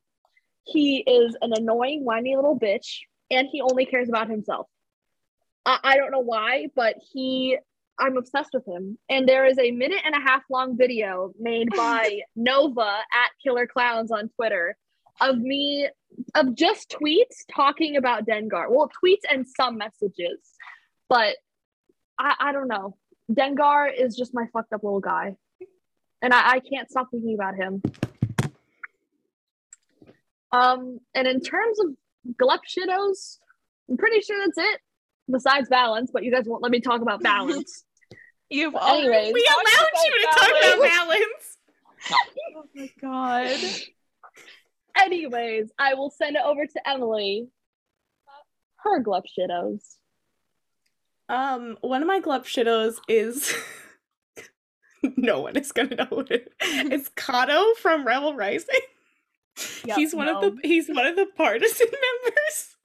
He 0.64 0.98
is 0.98 1.36
an 1.43 1.52
annoying, 1.55 2.05
whiny 2.05 2.36
little 2.36 2.59
bitch, 2.59 3.01
and 3.31 3.48
he 3.51 3.60
only 3.60 3.85
cares 3.85 4.09
about 4.09 4.31
himself. 4.31 4.66
I, 5.66 5.78
I 5.82 5.97
don't 5.97 6.10
know 6.10 6.20
why, 6.20 6.68
but 6.74 6.97
he 7.12 7.59
I'm 7.98 8.16
obsessed 8.16 8.51
with 8.52 8.66
him. 8.66 8.98
And 9.09 9.28
there 9.28 9.47
is 9.47 9.59
a 9.59 9.70
minute 9.70 10.01
and 10.05 10.14
a 10.14 10.20
half 10.20 10.43
long 10.51 10.76
video 10.76 11.32
made 11.39 11.68
by 11.76 12.20
Nova 12.36 12.81
at 12.81 13.31
Killer 13.43 13.66
Clowns 13.66 14.10
on 14.10 14.31
Twitter 14.31 14.76
of 15.20 15.39
me 15.39 15.89
of 16.35 16.55
just 16.55 16.91
tweets 16.91 17.45
talking 17.55 17.97
about 17.97 18.27
Dengar. 18.27 18.66
Well, 18.69 18.91
tweets 19.05 19.23
and 19.31 19.47
some 19.47 19.78
messages, 19.78 20.41
but 21.09 21.36
I, 22.19 22.35
I 22.39 22.53
don't 22.53 22.69
know. 22.69 22.97
Dengar 23.31 23.91
is 23.97 24.16
just 24.16 24.35
my 24.35 24.47
fucked 24.53 24.73
up 24.73 24.82
little 24.82 25.01
guy, 25.01 25.36
and 26.23 26.32
I, 26.32 26.53
I 26.53 26.61
can't 26.61 26.91
stop 26.91 27.09
thinking 27.11 27.35
about 27.35 27.57
him. 27.57 27.82
Um, 30.53 31.01
and 31.15 31.27
in 31.27 31.41
terms 31.41 31.78
of 31.81 32.36
Glup 32.39 32.61
Shittos, 32.69 33.39
I'm 33.91 33.97
pretty 33.97 34.20
sure 34.20 34.39
that's 34.39 34.59
it. 34.59 34.81
Besides 35.31 35.69
Valance, 35.69 36.11
but 36.12 36.23
you 36.23 36.31
guys 36.31 36.45
won't 36.47 36.62
let 36.62 36.70
me 36.70 36.81
talk 36.81 37.01
about 37.01 37.23
Valance. 37.23 37.85
You've 38.51 38.77
always 38.77 39.32
we 39.32 39.49
allowed 39.51 40.05
you 40.05 40.20
to 40.20 40.39
talk 40.39 40.51
about 40.51 40.78
Valance. 40.78 40.93
Valance. 40.95 41.59
Oh 42.57 42.65
my 42.74 42.91
god. 43.01 43.61
Anyways, 44.96 45.70
I 45.78 45.94
will 45.94 46.10
send 46.10 46.36
it 46.36 46.42
over 46.44 46.66
to 46.66 46.88
Emily. 46.88 47.48
Her 48.76 49.00
Glup 49.00 49.24
Shittos. 49.26 49.80
Um, 51.28 51.78
one 51.80 52.02
of 52.02 52.08
my 52.08 52.20
Glup 52.20 52.44
Shittos 52.44 52.96
is 53.08 53.54
no 55.16 55.40
one 55.40 55.56
is 55.56 55.72
gonna 55.72 55.96
know 55.96 56.06
what 56.10 56.30
it 56.30 56.52
is. 56.62 56.90
It's 56.90 57.10
Kato 57.16 57.74
from 57.80 58.06
Rebel 58.06 58.34
Rising. 58.34 58.74
Yep, 59.84 59.96
he's 59.96 60.14
one 60.14 60.28
of 60.28 60.40
the 60.40 60.58
he's 60.62 60.88
one 60.88 61.06
of 61.06 61.16
the 61.16 61.26
partisan 61.36 61.86
members. 62.24 62.76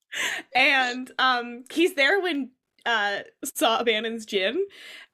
And 0.55 1.11
um 1.19 1.63
he's 1.71 1.95
there 1.95 2.21
when 2.21 2.51
uh 2.85 3.19
Saw 3.43 3.79
abandons 3.79 4.25
Jyn 4.25 4.55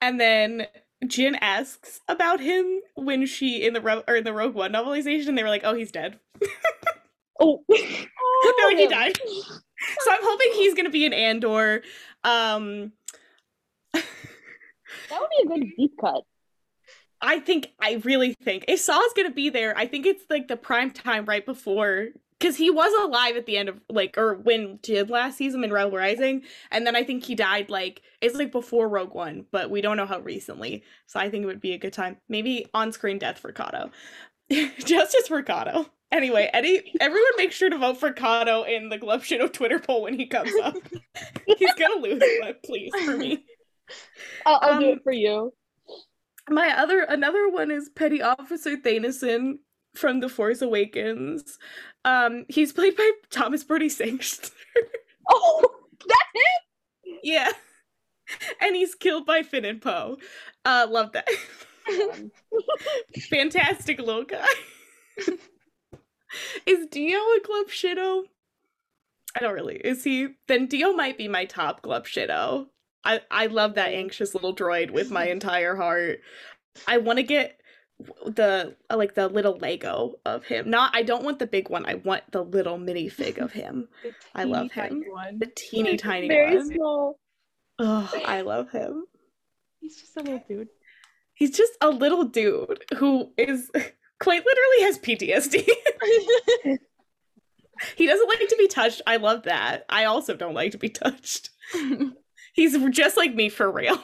and 0.00 0.20
then 0.20 0.66
Jyn 1.04 1.36
asks 1.40 2.00
about 2.08 2.40
him 2.40 2.80
when 2.94 3.26
she 3.26 3.64
in 3.64 3.74
the 3.74 3.80
Re- 3.80 4.02
or 4.08 4.16
in 4.16 4.24
the 4.24 4.32
Rogue 4.32 4.54
One 4.54 4.72
novelization 4.72 5.28
and 5.28 5.38
they 5.38 5.42
were 5.42 5.48
like, 5.48 5.64
"Oh, 5.64 5.74
he's 5.74 5.92
dead." 5.92 6.18
Oh, 7.38 7.62
no, 7.68 8.68
he 8.70 8.86
died. 8.86 9.18
So 9.18 10.10
I'm 10.10 10.22
hoping 10.22 10.52
he's 10.54 10.72
going 10.72 10.86
to 10.86 10.90
be 10.90 11.04
in 11.04 11.12
Andor. 11.12 11.82
Um 12.24 12.92
That 13.94 15.20
would 15.20 15.28
be 15.30 15.42
a 15.44 15.46
good 15.46 15.72
deep 15.76 15.92
cut. 16.00 16.22
I 17.20 17.40
think 17.40 17.72
I 17.80 18.00
really 18.04 18.34
think 18.42 18.64
if 18.68 18.80
Saw's 18.80 19.12
gonna 19.14 19.30
be 19.30 19.50
there, 19.50 19.76
I 19.76 19.86
think 19.86 20.06
it's 20.06 20.24
like 20.28 20.48
the 20.48 20.56
prime 20.56 20.90
time 20.90 21.24
right 21.24 21.44
before 21.44 22.08
because 22.38 22.56
he 22.56 22.70
was 22.70 22.92
alive 23.04 23.36
at 23.36 23.46
the 23.46 23.56
end 23.56 23.68
of 23.68 23.80
like 23.88 24.16
or 24.18 24.34
when 24.34 24.78
Jid 24.78 25.10
last 25.10 25.38
season 25.38 25.64
in 25.64 25.72
Rebel 25.72 25.96
Rising, 25.96 26.42
and 26.70 26.86
then 26.86 26.96
I 26.96 27.04
think 27.04 27.24
he 27.24 27.34
died 27.34 27.70
like 27.70 28.02
it's 28.20 28.36
like 28.36 28.52
before 28.52 28.88
Rogue 28.88 29.14
One, 29.14 29.46
but 29.52 29.70
we 29.70 29.80
don't 29.80 29.96
know 29.96 30.06
how 30.06 30.20
recently. 30.20 30.82
So 31.06 31.20
I 31.20 31.30
think 31.30 31.42
it 31.44 31.46
would 31.46 31.60
be 31.60 31.72
a 31.72 31.78
good 31.78 31.92
time. 31.92 32.18
Maybe 32.28 32.66
on 32.74 32.92
screen 32.92 33.18
death 33.18 33.38
for 33.38 33.52
Kato. 33.52 33.90
Justice 34.50 35.28
for 35.28 35.42
Kato. 35.42 35.86
Anyway, 36.12 36.48
Eddie, 36.52 36.92
everyone 37.00 37.32
make 37.36 37.50
sure 37.50 37.68
to 37.68 37.78
vote 37.78 37.98
for 37.98 38.12
Kato 38.12 38.62
in 38.62 38.88
the 38.90 38.98
Glup 38.98 39.22
Shitto 39.22 39.52
Twitter 39.52 39.80
poll 39.80 40.02
when 40.02 40.14
he 40.14 40.26
comes 40.26 40.52
up. 40.62 40.76
He's 41.58 41.74
gonna 41.74 42.00
lose, 42.00 42.22
but 42.40 42.62
please 42.62 42.92
for 43.04 43.16
me. 43.16 43.44
I'll, 44.44 44.58
I'll 44.62 44.78
do 44.80 44.86
Um, 44.86 44.92
it 44.92 44.98
for 45.02 45.12
you. 45.12 45.52
My 46.48 46.68
other 46.78 47.02
another 47.02 47.48
one 47.50 47.70
is 47.70 47.88
Petty 47.88 48.22
Officer 48.22 48.76
Thanisson 48.76 49.58
from 49.96 50.20
The 50.20 50.28
Force 50.28 50.62
Awakens. 50.62 51.58
Um, 52.06 52.46
he's 52.48 52.72
played 52.72 52.96
by 52.96 53.10
Thomas 53.30 53.64
Brodie 53.64 53.88
Sangster. 53.90 54.50
Oh, 55.28 55.68
that's 56.06 56.20
it. 56.34 57.20
yeah. 57.24 57.50
And 58.60 58.76
he's 58.76 58.94
killed 58.94 59.26
by 59.26 59.42
Finn 59.42 59.64
and 59.64 59.82
Poe. 59.82 60.18
Uh 60.64 60.86
love 60.88 61.10
that. 61.14 61.28
Fantastic 63.28 63.98
little 63.98 64.22
guy. 64.24 64.46
is 66.66 66.86
D-O 66.92 67.38
a 67.38 67.44
Glup 67.44 67.70
Shitto? 67.70 68.22
I 69.36 69.40
don't 69.40 69.54
really. 69.54 69.76
Is 69.76 70.04
he? 70.04 70.28
Then 70.46 70.66
D-O 70.66 70.92
might 70.92 71.18
be 71.18 71.26
my 71.26 71.44
top 71.44 71.82
Glup 71.82 72.06
Shitto. 72.06 72.66
I 73.04 73.20
I 73.30 73.46
love 73.46 73.74
that 73.74 73.94
anxious 73.94 74.32
little 74.32 74.54
droid 74.54 74.92
with 74.92 75.10
my 75.10 75.26
entire 75.26 75.74
heart. 75.74 76.20
I 76.86 76.98
want 76.98 77.18
to 77.18 77.22
get 77.24 77.55
the 77.98 78.76
uh, 78.90 78.96
like 78.96 79.14
the 79.14 79.28
little 79.28 79.56
Lego 79.58 80.16
of 80.24 80.44
him. 80.44 80.70
Not 80.70 80.94
I 80.94 81.02
don't 81.02 81.24
want 81.24 81.38
the 81.38 81.46
big 81.46 81.70
one. 81.70 81.86
I 81.86 81.94
want 81.94 82.30
the 82.30 82.42
little 82.42 82.78
minifig 82.78 83.38
of 83.38 83.52
him. 83.52 83.88
I 84.34 84.44
love 84.44 84.72
him. 84.72 85.04
One. 85.08 85.38
The 85.38 85.50
teeny 85.54 85.96
tiny 85.96 86.28
Very 86.28 86.56
one. 86.56 86.72
small. 86.72 87.18
Oh, 87.78 88.10
I 88.24 88.42
love 88.42 88.70
him. 88.70 89.04
He's 89.80 90.00
just 90.00 90.16
a 90.16 90.20
little 90.20 90.42
dude. 90.48 90.68
He's 91.34 91.56
just 91.56 91.72
a 91.80 91.90
little 91.90 92.24
dude 92.24 92.84
who 92.96 93.32
is 93.36 93.70
quite 94.20 94.44
literally 94.44 94.82
has 94.82 94.98
PTSD. 94.98 95.68
he 97.96 98.06
doesn't 98.06 98.28
like 98.28 98.48
to 98.48 98.56
be 98.58 98.68
touched. 98.68 99.02
I 99.06 99.16
love 99.16 99.42
that. 99.44 99.84
I 99.88 100.04
also 100.04 100.34
don't 100.34 100.54
like 100.54 100.72
to 100.72 100.78
be 100.78 100.88
touched. 100.88 101.50
He's 102.54 102.76
just 102.90 103.18
like 103.18 103.34
me 103.34 103.50
for 103.50 103.70
real. 103.70 103.98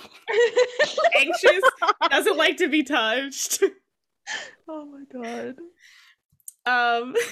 Anxious, 1.19 1.63
doesn't 2.11 2.37
like 2.37 2.59
to 2.59 2.69
be 2.69 2.83
touched. 2.83 3.63
oh 4.69 4.87
my 4.87 5.05
god. 5.13 5.57
Um 6.67 7.15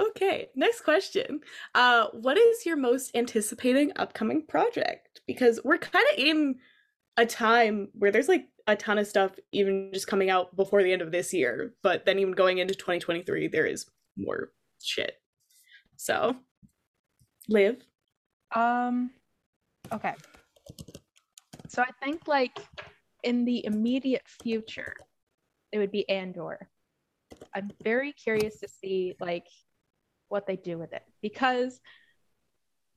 Okay, 0.00 0.48
next 0.54 0.82
question. 0.82 1.40
Uh 1.74 2.06
what 2.12 2.38
is 2.38 2.64
your 2.64 2.76
most 2.76 3.14
anticipating 3.16 3.92
upcoming 3.96 4.46
project? 4.46 5.20
Because 5.26 5.60
we're 5.64 5.78
kind 5.78 6.06
of 6.12 6.18
in 6.18 6.56
a 7.16 7.26
time 7.26 7.88
where 7.94 8.12
there's 8.12 8.28
like 8.28 8.46
a 8.68 8.76
ton 8.76 8.98
of 8.98 9.06
stuff 9.06 9.32
even 9.50 9.90
just 9.92 10.06
coming 10.06 10.30
out 10.30 10.54
before 10.54 10.82
the 10.82 10.92
end 10.92 11.02
of 11.02 11.10
this 11.10 11.32
year, 11.32 11.74
but 11.82 12.04
then 12.04 12.18
even 12.18 12.32
going 12.32 12.58
into 12.58 12.74
2023 12.74 13.48
there 13.48 13.66
is 13.66 13.86
more 14.16 14.50
shit. 14.80 15.14
So, 15.96 16.36
Liv. 17.48 17.82
Um 18.54 19.10
okay. 19.92 20.14
So 21.68 21.82
I 21.82 21.90
think 22.02 22.28
like 22.28 22.58
in 23.24 23.44
the 23.44 23.64
immediate 23.66 24.26
future 24.42 24.94
it 25.72 25.78
would 25.78 25.92
be 25.92 26.08
Andor. 26.08 26.68
I'm 27.54 27.70
very 27.82 28.12
curious 28.12 28.60
to 28.60 28.68
see 28.68 29.14
like 29.20 29.46
what 30.28 30.46
they 30.46 30.56
do 30.56 30.78
with 30.78 30.92
it 30.92 31.02
because 31.22 31.80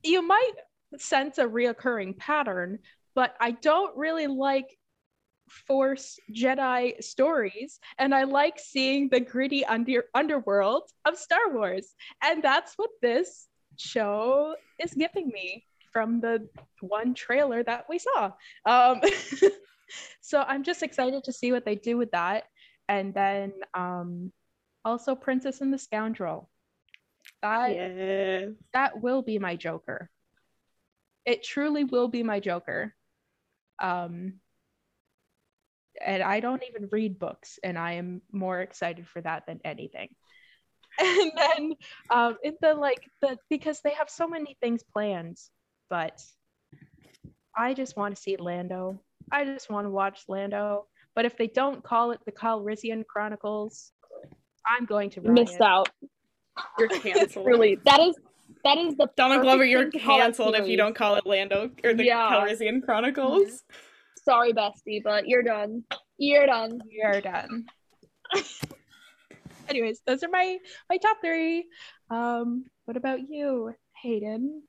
you 0.02 0.22
might 0.26 0.52
sense 0.98 1.38
a 1.38 1.44
reoccurring 1.44 2.18
pattern, 2.18 2.78
but 3.14 3.34
I 3.40 3.52
don't 3.52 3.96
really 3.96 4.26
like 4.26 4.76
Force 5.66 6.18
Jedi 6.34 7.02
stories, 7.02 7.78
and 7.98 8.14
I 8.14 8.24
like 8.24 8.58
seeing 8.58 9.08
the 9.08 9.20
gritty 9.20 9.64
under- 9.64 10.04
underworld 10.14 10.84
of 11.04 11.18
Star 11.18 11.52
Wars, 11.52 11.94
and 12.22 12.42
that's 12.42 12.74
what 12.76 12.90
this 13.02 13.48
show 13.76 14.54
is 14.78 14.94
giving 14.94 15.28
me 15.28 15.64
from 15.92 16.20
the 16.20 16.48
one 16.80 17.14
trailer 17.14 17.62
that 17.62 17.84
we 17.88 17.98
saw. 17.98 18.32
Um, 18.64 19.00
so 20.22 20.42
I'm 20.46 20.62
just 20.62 20.82
excited 20.82 21.24
to 21.24 21.32
see 21.32 21.52
what 21.52 21.64
they 21.64 21.74
do 21.74 21.98
with 21.98 22.10
that, 22.12 22.44
and 22.88 23.14
then 23.14 23.52
um, 23.74 24.32
also 24.84 25.14
Princess 25.14 25.60
and 25.60 25.72
the 25.72 25.78
Scoundrel. 25.78 26.50
That 27.42 27.70
Yeah. 27.74 28.48
that 28.72 29.00
will 29.02 29.22
be 29.22 29.38
my 29.38 29.56
Joker. 29.56 30.10
It 31.24 31.42
truly 31.42 31.84
will 31.84 32.08
be 32.08 32.22
my 32.22 32.40
Joker. 32.40 32.94
Um, 33.80 34.40
and 36.04 36.22
I 36.22 36.40
don't 36.40 36.62
even 36.68 36.88
read 36.90 37.18
books, 37.18 37.58
and 37.62 37.78
I 37.78 37.92
am 37.92 38.22
more 38.32 38.60
excited 38.60 39.06
for 39.06 39.20
that 39.22 39.46
than 39.46 39.60
anything. 39.64 40.08
And 40.98 41.32
then, 41.34 41.72
um, 42.10 42.36
in 42.42 42.54
the 42.60 42.74
like 42.74 43.08
the 43.22 43.38
because 43.48 43.80
they 43.80 43.94
have 43.94 44.10
so 44.10 44.28
many 44.28 44.58
things 44.60 44.82
planned, 44.82 45.38
but 45.88 46.22
I 47.56 47.72
just 47.72 47.96
want 47.96 48.14
to 48.14 48.20
see 48.20 48.36
Lando. 48.36 49.00
I 49.30 49.44
just 49.44 49.70
want 49.70 49.86
to 49.86 49.90
watch 49.90 50.24
Lando. 50.28 50.86
But 51.14 51.24
if 51.26 51.36
they 51.36 51.46
don't 51.46 51.82
call 51.82 52.10
it 52.12 52.20
the 52.24 52.32
Calrissian 52.32 53.06
Chronicles, 53.06 53.92
I'm 54.66 54.86
going 54.86 55.10
to 55.10 55.20
riot. 55.20 55.34
Missed 55.34 55.60
out. 55.60 55.90
You're 56.78 56.88
canceled. 57.00 57.46
Really, 57.46 57.78
that 57.84 58.00
is 58.00 58.16
that 58.64 58.78
is 58.78 58.96
the 58.96 59.08
Donald 59.16 59.42
Glover, 59.42 59.64
you're 59.64 59.90
thing 59.90 60.00
to 60.00 60.06
call 60.06 60.18
that 60.18 60.24
canceled 60.24 60.54
if 60.56 60.66
you 60.68 60.76
don't 60.76 60.94
call 60.94 61.16
it 61.16 61.26
Lando 61.26 61.70
or 61.84 61.94
the 61.94 62.04
Yeah. 62.04 62.30
Calrissian 62.30 62.82
Chronicles. 62.84 63.62
Sorry, 64.24 64.52
bestie, 64.52 65.02
but 65.02 65.26
you're 65.26 65.42
done. 65.42 65.84
You're 66.16 66.46
done. 66.46 66.80
You're 66.88 67.20
done. 67.20 67.66
Anyways, 69.68 70.00
those 70.06 70.22
are 70.22 70.28
my 70.28 70.58
my 70.88 70.96
top 70.98 71.18
three. 71.24 71.66
Um, 72.10 72.64
what 72.84 72.96
about 72.96 73.20
you, 73.28 73.74
Hayden? 74.02 74.62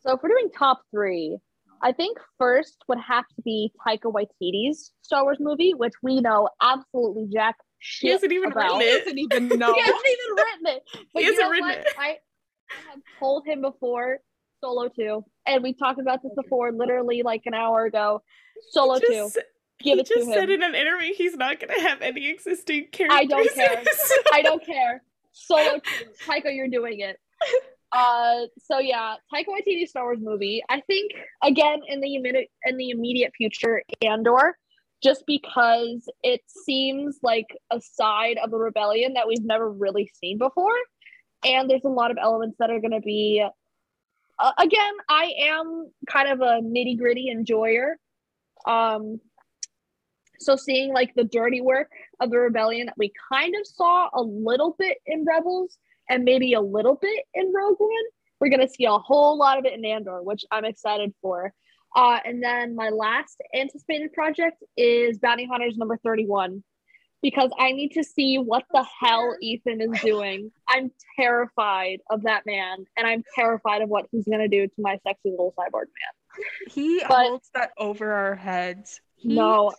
So 0.00 0.14
if 0.16 0.22
we're 0.22 0.30
doing 0.30 0.50
top 0.50 0.82
three, 0.90 1.38
I 1.82 1.92
think 1.92 2.18
first 2.38 2.76
would 2.88 2.98
have 3.00 3.24
to 3.36 3.42
be 3.42 3.72
Taika 3.86 4.04
Waititi's 4.12 4.92
Star 5.02 5.24
Wars 5.24 5.38
movie, 5.40 5.72
which 5.74 5.94
we 6.02 6.20
know 6.20 6.48
absolutely 6.62 7.26
jack 7.32 7.56
He 7.78 7.84
shit 8.08 8.12
hasn't 8.12 8.32
even 8.32 8.52
about. 8.52 8.78
written 8.78 9.16
He 9.16 9.24
it. 9.24 9.30
doesn't 9.30 9.48
even 9.48 9.58
know. 9.58 9.74
He 9.74 9.80
hasn't 9.80 10.06
even 10.06 10.36
written 10.36 10.66
it. 10.76 10.82
But 11.12 11.20
He 11.22 11.26
hasn't 11.26 11.42
know 11.44 11.50
written 11.50 11.68
what? 11.68 11.78
it. 11.78 11.86
I, 11.98 12.02
I 12.08 12.90
have 12.90 13.00
told 13.18 13.46
him 13.46 13.60
before, 13.62 14.18
Solo 14.60 14.88
2, 14.88 15.24
and 15.46 15.62
we 15.62 15.74
talked 15.74 16.00
about 16.00 16.22
this 16.22 16.32
before 16.40 16.70
literally 16.72 17.22
like 17.24 17.42
an 17.46 17.54
hour 17.54 17.84
ago. 17.86 18.22
Solo 18.70 18.98
2, 19.00 19.06
Just, 19.08 19.34
give 19.80 19.94
he 19.96 20.00
it 20.00 20.06
to 20.06 20.14
just 20.14 20.28
him. 20.28 20.34
said 20.34 20.50
in 20.50 20.62
an 20.62 20.74
interview 20.76 21.12
he's 21.14 21.36
not 21.36 21.58
going 21.58 21.74
to 21.74 21.80
have 21.88 22.00
any 22.00 22.28
existing 22.30 22.86
characters. 22.92 23.18
I 23.20 23.24
don't 23.26 23.54
care. 23.54 23.82
So- 23.92 24.14
I 24.32 24.42
don't 24.42 24.64
care. 24.64 25.02
Solo 25.32 25.80
2, 25.80 25.80
Taika, 26.26 26.54
you're 26.54 26.68
doing 26.68 27.00
it. 27.00 27.18
Uh, 27.92 28.46
so 28.58 28.78
yeah, 28.78 29.16
Taika 29.32 29.46
Waititi 29.48 29.86
Star 29.86 30.04
Wars 30.04 30.18
movie. 30.20 30.62
I 30.68 30.80
think 30.80 31.12
again 31.42 31.80
in 31.86 32.00
the 32.00 32.14
immediate 32.14 32.48
in 32.64 32.76
the 32.76 32.90
immediate 32.90 33.32
future, 33.36 33.82
Andor, 34.00 34.56
just 35.02 35.24
because 35.26 36.08
it 36.22 36.40
seems 36.46 37.18
like 37.22 37.46
a 37.70 37.80
side 37.80 38.38
of 38.42 38.50
the 38.50 38.56
rebellion 38.56 39.14
that 39.14 39.28
we've 39.28 39.44
never 39.44 39.70
really 39.70 40.10
seen 40.14 40.38
before, 40.38 40.76
and 41.44 41.68
there's 41.68 41.84
a 41.84 41.88
lot 41.88 42.10
of 42.10 42.16
elements 42.20 42.56
that 42.58 42.70
are 42.70 42.80
going 42.80 42.92
to 42.92 43.00
be. 43.00 43.44
Uh, 44.38 44.52
again, 44.58 44.94
I 45.10 45.34
am 45.40 45.92
kind 46.08 46.28
of 46.28 46.40
a 46.40 46.60
nitty 46.62 46.98
gritty 46.98 47.30
enjoyer. 47.30 47.96
Um, 48.66 49.20
so 50.40 50.56
seeing 50.56 50.92
like 50.92 51.14
the 51.14 51.24
dirty 51.24 51.60
work 51.60 51.90
of 52.20 52.30
the 52.30 52.38
rebellion 52.38 52.86
that 52.86 52.98
we 52.98 53.12
kind 53.30 53.54
of 53.54 53.66
saw 53.66 54.08
a 54.12 54.22
little 54.22 54.74
bit 54.78 54.98
in 55.06 55.24
Rebels 55.24 55.78
and 56.08 56.24
maybe 56.24 56.54
a 56.54 56.60
little 56.60 56.96
bit 56.96 57.24
in 57.34 57.52
Rogue 57.52 57.78
One. 57.78 57.90
We're 58.40 58.50
gonna 58.50 58.68
see 58.68 58.84
a 58.84 58.98
whole 58.98 59.36
lot 59.38 59.58
of 59.58 59.64
it 59.64 59.74
in 59.74 59.84
Andor, 59.84 60.22
which 60.22 60.44
I'm 60.50 60.64
excited 60.64 61.14
for. 61.22 61.52
Uh, 61.94 62.18
and 62.24 62.42
then 62.42 62.74
my 62.74 62.88
last 62.88 63.40
anticipated 63.54 64.12
project 64.12 64.62
is 64.76 65.18
Bounty 65.18 65.46
Hunters 65.46 65.76
number 65.76 65.98
31 66.02 66.64
because 67.20 67.50
I 67.58 67.72
need 67.72 67.90
to 67.90 68.02
see 68.02 68.36
what 68.38 68.64
the 68.72 68.84
hell 69.00 69.36
Ethan 69.40 69.80
is 69.80 70.00
doing. 70.00 70.50
I'm 70.68 70.90
terrified 71.16 72.00
of 72.10 72.22
that 72.22 72.44
man, 72.46 72.84
and 72.96 73.06
I'm 73.06 73.22
terrified 73.36 73.82
of 73.82 73.88
what 73.88 74.06
he's 74.10 74.26
gonna 74.26 74.48
do 74.48 74.66
to 74.66 74.74
my 74.78 74.98
sexy 75.06 75.30
little 75.30 75.54
cyborg 75.56 75.84
man. 75.86 76.44
He 76.68 77.00
But- 77.06 77.26
holds 77.26 77.50
that 77.54 77.72
over 77.78 78.10
our 78.12 78.34
heads. 78.34 79.00
He, 79.16 79.34
No, 79.36 79.72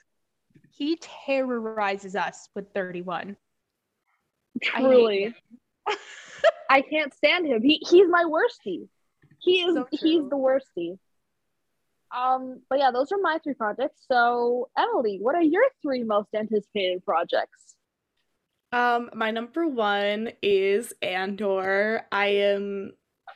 he 0.71 0.97
terrorizes 0.97 2.15
us 2.15 2.47
with 2.55 2.71
31. 2.73 3.35
I 4.73 4.79
truly. 4.79 5.35
Him. 5.87 5.95
I 6.69 6.81
can't 6.81 7.13
stand 7.13 7.45
him. 7.47 7.61
He 7.61 7.79
he's 7.89 8.07
my 8.09 8.23
worstie. 8.23 8.87
He 9.39 9.61
is 9.61 9.75
So 9.75 9.87
he's 9.91 9.99
true. 9.99 10.29
the 10.29 10.37
worstie. 10.37 10.97
Um, 12.15 12.61
but 12.69 12.79
yeah, 12.79 12.91
those 12.91 13.11
are 13.11 13.17
my 13.17 13.39
three 13.43 13.55
projects. 13.55 14.01
So 14.07 14.69
Emily, 14.77 15.17
what 15.19 15.35
are 15.35 15.41
your 15.41 15.63
three 15.81 16.03
most 16.03 16.29
anticipated 16.35 17.03
projects? 17.03 17.75
Um, 18.71 19.09
my 19.13 19.31
number 19.31 19.67
one 19.67 20.31
is 20.41 20.93
Andor. 21.01 22.05
I 22.11 22.27
am 22.27 22.93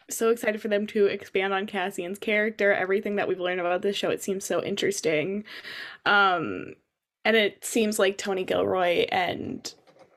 so 0.09 0.29
excited 0.29 0.61
for 0.61 0.67
them 0.67 0.87
to 0.87 1.05
expand 1.05 1.53
on 1.53 1.67
Cassian's 1.67 2.17
character. 2.17 2.73
Everything 2.73 3.17
that 3.17 3.27
we've 3.27 3.39
learned 3.39 3.59
about 3.59 3.81
this 3.81 3.95
show, 3.95 4.09
it 4.09 4.23
seems 4.23 4.45
so 4.45 4.63
interesting. 4.63 5.43
Um, 6.05 6.75
and 7.25 7.35
it 7.35 7.63
seems 7.63 7.99
like 7.99 8.17
Tony 8.17 8.43
Gilroy 8.43 9.05
and 9.09 9.73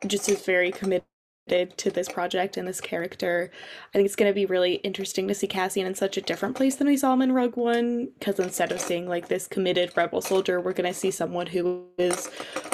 just 0.07 0.29
is 0.29 0.45
very 0.45 0.71
committed 0.71 1.05
to 1.51 1.91
this 1.91 2.09
project 2.09 2.57
and 2.57 2.67
this 2.67 2.81
character. 2.81 3.51
I 3.89 3.93
think 3.99 4.07
it's 4.07 4.17
going 4.17 4.31
to 4.31 4.35
be 4.35 4.47
really 4.47 4.75
interesting 4.77 5.29
to 5.29 5.35
see 5.35 5.47
Cassian 5.47 5.87
in 5.87 5.95
such 5.95 6.17
a 6.17 6.23
different 6.23 6.57
place 6.57 6.77
than 6.77 6.87
we 6.87 6.97
saw 6.97 7.13
him 7.13 7.23
in 7.23 7.33
Rogue 7.33 7.57
One. 7.57 8.09
Because 8.19 8.39
instead 8.39 8.73
of 8.73 8.81
seeing 8.81 9.09
like 9.09 9.29
this 9.29 9.47
committed 9.47 9.93
rebel 9.97 10.21
soldier, 10.21 10.61
we're 10.61 10.73
going 10.73 10.93
to 10.93 10.99
see 10.99 11.11
someone 11.11 11.47
who 11.47 11.85
is 11.99 12.31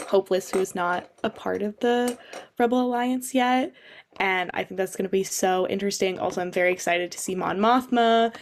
hopeless, 0.07 0.51
who 0.51 0.61
is 0.61 0.74
not 0.74 1.11
a 1.24 1.31
part 1.31 1.62
of 1.62 1.78
the 1.81 2.16
Rebel 2.59 2.81
Alliance 2.81 3.35
yet. 3.35 3.73
And 4.19 4.51
I 4.55 4.65
think 4.65 4.78
that's 4.78 4.97
going 4.97 5.05
to 5.05 5.11
be 5.11 5.24
so 5.24 5.66
interesting. 5.69 6.19
Also, 6.19 6.40
I'm 6.40 6.53
very 6.53 6.73
excited 6.73 7.11
to 7.12 7.19
see 7.19 7.35
Mon 7.35 7.59
Mothma 7.59 8.35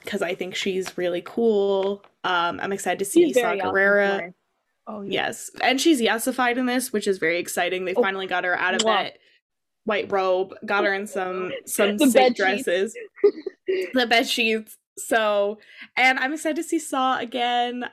because 0.00 0.22
I 0.22 0.34
think 0.34 0.54
she's 0.54 0.96
really 0.96 1.22
cool. 1.24 2.02
Um, 2.24 2.60
I'm 2.62 2.72
excited 2.72 2.98
to 3.00 3.04
see 3.04 3.32
Saw 3.32 3.52
awesome 3.52 3.58
Gerrera. 3.60 4.34
Oh, 4.86 5.00
yeah. 5.00 5.26
Yes, 5.26 5.50
and 5.62 5.80
she's 5.80 6.00
yesified 6.00 6.58
in 6.58 6.66
this, 6.66 6.92
which 6.92 7.06
is 7.06 7.16
very 7.18 7.38
exciting. 7.38 7.86
They 7.86 7.94
Oh, 7.94 8.02
finally 8.02 8.26
got 8.26 8.44
her 8.44 8.54
out 8.56 8.74
of 8.74 8.82
wow. 8.82 9.02
that 9.02 9.18
white 9.84 10.10
robe, 10.10 10.54
got 10.64 10.84
her 10.84 10.94
in 10.94 11.06
some 11.06 11.52
some 11.66 11.96
The 11.96 12.10
sick 12.10 12.36
dresses, 12.36 12.96
the 13.94 14.06
bed 14.06 14.28
sheets. 14.28 14.76
So, 14.96 15.58
and 15.96 16.18
I'm 16.18 16.32
excited 16.32 16.56
to 16.56 16.62
see 16.62 16.78
Saw 16.78 17.18
again. 17.18 17.86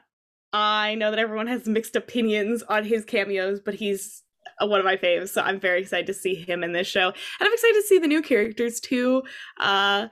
I 0.53 0.95
know 0.95 1.11
that 1.11 1.19
everyone 1.19 1.47
has 1.47 1.65
mixed 1.67 1.95
opinions 1.95 2.61
on 2.63 2.83
his 2.83 3.05
cameos, 3.05 3.59
but 3.59 3.73
he's 3.73 4.23
uh, 4.61 4.67
one 4.67 4.79
of 4.79 4.85
my 4.85 4.97
faves, 4.97 5.29
so 5.29 5.41
I'm 5.41 5.59
very 5.59 5.81
excited 5.81 6.07
to 6.07 6.13
see 6.13 6.35
him 6.35 6.63
in 6.63 6.73
this 6.73 6.87
show, 6.87 7.07
and 7.07 7.15
I'm 7.39 7.53
excited 7.53 7.75
to 7.75 7.87
see 7.87 7.99
the 7.99 8.07
new 8.07 8.21
characters 8.21 8.79
too. 8.79 9.23
Uh, 9.57 10.07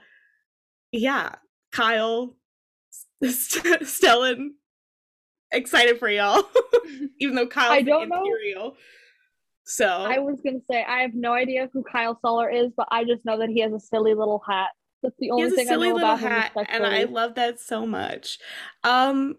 yeah, 0.92 1.34
Kyle, 1.72 2.36
St- 3.22 3.64
Stellan, 3.82 4.50
excited 5.52 5.98
for 5.98 6.08
y'all. 6.08 6.42
Even 7.20 7.36
though 7.36 7.46
Kyle's 7.46 7.72
I 7.72 7.82
don't 7.82 8.08
know. 8.08 8.74
So 9.64 9.86
I 9.86 10.18
was 10.18 10.40
gonna 10.44 10.58
say 10.70 10.84
I 10.84 11.02
have 11.02 11.14
no 11.14 11.32
idea 11.32 11.68
who 11.72 11.82
Kyle 11.82 12.18
Soller 12.20 12.50
is, 12.50 12.72
but 12.76 12.88
I 12.90 13.04
just 13.04 13.24
know 13.24 13.38
that 13.38 13.48
he 13.48 13.60
has 13.60 13.72
a 13.72 13.80
silly 13.80 14.14
little 14.14 14.42
hat. 14.46 14.70
That's 15.02 15.14
the 15.18 15.26
he 15.26 15.30
only 15.30 15.50
thing 15.50 15.70
I 15.70 15.76
know 15.76 15.96
about 15.96 16.20
him. 16.20 16.30
hat, 16.30 16.52
and 16.68 16.84
I 16.84 17.04
love 17.04 17.34
that 17.36 17.60
so 17.60 17.86
much. 17.86 18.38
Um, 18.84 19.36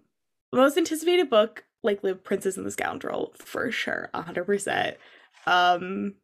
most 0.53 0.77
anticipated 0.77 1.29
book, 1.29 1.65
like 1.83 2.03
"Liv 2.03 2.23
Princess 2.23 2.57
and 2.57 2.65
the 2.65 2.71
Scoundrel" 2.71 3.33
for 3.35 3.71
sure, 3.71 4.09
hundred 4.13 4.45
percent. 4.45 4.97
Um, 5.45 6.15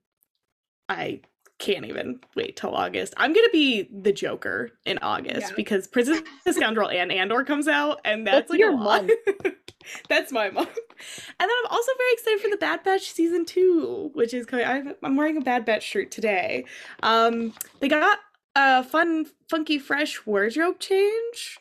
I 0.90 1.22
can't 1.60 1.86
even 1.86 2.20
wait 2.36 2.56
till 2.56 2.76
August. 2.76 3.14
I'm 3.18 3.34
gonna 3.34 3.48
be 3.52 3.90
the 3.92 4.12
Joker 4.14 4.72
in 4.86 5.00
August 5.02 5.50
Yeah. 5.50 5.56
because 5.56 5.88
Princess 5.88 6.22
Scoundrel 6.52 6.90
and 6.90 7.12
Andor 7.12 7.44
comes 7.44 7.68
out, 7.68 8.00
and 8.06 8.26
that's, 8.28 8.36
That's 8.36 8.50
like 8.52 8.60
your 8.60 8.78
month. 8.78 9.12
that's 10.10 10.32
my 10.32 10.50
month. 10.52 10.70
And 10.70 11.40
then 11.40 11.50
I'm 11.50 11.72
also 11.72 11.92
very 11.98 12.14
excited 12.14 12.42
for 12.42 12.50
the 12.50 12.58
Bad 12.58 12.84
Batch 12.84 13.12
season 13.12 13.46
two, 13.46 14.12
which 14.14 14.34
is 14.34 14.46
coming. 14.46 14.66
I'm, 14.66 14.94
I'm 15.04 15.16
wearing 15.16 15.38
a 15.38 15.42
Bad 15.42 15.66
Batch 15.66 15.84
shirt 15.84 16.12
today. 16.12 16.66
Um, 17.02 17.54
they 17.80 17.88
got 17.88 18.20
a 18.56 18.84
fun, 18.84 19.26
funky, 19.50 19.80
fresh 19.80 20.26
wardrobe 20.26 20.80
change. 20.80 21.60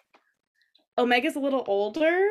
Omega's 0.98 1.36
a 1.36 1.40
little 1.40 1.64
older. 1.66 2.26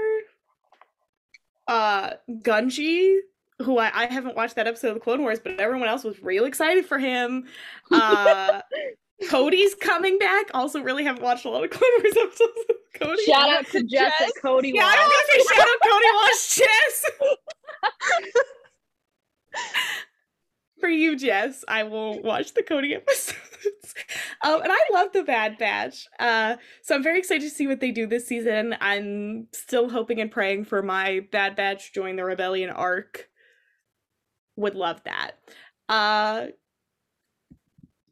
Uh, 1.67 2.11
Gunji, 2.29 3.17
who 3.61 3.77
I, 3.77 3.91
I 3.93 4.05
haven't 4.07 4.35
watched 4.35 4.55
that 4.55 4.67
episode 4.67 4.89
of 4.89 4.93
the 4.95 4.99
Clone 4.99 5.21
Wars, 5.21 5.39
but 5.43 5.59
everyone 5.59 5.87
else 5.87 6.03
was 6.03 6.21
real 6.21 6.45
excited 6.45 6.85
for 6.85 6.97
him. 6.99 7.45
Uh, 7.91 8.61
Cody's 9.29 9.73
coming 9.75 10.17
back. 10.19 10.47
Also, 10.53 10.81
really 10.81 11.03
haven't 11.05 11.23
watched 11.23 11.45
a 11.45 11.49
lot 11.49 11.63
of 11.63 11.69
Clone 11.69 11.89
Wars 12.03 12.17
episodes 12.21 12.51
of 12.69 12.75
Cody. 13.01 13.23
Shout 13.25 13.49
out 13.49 13.65
to 13.67 13.81
Jess 13.83 14.13
Jess. 14.19 14.21
and 14.21 14.31
Cody. 14.41 14.71
Yeah, 14.75 14.83
I 14.85 14.87
Watts. 14.87 15.07
was 15.07 15.13
gonna 15.31 15.43
say 15.43 15.55
shout 15.55 15.67
out 15.67 15.79
Cody 15.89 16.05
Wash 16.15 16.55
Jess. 16.55 17.05
For 20.79 20.89
you, 20.89 21.15
Jess, 21.17 21.63
I 21.69 21.83
will 21.83 22.21
watch 22.21 22.53
the 22.53 22.61
Cody 22.61 22.93
episodes. 22.93 23.39
Um, 24.43 24.61
and 24.61 24.71
I 24.71 24.77
love 24.91 25.13
the 25.13 25.23
Bad 25.23 25.57
Batch. 25.57 26.05
Uh, 26.19 26.57
so 26.83 26.93
I'm 26.93 27.01
very 27.01 27.17
excited 27.17 27.41
to 27.43 27.49
see 27.49 27.65
what 27.65 27.79
they 27.79 27.91
do 27.91 28.05
this 28.05 28.27
season. 28.27 28.75
I'm 28.81 29.47
still 29.53 29.89
hoping 29.89 30.19
and 30.19 30.29
praying 30.29 30.65
for 30.65 30.83
my 30.83 31.21
Bad 31.31 31.55
Batch 31.55 31.93
join 31.93 32.17
the 32.17 32.25
Rebellion 32.25 32.69
arc. 32.69 33.29
Would 34.55 34.75
love 34.75 35.01
that. 35.03 35.31
Uh, 35.89 36.47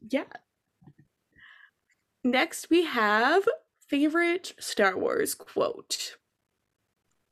yeah. 0.08 0.24
Next, 2.22 2.70
we 2.70 2.84
have 2.84 3.44
favorite 3.88 4.54
Star 4.58 4.96
Wars 4.96 5.34
quote. 5.34 6.16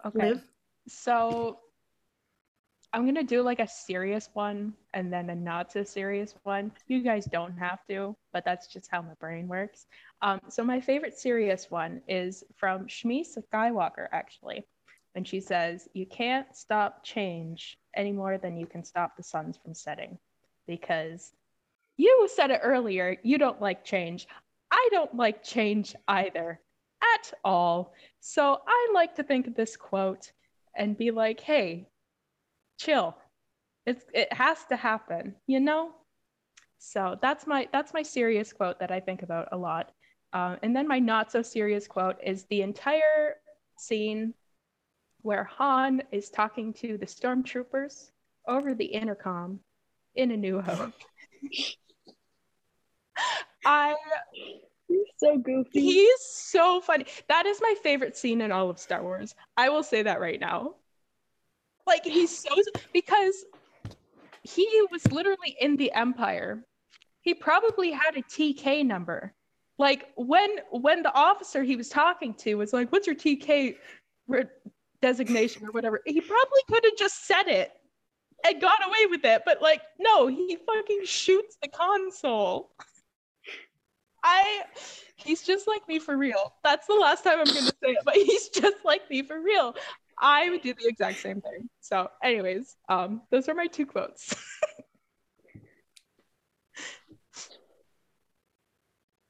Okay. 0.05 0.31
Liv? 0.31 0.45
So 0.89 1.59
I'm 2.93 3.07
gonna 3.07 3.23
do 3.23 3.43
like 3.43 3.61
a 3.61 3.69
serious 3.69 4.29
one 4.35 4.75
and 4.93 5.11
then 5.11 5.31
a 5.31 5.35
not 5.35 5.73
so 5.73 5.83
serious 5.83 6.35
one. 6.43 6.73
You 6.89 7.03
guys 7.03 7.25
don't 7.25 7.57
have 7.57 7.79
to, 7.89 8.15
but 8.33 8.45
that's 8.45 8.67
just 8.67 8.91
how 8.91 9.01
my 9.01 9.15
brain 9.19 9.49
works. 9.49 9.87
Um, 10.21 10.41
so 10.49 10.63
my 10.63 10.81
favorite 10.81 11.19
serious 11.19 11.71
one 11.71 12.03
is 12.07 12.45
from 12.57 12.87
Shmi 12.87 13.25
Skywalker, 13.27 14.09
actually, 14.13 14.67
and 15.15 15.27
she 15.27 15.41
says, 15.41 15.89
"You 15.93 16.07
can't 16.07 16.55
stop 16.57 17.05
change 17.05 17.79
any 17.95 18.13
more 18.13 18.39
than 18.39 18.57
you 18.57 18.67
can 18.67 18.85
stop 18.85 19.17
the 19.17 19.23
suns 19.23 19.57
from 19.57 19.75
setting, 19.75 20.19
because 20.67 21.33
you 21.97 22.29
said 22.35 22.51
it 22.51 22.61
earlier. 22.63 23.17
You 23.23 23.39
don't 23.39 23.61
like 23.61 23.85
change. 23.85 24.27
I 24.71 24.89
don't 24.91 25.15
like 25.15 25.43
change 25.43 25.95
either, 26.09 26.61
at 27.15 27.33
all. 27.45 27.93
So 28.21 28.61
I 28.67 28.91
like 28.95 29.15
to 29.17 29.23
think 29.23 29.47
of 29.47 29.55
this 29.55 29.77
quote 29.77 30.33
and 30.77 30.97
be 30.97 31.11
like, 31.11 31.41
hey, 31.41 31.89
chill. 32.79 33.17
It's 33.85 34.05
it 34.15 34.33
has 34.33 34.65
to 34.67 34.77
happen, 34.77 35.35
you 35.47 35.61
know? 35.61 35.91
So 36.79 37.19
that's 37.21 37.47
my 37.47 37.69
that's 37.73 37.93
my 37.93 38.03
serious 38.03 38.53
quote 38.53 38.79
that 38.81 38.93
I 38.93 39.01
think 39.01 39.23
about 39.23 39.49
a 39.53 39.57
lot. 39.57 39.93
Um, 40.33 40.57
and 40.63 40.75
then 40.75 40.89
my 40.89 40.99
not 40.99 41.31
so 41.31 41.43
serious 41.43 41.87
quote 41.87 42.17
is 42.25 42.45
the 42.45 42.63
entire 42.63 43.37
scene 43.77 44.35
where 45.23 45.45
Han 45.45 46.03
is 46.11 46.29
talking 46.31 46.73
to 46.75 46.99
the 46.99 47.07
stormtroopers 47.07 48.11
over 48.47 48.75
the 48.75 48.85
intercom 48.85 49.61
in 50.15 50.31
A 50.33 50.37
New 50.37 50.61
Hope. 50.61 50.93
I 53.65 53.95
You're 54.89 55.05
so 55.19 55.39
goofy. 55.39 55.81
He's 55.81 56.21
so 56.21 56.81
funny. 56.81 57.07
That 57.29 57.47
is 57.47 57.61
my 57.61 57.75
favorite 57.83 58.17
scene 58.17 58.41
in 58.41 58.51
all 58.51 58.69
of 58.69 58.79
Star 58.79 59.03
Wars. 59.03 59.35
I 59.57 59.69
will 59.69 59.85
say 59.85 60.03
that 60.03 60.21
right 60.21 60.41
now. 60.41 60.75
Like 61.87 62.05
he's 62.05 62.37
so 62.37 62.55
because 62.93 63.45
he 64.43 64.69
was 64.91 65.11
literally 65.13 65.57
in 65.61 65.77
the 65.77 65.93
Empire. 65.93 66.65
He 67.21 67.35
probably 67.35 67.93
had 67.93 68.17
a 68.17 68.23
TK 68.23 68.85
number. 68.85 69.35
Like 69.79 70.09
when 70.17 70.51
when 70.71 71.03
the 71.03 71.15
officer 71.15 71.63
he 71.63 71.77
was 71.77 71.89
talking 71.89 72.35
to 72.35 72.57
was 72.57 72.73
like, 72.73 72.91
"What's 72.91 73.07
your 73.07 73.17
TK 73.17 73.77
re- 74.27 74.45
designation 75.03 75.67
or 75.67 75.73
whatever?" 75.73 76.01
He 76.07 76.21
probably 76.21 76.61
could 76.69 76.85
have 76.85 76.97
just 76.97 77.27
said 77.27 77.49
it 77.49 77.73
and 78.45 78.61
got 78.61 78.79
away 78.87 79.07
with 79.11 79.25
it, 79.25 79.43
but 79.45 79.61
like, 79.61 79.83
no, 79.99 80.27
he 80.27 80.57
fucking 80.67 81.05
shoots 81.05 81.57
the 81.63 81.69
console. 81.69 82.71
I 84.25 84.63
he's 85.17 85.43
just 85.43 85.67
like 85.67 85.87
me 85.89 85.99
for 85.99 86.17
real. 86.17 86.55
That's 86.65 86.87
the 86.87 86.95
last 86.95 87.25
time 87.25 87.39
I'm 87.41 87.45
gonna 87.45 87.61
say 87.61 87.91
it, 87.91 87.99
but 88.05 88.15
he's 88.15 88.49
just 88.49 88.85
like 88.85 89.11
me 89.11 89.23
for 89.23 89.41
real. 89.41 89.75
I 90.19 90.51
would 90.51 90.63
do 90.63 90.75
the 90.75 90.87
exact 90.87 91.19
same 91.19 91.41
thing. 91.41 91.69
So, 91.81 92.09
anyways, 92.23 92.77
um, 92.89 93.23
those 93.31 93.49
are 93.49 93.55
my 93.55 93.67
two 93.67 93.87
quotes. 93.87 94.35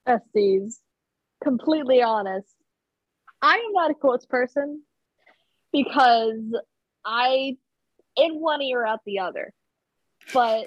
besties, 0.07 0.81
completely 1.43 2.03
honest, 2.03 2.55
I 3.41 3.55
am 3.57 3.73
not 3.73 3.91
a 3.91 3.95
quotes 3.95 4.27
person 4.27 4.83
because 5.73 6.41
I 7.05 7.57
in 8.17 8.41
one 8.41 8.63
ear 8.63 8.85
out 8.85 9.01
the 9.05 9.21
other. 9.21 9.53
But 10.33 10.67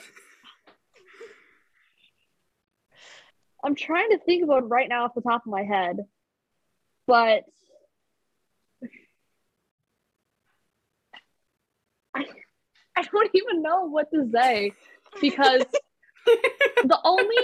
I'm 3.64 3.76
trying 3.76 4.10
to 4.10 4.20
think 4.20 4.44
about 4.44 4.64
it 4.64 4.68
right 4.68 4.90
now 4.90 5.06
off 5.06 5.16
the 5.16 5.22
top 5.22 5.46
of 5.46 5.52
my 5.52 5.64
head. 5.64 5.98
But 7.08 7.44
I, 12.16 12.26
I 12.96 13.04
don't 13.04 13.32
even 13.34 13.62
know 13.62 13.86
what 13.86 14.12
to 14.12 14.30
say 14.32 14.72
because 15.22 15.64
the 16.26 17.00
only 17.04 17.36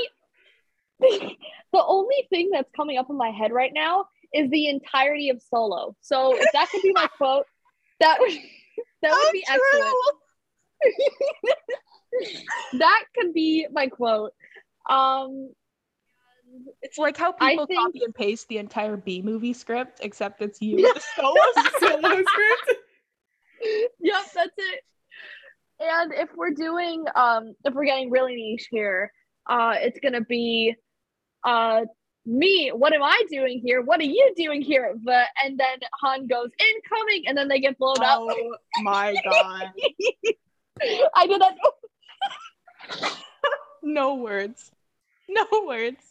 the 1.73 1.83
only 1.83 2.27
thing 2.29 2.49
that's 2.51 2.69
coming 2.75 2.97
up 2.97 3.09
in 3.09 3.17
my 3.17 3.29
head 3.29 3.51
right 3.51 3.71
now 3.73 4.05
is 4.33 4.49
the 4.49 4.67
entirety 4.67 5.29
of 5.29 5.41
Solo. 5.41 5.95
So 6.01 6.35
if 6.37 6.51
that 6.53 6.69
could 6.69 6.81
be 6.81 6.91
my 6.93 7.07
quote, 7.17 7.45
that 8.01 8.19
would 8.19 8.33
that 9.01 9.11
would 9.11 9.31
be 9.31 9.43
excellent. 9.49 9.95
that 12.79 13.03
could 13.17 13.33
be 13.33 13.67
my 13.71 13.87
quote. 13.87 14.31
Um, 14.89 15.51
It's 16.81 16.97
like 16.97 17.17
how 17.17 17.31
people 17.31 17.65
think- 17.67 17.79
copy 17.79 18.03
and 18.03 18.13
paste 18.13 18.47
the 18.47 18.57
entire 18.57 18.97
B 18.97 19.21
movie 19.21 19.53
script, 19.53 19.99
except 20.03 20.41
it's 20.41 20.61
you. 20.61 20.77
the 20.77 21.01
solo 21.15 21.35
Solo 21.79 22.23
script. 22.23 22.79
yep, 23.99 24.23
that's 24.33 24.51
it. 24.57 24.83
And 25.79 26.13
if 26.13 26.29
we're 26.35 26.51
doing, 26.53 27.05
um, 27.15 27.55
if 27.65 27.73
we're 27.73 27.85
getting 27.85 28.11
really 28.11 28.35
niche 28.35 28.67
here, 28.69 29.11
uh, 29.47 29.73
it's 29.77 29.99
gonna 29.99 30.21
be, 30.21 30.75
uh, 31.43 31.85
me. 32.25 32.69
What 32.69 32.93
am 32.93 33.03
I 33.03 33.23
doing 33.29 33.59
here? 33.59 33.81
What 33.81 33.99
are 33.99 34.03
you 34.03 34.33
doing 34.35 34.61
here? 34.61 34.95
But 35.03 35.27
and 35.43 35.59
then 35.59 35.79
Han 36.01 36.27
goes 36.27 36.49
incoming, 36.59 37.23
and 37.27 37.37
then 37.37 37.47
they 37.47 37.59
get 37.59 37.77
blown 37.77 38.01
up. 38.01 38.19
Oh 38.21 38.55
my 38.83 39.15
god. 39.23 39.71
I 41.15 41.27
did 41.27 41.41
that. 41.41 41.55
no 43.83 44.15
words. 44.15 44.71
No 45.29 45.45
words. 45.65 46.03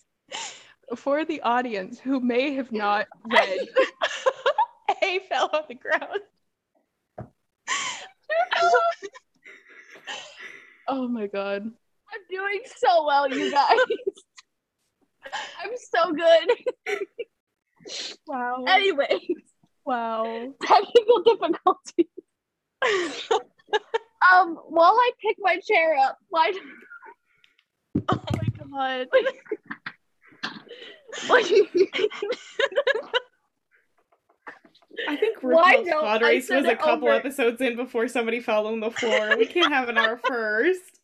For 0.97 1.24
the 1.24 1.41
audience 1.43 2.01
who 2.01 2.20
may 2.20 2.55
have 2.55 2.73
not 2.73 3.07
read, 3.31 3.61
A 5.03 5.20
fell 5.28 5.51
on 5.53 5.62
the 5.69 5.74
ground. 5.74 6.20
oh 10.89 11.07
my 11.07 11.28
god. 11.28 11.62
I'm 12.12 12.20
doing 12.28 12.61
so 12.77 13.07
well, 13.07 13.28
you 13.28 13.53
guys. 13.53 13.78
I'm 15.62 15.70
so 15.76 16.12
good. 16.12 16.98
Wow. 18.26 18.64
Anyway. 18.68 19.18
Wow. 19.86 20.52
Technical 20.62 21.22
difficulties. 21.22 22.06
um, 24.30 24.56
while 24.68 24.92
I 24.92 25.10
pick 25.20 25.36
my 25.40 25.59
chair 25.66 25.97
up, 25.98 26.18
why 26.28 26.52
do- 26.52 26.60
Oh 28.10 28.20
my 28.34 28.48
god. 28.59 29.09
I 35.09 35.16
think 35.16 35.38
RuPaul's 35.40 35.86
well, 35.86 36.01
pod 36.02 36.22
race 36.22 36.51
was 36.51 36.66
a 36.66 36.76
couple 36.76 37.09
over. 37.09 37.16
episodes 37.16 37.60
in 37.60 37.76
before 37.76 38.09
somebody 38.09 38.40
fell 38.40 38.66
on 38.66 38.80
the 38.80 38.90
floor. 38.90 39.36
We 39.36 39.47
can't 39.47 39.72
have 39.72 39.88
an 39.88 39.98
hour 39.98 40.18
first. 40.18 41.01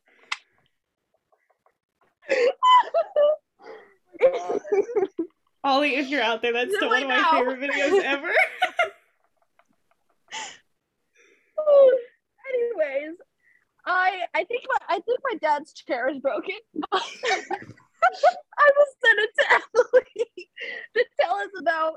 Ollie, 5.65 5.97
if 5.97 6.09
you're 6.09 6.23
out 6.23 6.43
there, 6.43 6.53
that's 6.53 6.75
still 6.75 6.89
one 6.89 7.03
of 7.03 7.09
my 7.09 7.17
now. 7.17 7.33
favorite 7.33 7.61
videos 7.61 8.03
ever. 8.03 8.29
Anyways, 12.55 13.17
I 13.85 14.21
I 14.35 14.45
think 14.45 14.65
my 14.69 14.79
I 14.89 15.01
think 15.01 15.19
my 15.31 15.37
dad's 15.41 15.73
chair 15.73 16.09
is 16.09 16.19
broken. 16.19 16.55
I 16.93 17.01
will 18.77 18.87
send 19.05 19.19
it 19.19 19.31
to 19.39 19.45
Emily 19.53 20.27
to 20.97 21.05
tell 21.21 21.35
us 21.37 21.51
about 21.59 21.95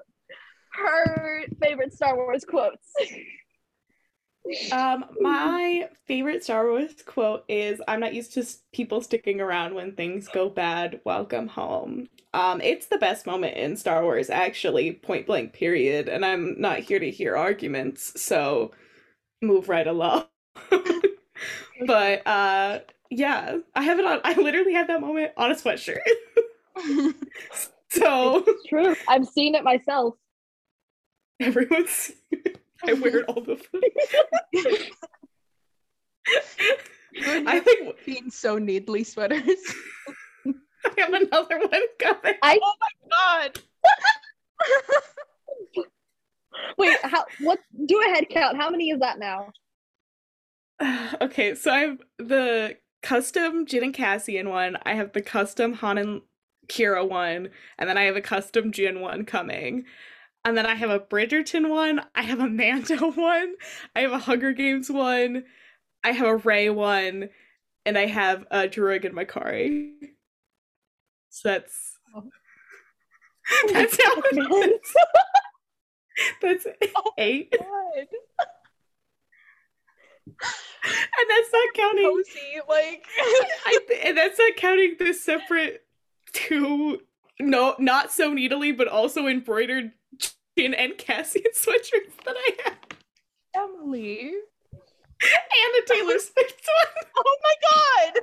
her 0.73 1.43
favorite 1.61 1.93
Star 1.93 2.15
Wars 2.15 2.45
quotes. 2.45 2.93
Um, 4.71 5.05
my 5.19 5.89
favorite 6.05 6.43
Star 6.43 6.69
Wars 6.69 7.03
quote 7.05 7.43
is 7.47 7.81
I'm 7.87 7.99
not 7.99 8.13
used 8.13 8.33
to 8.33 8.45
people 8.73 9.01
sticking 9.01 9.41
around 9.41 9.75
when 9.75 9.95
things 9.95 10.27
go 10.27 10.49
bad. 10.49 11.01
Welcome 11.05 11.47
home. 11.47 12.07
Um, 12.33 12.61
it's 12.61 12.87
the 12.87 12.97
best 12.97 13.25
moment 13.25 13.57
in 13.57 13.75
Star 13.75 14.03
Wars, 14.03 14.29
actually, 14.29 14.93
point 14.93 15.25
blank, 15.27 15.53
period. 15.53 16.09
And 16.09 16.25
I'm 16.25 16.59
not 16.59 16.79
here 16.79 16.99
to 16.99 17.09
hear 17.11 17.35
arguments, 17.35 18.19
so 18.21 18.71
move 19.41 19.69
right 19.69 19.87
along. 19.87 20.25
but 21.85 22.25
uh 22.27 22.79
yeah, 23.09 23.57
I 23.75 23.83
have 23.83 23.99
it 23.99 24.05
on 24.05 24.21
I 24.23 24.33
literally 24.35 24.73
had 24.73 24.87
that 24.87 25.01
moment 25.01 25.31
on 25.37 25.51
a 25.51 25.55
sweatshirt. 25.55 25.99
so 27.89 28.47
It's 28.47 28.63
true. 28.67 28.95
I've 29.07 29.27
seen 29.27 29.55
it 29.55 29.63
myself. 29.63 30.15
everyone's 31.39 32.11
I 32.87 32.93
wear 33.01 33.19
it 33.19 33.25
all 33.27 33.41
the 33.41 33.55
time. 33.55 33.81
I 37.47 37.59
think 37.59 38.05
Being 38.05 38.29
so 38.29 38.57
needly 38.57 39.03
sweaters. 39.03 39.41
I 40.45 41.01
have 41.01 41.13
another 41.13 41.59
one 41.59 41.81
coming. 41.99 42.35
I 42.41 42.59
Oh 42.61 42.73
my 42.79 42.87
God. 43.11 43.59
wait. 46.77 46.97
How? 47.03 47.25
What? 47.41 47.59
Do 47.85 48.01
a 48.01 48.09
head 48.09 48.27
count. 48.29 48.57
How 48.57 48.69
many 48.69 48.89
is 48.89 48.99
that 48.99 49.19
now? 49.19 49.51
okay, 51.21 51.55
so 51.55 51.71
I 51.71 51.79
have 51.79 51.97
the 52.17 52.77
custom 53.01 53.65
Jyn 53.65 53.83
and 53.83 53.93
Cassian 53.93 54.49
one. 54.49 54.77
I 54.83 54.93
have 54.93 55.13
the 55.13 55.21
custom 55.21 55.73
Han 55.73 55.97
and 55.97 56.21
Qi'ra 56.67 57.07
one, 57.07 57.49
and 57.77 57.89
then 57.89 57.97
I 57.97 58.03
have 58.03 58.15
a 58.15 58.21
custom 58.21 58.71
Jyn 58.71 59.01
one 59.01 59.25
coming. 59.25 59.85
And 60.45 60.57
then 60.57 60.65
I 60.65 60.75
have 60.75 60.89
a 60.89 60.99
Bridgerton 60.99 61.69
one. 61.69 62.01
I 62.15 62.21
have 62.21 62.39
a 62.39 62.47
Mando 62.47 63.11
one. 63.11 63.55
I 63.95 64.01
have 64.01 64.11
a 64.11 64.19
Hunger 64.19 64.53
Games 64.53 64.89
one. 64.89 65.43
I 66.03 66.11
have 66.11 66.27
a 66.27 66.35
Rey 66.37 66.69
one, 66.69 67.29
and 67.85 67.97
I 67.97 68.05
have 68.05 68.45
a 68.51 68.67
Druig 68.67 69.05
and 69.05 69.15
Makkari. 69.15 69.91
So 71.29 71.49
that's 71.49 71.95
Oh. 72.15 72.29
that's 73.71 73.97
how 74.03 74.15
Man. 74.31 74.47
Oh, 74.51 74.79
that's 76.41 76.65
Oh. 76.95 77.11
eight, 77.17 77.53
and 77.53 78.07
that's 81.29 81.49
not 81.53 81.73
counting. 81.75 82.05
Cozy, 82.05 82.61
like. 82.67 83.05
I 83.65 83.79
and 84.05 84.17
that's 84.17 84.39
not 84.39 84.55
counting 84.55 84.95
the 84.99 85.13
separate 85.13 85.83
two, 86.33 87.01
no, 87.41 87.75
not 87.79 88.11
so 88.11 88.33
neatily, 88.33 88.71
but 88.71 88.87
also 88.87 89.27
embroidered 89.27 89.91
Jyn 90.57 90.75
and 90.77 90.97
Cassian 90.97 91.43
sweatshirts 91.55 92.23
that 92.25 92.35
I 92.35 92.51
have, 92.65 92.77
Emily. 93.55 94.31
and 95.21 95.83
a 95.83 95.93
Taylor 95.93 96.13
oh 96.15 96.17
Swift 96.17 96.67
one. 96.67 97.05
Oh 97.17 97.37
my 97.43 97.55
god. 97.69 98.21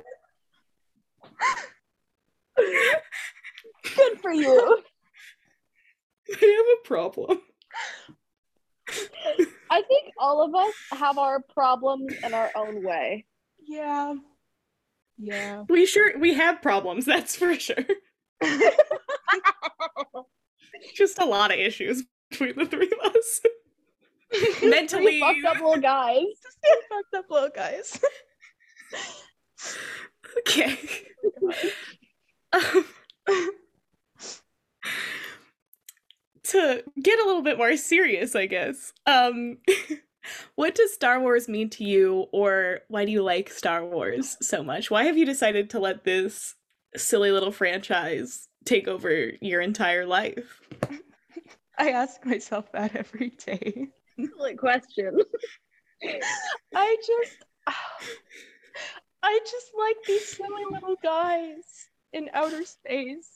Good 3.95 4.19
for 4.21 4.31
you. 4.31 4.81
I 6.29 6.33
have 6.41 6.65
a 6.83 6.87
problem. 6.87 7.39
I 9.69 9.81
think 9.81 10.13
all 10.17 10.43
of 10.43 10.55
us 10.55 10.73
have 10.99 11.17
our 11.17 11.41
problems 11.53 12.13
in 12.23 12.33
our 12.33 12.49
own 12.55 12.83
way. 12.83 13.25
Yeah. 13.67 14.15
Yeah. 15.17 15.63
We 15.69 15.85
sure 15.85 16.17
we 16.17 16.33
have 16.35 16.61
problems, 16.61 17.05
that's 17.05 17.35
for 17.35 17.53
sure. 17.55 17.75
Just 20.93 21.19
a 21.19 21.25
lot 21.25 21.51
of 21.51 21.59
issues 21.59 22.03
between 22.29 22.55
the 22.55 22.65
three 22.65 22.91
of 22.91 23.15
us. 23.15 23.41
Mentally, 24.63 25.19
fucked 25.19 25.45
up 25.45 25.55
little 25.55 25.81
guys. 25.81 26.25
Fucked 26.89 27.15
up 27.15 27.25
little 27.29 27.49
guys. 27.55 27.99
okay. 30.39 30.77
Um, 32.51 32.85
to 36.47 36.83
get 37.01 37.19
a 37.19 37.25
little 37.25 37.41
bit 37.41 37.57
more 37.57 37.75
serious, 37.77 38.35
I 38.35 38.45
guess. 38.45 38.93
Um, 39.05 39.57
what 40.55 40.75
does 40.75 40.93
Star 40.93 41.19
Wars 41.19 41.47
mean 41.47 41.69
to 41.71 41.83
you, 41.83 42.27
or 42.31 42.79
why 42.87 43.05
do 43.05 43.11
you 43.11 43.21
like 43.21 43.49
Star 43.49 43.83
Wars 43.85 44.37
so 44.41 44.63
much? 44.63 44.89
Why 44.89 45.03
have 45.03 45.17
you 45.17 45.25
decided 45.25 45.69
to 45.71 45.79
let 45.79 46.03
this 46.03 46.55
silly 46.95 47.31
little 47.31 47.51
franchise 47.51 48.46
take 48.67 48.87
over 48.87 49.31
your 49.41 49.61
entire 49.61 50.05
life? 50.05 50.61
I 51.77 51.91
ask 51.91 52.25
myself 52.25 52.71
that 52.73 52.95
every 52.95 53.29
day. 53.29 53.87
Excellent 54.19 54.59
question. 54.59 55.17
I 56.75 56.97
just 57.05 57.37
I 59.23 59.39
just 59.39 59.71
like 59.77 59.95
these 60.05 60.27
silly 60.27 60.63
little 60.69 60.95
guys 61.01 61.63
in 62.13 62.29
outer 62.33 62.63
space. 62.65 63.29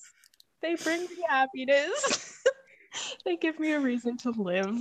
They 0.62 0.76
bring 0.76 1.02
me 1.02 1.24
happiness. 1.28 2.44
they 3.26 3.38
give 3.38 3.60
me 3.60 3.72
a 3.72 3.80
reason 3.80 4.18
to 4.18 4.32
live. 4.32 4.78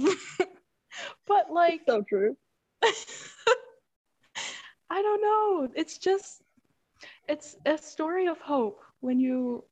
but 1.26 1.50
like 1.50 1.82
So 1.86 2.02
true. 2.02 2.36
I 4.90 5.02
don't 5.02 5.22
know. 5.22 5.68
It's 5.74 5.98
just 5.98 6.42
it's 7.28 7.56
a 7.64 7.78
story 7.78 8.26
of 8.26 8.38
hope 8.40 8.80
when 9.00 9.20
you 9.20 9.64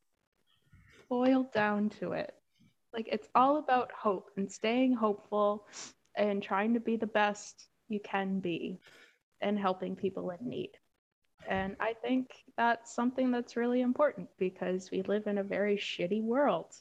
boil 1.09 1.49
down 1.55 1.91
to 2.01 2.13
it. 2.13 2.35
Like 2.93 3.09
it's 3.11 3.29
all 3.35 3.59
about 3.59 3.93
hope 3.93 4.31
and 4.37 4.51
staying 4.51 4.95
hopeful 4.95 5.67
and 6.17 6.43
trying 6.43 6.75
to 6.75 6.81
be 6.81 6.97
the 6.97 7.07
best 7.07 7.69
you 7.89 8.01
can 8.01 8.41
be 8.41 8.79
and 9.41 9.59
helping 9.59 9.95
people 9.95 10.31
in 10.31 10.49
need. 10.49 10.73
And 11.49 11.77
I 11.81 11.95
think 11.95 12.31
that's 12.57 12.95
something 12.95 13.31
that's 13.31 13.57
really 13.57 13.81
important 13.81 14.29
because 14.39 14.91
we 14.91 15.03
live 15.03 15.27
in 15.27 15.39
a 15.39 15.43
very 15.43 15.77
shitty 15.77 16.23
world. 16.23 16.75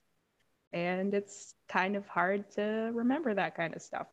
And 0.74 1.14
it's 1.14 1.54
kind 1.70 1.96
of 1.96 2.08
hard 2.08 2.50
to 2.52 2.92
remember 2.94 3.34
that 3.34 3.56
kind 3.56 3.76
of 3.76 3.82
stuff. 3.82 4.08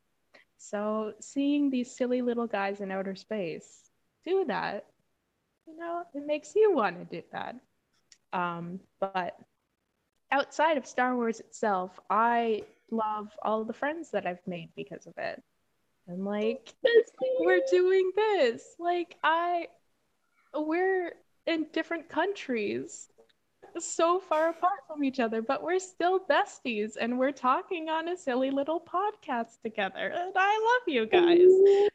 So 0.59 1.15
seeing 1.21 1.71
these 1.71 1.97
silly 1.97 2.23
little 2.23 2.47
guys 2.47 2.81
in 2.81 2.91
outer 2.91 3.17
space 3.17 3.91
do 4.25 4.45
that, 4.47 4.87
you 5.67 5.77
know, 5.77 6.05
it 6.15 6.25
makes 6.27 6.55
you 6.55 6.73
want 6.75 6.99
to 6.99 7.17
do 7.17 7.27
that. 7.33 7.57
Um, 8.33 8.81
but 9.01 9.37
outside 10.35 10.77
of 10.77 10.85
Star 10.85 11.15
Wars 11.15 11.39
itself, 11.39 12.01
I 12.11 12.65
love 12.91 13.31
all 13.43 13.65
the 13.65 13.73
friends 13.73 14.11
that 14.11 14.27
I've 14.27 14.47
made 14.47 14.71
because 14.75 15.07
of 15.07 15.15
it. 15.17 15.41
And 16.09 16.25
like, 16.25 16.75
we're 17.41 17.63
doing 17.71 18.11
this. 18.17 18.75
Like, 18.81 19.17
I, 19.23 19.69
we're 20.53 21.13
in 21.47 21.67
different 21.73 22.09
countries, 22.09 23.09
so 23.79 24.21
far 24.21 24.51
apart 24.51 24.81
from 24.87 25.03
each 25.03 25.21
other, 25.21 25.43
but 25.43 25.63
we're 25.63 25.79
still 25.79 26.21
besties 26.21 26.93
and 27.01 27.19
we're 27.19 27.33
talking 27.33 27.89
on 27.89 28.09
a 28.09 28.17
silly 28.17 28.51
little 28.51 28.81
podcast 28.81 29.61
together. 29.63 30.13
And 30.15 30.33
I 30.37 30.79
love 30.79 30.95
you 30.95 31.07
guys. 31.07 31.41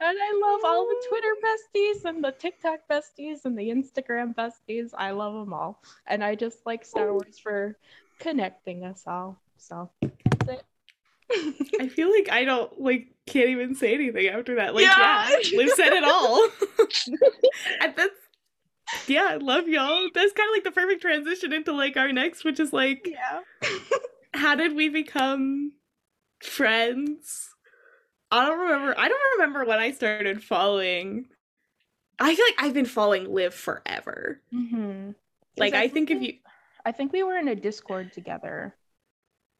And 0.01 0.17
I 0.21 0.41
love 0.43 0.61
all 0.65 0.87
the 0.87 1.05
Twitter 1.07 1.35
besties 1.45 2.05
and 2.05 2.23
the 2.23 2.31
TikTok 2.31 2.79
besties 2.89 3.45
and 3.45 3.57
the 3.57 3.69
Instagram 3.69 4.35
besties. 4.35 4.89
I 4.97 5.11
love 5.11 5.33
them 5.33 5.53
all. 5.53 5.81
And 6.07 6.23
I 6.23 6.35
just 6.35 6.65
like 6.65 6.83
Star 6.83 7.13
Wars 7.13 7.37
for 7.37 7.77
connecting 8.19 8.83
us 8.83 9.03
all. 9.07 9.41
So 9.57 9.89
that's 10.01 10.49
it. 10.49 10.63
I 11.79 11.87
feel 11.87 12.11
like 12.11 12.29
I 12.31 12.43
don't 12.43 12.79
like 12.81 13.07
can't 13.27 13.49
even 13.49 13.75
say 13.75 13.93
anything 13.93 14.27
after 14.27 14.55
that. 14.55 14.73
Like, 14.73 14.83
yeah, 14.83 15.29
Yeah. 15.29 15.57
Liv 15.57 15.69
said 15.75 15.93
it 15.93 16.03
all. 16.03 16.47
and 17.81 17.93
that's 17.95 18.13
yeah, 19.07 19.27
I 19.31 19.35
love 19.35 19.67
y'all. 19.67 20.09
That's 20.13 20.33
kind 20.33 20.49
of 20.49 20.55
like 20.55 20.63
the 20.63 20.71
perfect 20.71 21.01
transition 21.01 21.53
into 21.53 21.73
like 21.73 21.97
our 21.97 22.11
next, 22.11 22.43
which 22.43 22.59
is 22.59 22.73
like, 22.73 23.05
yeah. 23.05 23.41
how 24.33 24.55
did 24.55 24.75
we 24.75 24.89
become 24.89 25.73
friends? 26.41 27.49
I 28.31 28.47
don't 28.47 28.59
remember. 28.59 28.95
I 28.97 29.07
don't 29.07 29.31
remember 29.37 29.65
when 29.65 29.79
I 29.79 29.91
started 29.91 30.43
following. 30.43 31.25
I 32.19 32.35
feel 32.35 32.45
like 32.45 32.65
I've 32.65 32.73
been 32.73 32.85
following 32.85 33.33
Liv 33.33 33.53
forever. 33.53 34.41
Mm-hmm. 34.53 35.11
Like, 35.57 35.73
I 35.73 35.87
think 35.87 36.11
if 36.11 36.21
you, 36.21 36.33
I 36.89 36.91
think 36.91 37.13
we 37.13 37.21
were 37.21 37.37
in 37.37 37.47
a 37.47 37.55
Discord 37.55 38.11
together 38.13 38.75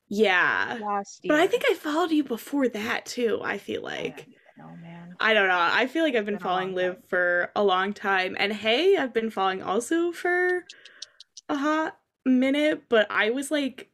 yeah. 0.08 0.80
last 0.82 1.24
year. 1.24 1.32
But 1.32 1.40
I 1.40 1.46
think 1.46 1.64
I 1.70 1.76
followed 1.76 2.10
you 2.10 2.24
before 2.24 2.68
that 2.70 3.06
too. 3.06 3.40
I 3.44 3.60
feel 3.60 3.84
like. 3.84 4.26
Oh 4.60 4.76
man. 4.82 5.14
I 5.20 5.36
don't 5.36 5.48
know. 5.48 5.60
I 5.60 5.86
feel 5.86 6.04
like 6.04 6.16
I've 6.16 6.26
been 6.26 6.34
Been 6.34 6.44
following 6.44 6.74
Liv 6.74 6.96
time. 6.96 7.04
for 7.08 7.52
a 7.56 7.64
long 7.64 7.94
time. 7.94 8.36
And 8.40 8.52
hey, 8.52 8.98
I've 8.98 9.14
been 9.14 9.30
following 9.30 9.62
also 9.62 10.12
for 10.12 10.66
a 11.50 11.56
hot 11.56 12.00
minute, 12.26 12.86
but 12.90 13.06
I 13.12 13.30
was 13.30 13.52
like 13.52 13.92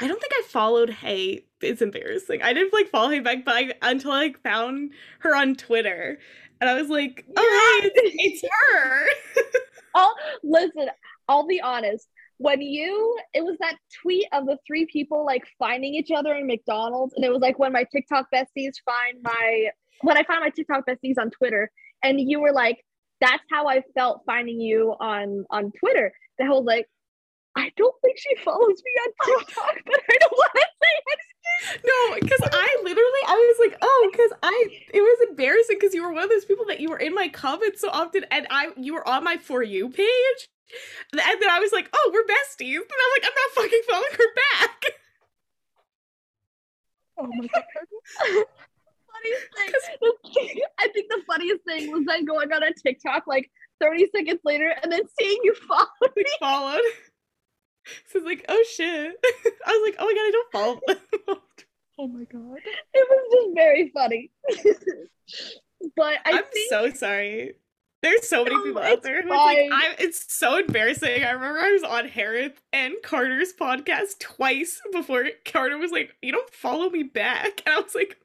I 0.00 0.08
don't 0.08 0.20
think 0.20 0.32
I 0.34 0.42
followed 0.48 0.90
Hey. 0.90 1.44
It's 1.60 1.80
embarrassing. 1.80 2.42
I 2.42 2.52
didn't 2.52 2.72
like 2.72 2.88
follow 2.88 3.10
Hey 3.10 3.20
back, 3.20 3.44
but 3.44 3.54
I, 3.54 3.72
until 3.82 4.10
I 4.10 4.24
like, 4.24 4.42
found 4.42 4.90
her 5.20 5.36
on 5.36 5.54
Twitter, 5.54 6.18
and 6.60 6.68
I 6.68 6.74
was 6.74 6.90
like, 6.90 7.24
"Oh, 7.34 7.80
hey, 7.82 7.88
it's, 7.94 8.42
it's 8.42 8.52
her." 8.52 9.06
oh, 9.94 10.14
listen, 10.42 10.90
I'll 11.28 11.46
be 11.46 11.62
honest. 11.62 12.08
When 12.38 12.60
you, 12.60 13.18
it 13.32 13.44
was 13.44 13.56
that 13.60 13.76
tweet 14.02 14.26
of 14.32 14.46
the 14.46 14.58
three 14.66 14.86
people 14.86 15.24
like 15.24 15.44
finding 15.58 15.94
each 15.94 16.10
other 16.10 16.34
in 16.34 16.46
McDonald's, 16.46 17.14
and 17.14 17.24
it 17.24 17.30
was 17.30 17.40
like 17.40 17.58
when 17.58 17.72
my 17.72 17.84
TikTok 17.90 18.26
besties 18.32 18.74
find 18.84 19.22
my 19.22 19.68
when 20.02 20.18
I 20.18 20.22
found 20.24 20.40
my 20.40 20.50
TikTok 20.50 20.84
besties 20.86 21.18
on 21.18 21.30
Twitter, 21.30 21.70
and 22.02 22.20
you 22.20 22.40
were 22.40 22.52
like, 22.52 22.84
"That's 23.20 23.42
how 23.50 23.68
I 23.68 23.82
felt 23.94 24.22
finding 24.26 24.60
you 24.60 24.94
on 25.00 25.46
on 25.50 25.72
Twitter." 25.80 26.12
The 26.38 26.46
whole 26.46 26.64
like, 26.64 26.86
I 27.56 27.70
don't 27.76 27.94
think 28.02 28.18
she 28.18 28.36
follows 28.44 28.82
me 28.84 28.92
on 29.02 29.38
TikTok, 29.38 29.76
but 29.86 30.00
I 30.10 30.16
don't 30.20 30.32
want 30.32 30.52
to 30.52 30.60
say 30.60 30.92
anything. 31.08 31.36
No, 31.86 32.14
because 32.20 32.40
I 32.52 32.76
literally, 32.82 33.20
I 33.26 33.34
was 33.34 33.68
like, 33.70 33.78
oh, 33.80 34.08
because 34.12 34.30
I, 34.42 34.66
it 34.92 35.00
was 35.00 35.28
embarrassing 35.30 35.76
because 35.80 35.94
you 35.94 36.02
were 36.02 36.12
one 36.12 36.24
of 36.24 36.28
those 36.30 36.44
people 36.44 36.66
that 36.66 36.80
you 36.80 36.90
were 36.90 36.98
in 36.98 37.14
my 37.14 37.28
comments 37.28 37.80
so 37.80 37.88
often, 37.88 38.24
and 38.30 38.46
I, 38.50 38.68
you 38.76 38.92
were 38.92 39.08
on 39.08 39.24
my 39.24 39.38
for 39.38 39.62
you 39.62 39.88
page, 39.88 40.48
and 41.12 41.20
then 41.20 41.50
I 41.50 41.60
was 41.60 41.72
like, 41.72 41.88
oh, 41.92 42.10
we're 42.12 42.24
besties, 42.24 42.76
and 42.76 42.84
I'm 42.84 43.12
like, 43.16 43.24
I'm 43.24 43.32
not 43.34 43.54
fucking 43.54 43.82
following 43.88 44.12
her 44.12 44.34
back. 44.60 44.84
Oh 47.18 47.26
my 47.28 47.46
god. 47.46 47.64
funniest 49.16 49.46
thing, 50.34 50.60
I 50.78 50.88
think 50.88 51.08
the 51.08 51.22
funniest 51.26 51.64
thing 51.64 51.90
was 51.90 52.04
then 52.06 52.24
going 52.24 52.52
on 52.52 52.62
a 52.62 52.72
TikTok 52.72 53.26
like 53.26 53.50
30 53.80 54.08
seconds 54.14 54.40
later 54.44 54.74
and 54.82 54.92
then 54.92 55.02
seeing 55.18 55.38
you 55.42 55.54
follow 55.68 55.86
me. 56.16 56.24
followed. 56.40 56.80
So 58.08 58.18
it's 58.18 58.26
like, 58.26 58.44
oh 58.48 58.64
shit. 58.70 59.14
I 59.66 59.70
was 59.70 59.90
like, 59.90 59.96
oh 59.98 60.06
my 60.06 60.14
god, 60.14 60.20
I 60.20 60.30
don't 60.32 60.52
follow 60.52 61.38
oh 61.98 62.08
my 62.08 62.24
god. 62.24 62.58
It 62.92 63.08
was 63.08 63.32
just 63.32 63.54
very 63.54 63.90
funny. 63.94 64.30
but 65.96 66.18
I 66.24 66.30
am 66.30 66.44
think... 66.52 66.70
so 66.70 66.90
sorry. 66.90 67.54
There's 68.06 68.28
so 68.28 68.44
many 68.44 68.54
no, 68.54 68.62
people 68.62 68.82
out 68.82 69.02
there 69.02 69.20
who 69.20 69.30
like, 69.30 69.58
I, 69.58 69.96
it's 69.98 70.32
so 70.32 70.58
embarrassing. 70.58 71.24
I 71.24 71.32
remember 71.32 71.58
I 71.58 71.72
was 71.72 71.82
on 71.82 72.06
Harith 72.06 72.62
and 72.72 72.94
Carter's 73.02 73.52
podcast 73.52 74.20
twice 74.20 74.80
before 74.92 75.24
Carter 75.44 75.76
was 75.76 75.90
like, 75.90 76.14
"You 76.22 76.30
don't 76.30 76.48
follow 76.54 76.88
me 76.88 77.02
back," 77.02 77.62
and 77.66 77.74
I 77.74 77.80
was 77.80 77.96
like, 77.96 78.16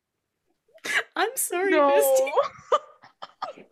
"I'm 1.16 1.36
sorry, 1.36 1.72
no. 1.72 1.95
Misty." 1.95 2.32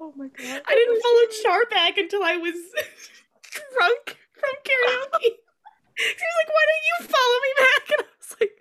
oh 0.00 0.14
my 0.16 0.28
god! 0.28 0.62
I 0.66 0.74
didn't 0.74 1.02
follow 1.02 1.26
Char 1.42 1.66
back 1.68 1.98
until 1.98 2.22
I 2.24 2.38
was 2.38 2.54
drunk 3.52 4.16
from 4.32 4.54
karaoke. 4.64 5.32
She 5.98 6.14
was 6.14 6.36
like, 6.38 6.48
"Why 6.48 6.64
don't 6.70 6.86
you 6.88 6.96
follow 7.12 7.38
me 7.42 7.52
back?" 7.58 7.84
And 7.90 8.00
I 8.00 8.10
was 8.18 8.32
like, 8.40 8.56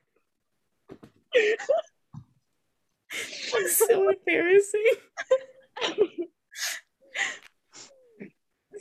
"It's 3.62 3.78
so 3.78 4.10
embarrassing." 4.10 4.92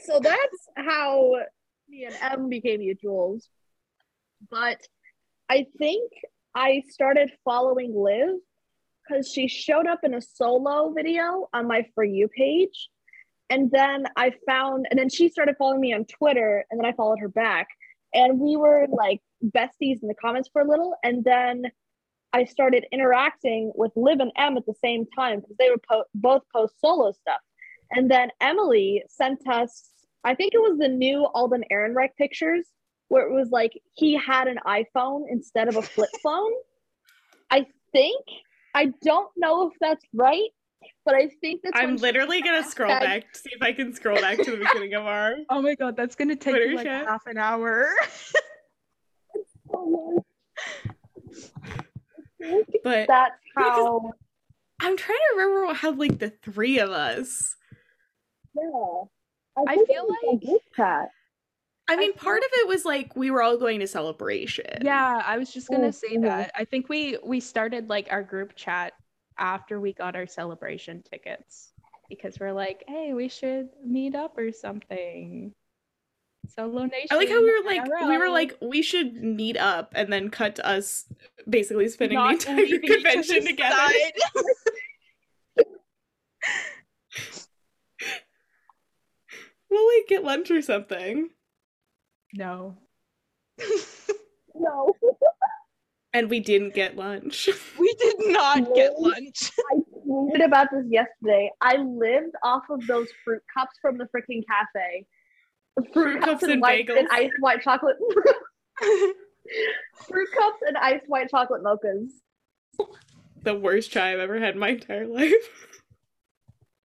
so 0.05 0.21
that's 0.21 0.69
how 0.77 1.35
me 1.89 2.05
and 2.05 2.17
M 2.21 2.49
became 2.49 2.81
mutuals. 2.81 3.43
But 4.51 4.81
I 5.49 5.67
think 5.79 6.11
I 6.55 6.83
started 6.89 7.31
following 7.45 7.95
Liv 7.95 8.37
because 9.09 9.31
she 9.31 9.49
showed 9.49 9.87
up 9.87 10.01
in 10.03 10.15
a 10.15 10.21
solo 10.21 10.93
video 10.93 11.49
on 11.53 11.67
my 11.69 11.87
For 11.95 12.05
You 12.05 12.29
page. 12.29 12.89
And 13.51 13.71
then 13.71 14.05
I 14.17 14.33
found, 14.49 14.87
and 14.91 14.99
then 14.99 15.11
she 15.11 15.29
started 15.29 15.57
following 15.59 15.81
me 15.81 15.93
on 15.93 16.07
Twitter, 16.07 16.65
and 16.71 16.81
then 16.81 16.87
I 16.87 16.93
followed 16.93 17.19
her 17.21 17.29
back 17.29 17.69
and 18.15 18.39
we 18.39 18.57
were 18.57 18.87
like 18.91 19.21
besties 19.45 20.01
in 20.01 20.09
the 20.09 20.15
comments 20.15 20.49
for 20.53 20.63
a 20.63 20.69
little 20.69 20.95
and 21.03 21.23
then 21.25 21.65
i 22.35 22.45
started 22.45 22.85
interacting 22.93 23.73
with 23.75 23.93
liv 23.97 24.21
and 24.21 24.33
em 24.37 24.57
at 24.57 24.67
the 24.67 24.75
same 24.85 25.07
time 25.17 25.41
because 25.41 25.57
they 25.59 25.71
would 25.71 25.83
po- 25.83 26.05
both 26.15 26.43
post 26.55 26.75
solo 26.81 27.13
stuff 27.13 27.41
and 27.91 28.11
then 28.11 28.29
emily 28.41 29.03
sent 29.09 29.41
us 29.49 29.91
i 30.25 30.35
think 30.35 30.53
it 30.53 30.59
was 30.59 30.79
the 30.79 30.89
new 30.89 31.25
alden 31.35 31.65
ehrenreich 31.73 32.15
pictures 32.19 32.67
where 33.09 33.27
it 33.27 33.33
was 33.33 33.51
like 33.51 33.73
he 33.95 34.15
had 34.15 34.49
an 34.49 34.59
iphone 34.67 35.23
instead 35.31 35.69
of 35.69 35.77
a 35.77 35.83
flip 35.83 36.11
phone 36.23 36.53
i 37.51 37.65
think 37.93 38.25
i 38.75 38.93
don't 39.03 39.31
know 39.37 39.69
if 39.69 39.73
that's 39.81 40.05
right 40.13 40.51
but 41.05 41.15
I 41.15 41.29
think 41.41 41.63
that's. 41.63 41.79
I'm 41.79 41.97
literally 41.97 42.41
gonna 42.41 42.65
scroll 42.65 42.89
back 42.89 43.33
to 43.33 43.39
see 43.39 43.51
if 43.53 43.63
I 43.63 43.73
can 43.73 43.95
scroll 43.95 44.21
back 44.21 44.39
to 44.39 44.51
the 44.51 44.57
beginning 44.57 44.95
of 44.95 45.07
our. 45.07 45.37
Oh 45.51 45.63
my 45.63 45.75
god, 45.75 45.97
that's 45.97 46.15
gonna 46.15 46.37
take 46.37 46.55
Twitter 46.55 46.75
like 46.75 46.87
chat. 46.87 47.07
half 47.07 47.27
an 47.27 47.39
hour. 47.39 47.89
but 52.83 53.09
that's 53.09 53.35
how. 53.57 54.13
I'm 54.81 54.97
trying 54.97 55.19
to 55.19 55.37
remember 55.37 55.75
how 55.75 55.93
like 55.93 56.19
the 56.19 56.31
three 56.43 56.79
of 56.79 56.91
us. 56.91 57.57
Yeah, 58.55 59.05
I, 59.57 59.63
I 59.69 59.85
feel 59.87 60.07
like. 60.23 60.61
Chat. 60.77 61.09
I 61.87 61.97
mean, 61.97 62.13
I 62.17 62.19
part 62.19 62.39
of 62.39 62.49
it 62.53 62.69
was 62.69 62.85
like 62.85 63.15
we 63.15 63.31
were 63.31 63.43
all 63.43 63.57
going 63.57 63.81
to 63.81 63.87
celebration. 63.87 64.83
Yeah, 64.83 65.23
I 65.25 65.39
was 65.39 65.53
just 65.53 65.69
gonna 65.69 65.93
say 65.93 66.15
mm-hmm. 66.15 66.25
that. 66.25 66.51
I 66.57 66.65
think 66.65 66.89
we 66.89 67.19
we 67.25 67.41
started 67.41 67.89
like 67.89 68.09
our 68.11 68.23
group 68.23 68.55
chat 68.57 68.95
after 69.39 69.81
we 69.81 69.93
got 69.93 70.17
our 70.17 70.27
celebration 70.27 71.03
tickets 71.03 71.73
because 72.09 72.39
we're 72.39 72.53
like, 72.53 72.85
hey, 72.89 73.13
we 73.13 73.29
should 73.29 73.69
meet 73.85 74.15
up 74.15 74.37
or 74.39 74.53
something. 74.53 75.53
Solo 76.49 76.85
Nation. 76.85 77.09
I 77.11 77.17
like 77.17 77.29
how 77.29 77.43
we 77.43 77.51
were 77.51 77.65
like 77.65 77.83
IRL. 77.85 78.09
we 78.09 78.19
were 78.19 78.31
like 78.31 78.57
we 78.61 78.83
should 78.83 79.23
meet 79.23 79.57
up 79.57 79.93
and 79.95 80.13
then 80.13 80.31
cut 80.31 80.57
to 80.57 80.67
us 80.67 81.07
basically 81.49 81.89
spending 81.89 82.19
Not 82.19 82.41
the 82.41 82.51
entire 82.51 82.79
convention 82.79 83.45
together. 83.45 83.77
we'll 89.71 89.97
like 89.97 90.09
get 90.09 90.25
lunch 90.25 90.51
or 90.51 90.63
something. 90.63 91.31
No. 92.35 92.77
no 94.55 94.95
and 96.15 96.31
we 96.31 96.41
didn't 96.41 96.73
get 96.73 96.97
lunch. 96.97 97.51
We 97.79 97.93
did 97.99 98.17
not 98.33 98.75
get 98.75 98.99
lunch. 98.99 99.51
I 99.73 99.81
tweeted 100.07 100.45
about 100.45 100.69
this 100.73 100.85
yesterday. 100.89 101.51
I 101.61 101.77
lived 101.77 102.35
off 102.43 102.63
of 102.71 102.87
those 102.87 103.09
fruit 103.25 103.43
cups 103.55 103.77
from 103.83 103.99
the 103.99 104.05
freaking 104.05 104.43
cafe. 104.49 105.07
Fruit, 105.75 105.93
fruit 105.93 106.21
cups, 106.21 106.41
cups, 106.41 106.43
and, 106.45 106.61
white, 106.61 106.87
bagels. 106.87 106.99
and 106.99 107.09
iced 107.11 107.35
white 107.41 107.63
chocolate. 107.63 107.97
fruit 110.07 110.29
cups 110.37 110.59
and 110.67 110.77
iced 110.77 111.09
white 111.09 111.29
chocolate 111.31 111.63
mochas. 111.63 112.11
The 113.43 113.55
worst 113.55 113.91
chai 113.91 114.13
I've 114.13 114.21
ever 114.21 114.39
had 114.39 114.55
in 114.55 114.61
my 114.61 114.71
entire 114.71 115.07
life. 115.07 115.33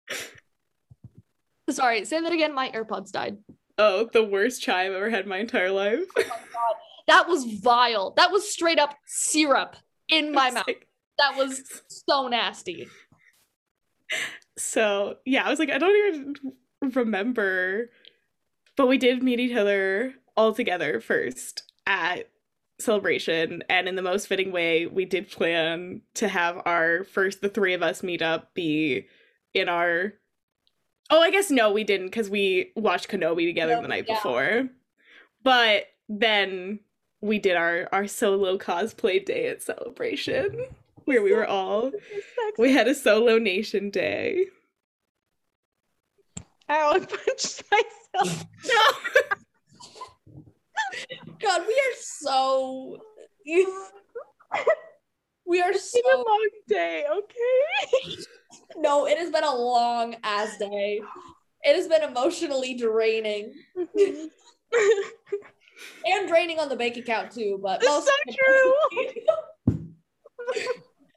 Sorry, 1.71 2.05
say 2.05 2.21
that 2.21 2.33
again. 2.33 2.55
My 2.55 2.71
AirPods 2.71 3.11
died. 3.11 3.39
Oh, 3.77 4.09
the 4.13 4.25
worst 4.25 4.63
chai 4.63 4.87
I've 4.87 4.93
ever 4.93 5.11
had 5.11 5.25
in 5.25 5.29
my 5.29 5.39
entire 5.39 5.71
life. 5.71 6.01
Oh 6.17 6.23
my 6.23 6.25
god. 6.25 6.77
That 7.09 7.29
was 7.29 7.45
vile. 7.45 8.15
That 8.17 8.33
was 8.33 8.51
straight 8.51 8.79
up 8.79 8.95
syrup 9.07 9.77
in 10.09 10.33
my 10.33 10.51
mouth. 10.51 10.67
Like... 10.67 10.87
That 11.19 11.37
was 11.37 11.63
so 11.89 12.29
nasty. 12.29 12.89
So, 14.57 15.17
yeah, 15.25 15.45
I 15.45 15.51
was 15.51 15.59
like, 15.59 15.71
I 15.71 15.79
don't 15.79 16.15
even 16.15 16.95
remember. 16.95 17.91
But 18.77 18.89
we 18.89 18.99
did 18.99 19.23
meet 19.23 19.41
each 19.41 19.57
other 19.57 20.15
all 20.37 20.53
together 20.53 21.01
first 21.01 21.65
at 21.87 22.29
celebration. 22.79 23.63
And 23.69 23.89
in 23.89 23.97
the 23.97 24.03
most 24.03 24.27
fitting 24.27 24.53
way 24.53 24.87
we 24.87 25.05
did 25.05 25.31
plan 25.31 26.03
to 26.15 26.29
have 26.29 26.61
our 26.67 27.05
first 27.05 27.41
the 27.41 27.49
three 27.49 27.75
of 27.75 27.83
us 27.83 28.03
meet 28.03 28.23
up 28.23 28.53
be 28.55 29.07
in 29.55 29.69
our 29.69 30.13
oh 31.09 31.21
i 31.21 31.31
guess 31.31 31.51
no 31.51 31.73
we 31.73 31.85
didn't 31.85 32.09
because 32.09 32.29
we 32.29 32.73
watched 32.77 33.09
kenobi 33.09 33.47
together 33.47 33.81
the 33.81 33.89
night 33.89 34.05
yeah. 34.07 34.17
before. 34.17 34.69
But 35.43 35.87
then 36.09 36.81
we 37.21 37.39
did 37.39 37.57
our 37.57 37.89
our 37.93 38.07
solo 38.07 38.59
cosplay 38.59 39.25
day 39.25 39.49
at 39.49 39.63
celebration 39.63 40.67
where 41.05 41.23
we 41.23 41.33
were 41.33 41.47
all 41.47 41.93
we 42.59 42.73
had 42.73 42.89
a 42.89 42.95
solo 42.95 43.39
nation 43.39 43.89
day. 43.91 44.47
Ow 46.69 46.93
i 46.95 46.99
punched 46.99 47.63
myself 47.71 48.06
no 48.25 48.25
god 51.41 51.63
we 51.67 51.75
are 51.75 51.97
so 51.99 52.99
we 55.47 55.61
are 55.61 55.71
it's 55.71 55.93
so 55.93 56.01
been 56.03 56.15
a 56.15 56.17
long 56.17 56.49
day 56.69 57.05
okay 57.11 58.17
no 58.77 59.07
it 59.07 59.19
has 59.19 59.31
been 59.31 59.45
a 59.45 59.55
long 59.55 60.17
ass 60.23 60.57
day 60.59 61.01
it 61.63 61.77
has 61.77 61.89
been 61.89 62.03
emotionally 62.03 62.75
draining 62.75 63.53
and 66.05 66.29
draining 66.29 66.59
on 66.59 66.69
the 66.69 66.77
bank 66.77 66.97
account 66.97 67.33
too. 67.33 67.59
But 67.63 67.83
it's 67.83 68.07
so 68.07 68.13
true. 69.65 69.77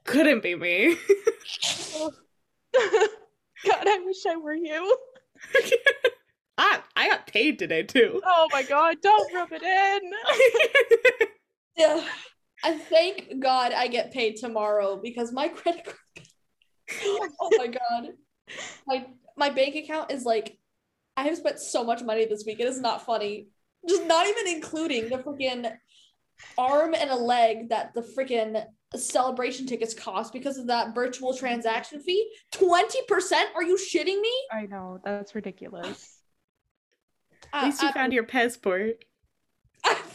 Couldn't 0.06 0.44
be 0.44 0.56
me. 0.56 0.96
God, 2.74 3.88
I 3.88 4.02
wish 4.06 4.26
I 4.28 4.38
were 4.38 4.56
you. 4.56 4.98
I 6.60 6.82
I 6.96 7.10
got 7.10 7.26
paid 7.28 7.58
today 7.58 7.84
too. 7.84 8.22
Oh 8.24 8.48
my 8.52 8.64
god, 8.64 8.98
don't 9.02 9.34
rub 9.34 9.50
it 9.52 9.64
in. 9.64 11.28
Yeah. 11.78 12.04
I 12.62 12.78
thank 12.78 13.40
God 13.40 13.72
I 13.72 13.88
get 13.88 14.12
paid 14.12 14.36
tomorrow 14.36 15.00
because 15.02 15.32
my 15.32 15.48
credit 15.48 15.86
card. 15.86 17.32
oh 17.40 17.50
my 17.58 17.68
God. 17.68 18.10
My 18.86 19.06
my 19.38 19.50
bank 19.50 19.76
account 19.76 20.12
is 20.12 20.26
like, 20.26 20.60
I 21.16 21.24
have 21.24 21.38
spent 21.38 21.60
so 21.60 21.86
much 21.86 22.04
money 22.04 22.26
this 22.26 22.44
week. 22.46 22.60
It 22.60 22.68
is 22.68 22.82
not 22.82 23.06
funny. 23.06 23.48
Just 23.88 24.06
not 24.08 24.28
even 24.28 24.48
including 24.48 25.08
the 25.08 25.20
freaking 25.20 25.72
arm 26.58 26.94
and 26.94 27.10
a 27.10 27.16
leg 27.16 27.70
that 27.70 27.94
the 27.94 28.02
freaking 28.02 28.62
celebration 28.96 29.66
tickets 29.66 29.94
cost 29.94 30.34
because 30.34 30.58
of 30.58 30.68
that 30.68 30.94
virtual 30.94 31.34
transaction 31.34 32.02
fee. 32.02 32.30
20%? 32.54 33.34
Are 33.56 33.64
you 33.64 33.78
shitting 33.78 34.20
me? 34.20 34.34
I 34.52 34.66
know, 34.66 35.00
that's 35.04 35.34
ridiculous. 35.34 36.19
At 37.54 37.66
least 37.66 37.82
you 37.82 37.90
I- 37.90 37.94
found 37.94 38.08
um, 38.08 38.14
your 38.14 38.24
passport. 38.24 39.04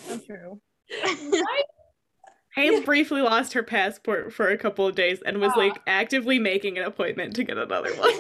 So 0.07 0.19
true. 0.27 0.61
I- 0.93 1.63
Hayes 2.57 2.85
briefly 2.85 3.21
lost 3.21 3.55
her 3.55 3.65
passport 3.65 4.33
for 4.33 4.49
a 4.49 4.57
couple 4.57 4.87
of 4.87 4.95
days 4.95 5.21
and 5.27 5.41
was 5.41 5.51
Aw. 5.57 5.59
like 5.59 5.77
actively 5.89 6.39
making 6.39 6.79
an 6.79 6.85
appointment 6.85 7.35
to 7.37 7.43
get 7.45 7.59
another 7.59 7.93
one. 7.97 8.13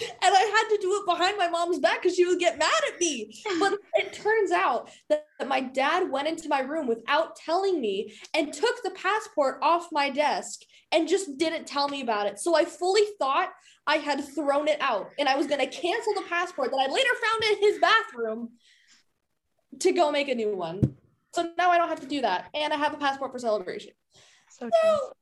and 0.00 0.34
I 0.34 0.40
had 0.40 0.76
to 0.76 0.78
do 0.80 0.92
it 0.94 1.06
behind 1.06 1.38
my 1.38 1.48
mom's 1.48 1.78
back 1.78 2.02
because 2.02 2.16
she 2.16 2.26
would 2.26 2.38
get 2.38 2.58
mad 2.58 2.70
at 2.92 3.00
me. 3.00 3.32
But 3.58 3.78
it 3.94 4.12
turns 4.12 4.50
out 4.52 4.90
that, 5.08 5.24
my 5.46 5.60
dad 5.60 6.10
went 6.10 6.28
into 6.28 6.48
my 6.48 6.60
room 6.60 6.86
without 6.86 7.36
telling 7.36 7.78
me 7.78 8.14
and 8.32 8.54
took 8.54 8.82
the 8.82 8.90
passport 8.90 9.58
off 9.62 9.88
my 9.92 10.08
desk 10.08 10.60
and 10.90 11.06
just 11.06 11.36
didn't 11.36 11.66
tell 11.66 11.88
me 11.88 12.00
about 12.00 12.26
it. 12.26 12.38
So 12.38 12.56
I 12.56 12.64
fully 12.64 13.02
thought 13.18 13.50
I 13.86 13.96
had 13.96 14.24
thrown 14.34 14.66
it 14.66 14.80
out 14.80 15.10
and 15.18 15.28
I 15.28 15.36
was 15.36 15.46
going 15.46 15.60
to 15.60 15.66
cancel 15.66 16.14
the 16.14 16.24
passport 16.28 16.70
that 16.70 16.88
I 16.88 16.90
later 16.90 17.10
found 17.22 17.44
in 17.52 17.68
his 17.68 17.78
bathroom 17.78 18.48
to 19.80 19.92
go 19.92 20.10
make 20.10 20.28
a 20.28 20.34
new 20.34 20.56
one. 20.56 20.96
So 21.34 21.50
now 21.58 21.70
I 21.70 21.76
don't 21.76 21.90
have 21.90 22.00
to 22.00 22.06
do 22.06 22.22
that. 22.22 22.48
And 22.54 22.72
I 22.72 22.76
have 22.76 22.94
a 22.94 22.98
passport 22.98 23.32
for 23.32 23.38
celebration. 23.38 23.92
So. 24.48 24.70
So 24.82 25.12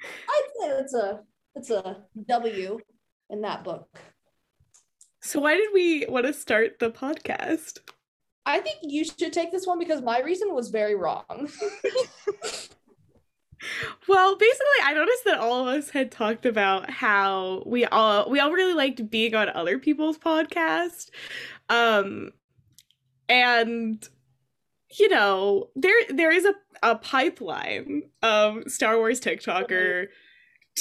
I'd 0.00 0.48
say 0.60 0.68
it's 0.78 0.94
a 0.94 1.20
it's 1.56 1.70
a 1.70 2.04
W 2.28 2.78
in 3.34 3.42
that 3.42 3.64
book. 3.64 3.98
so 5.20 5.40
why 5.40 5.56
did 5.56 5.68
we 5.74 6.06
want 6.08 6.24
to 6.24 6.32
start 6.32 6.78
the 6.78 6.90
podcast? 6.90 7.80
I 8.46 8.60
think 8.60 8.78
you 8.82 9.04
should 9.04 9.32
take 9.32 9.50
this 9.50 9.66
one 9.66 9.78
because 9.78 10.02
my 10.02 10.20
reason 10.20 10.54
was 10.54 10.70
very 10.70 10.94
wrong. 10.94 11.48
Well, 14.06 14.36
basically, 14.36 14.66
I 14.84 14.92
noticed 14.92 15.24
that 15.24 15.38
all 15.38 15.66
of 15.66 15.74
us 15.74 15.88
had 15.88 16.10
talked 16.10 16.44
about 16.44 16.90
how 16.90 17.62
we 17.64 17.86
all 17.86 18.28
we 18.28 18.38
all 18.38 18.52
really 18.52 18.74
liked 18.74 19.08
being 19.08 19.34
on 19.34 19.48
other 19.48 19.78
people's 19.78 20.18
podcast, 20.18 21.08
um, 21.70 22.32
and 23.28 24.06
you 24.98 25.08
know 25.08 25.70
there 25.76 25.96
there 26.10 26.30
is 26.30 26.44
a 26.44 26.54
a 26.82 26.96
pipeline 26.96 28.02
of 28.22 28.70
Star 28.70 28.98
Wars 28.98 29.18
TikToker 29.18 30.08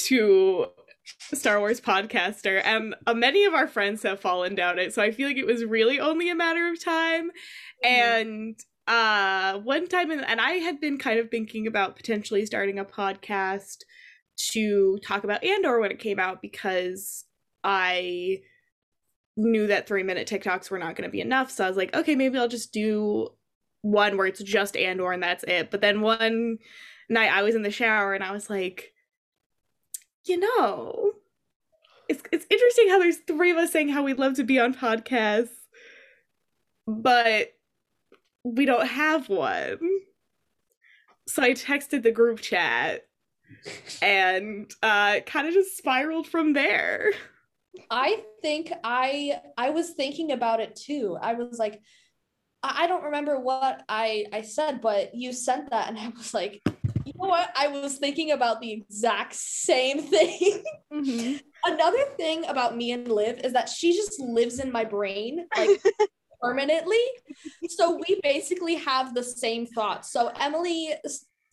to 0.08 0.66
Star 1.34 1.60
Wars 1.60 1.82
podcaster, 1.82 2.62
and 2.64 2.96
uh, 3.08 3.14
many 3.14 3.46
of 3.46 3.54
our 3.54 3.68
friends 3.68 4.04
have 4.04 4.20
fallen 4.20 4.56
down 4.56 4.80
it. 4.80 4.94
So 4.94 5.02
I 5.02 5.12
feel 5.12 5.28
like 5.28 5.38
it 5.38 5.46
was 5.46 5.66
really 5.66 6.00
only 6.00 6.30
a 6.30 6.36
matter 6.36 6.70
of 6.70 6.84
time, 6.84 7.32
and 7.84 8.58
uh 8.88 9.60
one 9.60 9.88
time 9.88 10.12
and, 10.12 10.26
and 10.26 10.42
i 10.42 10.52
had 10.54 10.80
been 10.82 10.98
kind 10.98 11.18
of 11.18 11.30
thinking 11.30 11.68
about 11.68 11.96
potentially 11.96 12.46
starting 12.46 12.80
a 12.80 12.86
podcast 12.86 13.78
to 14.36 14.98
talk 15.06 15.24
about 15.24 15.44
andor 15.44 15.80
when 15.80 15.92
it 15.92 16.00
came 16.00 16.20
out 16.20 16.42
because 16.42 17.26
i 17.64 18.38
knew 19.38 19.68
that 19.68 19.88
three 19.88 20.04
minute 20.04 20.28
tiktoks 20.28 20.70
were 20.70 20.80
not 20.80 20.96
going 20.96 21.08
to 21.08 21.12
be 21.12 21.22
enough 21.22 21.50
so 21.50 21.64
i 21.64 21.68
was 21.68 21.78
like 21.78 21.96
okay 21.96 22.16
maybe 22.16 22.38
i'll 22.38 22.48
just 22.48 22.74
do 22.74 23.30
one 23.82 24.18
where 24.18 24.28
it's 24.28 24.44
just 24.44 24.76
andor 24.76 25.14
and 25.14 25.24
that's 25.24 25.46
it 25.46 25.72
but 25.72 25.80
then 25.80 26.02
one 26.02 26.58
night 27.10 27.32
i 27.32 27.42
was 27.42 27.56
in 27.56 27.64
the 27.64 27.72
shower 27.72 28.14
and 28.14 28.24
i 28.24 28.32
was 28.32 28.50
like 28.50 28.93
you 30.26 30.40
know 30.40 31.12
it's 32.10 32.22
it's 32.32 32.46
interesting 32.50 32.90
how 32.90 33.00
there's 33.00 33.18
three 33.18 33.52
of 33.52 33.58
us 33.58 33.72
saying 33.72 33.90
how 33.90 34.04
we'd 34.04 34.20
love 34.20 34.36
to 34.36 34.44
be 34.44 34.60
on 34.60 34.74
podcasts 34.74 35.50
but 36.88 37.54
we 38.44 38.66
don't 38.66 38.88
have 38.88 39.30
one. 39.30 39.80
So 41.28 41.42
I 41.42 41.52
texted 41.52 42.04
the 42.04 42.12
group 42.12 42.40
chat 42.42 43.06
and 44.02 44.72
uh 44.82 45.20
kind 45.26 45.48
of 45.48 45.54
just 45.54 45.78
spiraled 45.78 46.28
from 46.28 46.54
there. 46.54 47.12
I 47.90 48.24
think 48.42 48.74
I 48.84 49.40
I 49.58 49.70
was 49.70 49.92
thinking 49.92 50.32
about 50.32 50.60
it 50.60 50.76
too. 50.76 51.18
I 51.22 51.34
was 51.34 51.58
like, 51.58 51.82
I 52.62 52.88
don't 52.88 53.06
remember 53.06 53.40
what 53.40 53.84
I 53.88 54.26
I 54.34 54.42
said, 54.42 54.82
but 54.82 55.16
you 55.16 55.32
sent 55.34 55.70
that, 55.70 55.88
and 55.88 55.98
I 55.98 56.10
was 56.10 56.34
like, 56.34 56.62
know 57.24 57.30
what? 57.30 57.50
I 57.56 57.68
was 57.68 57.98
thinking 57.98 58.32
about 58.32 58.62
the 58.62 58.72
exact 58.72 59.36
same 59.36 60.00
thing. 60.14 60.64
Mhm. 60.92 61.42
Another 61.66 62.04
thing 62.18 62.46
about 62.46 62.76
me 62.76 62.92
and 62.92 63.08
Liv 63.08 63.40
is 63.44 63.54
that 63.54 63.70
she 63.70 63.94
just 63.94 64.20
lives 64.20 64.60
in 64.60 64.72
my 64.72 64.84
brain 64.84 65.48
like 65.58 65.82
permanently. 66.42 67.00
So 67.70 68.00
we 68.08 68.20
basically 68.22 68.76
have 68.76 69.14
the 69.16 69.24
same 69.24 69.66
thoughts. 69.66 70.12
So 70.12 70.32
Emily 70.40 70.94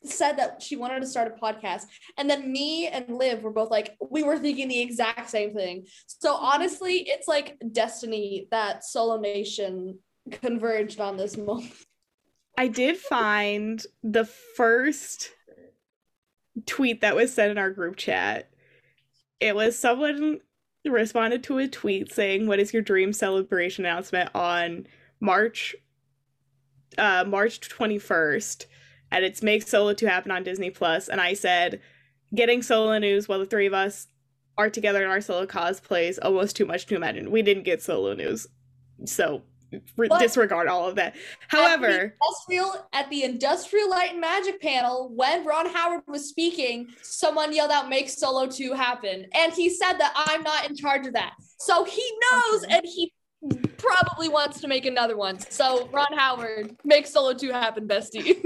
said 0.02 0.38
that 0.38 0.62
she 0.62 0.76
wanted 0.76 1.00
to 1.00 1.06
start 1.06 1.32
a 1.36 1.40
podcast, 1.40 1.84
and 2.16 2.28
then 2.28 2.50
me 2.50 2.88
and 2.88 3.08
Liv 3.16 3.42
were 3.42 3.52
both 3.52 3.70
like, 3.70 3.96
we 4.10 4.22
were 4.22 4.38
thinking 4.38 4.68
the 4.68 4.80
exact 4.80 5.30
same 5.30 5.54
thing. 5.54 5.86
So 6.06 6.34
honestly, 6.34 7.04
it's 7.06 7.28
like 7.28 7.56
destiny 7.72 8.48
that 8.50 8.82
Solo 8.84 9.20
Nation 9.20 9.98
converged 10.30 11.00
on 11.00 11.16
this 11.16 11.36
moment. 11.36 11.72
I 12.58 12.68
did 12.68 12.96
find 12.98 13.82
the 14.02 14.24
first 14.24 15.30
tweet 16.66 17.00
that 17.00 17.16
was 17.16 17.32
sent 17.32 17.50
in 17.50 17.58
our 17.58 17.70
group 17.70 17.96
chat. 17.96 18.50
It 19.40 19.54
was 19.54 19.78
someone 19.78 20.40
responded 20.84 21.42
to 21.44 21.58
a 21.58 21.68
tweet 21.68 22.12
saying, 22.12 22.46
"What 22.46 22.60
is 22.60 22.72
your 22.72 22.82
dream 22.82 23.12
celebration 23.12 23.84
announcement 23.84 24.30
on 24.34 24.86
March 25.20 25.74
uh 26.98 27.24
March 27.26 27.60
21st?" 27.60 28.66
And 29.12 29.24
it's 29.24 29.42
make 29.42 29.66
Solo 29.66 29.92
2 29.92 30.06
happen 30.06 30.30
on 30.30 30.44
Disney 30.44 30.70
Plus, 30.70 31.08
and 31.08 31.20
I 31.20 31.34
said, 31.34 31.80
"Getting 32.34 32.62
Solo 32.62 32.98
news 32.98 33.28
while 33.28 33.38
the 33.38 33.46
three 33.46 33.66
of 33.66 33.74
us 33.74 34.08
are 34.56 34.70
together 34.70 35.02
in 35.02 35.10
our 35.10 35.20
Solo 35.20 35.46
cosplays 35.46 36.18
almost 36.22 36.56
too 36.56 36.66
much 36.66 36.86
to 36.86 36.96
imagine." 36.96 37.30
We 37.30 37.42
didn't 37.42 37.64
get 37.64 37.82
Solo 37.82 38.14
news. 38.14 38.46
So 39.04 39.42
re- 39.96 40.08
disregard 40.18 40.68
all 40.68 40.88
of 40.88 40.96
that. 40.96 41.14
At 41.14 41.20
However, 41.48 41.86
the 41.86 42.02
industrial 42.02 42.88
at 42.92 43.10
the 43.10 43.24
industrial 43.24 43.90
light 43.90 44.12
and 44.12 44.20
magic 44.20 44.60
panel, 44.60 45.10
when 45.14 45.44
Ron 45.44 45.66
Howard 45.66 46.02
was 46.06 46.28
speaking, 46.28 46.88
someone 47.02 47.54
yelled 47.54 47.70
out, 47.70 47.88
"Make 47.88 48.08
Solo 48.08 48.46
2 48.46 48.72
happen," 48.72 49.26
and 49.34 49.52
he 49.52 49.70
said 49.70 49.94
that 49.94 50.12
I'm 50.14 50.42
not 50.42 50.68
in 50.68 50.76
charge 50.76 51.06
of 51.06 51.12
that. 51.14 51.34
So 51.58 51.84
he 51.84 52.02
knows, 52.30 52.64
and 52.64 52.82
he 52.84 53.12
probably 53.78 54.28
wants 54.28 54.60
to 54.60 54.68
make 54.68 54.86
another 54.86 55.16
one. 55.16 55.38
So 55.38 55.88
Ron 55.92 56.12
Howard, 56.12 56.76
make 56.84 57.06
Solo 57.06 57.32
2 57.32 57.50
happen, 57.50 57.88
bestie. 57.88 58.44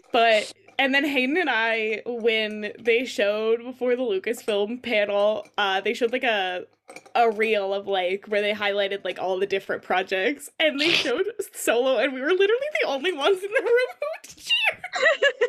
But 0.12 0.52
and 0.78 0.94
then 0.94 1.04
Hayden 1.04 1.36
and 1.36 1.50
I, 1.50 2.02
when 2.06 2.72
they 2.78 3.04
showed 3.04 3.62
before 3.62 3.96
the 3.96 4.02
Lucasfilm 4.02 4.82
panel, 4.82 5.46
uh, 5.58 5.80
they 5.80 5.94
showed 5.94 6.12
like 6.12 6.24
a 6.24 6.66
a 7.14 7.30
reel 7.30 7.72
of 7.72 7.86
like 7.86 8.26
where 8.26 8.42
they 8.42 8.52
highlighted 8.52 9.04
like 9.04 9.18
all 9.18 9.38
the 9.38 9.46
different 9.46 9.82
projects, 9.82 10.50
and 10.60 10.80
they 10.80 10.90
showed 10.90 11.26
Solo, 11.52 11.98
and 11.98 12.12
we 12.12 12.20
were 12.20 12.30
literally 12.30 12.68
the 12.82 12.88
only 12.88 13.12
ones 13.12 13.42
in 13.42 13.50
the 13.50 13.62
room 13.62 13.88
who 14.00 14.06
would 14.12 14.36
cheer. 14.36 15.48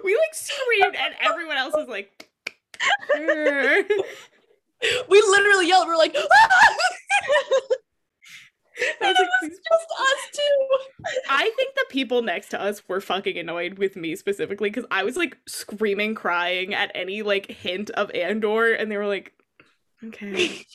we 0.04 0.14
like 0.16 0.34
screamed, 0.34 0.96
and 0.96 1.14
everyone 1.20 1.56
else 1.56 1.74
was 1.74 1.88
like. 1.88 2.30
We 5.08 5.20
literally 5.22 5.68
yelled. 5.68 5.88
We're 5.88 5.96
like, 5.96 6.14
"Ah!" 6.32 6.76
And 9.00 9.16
it 9.16 9.28
was 9.42 9.50
just 9.50 9.86
us 10.00 10.30
two. 10.32 11.22
I 11.30 11.50
think 11.56 11.74
the 11.74 11.86
people 11.88 12.22
next 12.22 12.48
to 12.48 12.60
us 12.60 12.86
were 12.88 13.00
fucking 13.00 13.38
annoyed 13.38 13.78
with 13.78 13.96
me 13.96 14.16
specifically 14.16 14.68
because 14.70 14.84
I 14.90 15.02
was 15.04 15.16
like 15.16 15.38
screaming, 15.46 16.14
crying 16.14 16.74
at 16.74 16.90
any 16.94 17.22
like 17.22 17.50
hint 17.50 17.90
of 17.90 18.10
Andor, 18.10 18.74
and 18.74 18.90
they 18.90 18.96
were 18.96 19.06
like, 19.06 19.32
"Okay." 20.04 20.66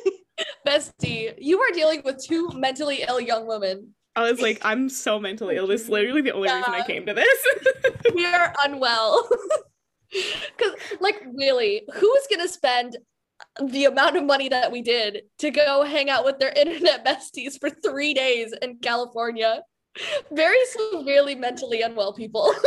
Bestie, 0.66 1.34
you 1.38 1.60
are 1.60 1.70
dealing 1.72 2.02
with 2.04 2.24
two 2.24 2.50
mentally 2.54 3.04
ill 3.06 3.20
young 3.20 3.46
women. 3.46 3.94
I 4.16 4.30
was 4.30 4.40
like, 4.40 4.60
"I'm 4.64 4.88
so 4.88 5.18
mentally 5.18 5.56
ill. 5.56 5.66
This 5.66 5.82
is 5.82 5.88
literally 5.88 6.22
the 6.22 6.32
only 6.32 6.50
reason 6.50 6.72
I 6.72 6.86
came 6.86 7.04
to 7.06 7.14
this." 7.14 7.46
we 8.14 8.24
are 8.26 8.54
unwell. 8.64 9.28
Because, 10.58 10.74
like, 11.00 11.22
really, 11.38 11.84
who 11.94 12.14
is 12.16 12.26
going 12.28 12.46
to 12.46 12.52
spend 12.52 12.98
the 13.62 13.84
amount 13.84 14.16
of 14.16 14.24
money 14.24 14.48
that 14.48 14.72
we 14.72 14.82
did 14.82 15.22
to 15.38 15.50
go 15.50 15.84
hang 15.84 16.10
out 16.10 16.24
with 16.24 16.38
their 16.38 16.52
internet 16.56 17.04
besties 17.04 17.58
for 17.58 17.70
three 17.70 18.14
days 18.14 18.52
in 18.62 18.78
California? 18.78 19.62
Very 20.30 20.64
severely 20.66 21.34
mentally 21.34 21.82
unwell 21.82 22.14
people. 22.14 22.52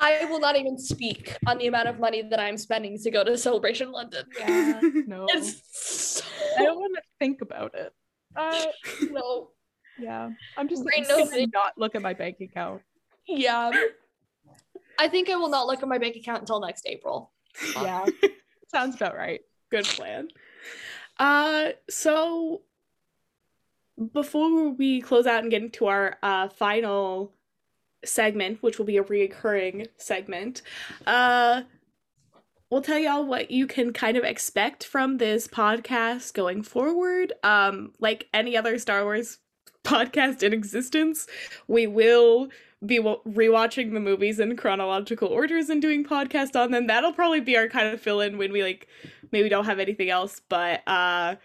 I 0.00 0.26
will 0.26 0.38
not 0.38 0.56
even 0.56 0.78
speak 0.78 1.36
on 1.46 1.58
the 1.58 1.66
amount 1.66 1.88
of 1.88 1.98
money 1.98 2.22
that 2.22 2.38
I'm 2.38 2.56
spending 2.56 2.98
to 2.98 3.10
go 3.10 3.24
to 3.24 3.36
Celebration 3.36 3.90
London. 3.90 4.26
Yeah, 4.38 4.80
no. 5.06 5.26
It's 5.34 5.60
so 6.20 6.24
I 6.58 6.64
don't 6.64 6.78
want 6.78 6.94
to 6.96 7.02
think 7.18 7.40
about 7.42 7.74
it. 7.74 7.92
Uh, 8.36 8.66
no. 9.10 9.50
yeah, 9.98 10.30
I'm 10.56 10.68
just 10.68 10.84
Brain 10.84 11.04
gonna 11.08 11.46
not 11.52 11.72
look 11.76 11.94
at 11.96 12.02
my 12.02 12.14
bank 12.14 12.36
account. 12.40 12.82
Yeah. 13.26 13.72
I 14.98 15.08
think 15.08 15.30
I 15.30 15.36
will 15.36 15.48
not 15.48 15.66
look 15.66 15.82
at 15.82 15.88
my 15.88 15.98
bank 15.98 16.16
account 16.16 16.40
until 16.40 16.60
next 16.60 16.86
April. 16.86 17.32
Yeah, 17.74 18.04
sounds 18.68 18.96
about 18.96 19.16
right. 19.16 19.40
Good 19.70 19.84
plan. 19.84 20.28
Uh, 21.18 21.70
so 21.88 22.62
before 24.12 24.70
we 24.70 25.00
close 25.00 25.26
out 25.26 25.42
and 25.42 25.50
get 25.50 25.62
into 25.62 25.86
our 25.86 26.16
uh, 26.22 26.48
final 26.48 27.32
segment, 28.04 28.62
which 28.62 28.78
will 28.78 28.86
be 28.86 28.96
a 28.96 29.04
reoccurring 29.04 29.86
segment, 29.96 30.62
uh, 31.06 31.62
we'll 32.70 32.82
tell 32.82 32.98
y'all 32.98 33.24
what 33.24 33.50
you 33.50 33.66
can 33.66 33.92
kind 33.92 34.16
of 34.16 34.24
expect 34.24 34.84
from 34.84 35.18
this 35.18 35.48
podcast 35.48 36.34
going 36.34 36.62
forward. 36.62 37.32
Um, 37.42 37.92
like 37.98 38.28
any 38.32 38.56
other 38.56 38.78
Star 38.78 39.04
Wars 39.04 39.38
podcast 39.84 40.42
in 40.42 40.52
existence, 40.52 41.26
we 41.66 41.86
will 41.86 42.48
be 42.84 42.98
wa- 42.98 43.18
rewatching 43.26 43.92
the 43.92 44.00
movies 44.00 44.38
in 44.38 44.56
chronological 44.56 45.28
orders 45.28 45.68
and 45.68 45.82
doing 45.82 46.04
podcasts 46.04 46.56
on 46.56 46.70
them. 46.70 46.86
That'll 46.86 47.12
probably 47.12 47.40
be 47.40 47.56
our 47.56 47.68
kind 47.68 47.88
of 47.88 48.00
fill 48.00 48.20
in 48.20 48.38
when 48.38 48.52
we 48.52 48.62
like 48.62 48.86
maybe 49.32 49.48
don't 49.48 49.64
have 49.64 49.78
anything 49.78 50.10
else, 50.10 50.40
but 50.48 50.82
uh 50.86 51.36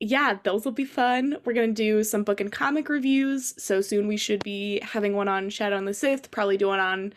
yeah, 0.00 0.38
those 0.44 0.64
will 0.64 0.72
be 0.72 0.84
fun. 0.84 1.38
We're 1.44 1.54
gonna 1.54 1.72
do 1.72 2.04
some 2.04 2.24
book 2.24 2.40
and 2.40 2.52
comic 2.52 2.88
reviews. 2.88 3.54
So 3.62 3.80
soon 3.80 4.06
we 4.06 4.16
should 4.16 4.44
be 4.44 4.80
having 4.82 5.14
one 5.14 5.28
on 5.28 5.48
Shadow 5.50 5.76
and 5.76 5.88
the 5.88 5.94
Sith, 5.94 6.30
probably 6.30 6.56
do 6.56 6.68
one 6.68 6.80
on 6.80 7.14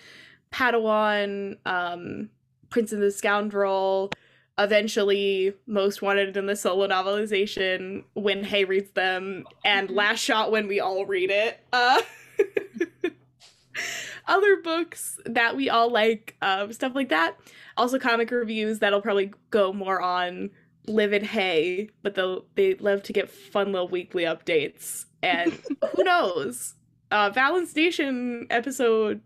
Padawan, 0.53 1.57
um, 1.65 2.29
Prince 2.69 2.93
and 2.93 3.01
the 3.01 3.11
Scoundrel, 3.11 4.11
eventually 4.57 5.53
Most 5.65 6.01
Wanted 6.01 6.37
in 6.37 6.45
the 6.45 6.55
solo 6.55 6.87
novelization 6.87 8.05
when 8.13 8.43
Hay 8.45 8.63
reads 8.63 8.91
them, 8.91 9.45
and 9.65 9.89
Last 9.89 10.19
Shot 10.19 10.51
when 10.51 10.67
we 10.67 10.79
all 10.79 11.05
read 11.05 11.29
it. 11.29 11.59
Uh 11.73 12.01
other 14.27 14.57
books 14.57 15.19
that 15.25 15.55
we 15.55 15.69
all 15.69 15.91
like, 15.91 16.35
um, 16.41 16.71
stuff 16.73 16.93
like 16.95 17.09
that. 17.09 17.37
Also 17.77 17.99
comic 17.99 18.31
reviews 18.31 18.79
that'll 18.79 19.01
probably 19.01 19.31
go 19.51 19.73
more 19.73 20.01
on 20.01 20.49
Live 20.87 21.13
and 21.13 21.25
Hay, 21.25 21.89
but 22.01 22.15
they'll 22.15 22.45
they 22.55 22.75
love 22.75 23.03
to 23.03 23.13
get 23.13 23.29
fun 23.29 23.71
little 23.71 23.87
weekly 23.87 24.23
updates. 24.23 25.05
And 25.21 25.51
who 25.95 26.03
knows? 26.03 26.75
Uh 27.11 27.29
Valance 27.29 27.69
Station 27.69 28.47
episode 28.49 29.21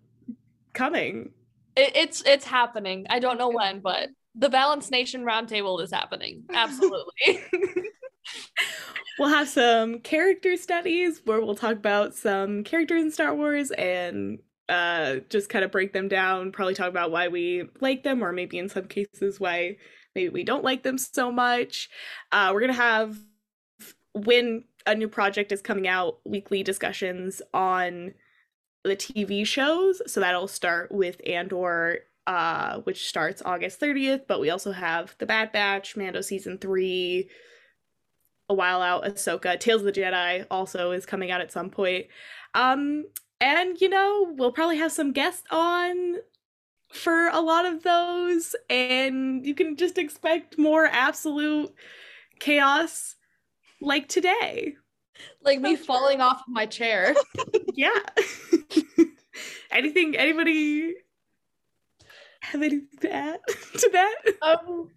coming. 0.73 1.31
It, 1.75 1.91
it's 1.95 2.23
it's 2.25 2.45
happening. 2.45 3.05
I 3.09 3.19
don't 3.19 3.37
know 3.37 3.49
when, 3.49 3.79
but 3.79 4.09
the 4.35 4.49
Valance 4.49 4.89
Nation 4.91 5.23
Roundtable 5.23 5.81
is 5.81 5.91
happening. 5.91 6.43
Absolutely. 6.53 7.39
We'll 9.19 9.29
have 9.29 9.49
some 9.49 9.99
character 9.99 10.57
studies 10.57 11.21
where 11.25 11.41
we'll 11.41 11.55
talk 11.55 11.73
about 11.73 12.15
some 12.15 12.63
characters 12.63 13.03
in 13.03 13.11
Star 13.11 13.35
Wars 13.35 13.71
and 13.71 14.39
uh 14.69 15.17
just 15.29 15.49
kind 15.49 15.65
of 15.65 15.71
break 15.71 15.93
them 15.93 16.07
down, 16.07 16.51
probably 16.51 16.73
talk 16.73 16.87
about 16.87 17.11
why 17.11 17.27
we 17.27 17.65
like 17.81 18.03
them 18.03 18.23
or 18.23 18.31
maybe 18.31 18.57
in 18.57 18.69
some 18.69 18.85
cases 18.85 19.39
why 19.39 19.75
maybe 20.15 20.29
we 20.29 20.43
don't 20.43 20.63
like 20.63 20.83
them 20.83 20.97
so 20.97 21.31
much. 21.31 21.89
Uh 22.31 22.51
we're 22.53 22.61
going 22.61 22.71
to 22.71 22.77
have 22.77 23.17
when 24.13 24.63
a 24.85 24.95
new 24.95 25.07
project 25.07 25.51
is 25.51 25.61
coming 25.61 25.87
out, 25.87 26.19
weekly 26.25 26.63
discussions 26.63 27.41
on 27.53 28.13
the 28.83 28.95
TV 28.95 29.45
shows. 29.45 30.01
So 30.07 30.19
that'll 30.19 30.47
start 30.47 30.91
with 30.91 31.21
Andor 31.25 31.99
uh 32.27 32.79
which 32.81 33.07
starts 33.07 33.41
August 33.45 33.79
30th, 33.79 34.21
but 34.27 34.39
we 34.39 34.49
also 34.49 34.71
have 34.71 35.15
The 35.19 35.25
Bad 35.25 35.51
Batch, 35.51 35.97
Mando 35.97 36.21
season 36.21 36.57
3, 36.57 37.29
a 38.51 38.53
while 38.53 38.81
out 38.81 39.05
ahsoka 39.05 39.57
tales 39.59 39.81
of 39.81 39.85
the 39.85 39.91
jedi 39.91 40.45
also 40.51 40.91
is 40.91 41.05
coming 41.05 41.31
out 41.31 41.41
at 41.41 41.51
some 41.51 41.69
point. 41.69 42.07
Um 42.53 43.05
and 43.39 43.79
you 43.79 43.89
know 43.89 44.33
we'll 44.37 44.51
probably 44.51 44.77
have 44.77 44.91
some 44.91 45.13
guests 45.13 45.43
on 45.49 46.17
for 46.91 47.29
a 47.29 47.39
lot 47.39 47.65
of 47.65 47.83
those 47.83 48.55
and 48.69 49.45
you 49.45 49.55
can 49.55 49.77
just 49.77 49.97
expect 49.97 50.57
more 50.57 50.85
absolute 50.85 51.73
chaos 52.39 53.15
like 53.81 54.09
today. 54.09 54.75
Like 55.43 55.61
me 55.61 55.75
falling 55.75 56.19
off 56.19 56.41
of 56.41 56.47
my 56.49 56.65
chair. 56.65 57.15
yeah. 57.73 57.99
Anything 59.71 60.17
anybody 60.17 60.95
have 62.41 62.61
anything 62.61 62.87
to 63.01 63.13
add 63.13 63.39
to 63.47 63.89
that? 63.93 64.15
Um, 64.41 64.89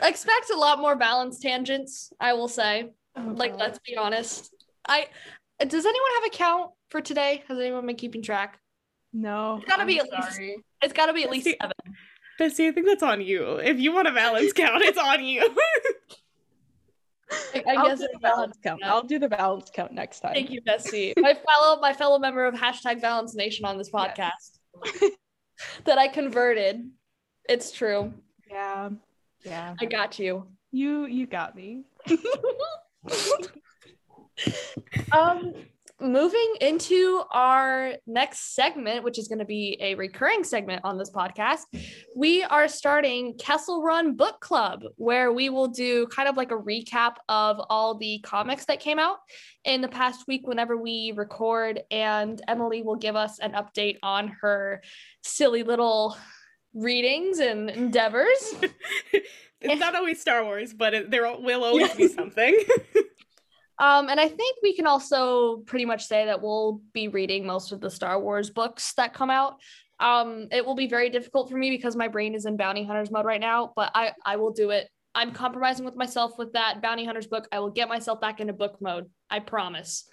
expect 0.00 0.50
a 0.50 0.56
lot 0.56 0.78
more 0.78 0.96
Valance 0.96 1.38
tangents, 1.38 2.12
I 2.20 2.32
will 2.34 2.48
say. 2.48 2.90
Like, 3.16 3.56
let's 3.58 3.78
be 3.80 3.96
honest. 3.96 4.54
I 4.88 5.06
does 5.60 5.84
anyone 5.86 6.10
have 6.14 6.24
a 6.24 6.30
count 6.30 6.70
for 6.88 7.00
today? 7.00 7.42
Has 7.48 7.58
anyone 7.58 7.86
been 7.86 7.96
keeping 7.96 8.22
track? 8.22 8.58
No, 9.12 9.56
It's 9.58 9.66
gotta 9.68 9.84
be 9.84 10.00
I'm 10.00 10.06
at 10.06 10.12
least- 10.38 10.60
It's 10.82 10.92
got 10.94 11.06
to 11.06 11.12
be 11.12 11.22
at 11.24 11.30
least 11.30 11.44
seven. 11.60 11.72
Bessie, 12.38 12.66
I 12.66 12.72
think 12.72 12.86
that's 12.86 13.02
on 13.02 13.20
you. 13.20 13.56
If 13.56 13.78
you 13.78 13.92
want 13.92 14.08
a 14.08 14.12
Valance 14.12 14.52
count, 14.54 14.82
it's 14.82 14.96
on 14.98 15.22
you. 15.22 15.54
I, 17.30 17.62
I 17.66 17.74
I'll 17.76 17.86
guess 17.88 17.98
do 18.00 18.08
the 18.12 18.18
Valance 18.20 18.56
count. 18.62 18.80
Yeah. 18.82 18.92
I'll 18.92 19.02
do 19.02 19.18
the 19.18 19.28
Valance 19.28 19.70
count 19.72 19.92
next 19.92 20.20
time. 20.20 20.34
Thank 20.34 20.50
you, 20.50 20.60
Bessie. 20.62 21.14
my 21.18 21.34
fellow 21.34 21.80
my 21.80 21.92
fellow 21.92 22.18
member 22.18 22.44
of 22.46 22.54
hashtag 22.54 23.00
Valance 23.00 23.34
Nation 23.34 23.64
on 23.64 23.78
this 23.78 23.90
podcast 23.90 24.58
that 25.84 25.98
I 25.98 26.08
converted. 26.08 26.90
It's 27.48 27.70
true. 27.72 28.12
Yeah, 28.50 28.90
yeah. 29.44 29.74
I 29.80 29.84
got 29.86 30.18
you. 30.18 30.46
You 30.70 31.06
you 31.06 31.26
got 31.26 31.54
me. 31.54 31.84
um 35.12 35.52
moving 36.00 36.54
into 36.60 37.22
our 37.30 37.94
next 38.08 38.56
segment 38.56 39.04
which 39.04 39.18
is 39.18 39.28
going 39.28 39.38
to 39.38 39.44
be 39.44 39.76
a 39.80 39.94
recurring 39.94 40.42
segment 40.42 40.80
on 40.82 40.98
this 40.98 41.10
podcast 41.10 41.60
we 42.16 42.42
are 42.42 42.66
starting 42.66 43.34
kessel 43.38 43.82
run 43.82 44.16
book 44.16 44.40
club 44.40 44.82
where 44.96 45.32
we 45.32 45.48
will 45.48 45.68
do 45.68 46.06
kind 46.08 46.28
of 46.28 46.36
like 46.36 46.50
a 46.50 46.56
recap 46.56 47.16
of 47.28 47.60
all 47.70 47.94
the 47.96 48.18
comics 48.24 48.64
that 48.64 48.80
came 48.80 48.98
out 48.98 49.18
in 49.64 49.80
the 49.80 49.88
past 49.88 50.26
week 50.26 50.44
whenever 50.44 50.76
we 50.76 51.12
record 51.14 51.80
and 51.92 52.42
emily 52.48 52.82
will 52.82 52.96
give 52.96 53.14
us 53.14 53.38
an 53.38 53.52
update 53.52 53.98
on 54.02 54.26
her 54.26 54.82
silly 55.22 55.62
little 55.62 56.16
readings 56.74 57.38
and 57.38 57.68
endeavors 57.70 58.54
it's 59.62 59.80
not 59.80 59.94
always 59.94 60.20
Star 60.20 60.44
Wars, 60.44 60.72
but 60.72 60.94
it, 60.94 61.10
there 61.10 61.22
will 61.22 61.64
always 61.64 61.92
be 61.94 62.08
something. 62.08 62.56
Um, 63.78 64.08
and 64.08 64.20
I 64.20 64.28
think 64.28 64.58
we 64.62 64.76
can 64.76 64.86
also 64.86 65.56
pretty 65.66 65.86
much 65.86 66.04
say 66.04 66.26
that 66.26 66.40
we'll 66.40 66.82
be 66.92 67.08
reading 67.08 67.44
most 67.44 67.72
of 67.72 67.80
the 67.80 67.90
Star 67.90 68.20
Wars 68.20 68.48
books 68.48 68.92
that 68.94 69.12
come 69.12 69.30
out. 69.30 69.56
Um, 69.98 70.46
it 70.52 70.64
will 70.64 70.76
be 70.76 70.86
very 70.86 71.10
difficult 71.10 71.50
for 71.50 71.56
me 71.56 71.68
because 71.70 71.96
my 71.96 72.06
brain 72.06 72.36
is 72.36 72.46
in 72.46 72.56
bounty 72.56 72.84
hunters 72.84 73.10
mode 73.10 73.24
right 73.24 73.40
now, 73.40 73.72
but 73.74 73.90
I, 73.92 74.12
I 74.24 74.36
will 74.36 74.52
do 74.52 74.70
it. 74.70 74.88
I'm 75.16 75.32
compromising 75.32 75.84
with 75.84 75.96
myself 75.96 76.38
with 76.38 76.52
that 76.52 76.80
bounty 76.80 77.04
hunters 77.04 77.26
book. 77.26 77.48
I 77.50 77.58
will 77.58 77.70
get 77.70 77.88
myself 77.88 78.20
back 78.20 78.38
into 78.38 78.52
book 78.52 78.76
mode. 78.80 79.10
I 79.30 79.40
promise. 79.40 80.04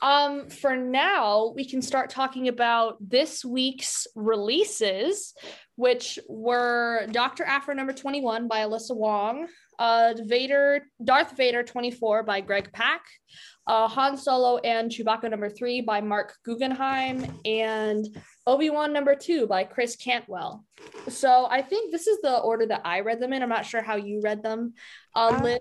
Um, 0.00 0.48
for 0.48 0.76
now, 0.76 1.52
we 1.54 1.68
can 1.68 1.82
start 1.82 2.10
talking 2.10 2.48
about 2.48 2.96
this 3.00 3.44
week's 3.44 4.06
releases, 4.14 5.34
which 5.76 6.18
were 6.28 7.06
Dr. 7.10 7.44
Aphra 7.44 7.74
number 7.74 7.92
21 7.92 8.48
by 8.48 8.60
Alyssa 8.60 8.96
Wong, 8.96 9.48
uh, 9.78 10.14
Vader, 10.24 10.86
Darth 11.02 11.36
Vader 11.36 11.62
24 11.62 12.22
by 12.22 12.40
Greg 12.40 12.72
Pak, 12.72 13.02
uh, 13.66 13.86
Han 13.88 14.16
Solo 14.16 14.58
and 14.58 14.90
Chewbacca 14.90 15.30
number 15.30 15.48
three 15.48 15.80
by 15.80 16.00
Mark 16.00 16.34
Guggenheim, 16.44 17.40
and 17.44 18.06
Obi-Wan 18.46 18.92
number 18.92 19.14
two 19.14 19.46
by 19.46 19.64
Chris 19.64 19.96
Cantwell. 19.96 20.64
So 21.08 21.46
I 21.50 21.62
think 21.62 21.92
this 21.92 22.06
is 22.06 22.20
the 22.22 22.38
order 22.38 22.66
that 22.66 22.82
I 22.84 23.00
read 23.00 23.20
them 23.20 23.32
in. 23.32 23.42
I'm 23.42 23.48
not 23.48 23.66
sure 23.66 23.82
how 23.82 23.96
you 23.96 24.20
read 24.22 24.42
them, 24.42 24.74
uh, 25.14 25.38
Uh, 25.42 25.58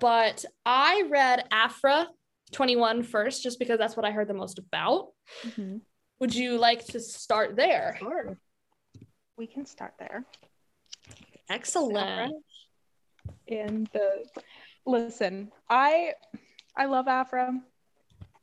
but 0.00 0.44
I 0.64 1.04
read 1.08 1.46
Aphra 1.50 2.08
21 2.52 3.02
first, 3.02 3.42
just 3.42 3.58
because 3.58 3.78
that's 3.78 3.96
what 3.96 4.06
I 4.06 4.10
heard 4.10 4.28
the 4.28 4.34
most 4.34 4.58
about. 4.58 5.08
Mhm. 5.44 5.80
Would 6.20 6.34
you 6.34 6.58
like 6.58 6.84
to 6.86 7.00
start 7.00 7.56
there? 7.56 7.96
Sure. 7.98 8.38
We 9.36 9.46
can 9.46 9.66
start 9.66 9.94
there. 9.98 10.24
Excellent. 11.48 12.34
And 13.48 13.88
the 13.92 14.24
listen, 14.84 15.52
I 15.68 16.14
I 16.76 16.86
love 16.86 17.08
Aphra, 17.08 17.60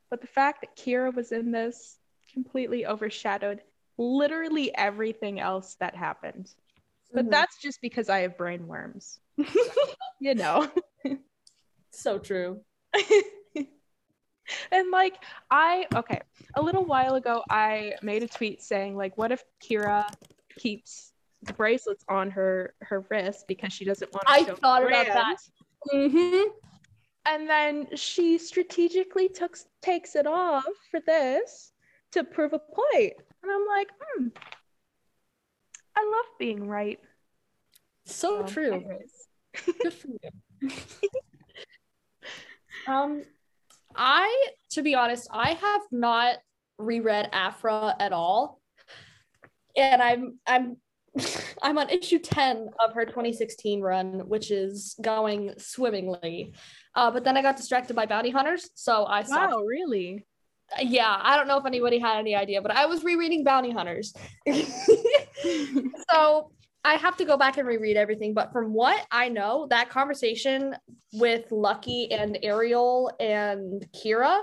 but 0.09 0.21
the 0.21 0.27
fact 0.27 0.61
that 0.61 0.75
Qi'ra 0.75 1.13
was 1.13 1.31
in 1.31 1.51
this 1.51 1.99
completely 2.31 2.85
overshadowed 2.85 3.61
literally 3.97 4.75
everything 4.75 5.39
else 5.39 5.75
that 5.75 5.95
happened. 5.95 6.53
But 7.13 7.25
Mhm. 7.25 7.31
that's 7.31 7.57
just 7.61 7.79
because 7.81 8.09
I 8.09 8.19
have 8.21 8.37
brain 8.37 8.67
worms. 8.67 9.19
you 10.19 10.35
know. 10.35 10.69
so 11.91 12.19
true. 12.19 12.63
and 14.71 14.91
like 14.91 15.15
I 15.49 15.85
okay, 15.95 16.21
a 16.55 16.61
little 16.61 16.85
while 16.85 17.15
ago 17.15 17.43
I 17.49 17.93
made 18.01 18.23
a 18.23 18.27
tweet 18.27 18.61
saying 18.61 18.95
like 18.95 19.17
what 19.17 19.31
if 19.31 19.43
Qi'ra 19.63 20.07
keeps 20.57 21.11
the 21.43 21.53
bracelets 21.53 22.03
on 22.09 22.31
her 22.31 22.73
her 22.81 23.05
wrist 23.09 23.45
because 23.47 23.73
she 23.73 23.85
doesn't 23.85 24.11
want 24.13 24.27
to 24.27 24.33
I 24.33 24.43
thought 24.43 24.83
about 24.83 25.05
that. 25.07 25.37
Mm-hmm. 25.93 26.49
And 27.27 27.49
then 27.49 27.87
she 27.95 28.37
strategically 28.37 29.29
took 29.29 29.57
takes 29.81 30.15
it 30.15 30.27
off 30.27 30.65
for 30.91 30.99
this 31.05 31.71
to 32.11 32.23
prove 32.23 32.53
a 32.53 32.59
point. 32.59 33.13
And 33.41 33.51
I'm 33.51 33.65
like, 33.67 33.89
hmm. 33.99 34.27
I 35.95 36.03
love 36.03 36.37
being 36.39 36.67
right. 36.67 36.99
So 38.05 38.45
So, 38.45 38.53
true. 38.53 38.83
Good 39.81 39.93
for 39.93 40.07
you. 40.07 40.69
um, 42.87 43.23
I, 43.97 44.47
to 44.71 44.81
be 44.81 44.95
honest, 44.95 45.27
I 45.31 45.53
have 45.53 45.81
not 45.91 46.37
reread 46.77 47.29
Aphra 47.31 47.95
at 47.99 48.13
all, 48.13 48.61
and 49.75 50.01
I'm 50.01 50.39
I'm 50.45 50.77
I'm 51.61 51.77
on 51.77 51.89
issue 51.89 52.19
ten 52.19 52.69
of 52.85 52.93
her 52.93 53.05
2016 53.05 53.81
run, 53.81 54.27
which 54.27 54.51
is 54.51 54.95
going 55.01 55.53
swimmingly. 55.57 56.53
Uh, 56.95 57.11
but 57.11 57.23
then 57.23 57.37
I 57.37 57.41
got 57.41 57.57
distracted 57.57 57.95
by 57.95 58.05
bounty 58.05 58.31
hunters, 58.31 58.69
so 58.75 59.05
I 59.05 59.23
stopped. 59.23 59.53
Wow, 59.53 59.63
really? 59.63 60.25
Yeah, 60.81 61.19
I 61.21 61.37
don't 61.37 61.47
know 61.47 61.57
if 61.57 61.65
anybody 61.65 61.99
had 61.99 62.17
any 62.17 62.35
idea, 62.35 62.61
but 62.61 62.71
I 62.71 62.85
was 62.85 63.03
rereading 63.03 63.43
bounty 63.43 63.71
hunters. 63.71 64.13
so 66.11 66.51
I 66.85 66.95
have 66.97 67.17
to 67.17 67.25
go 67.25 67.35
back 67.35 67.57
and 67.57 67.67
reread 67.67 67.97
everything. 67.97 68.35
But 68.35 68.53
from 68.53 68.71
what 68.71 69.05
I 69.11 69.27
know, 69.27 69.65
that 69.71 69.89
conversation 69.89 70.75
with 71.13 71.51
Lucky 71.51 72.11
and 72.11 72.37
Ariel 72.43 73.11
and 73.19 73.85
Qi'ra, 73.95 74.41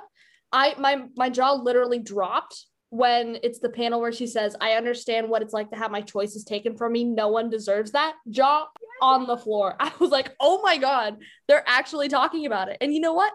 I 0.51 0.75
my 0.77 1.05
my 1.17 1.31
jaw 1.31 1.53
literally 1.53 2.01
dropped 2.01 2.67
when 2.91 3.39
it's 3.43 3.61
the 3.61 3.71
panel 3.71 4.01
where 4.01 4.13
she 4.13 4.27
says, 4.27 4.57
"I 4.61 4.73
understand 4.73 5.29
what 5.29 5.43
it's 5.43 5.55
like 5.55 5.71
to 5.71 5.77
have 5.77 5.93
my 5.93 6.01
choices 6.01 6.43
taken 6.45 6.77
from 6.77 6.93
me. 6.93 7.05
No 7.05 7.29
one 7.29 7.49
deserves 7.49 7.93
that." 7.93 8.17
Jaw 8.29 8.67
on 9.01 9.27
the 9.27 9.37
floor. 9.37 9.77
I 9.81 9.93
was 10.01 10.11
like, 10.11 10.35
"Oh 10.41 10.61
my 10.63 10.79
god, 10.79 11.19
they're 11.47 11.65
actually 11.67 12.09
talking 12.09 12.45
about 12.45 12.69
it." 12.69 12.79
And 12.81 12.93
you 12.93 13.01
know 13.01 13.15
what? 13.15 13.33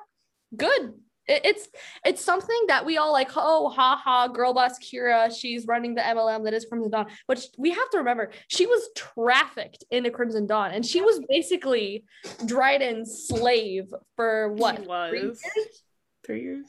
Good. 0.56 0.94
It- 1.28 1.42
It's 1.46 1.68
it's 2.06 2.24
something 2.24 2.58
that 2.68 2.86
we 2.86 2.98
all 2.98 3.12
like, 3.12 3.32
oh, 3.36 3.70
ha 3.70 4.00
ha, 4.04 4.28
girl 4.28 4.54
boss 4.54 4.80
Qi'ra, 4.80 5.32
she's 5.38 5.66
running 5.68 5.96
the 5.96 6.02
MLM 6.02 6.44
that 6.46 6.54
is 6.54 6.66
Crimson 6.66 6.92
Dawn. 6.92 7.08
But 7.28 7.46
we 7.58 7.72
have 7.72 7.90
to 7.92 7.98
remember, 7.98 8.32
she 8.48 8.66
was 8.66 8.90
trafficked 8.96 9.84
into 9.92 10.10
Crimson 10.12 10.48
Dawn 10.48 10.72
and 10.72 10.86
she 10.86 11.02
was 11.02 11.20
basically 11.30 12.06
Dryden's 12.46 13.28
slave 13.28 13.94
for 14.16 14.54
what? 14.54 14.78
She 14.78 14.84
three 14.86 15.28
was. 15.28 15.42
years? 15.56 15.84
Three 16.26 16.42
years. 16.42 16.66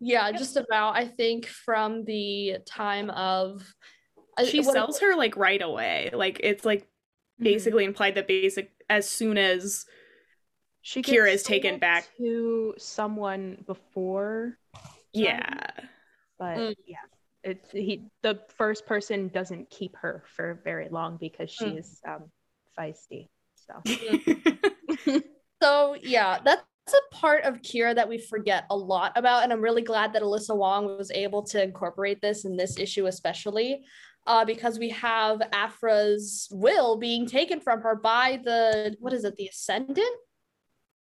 Yeah, 0.00 0.30
just 0.32 0.56
about, 0.56 0.94
I 0.96 1.06
think, 1.06 1.46
from 1.46 2.04
the 2.04 2.58
time 2.66 3.08
of. 3.10 3.62
She 4.44 4.60
what- 4.60 4.74
sells 4.74 5.00
her 5.00 5.16
like 5.16 5.36
right 5.36 5.62
away. 5.62 6.10
Like 6.12 6.40
it's 6.42 6.64
like 6.64 6.86
Mm-hmm. 7.38 7.44
basically 7.52 7.84
implied 7.84 8.14
that 8.14 8.26
basic 8.26 8.72
as 8.88 9.06
soon 9.06 9.36
as 9.36 9.84
She 10.86 11.02
Qi'ra 11.02 11.32
is 11.32 11.42
taken 11.42 11.80
back. 11.80 12.06
to 12.16 12.72
someone 12.78 13.64
before, 13.66 14.56
yeah. 15.12 15.66
but 16.38 16.58
Mm. 16.58 16.74
yeah, 16.86 16.98
it's 17.42 17.72
he. 17.72 18.06
The 18.22 18.38
first 18.56 18.86
person 18.86 19.26
doesn't 19.26 19.68
keep 19.68 19.96
her 19.96 20.22
for 20.36 20.60
very 20.62 20.88
long 20.88 21.16
because 21.16 21.50
she 21.50 21.64
Mm. 21.64 21.78
is 21.80 22.00
um, 22.06 22.30
feisty. 22.78 23.26
So 23.56 23.82
So 25.62 25.96
yeah, 26.00 26.38
that's 26.44 26.62
a 26.94 27.14
part 27.14 27.42
of 27.42 27.62
Qi'ra 27.62 27.92
that 27.96 28.08
we 28.08 28.18
forget 28.18 28.64
a 28.70 28.76
lot 28.76 29.10
about, 29.16 29.42
and 29.42 29.52
I'm 29.52 29.60
really 29.60 29.82
glad 29.82 30.12
that 30.12 30.22
Alyssa 30.22 30.56
Wong 30.56 30.86
was 30.96 31.10
able 31.10 31.42
to 31.46 31.60
incorporate 31.60 32.22
this 32.22 32.44
in 32.44 32.56
this 32.56 32.78
issue, 32.78 33.06
especially 33.06 33.82
uh, 34.28 34.44
because 34.44 34.78
we 34.78 34.90
have 34.90 35.40
Aphra's 35.52 36.46
will 36.52 36.96
being 36.96 37.26
taken 37.26 37.58
from 37.60 37.80
her 37.80 37.96
by 37.96 38.40
the 38.44 38.94
what 39.00 39.12
is 39.12 39.24
it, 39.24 39.34
the 39.34 39.48
Ascendant? 39.48 40.16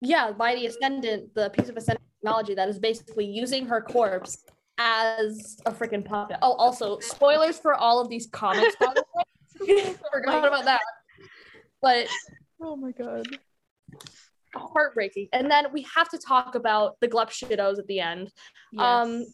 Yeah, 0.01 0.31
by 0.31 0.55
the 0.55 0.67
Ascendant, 0.67 1.33
the 1.33 1.49
piece 1.49 1.69
of 1.69 1.77
Ascendant 1.77 2.05
technology 2.19 2.55
that 2.55 2.69
is 2.69 2.79
basically 2.79 3.25
using 3.25 3.65
her 3.67 3.81
corpse 3.81 4.43
as 4.77 5.57
a 5.65 5.71
freaking 5.71 6.03
puppet. 6.03 6.37
Oh, 6.41 6.53
also 6.53 6.99
spoilers 6.99 7.59
for 7.59 7.75
all 7.75 8.01
of 8.01 8.09
these 8.09 8.27
comics. 8.27 8.75
By 8.79 8.93
the 8.93 9.05
way, 9.15 9.95
forgot 10.11 10.45
about 10.45 10.65
that. 10.65 10.81
But 11.81 12.07
oh 12.61 12.75
my 12.75 12.91
god. 12.91 13.25
heartbreaking. 14.53 15.29
And 15.33 15.49
then 15.49 15.67
we 15.71 15.85
have 15.95 16.09
to 16.09 16.17
talk 16.17 16.55
about 16.55 16.99
the 16.99 17.07
Glup 17.07 17.29
Shitos 17.29 17.79
at 17.79 17.87
the 17.87 17.99
end. 17.99 18.31
Um, 18.77 19.25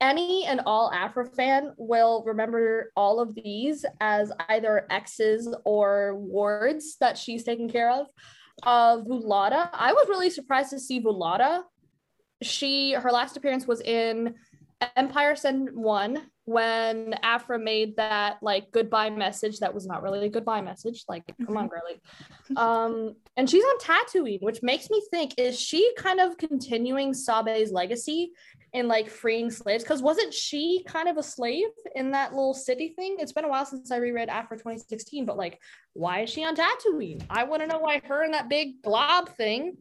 Any 0.00 0.46
and 0.46 0.62
all 0.64 0.90
Aphra 0.94 1.26
fan 1.26 1.74
will 1.76 2.22
remember 2.24 2.90
all 2.96 3.20
of 3.20 3.34
these 3.34 3.84
as 4.00 4.32
either 4.48 4.86
exes 4.88 5.54
or 5.64 6.16
wards 6.16 6.96
that 7.00 7.18
she's 7.18 7.44
taken 7.44 7.68
care 7.68 7.90
of. 7.90 8.06
Uh, 8.62 8.98
Vulaada, 8.98 9.70
I 9.72 9.92
was 9.92 10.08
really 10.08 10.30
surprised 10.30 10.70
to 10.70 10.78
see 10.78 11.00
Vulaada. 11.00 11.62
She 12.42 12.92
her 12.92 13.10
last 13.10 13.36
appearance 13.36 13.66
was 13.66 13.80
in 13.80 14.34
Empire 14.96 15.32
Ascendant 15.32 15.76
One 15.76 16.30
when 16.44 17.14
Aphra 17.22 17.58
made 17.58 17.96
that 17.96 18.38
like 18.42 18.72
goodbye 18.72 19.10
message 19.10 19.60
that 19.60 19.72
was 19.72 19.86
not 19.86 20.02
really 20.02 20.26
a 20.26 20.28
goodbye 20.28 20.62
message. 20.62 21.04
Like, 21.08 21.22
come 21.46 21.56
on, 21.56 21.68
girly. 21.68 22.00
Um, 22.56 23.14
and 23.36 23.48
she's 23.48 23.62
on 23.62 23.78
Tatooine, 23.78 24.42
which 24.42 24.62
makes 24.62 24.90
me 24.90 25.02
think: 25.10 25.34
is 25.38 25.60
she 25.60 25.92
kind 25.96 26.18
of 26.18 26.36
continuing 26.38 27.14
Sabe's 27.14 27.70
legacy 27.70 28.32
in 28.72 28.88
like 28.88 29.08
freeing 29.08 29.50
slaves? 29.50 29.84
Because 29.84 30.02
wasn't 30.02 30.32
she 30.32 30.82
kind 30.86 31.08
of 31.08 31.16
a 31.16 31.22
slave 31.22 31.68
in 31.94 32.10
that 32.12 32.32
little 32.32 32.54
city 32.54 32.88
thing? 32.96 33.16
It's 33.20 33.32
been 33.32 33.44
a 33.44 33.48
while 33.48 33.66
since 33.66 33.90
I 33.90 33.96
reread 33.98 34.28
Aphra 34.28 34.56
2016, 34.56 35.26
but 35.26 35.36
like, 35.36 35.60
why 35.92 36.20
is 36.22 36.30
she 36.30 36.44
on 36.44 36.56
Tatooine? 36.56 37.22
I 37.30 37.44
want 37.44 37.62
to 37.62 37.68
know 37.68 37.78
why 37.78 38.00
her 38.04 38.24
and 38.24 38.34
that 38.34 38.48
big 38.48 38.82
blob 38.82 39.28
thing 39.36 39.76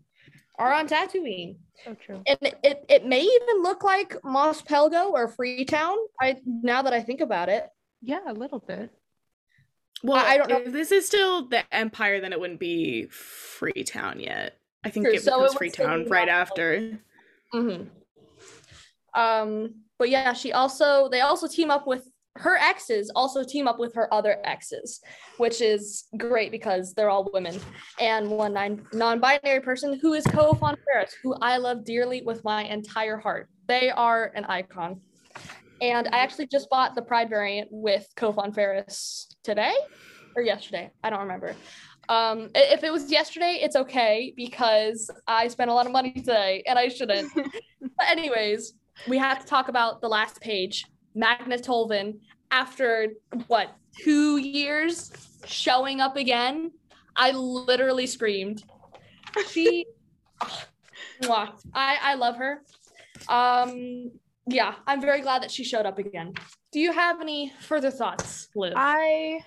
are 0.60 0.74
on 0.74 0.88
Tatooine 0.88 1.56
So 1.86 1.96
true. 1.96 2.22
and 2.28 2.38
it, 2.42 2.60
it, 2.64 2.86
it 2.90 3.06
may 3.06 3.22
even 3.22 3.64
look 3.64 3.84
like 3.84 4.16
Mos 4.24 4.62
Pelgo 4.62 5.10
or 5.12 5.28
Freetown. 5.30 5.96
I 6.22 6.36
now 6.46 6.82
that 6.84 6.94
I 6.94 7.02
think 7.02 7.22
about 7.22 7.50
it, 7.50 7.68
Yeah, 8.02 8.20
a 8.28 8.34
little 8.34 8.60
bit. 8.60 8.92
Well, 10.04 10.18
I- 10.18 10.34
I 10.34 10.38
don't 10.38 10.50
know. 10.50 10.58
If 10.60 10.72
this 10.74 10.92
is 10.92 11.08
still 11.08 11.48
the 11.48 11.64
Empire, 11.74 12.22
then 12.22 12.32
it 12.34 12.40
wouldn't 12.40 12.60
be 12.60 13.08
Freetown 13.08 14.20
yet. 14.20 14.58
I 14.84 14.90
think 14.90 15.06
True, 15.08 15.16
it 15.16 15.24
so 15.24 15.32
it 15.32 15.36
becomes 15.36 15.50
would 15.54 15.58
Freetown 15.58 16.06
right 16.10 16.28
Mos 16.28 16.36
Pelgo. 16.36 16.42
after. 16.42 17.00
hmm 17.52 17.84
Um, 19.14 19.76
but 19.98 20.10
yeah, 20.10 20.34
she 20.34 20.54
also 20.54 21.10
they 21.10 21.22
also 21.22 21.48
team 21.48 21.72
up 21.72 21.88
with 21.88 22.09
her 22.40 22.56
exes. 22.58 23.12
Also 23.16 23.44
team 23.44 23.68
up 23.68 23.80
with 23.80 23.94
her 23.96 24.12
other 24.14 24.38
exes, 24.44 25.02
which 25.38 25.62
is 25.62 26.06
great 26.18 26.52
because 26.52 26.94
they're 26.94 27.10
all 27.10 27.30
women 27.34 27.60
and 28.00 28.30
one 28.30 28.54
non 28.54 28.86
non-binary 28.94 29.60
person 29.62 30.00
who 30.02 30.14
is 30.14 30.24
Kho 30.26 30.58
Phon 30.58 30.76
Farrus, 30.76 31.12
who 31.22 31.36
I 31.42 31.58
love 31.58 31.84
dearly 31.84 32.22
with 32.22 32.44
my 32.44 32.64
entire 32.64 33.18
heart. 33.18 33.50
They 33.68 33.90
are 33.92 34.32
an 34.36 34.46
icon. 34.46 35.02
And 35.82 36.08
I 36.12 36.20
actually 36.20 36.48
just 36.48 36.70
bought 36.70 36.96
the 36.96 37.02
Pride 37.02 37.30
variant 37.30 37.70
with 37.72 38.08
Kho 38.16 38.34
Phon 38.34 38.54
Farrus 38.54 39.28
today 39.44 39.76
or 40.36 40.42
yesterday. 40.42 40.92
I 41.04 41.10
don't 41.10 41.22
remember. 41.22 41.56
Um, 42.08 42.50
if 42.56 42.84
it 42.84 42.92
was 42.92 43.12
yesterday, 43.12 43.60
it's 43.62 43.76
okay 43.76 44.34
because 44.36 45.12
I 45.28 45.48
spent 45.50 45.70
a 45.70 45.74
lot 45.74 45.86
of 45.86 45.92
money 45.92 46.12
today 46.12 46.64
and 46.66 46.80
I 46.80 46.88
shouldn't. 46.88 47.32
but 47.36 48.08
anyways, 48.08 48.74
we 49.08 49.18
have 49.18 49.40
to 49.42 49.46
talk 49.46 49.68
about 49.68 50.02
the 50.02 50.08
last 50.08 50.42
page. 50.42 50.86
Magna 51.16 51.58
Tolvin, 51.58 52.20
after 52.52 53.10
what 53.48 53.76
two 53.98 54.38
years 54.38 55.12
showing 55.46 56.02
up 56.02 56.16
again, 56.16 56.72
I 57.16 57.32
literally 57.32 58.08
screamed. 58.08 58.64
She. 59.48 59.86
I 61.22 61.98
I 62.02 62.14
love 62.16 62.38
her. 62.38 62.62
Um, 63.28 64.12
yeah, 64.48 64.76
I'm 64.88 65.02
very 65.02 65.22
glad 65.22 65.44
that 65.44 65.52
she 65.52 65.64
showed 65.64 65.86
up 65.86 65.98
again. 66.00 66.34
Do 66.72 66.80
you 66.80 66.94
have 66.94 67.20
any 67.20 67.52
further 67.60 67.92
thoughts, 67.92 68.48
Liv? 68.56 68.74
I 68.76 69.44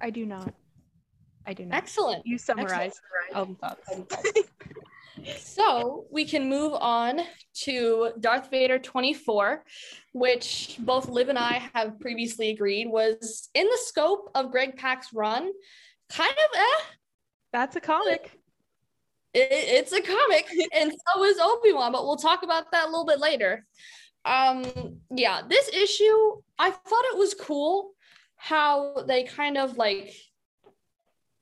I 0.00 0.10
do 0.10 0.26
not. 0.26 0.52
I 1.46 1.54
do 1.54 1.64
not. 1.64 1.76
Excellent. 1.76 2.26
You 2.26 2.38
summarized 2.38 3.00
all 3.34 3.46
the 3.46 3.54
thoughts. 3.54 3.88
So 5.38 6.06
we 6.10 6.24
can 6.24 6.48
move 6.48 6.74
on 6.74 7.20
to 7.64 8.12
Darth 8.20 8.50
Vader 8.50 8.78
24, 8.78 9.64
which 10.12 10.76
both 10.80 11.08
Liv 11.08 11.28
and 11.28 11.38
I 11.38 11.68
have 11.74 11.98
previously 12.00 12.50
agreed 12.50 12.88
was 12.88 13.48
in 13.54 13.66
the 13.66 13.78
scope 13.84 14.30
of 14.34 14.50
Greg 14.50 14.76
Pak's 14.76 15.12
run. 15.12 15.50
Kind 16.10 16.30
of 16.32 16.60
eh, 16.60 16.84
That's 17.52 17.76
a 17.76 17.80
comic. 17.80 18.38
it, 19.34 19.48
it's 19.50 19.92
a 19.92 20.00
comic, 20.02 20.46
and 20.74 20.92
so 20.92 21.24
is 21.24 21.38
Obi 21.40 21.72
Wan, 21.72 21.92
but 21.92 22.04
we'll 22.04 22.16
talk 22.16 22.42
about 22.42 22.70
that 22.72 22.84
a 22.84 22.90
little 22.90 23.06
bit 23.06 23.18
later. 23.20 23.64
Um, 24.24 25.00
yeah, 25.10 25.42
this 25.48 25.68
issue, 25.68 26.40
I 26.58 26.70
thought 26.70 27.04
it 27.12 27.18
was 27.18 27.34
cool 27.34 27.92
how 28.36 29.02
they 29.06 29.22
kind 29.24 29.56
of 29.56 29.76
like 29.76 30.12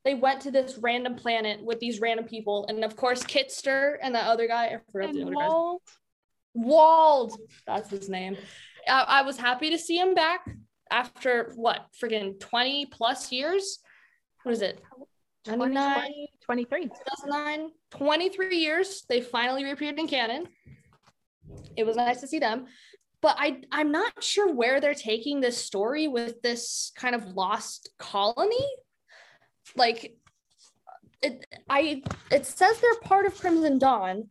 they 0.04 0.14
went 0.14 0.42
to 0.42 0.50
this 0.50 0.78
random 0.78 1.14
planet 1.16 1.64
with 1.64 1.80
these 1.80 2.00
random 2.00 2.26
people, 2.26 2.66
and 2.68 2.84
of 2.84 2.96
course 2.96 3.22
Kitster 3.22 3.96
and 4.02 4.14
that 4.14 4.26
other 4.26 4.46
guy, 4.46 4.66
I 4.66 4.78
forgot 4.92 5.12
the 5.12 5.20
And 5.20 5.28
other 5.28 5.36
guy's 5.36 5.50
Walt. 5.50 5.82
Wald, 6.54 7.38
that's 7.66 7.90
his 7.90 8.08
name. 8.08 8.36
I, 8.88 9.02
I 9.02 9.22
was 9.22 9.36
happy 9.36 9.70
to 9.70 9.78
see 9.78 9.98
him 9.98 10.14
back 10.14 10.46
after 10.90 11.52
what, 11.56 11.86
friggin' 12.00 12.38
20 12.38 12.86
plus 12.86 13.32
years? 13.32 13.78
What 14.42 14.52
is 14.52 14.62
it? 14.62 14.80
29, 15.44 16.10
23. 16.44 16.82
2009, 16.84 17.70
23 17.90 18.56
years. 18.58 19.04
They 19.08 19.20
finally 19.20 19.64
reappeared 19.64 19.98
in 19.98 20.06
canon. 20.06 20.46
It 21.76 21.84
was 21.84 21.96
nice 21.96 22.20
to 22.20 22.26
see 22.26 22.38
them. 22.38 22.66
But 23.20 23.36
I, 23.38 23.62
I'm 23.72 23.90
not 23.90 24.22
sure 24.22 24.52
where 24.52 24.80
they're 24.80 24.94
taking 24.94 25.40
this 25.40 25.56
story 25.56 26.08
with 26.08 26.42
this 26.42 26.92
kind 26.94 27.14
of 27.14 27.24
lost 27.28 27.90
colony. 27.98 28.66
Like, 29.76 30.16
it, 31.22 31.46
I, 31.68 32.02
it 32.30 32.46
says 32.46 32.80
they're 32.80 33.00
part 33.02 33.26
of 33.26 33.38
Crimson 33.38 33.78
Dawn, 33.78 34.28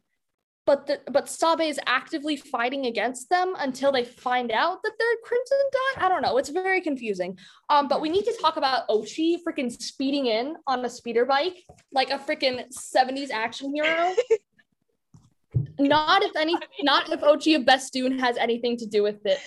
but 0.65 0.87
the, 0.87 1.01
but 1.11 1.27
Sabe 1.27 1.61
is 1.61 1.79
actively 1.85 2.37
fighting 2.37 2.85
against 2.85 3.29
them 3.29 3.53
until 3.57 3.91
they 3.91 4.05
find 4.05 4.51
out 4.51 4.81
that 4.83 4.93
they're 4.97 5.07
Crimson 5.23 5.57
Dawn. 5.71 6.05
I 6.05 6.09
don't 6.09 6.21
know. 6.21 6.37
It's 6.37 6.49
very 6.49 6.79
confusing. 6.79 7.37
Um, 7.69 7.87
but 7.87 7.99
we 7.99 8.09
need 8.09 8.23
to 8.25 8.37
talk 8.41 8.55
about 8.57 8.87
Ochi 8.87 9.37
freaking 9.45 9.71
speeding 9.71 10.27
in 10.27 10.55
on 10.67 10.85
a 10.85 10.89
speeder 10.89 11.25
bike 11.25 11.57
like 11.91 12.11
a 12.11 12.17
freaking 12.17 12.63
70s 12.71 13.31
action 13.31 13.73
hero. 13.75 14.13
not 15.79 16.23
if 16.23 16.35
any 16.35 16.55
not 16.81 17.11
if 17.11 17.21
Ochi 17.21 17.55
of 17.55 17.65
Bestoon 17.65 18.17
has 18.19 18.37
anything 18.37 18.77
to 18.77 18.85
do 18.85 19.03
with 19.03 19.25
it. 19.25 19.39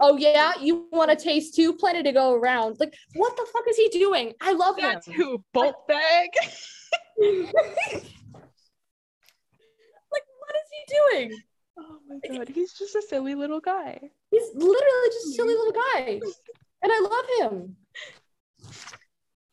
Oh 0.00 0.16
yeah, 0.16 0.52
you 0.60 0.88
want 0.92 1.10
to 1.10 1.16
taste 1.16 1.54
too? 1.54 1.74
Plenty 1.74 2.02
to 2.04 2.12
go 2.12 2.32
around. 2.32 2.80
Like, 2.80 2.94
what 3.14 3.36
the 3.36 3.46
fuck 3.52 3.64
is 3.68 3.76
he 3.76 3.88
doing? 3.90 4.32
I 4.40 4.52
love 4.52 4.78
him. 4.78 4.84
That's 4.84 5.06
who 5.06 5.44
bolt 5.52 5.86
bag. 5.86 6.30
Like, 10.12 10.24
what 10.38 10.54
is 10.56 10.68
he 10.72 10.94
doing? 11.28 11.40
oh 11.78 11.98
my 12.08 12.38
god, 12.38 12.48
he's 12.48 12.72
just 12.72 12.94
a 12.94 13.02
silly 13.02 13.34
little 13.34 13.60
guy. 13.60 14.00
He's 14.30 14.48
literally 14.54 15.08
just 15.08 15.26
a 15.26 15.32
silly 15.32 15.54
little 15.54 15.72
guy. 15.72 16.20
And 16.82 16.90
I 16.90 17.00
love 17.00 17.52
him. 17.52 17.76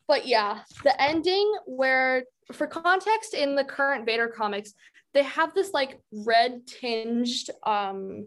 But 0.06 0.26
yeah, 0.26 0.60
the 0.82 0.98
ending 0.98 1.52
where, 1.66 2.24
for 2.52 2.66
context, 2.66 3.34
in 3.34 3.54
the 3.54 3.64
current 3.64 4.06
Vader 4.06 4.28
comics, 4.28 4.72
they 5.12 5.24
have 5.24 5.52
this 5.52 5.74
like 5.74 6.00
red 6.10 6.66
tinged, 6.66 7.50
um, 7.64 8.26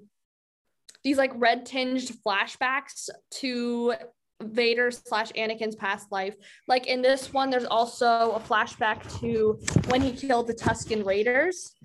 these 1.03 1.17
like 1.17 1.31
red 1.35 1.65
tinged 1.65 2.11
flashbacks 2.25 3.09
to 3.39 3.93
Vader 4.41 4.91
slash 4.91 5.31
Anakin's 5.33 5.75
past 5.75 6.11
life. 6.11 6.35
Like 6.67 6.87
in 6.87 7.01
this 7.01 7.33
one, 7.33 7.49
there's 7.49 7.65
also 7.65 8.31
a 8.31 8.39
flashback 8.39 9.19
to 9.19 9.59
when 9.89 10.01
he 10.01 10.11
killed 10.11 10.47
the 10.47 10.53
Tusken 10.53 11.05
Raiders. 11.05 11.75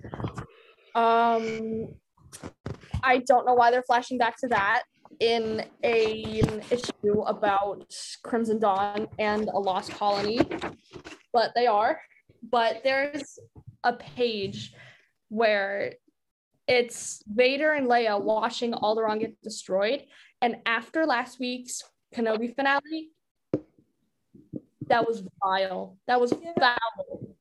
Um, 0.95 1.89
I 3.03 3.19
don't 3.19 3.47
know 3.47 3.55
why 3.55 3.71
they're 3.71 3.83
flashing 3.83 4.19
back 4.19 4.37
to 4.39 4.49
that 4.49 4.83
in 5.21 5.65
a 5.83 6.41
an 6.41 6.63
issue 6.71 7.21
about 7.23 7.95
Crimson 8.23 8.59
Dawn 8.59 9.09
and 9.19 9.49
a 9.49 9.59
lost 9.59 9.93
colony, 9.93 10.41
but 11.33 11.53
they 11.55 11.67
are. 11.67 12.01
But 12.51 12.83
there's 12.85 13.39
a 13.85 13.93
page 13.95 14.75
where 15.29 15.95
it's 16.69 17.23
Vader 17.27 17.73
and 17.73 17.89
Leia 17.89 18.21
watching 18.21 18.73
Alderaan 18.73 19.21
get 19.21 19.41
destroyed, 19.43 20.05
and 20.41 20.57
after 20.67 21.07
last 21.07 21.39
week's 21.39 21.83
Kenobi 22.15 22.55
finale, 22.55 23.11
that 24.89 25.07
was 25.07 25.23
vile. 25.43 25.97
That 26.07 26.21
was 26.21 26.33
foul. 26.33 27.37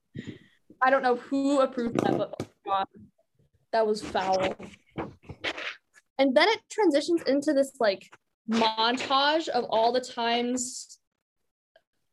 I 0.81 0.89
don't 0.89 1.03
know 1.03 1.15
who 1.15 1.61
approved 1.61 1.99
that, 2.03 2.17
but 2.17 2.35
oh 2.41 2.45
God, 2.65 2.87
that 3.71 3.87
was 3.87 4.01
foul. 4.01 4.55
And 6.17 6.35
then 6.35 6.47
it 6.49 6.59
transitions 6.69 7.21
into 7.23 7.53
this 7.53 7.73
like 7.79 8.09
montage 8.49 9.47
of 9.47 9.65
all 9.65 9.91
the 9.91 10.01
times 10.01 10.99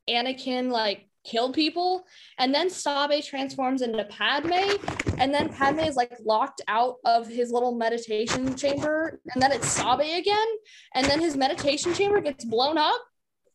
Anakin 0.09 0.71
like 0.71 1.09
killed 1.25 1.55
people, 1.55 2.05
and 2.39 2.55
then 2.55 2.69
Sabe 2.69 3.23
transforms 3.23 3.83
into 3.83 4.05
Padme, 4.05 4.77
and 5.23 5.33
then 5.33 5.49
Padme 5.49 5.79
is 5.79 5.95
like 5.95 6.13
locked 6.25 6.63
out 6.67 6.97
of 7.05 7.29
his 7.29 7.53
little 7.53 7.77
meditation 7.77 8.57
chamber, 8.57 9.21
and 9.33 9.41
then 9.41 9.53
it's 9.53 9.69
Sabe 9.69 10.19
again, 10.19 10.49
and 10.97 11.07
then 11.07 11.21
his 11.21 11.37
meditation 11.37 11.95
chamber 11.95 12.21
gets 12.21 12.45
blown 12.45 12.77
up, 12.77 13.01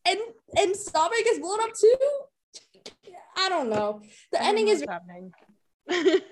and 0.06 0.18
and 0.56 0.74
Sabe 0.74 1.12
gets 1.24 1.38
blown 1.38 1.60
up 1.60 1.70
too. 1.78 3.12
I 3.36 3.50
don't 3.50 3.68
know. 3.68 4.00
The 4.32 4.42
ending 4.42 4.68
is 4.68 4.82
happening. 4.88 5.32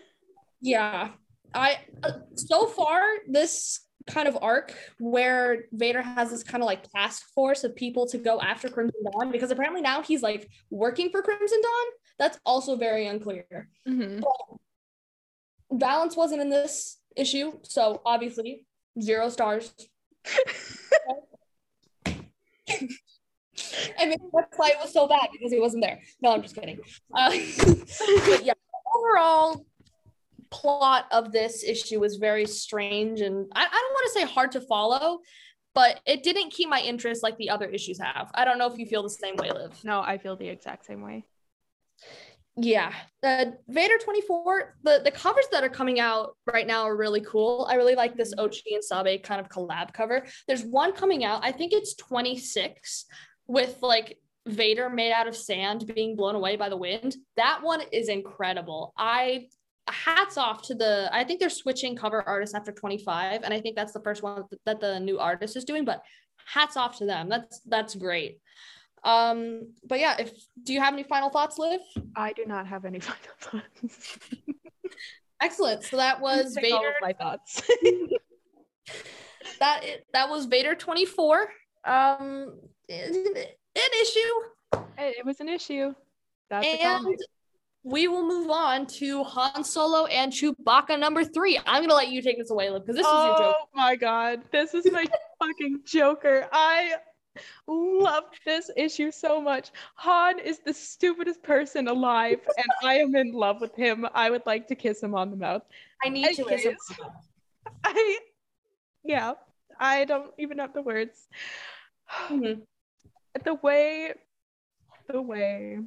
yeah. 0.63 1.11
I 1.55 1.81
uh, 2.03 2.13
so 2.35 2.67
far 2.67 3.03
this 3.29 3.81
kind 4.07 4.29
of 4.29 4.39
arc 4.41 4.75
where 4.99 5.65
Vader 5.73 6.01
has 6.01 6.31
this 6.31 6.45
kind 6.45 6.63
of 6.63 6.67
like 6.67 6.91
task 6.91 7.25
force 7.35 7.63
of 7.63 7.77
people 7.77 8.07
to 8.07 8.19
go 8.19 8.41
after 8.41 8.71
Crimson 8.71 9.03
Dawn 9.13 9.31
because 9.31 9.51
apparently 9.51 9.83
now 9.83 10.01
he's 10.01 10.23
like 10.23 10.49
working 10.71 11.11
for 11.11 11.21
Crimson 11.21 11.61
Dawn. 11.63 11.87
That's 12.19 12.39
also 12.47 12.77
very 12.77 13.07
unclear. 13.07 13.69
Mhm. 13.87 14.23
Valance 15.73 16.17
wasn't 16.17 16.41
in 16.41 16.49
this 16.49 16.99
issue, 17.17 17.53
so 17.63 18.01
obviously 18.05 18.65
zero 19.01 19.29
stars. 19.29 19.73
I 23.99 24.07
mean, 24.07 24.19
that's 24.33 24.57
why 24.57 24.69
it 24.69 24.79
was 24.81 24.93
so 24.93 25.07
bad 25.07 25.29
because 25.33 25.51
he 25.51 25.61
wasn't 25.61 25.83
there. 25.83 26.01
No, 26.21 26.33
I'm 26.33 26.43
just 26.43 26.55
kidding. 26.55 26.79
Uh, 27.15 27.31
but 27.31 28.45
yeah, 28.45 28.53
overall 28.95 29.65
plot 30.51 31.07
of 31.11 31.33
this 31.33 31.65
issue 31.65 32.01
was 32.01 32.17
very 32.17 32.47
strange 32.47 33.21
and 33.21 33.47
I, 33.55 33.61
I 33.61 33.69
don't 33.69 33.93
want 33.93 34.13
to 34.13 34.21
say 34.21 34.27
hard 34.27 34.53
to 34.53 34.61
follow, 34.61 35.21
but 35.75 36.01
it 36.07 36.23
didn't 36.23 36.53
keep 36.53 36.69
my 36.69 36.81
interest 36.81 37.23
like 37.23 37.37
the 37.39 37.51
other 37.51 37.67
issues 37.67 37.99
have. 38.01 38.31
I 38.35 38.45
don't 38.45 38.59
know 38.59 38.67
if 38.67 38.79
you 38.79 38.87
feel 38.87 39.03
the 39.03 39.11
same 39.11 39.37
way, 39.37 39.51
Liv. 39.51 39.73
No, 39.85 40.01
I 40.01 40.19
feel 40.19 40.37
the 40.37 40.49
exact 40.49 40.87
same 40.87 41.03
way. 41.03 41.25
Yeah, 42.59 42.93
uh, 43.23 43.47
Vader 43.69 43.99
24, 44.03 44.77
the, 44.83 45.03
the 45.05 45.11
covers 45.11 45.45
that 45.53 45.63
are 45.63 45.69
coming 45.69 46.01
out 46.01 46.37
right 46.47 46.67
now 46.67 46.85
are 46.85 46.97
really 46.97 47.21
cool. 47.21 47.67
I 47.69 47.75
really 47.75 47.95
like 47.95 48.17
this 48.17 48.35
Ochi 48.35 48.73
and 48.73 48.83
Sabe 48.83 49.23
kind 49.23 49.41
of 49.43 49.51
collab 49.51 49.93
cover. 49.93 50.25
There's 50.49 50.65
one 50.65 50.93
coming 50.93 51.23
out, 51.23 51.45
I 51.45 51.53
think 51.53 51.75
it's 51.75 51.95
26, 51.97 53.05
with 53.47 53.77
like 53.83 54.19
Vader 54.47 54.89
made 54.89 55.13
out 55.13 55.29
of 55.29 55.37
sand 55.37 55.93
being 55.95 56.17
blown 56.17 56.35
away 56.35 56.57
by 56.57 56.71
the 56.71 56.77
wind. 56.77 57.17
That 57.37 57.61
one 57.63 57.83
is 57.93 58.09
incredible. 58.09 58.95
I 58.97 59.49
hats 59.89 60.37
off 60.37 60.63
to 60.63 60.75
the 60.75 61.09
I 61.13 61.23
think 61.25 61.39
they're 61.39 61.49
switching 61.49 61.95
cover 61.95 62.21
artists 62.23 62.57
after 62.57 62.73
25 62.73 63.43
and 63.45 63.55
I 63.55 63.61
think 63.61 63.77
that's 63.77 63.93
the 63.93 64.01
first 64.01 64.21
one 64.21 64.43
that 64.65 64.81
the 64.81 64.99
new 64.99 65.21
artist 65.21 65.57
is 65.57 65.65
doing 65.65 65.85
but 65.85 66.03
hats 66.45 66.77
off 66.77 66.99
to 66.99 67.07
them. 67.07 67.29
That's 67.29 67.61
that's 67.67 67.95
great. 67.95 68.41
Um 69.07 69.73
but 69.87 70.01
yeah, 70.01 70.17
if 70.19 70.33
do 70.63 70.75
you 70.75 70.81
have 70.81 70.93
any 70.93 71.05
final 71.05 71.31
thoughts, 71.31 71.59
Liv? 71.59 71.81
I 72.15 72.33
do 72.33 72.45
not 72.45 72.67
have 72.67 72.85
any 72.85 73.01
final 73.09 73.35
thoughts. 73.41 74.19
Excellent. 75.41 75.85
So 75.85 75.97
that 75.97 76.21
was 76.21 76.55
Take 76.55 76.73
all 76.73 76.81
of 76.81 76.85
Vader 76.85 76.95
my 77.01 77.13
thoughts. 77.13 77.63
that 79.61 79.85
that 80.13 80.29
was 80.29 80.47
Vader 80.47 80.75
24. 80.75 81.49
Um 81.85 82.59
an 82.89 83.93
issue 84.03 84.19
it, 84.99 85.17
it 85.19 85.25
was 85.25 85.41
an 85.41 85.49
issue. 85.49 85.95
That's 86.51 86.67
and 86.67 87.17
we 87.87 88.09
will 88.09 88.27
move 88.27 88.51
on 88.51 88.87
to 88.87 89.23
Han 89.23 89.63
Solo 89.63 90.07
and 90.07 90.33
Chewbacca 90.33 90.99
number 90.99 91.25
3. 91.25 91.61
I'm 91.67 91.83
going 91.83 91.89
to 91.89 91.95
let 91.95 92.09
you 92.09 92.21
take 92.21 92.37
this 92.37 92.51
away, 92.51 92.69
Liv, 92.69 92.83
because 92.83 92.97
this 92.97 93.07
is 93.07 93.13
your 93.13 93.39
joke. 93.39 93.57
Oh 93.61 93.69
my 93.75 93.95
god, 93.95 94.43
this 94.51 94.75
is 94.75 94.91
my 94.91 95.07
fucking 95.41 95.83
Joker. 95.87 96.49
I 96.53 96.95
love 97.67 98.25
this 98.45 98.71
issue 98.77 99.11
so 99.11 99.41
much. 99.41 99.71
Han 99.97 100.39
is 100.39 100.61
the 100.61 100.73
stupidest 100.73 101.43
person 101.43 101.89
alive, 101.89 102.41
and 102.57 102.67
I 102.83 102.95
am 102.95 103.15
in 103.17 103.33
love 103.33 103.61
with 103.61 103.75
him. 103.75 104.07
I 104.15 104.31
would 104.31 104.45
like 104.47 104.67
to 104.69 104.75
kiss 104.75 105.03
him 105.03 105.15
on 105.15 105.31
the 105.31 105.37
mouth. 105.37 105.63
I 106.05 106.09
need 106.09 106.35
to 106.35 106.45
kiss 106.45 106.65
him. 106.65 106.77
I, 107.85 108.19
yeah, 109.05 109.33
I 109.79 110.05
don't 110.05 110.33
even 110.39 110.59
have 110.59 110.73
the 110.73 110.83
words. 110.83 111.29
Mhm. 112.29 112.63
The 113.45 113.55
way, 113.55 114.15
the 115.09 115.21
way. 115.21 115.81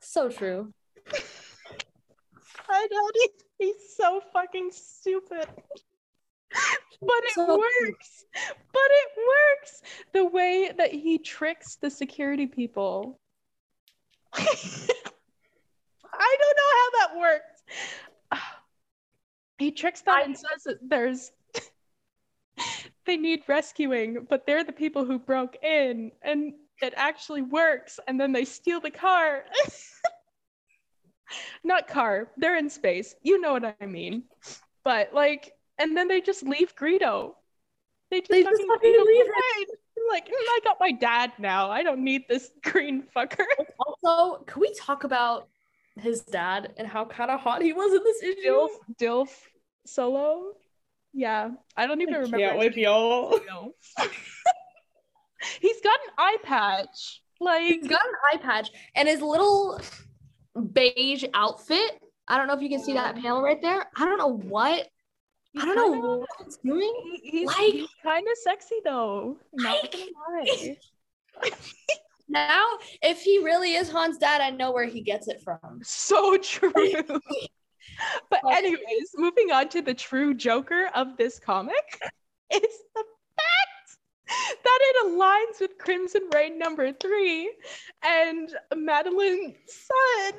So 0.00 0.28
true. 0.28 0.72
I 2.68 2.86
don't. 2.90 3.16
He's 3.58 3.96
so 3.96 4.20
fucking 4.32 4.70
stupid. 4.72 5.46
But 6.50 7.24
it 7.24 7.32
So- 7.34 7.58
works. 7.58 8.24
But 8.72 8.88
it 8.90 9.08
works. 9.16 9.82
The 10.12 10.24
way 10.24 10.70
that 10.76 10.92
he 10.92 11.18
tricks 11.18 11.76
the 11.76 11.90
security 11.90 12.46
people. 12.46 13.20
I 14.34 14.42
don't 16.40 16.56
know 16.56 16.72
how 16.78 16.90
that 16.98 17.16
works. 17.18 17.62
He 19.58 19.70
tricks 19.72 20.02
them 20.02 20.14
I- 20.16 20.22
and 20.22 20.36
says 20.36 20.64
that 20.64 20.78
there's 20.82 21.32
they 23.06 23.16
need 23.16 23.42
rescuing, 23.48 24.26
but 24.28 24.44
they're 24.46 24.64
the 24.64 24.72
people 24.72 25.04
who 25.06 25.18
broke 25.18 25.56
in 25.62 26.12
and 26.22 26.52
it 26.82 26.92
actually 26.96 27.40
works 27.42 27.98
and 28.06 28.20
then 28.20 28.32
they 28.32 28.44
steal 28.44 28.80
the 28.80 28.90
car. 28.90 29.44
Not 31.64 31.88
car, 31.88 32.30
they're 32.36 32.58
in 32.58 32.68
space. 32.68 33.14
You 33.22 33.40
know 33.40 33.54
what 33.54 33.76
I 33.80 33.86
mean. 33.86 34.24
But 34.84 35.14
like 35.14 35.52
and 35.78 35.96
then 35.96 36.08
they 36.08 36.20
just 36.20 36.42
leave 36.42 36.74
Greedo. 36.76 37.34
They 38.10 38.20
just, 38.20 38.30
They 38.30 38.42
just 38.42 38.52
fucking 38.52 38.68
fucking 38.68 38.90
leave 38.90 39.00
him 39.00 39.06
leave 39.06 39.26
him. 39.26 39.32
behind. 39.32 39.66
Like, 40.10 40.26
"Mm, 40.28 40.32
I 40.34 40.60
got 40.62 40.76
my 40.78 40.92
dad 40.92 41.32
now. 41.38 41.70
I 41.70 41.82
don't 41.82 42.04
need 42.04 42.22
this 42.28 42.50
green 42.62 43.04
fucker. 43.14 43.44
Also, 44.04 44.44
can 44.44 44.60
we 44.60 44.72
talk 44.74 45.04
about 45.04 45.48
his 45.96 46.20
dad 46.20 46.72
and 46.76 46.86
how 46.86 47.04
kind 47.06 47.30
of 47.30 47.40
hot 47.40 47.62
he 47.62 47.72
was 47.72 47.92
in 47.94 48.02
this 48.04 48.22
issue? 48.22 48.48
Dilf, 48.48 48.68
Dilf 49.00 49.30
Solo. 49.86 50.52
Yeah, 51.12 51.50
I 51.76 51.86
don't 51.86 52.00
even 52.02 52.14
I 52.14 52.18
remember. 52.18 52.38
can't 52.38 52.56
his 52.62 52.68
with 52.68 52.76
y'all. 52.76 53.30
name. 53.30 53.72
He's 55.60 55.80
got 55.82 55.98
an 56.06 56.12
eye 56.18 56.36
patch. 56.42 57.22
Like, 57.40 57.62
He's 57.62 57.86
got 57.86 58.00
an 58.04 58.14
eye 58.32 58.36
patch 58.42 58.70
and 58.94 59.08
his 59.08 59.20
little 59.20 59.80
beige 60.72 61.24
outfit. 61.34 62.00
I 62.28 62.36
don't 62.36 62.46
know 62.46 62.54
if 62.54 62.62
you 62.62 62.68
can 62.68 62.82
see 62.82 62.94
that 62.94 63.16
panel 63.16 63.42
right 63.42 63.60
there. 63.60 63.86
I 63.96 64.04
don't 64.04 64.18
know 64.18 64.36
what. 64.36 64.88
He's 65.56 65.64
I 65.64 65.74
don't 65.74 65.76
know 65.76 65.92
kinda- 65.92 66.18
what 66.18 66.28
it's 66.40 66.56
doing. 66.58 67.20
he- 67.22 67.30
he's, 67.30 67.46
Like- 67.46 67.56
he's 67.72 67.88
kind 68.02 68.26
of 68.28 68.36
sexy 68.38 68.76
though. 68.84 69.38
Like- 69.52 69.94
Now, 72.28 72.66
if 73.02 73.20
he 73.22 73.38
really 73.38 73.74
is 73.74 73.90
Han's 73.90 74.18
dad, 74.18 74.40
I 74.40 74.50
know 74.50 74.72
where 74.72 74.84
he 74.86 75.00
gets 75.00 75.28
it 75.28 75.40
from. 75.42 75.80
So 75.84 76.36
true. 76.42 76.72
but 78.30 78.40
anyways, 78.50 79.10
moving 79.16 79.52
on 79.52 79.68
to 79.70 79.80
the 79.82 79.94
true 79.94 80.34
Joker 80.34 80.90
of 80.94 81.16
this 81.16 81.38
comic 81.38 82.00
is 82.52 82.60
the 82.94 83.04
fact 83.36 83.98
that 84.64 84.78
it 84.82 85.06
aligns 85.06 85.60
with 85.60 85.78
Crimson 85.78 86.28
Reign 86.34 86.58
number 86.58 86.92
three 86.92 87.52
and 88.04 88.54
Madeline's 88.74 89.54
son. 89.68 90.32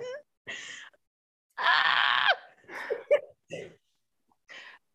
Ah! 1.57 2.27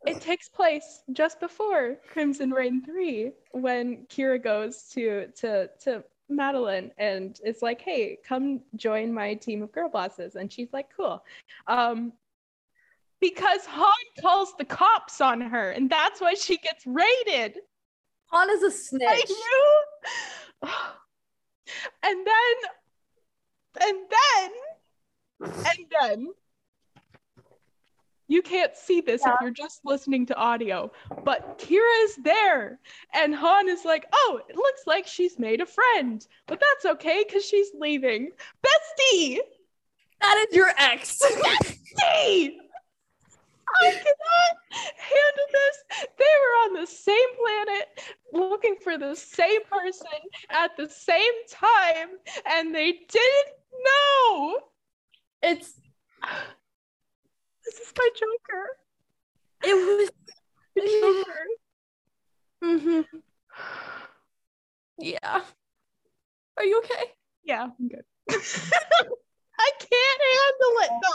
it 0.07 0.21
takes 0.21 0.49
place 0.49 1.03
just 1.13 1.41
before 1.41 1.97
Crimson 2.09 2.51
Reign 2.51 2.83
3 2.85 3.33
when 3.53 4.07
Qi'ra 4.07 4.43
goes 4.43 4.85
to 4.95 5.29
to 5.37 5.69
to 5.85 6.05
Madeline 6.29 6.91
and 6.99 7.39
it's 7.45 7.63
like, 7.63 7.81
hey, 7.81 8.19
come 8.27 8.61
join 8.77 9.13
my 9.13 9.35
team 9.35 9.63
of 9.63 9.71
girl 9.73 9.89
bosses. 9.89 10.35
And 10.37 10.53
she's 10.53 10.73
like, 10.73 10.89
cool. 10.97 11.25
Um 11.67 12.13
because 13.21 13.65
Han 13.67 13.93
calls 14.21 14.53
the 14.59 14.65
cops 14.65 15.21
on 15.21 15.41
her, 15.41 15.71
and 15.71 15.89
that's 15.89 16.21
why 16.21 16.35
she 16.35 16.57
gets 16.59 16.85
raided. 16.85 17.57
Han 18.27 18.51
is 18.51 18.63
a 18.65 18.71
snitch. 18.71 19.31
knew. 19.31 20.69
And 22.03 22.27
then, 22.27 23.89
and 23.89 23.99
then, 24.11 24.51
and 25.65 25.87
then, 26.01 26.33
you 28.33 28.43
can't 28.43 28.75
see 28.77 29.01
this 29.01 29.23
Yeah. 29.25 29.35
if 29.35 29.41
you're 29.43 29.51
just 29.51 29.81
listening 29.85 30.25
to 30.27 30.35
audio, 30.37 30.91
but 31.25 31.59
Qi'ra 31.59 32.05
is 32.05 32.17
there, 32.17 32.81
and 33.13 33.35
Han 33.35 33.69
is 33.69 33.85
like, 33.85 34.07
"Oh, 34.13 34.41
it 34.49 34.57
looks 34.57 34.87
like 34.87 35.07
she's 35.07 35.39
made 35.39 35.61
a 35.61 35.67
friend, 35.67 36.27
but 36.47 36.61
that's 36.61 36.85
okay 36.95 37.25
because 37.27 37.45
she's 37.45 37.71
leaving." 37.75 38.31
Bestie, 38.65 39.39
That 40.21 40.47
is 40.49 40.57
your 40.57 40.71
ex. 40.79 41.19
bestie. 41.45 42.57
I 43.85 43.91
cannot 43.91 44.55
handle 44.99 45.49
this. 45.51 46.07
They 46.19 46.35
were 46.43 46.57
on 46.65 46.75
the 46.75 46.87
same 46.87 47.31
planet 47.41 47.87
looking 48.33 48.77
for 48.85 48.99
the 48.99 49.15
same 49.15 49.63
person 49.65 50.19
at 50.51 50.77
the 50.77 50.89
same 50.89 51.33
time, 51.49 52.11
and 52.47 52.75
they 52.75 52.93
didn't 52.93 53.57
know. 53.85 54.61
it's 55.43 55.81
This 57.65 57.79
is 57.81 57.93
my 57.97 58.09
Joker. 58.15 58.77
it 59.65 59.75
was. 59.75 60.11
Mhm. 62.65 63.05
Yeah. 64.99 65.43
Are 66.57 66.65
you 66.65 66.79
okay? 66.79 67.13
Yeah, 67.45 67.69
I'm 67.79 67.89
good. 67.89 68.05
I 68.31 69.71
can't 69.79 70.23
handle 70.33 70.79
it. 70.81 70.91
No. 71.03 71.13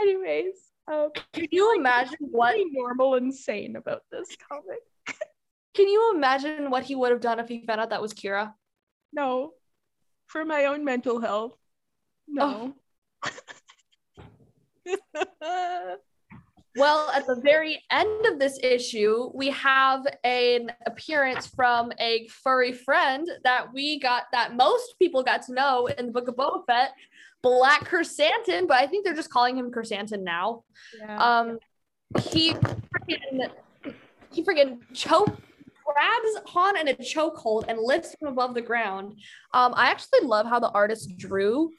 Anyways, 0.00 0.54
um, 0.90 1.10
Can 1.32 1.46
you 1.50 1.74
imagine 1.76 2.16
what 2.20 2.56
normal 2.72 3.14
insane 3.16 3.76
about 3.76 4.02
this 4.10 4.28
comic. 4.48 4.78
can 5.74 5.88
you 5.88 6.12
imagine 6.14 6.70
what 6.70 6.84
he 6.84 6.94
would 6.94 7.10
have 7.10 7.20
done 7.20 7.38
if 7.38 7.48
he 7.48 7.64
found 7.66 7.80
out 7.80 7.90
that 7.90 8.02
was 8.02 8.14
Qi'ra? 8.14 8.54
No, 9.12 9.52
for 10.26 10.44
my 10.44 10.66
own 10.66 10.84
mental 10.84 11.20
health. 11.20 11.56
No. 12.26 12.74
Well, 16.76 17.10
at 17.10 17.26
the 17.26 17.34
very 17.34 17.82
end 17.90 18.26
of 18.26 18.38
this 18.38 18.58
issue, 18.62 19.30
we 19.34 19.50
have 19.50 20.06
an 20.22 20.70
appearance 20.86 21.46
from 21.46 21.92
a 21.98 22.28
furry 22.28 22.72
friend 22.72 23.28
that 23.42 23.72
we 23.72 23.98
got 23.98 24.24
that 24.32 24.54
most 24.54 24.94
people 24.98 25.24
got 25.24 25.42
to 25.42 25.54
know 25.54 25.86
in 25.86 26.06
the 26.06 26.12
Book 26.12 26.28
of 26.28 26.36
Boba 26.36 26.64
Fett, 26.66 26.92
Black 27.42 27.84
Chrysanthemum, 27.84 28.68
but 28.68 28.76
I 28.76 28.86
think 28.86 29.04
they're 29.04 29.14
just 29.14 29.30
calling 29.30 29.56
him 29.56 29.72
Chrysanthemum 29.72 30.24
now. 30.24 30.62
yeah. 30.96 31.16
Um, 31.18 31.58
he 32.20 32.52
freaking 32.52 33.50
he 34.30 34.44
freaking 34.44 34.78
choke 34.94 35.36
grabs 35.84 36.50
Han 36.52 36.76
in 36.78 36.88
a 36.88 36.94
chokehold 36.94 37.64
and 37.68 37.78
lifts 37.80 38.14
him 38.20 38.28
above 38.28 38.54
the 38.54 38.62
ground. 38.62 39.18
Um, 39.52 39.72
I 39.74 39.90
actually 39.90 40.20
love 40.22 40.46
how 40.46 40.60
the 40.60 40.70
artist 40.70 41.16
drew. 41.16 41.70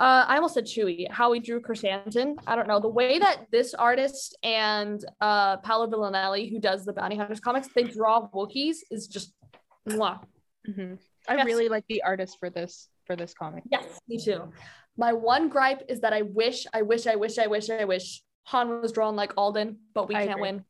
Uh, 0.00 0.24
I 0.26 0.36
almost 0.36 0.54
said 0.54 0.64
Chewie, 0.64 1.10
how 1.10 1.30
he 1.32 1.40
drew 1.40 1.60
Chrysanthemum. 1.60 2.36
I 2.46 2.56
don't 2.56 2.66
know 2.66 2.80
the 2.80 2.88
way 2.88 3.18
that 3.18 3.46
this 3.52 3.74
artist 3.74 4.36
and 4.42 5.04
uh, 5.20 5.58
Paolo 5.58 5.86
Villanelli, 5.88 6.48
who 6.48 6.58
does 6.58 6.86
the 6.86 6.94
Bounty 6.94 7.16
Hunters 7.16 7.38
comics, 7.40 7.68
they 7.74 7.82
draw 7.84 8.26
Wookiees 8.30 8.76
is 8.90 9.06
just 9.06 9.34
mwah. 9.86 10.20
Mhm. 10.66 10.98
I 11.28 11.36
Yes. 11.36 11.44
really 11.46 11.68
like 11.68 11.84
the 11.88 12.02
artist 12.02 12.38
for 12.40 12.48
this 12.48 12.88
for 13.06 13.14
this 13.14 13.34
comic. 13.34 13.62
Yes, 13.70 13.98
me 14.08 14.16
too. 14.18 14.50
My 14.96 15.12
one 15.12 15.48
gripe 15.50 15.82
is 15.88 16.00
that 16.00 16.12
I 16.14 16.22
wish, 16.22 16.66
I 16.72 16.80
wish, 16.82 17.06
I 17.06 17.16
wish, 17.16 17.38
I 17.38 17.46
wish, 17.46 17.68
I 17.68 17.84
wish 17.84 18.22
Han 18.44 18.80
was 18.80 18.92
drawn 18.92 19.16
like 19.16 19.32
Alden, 19.36 19.78
but 19.94 20.08
we 20.08 20.14
I 20.14 20.20
can't 20.26 20.30
agree. 20.38 20.42
win. 20.42 20.64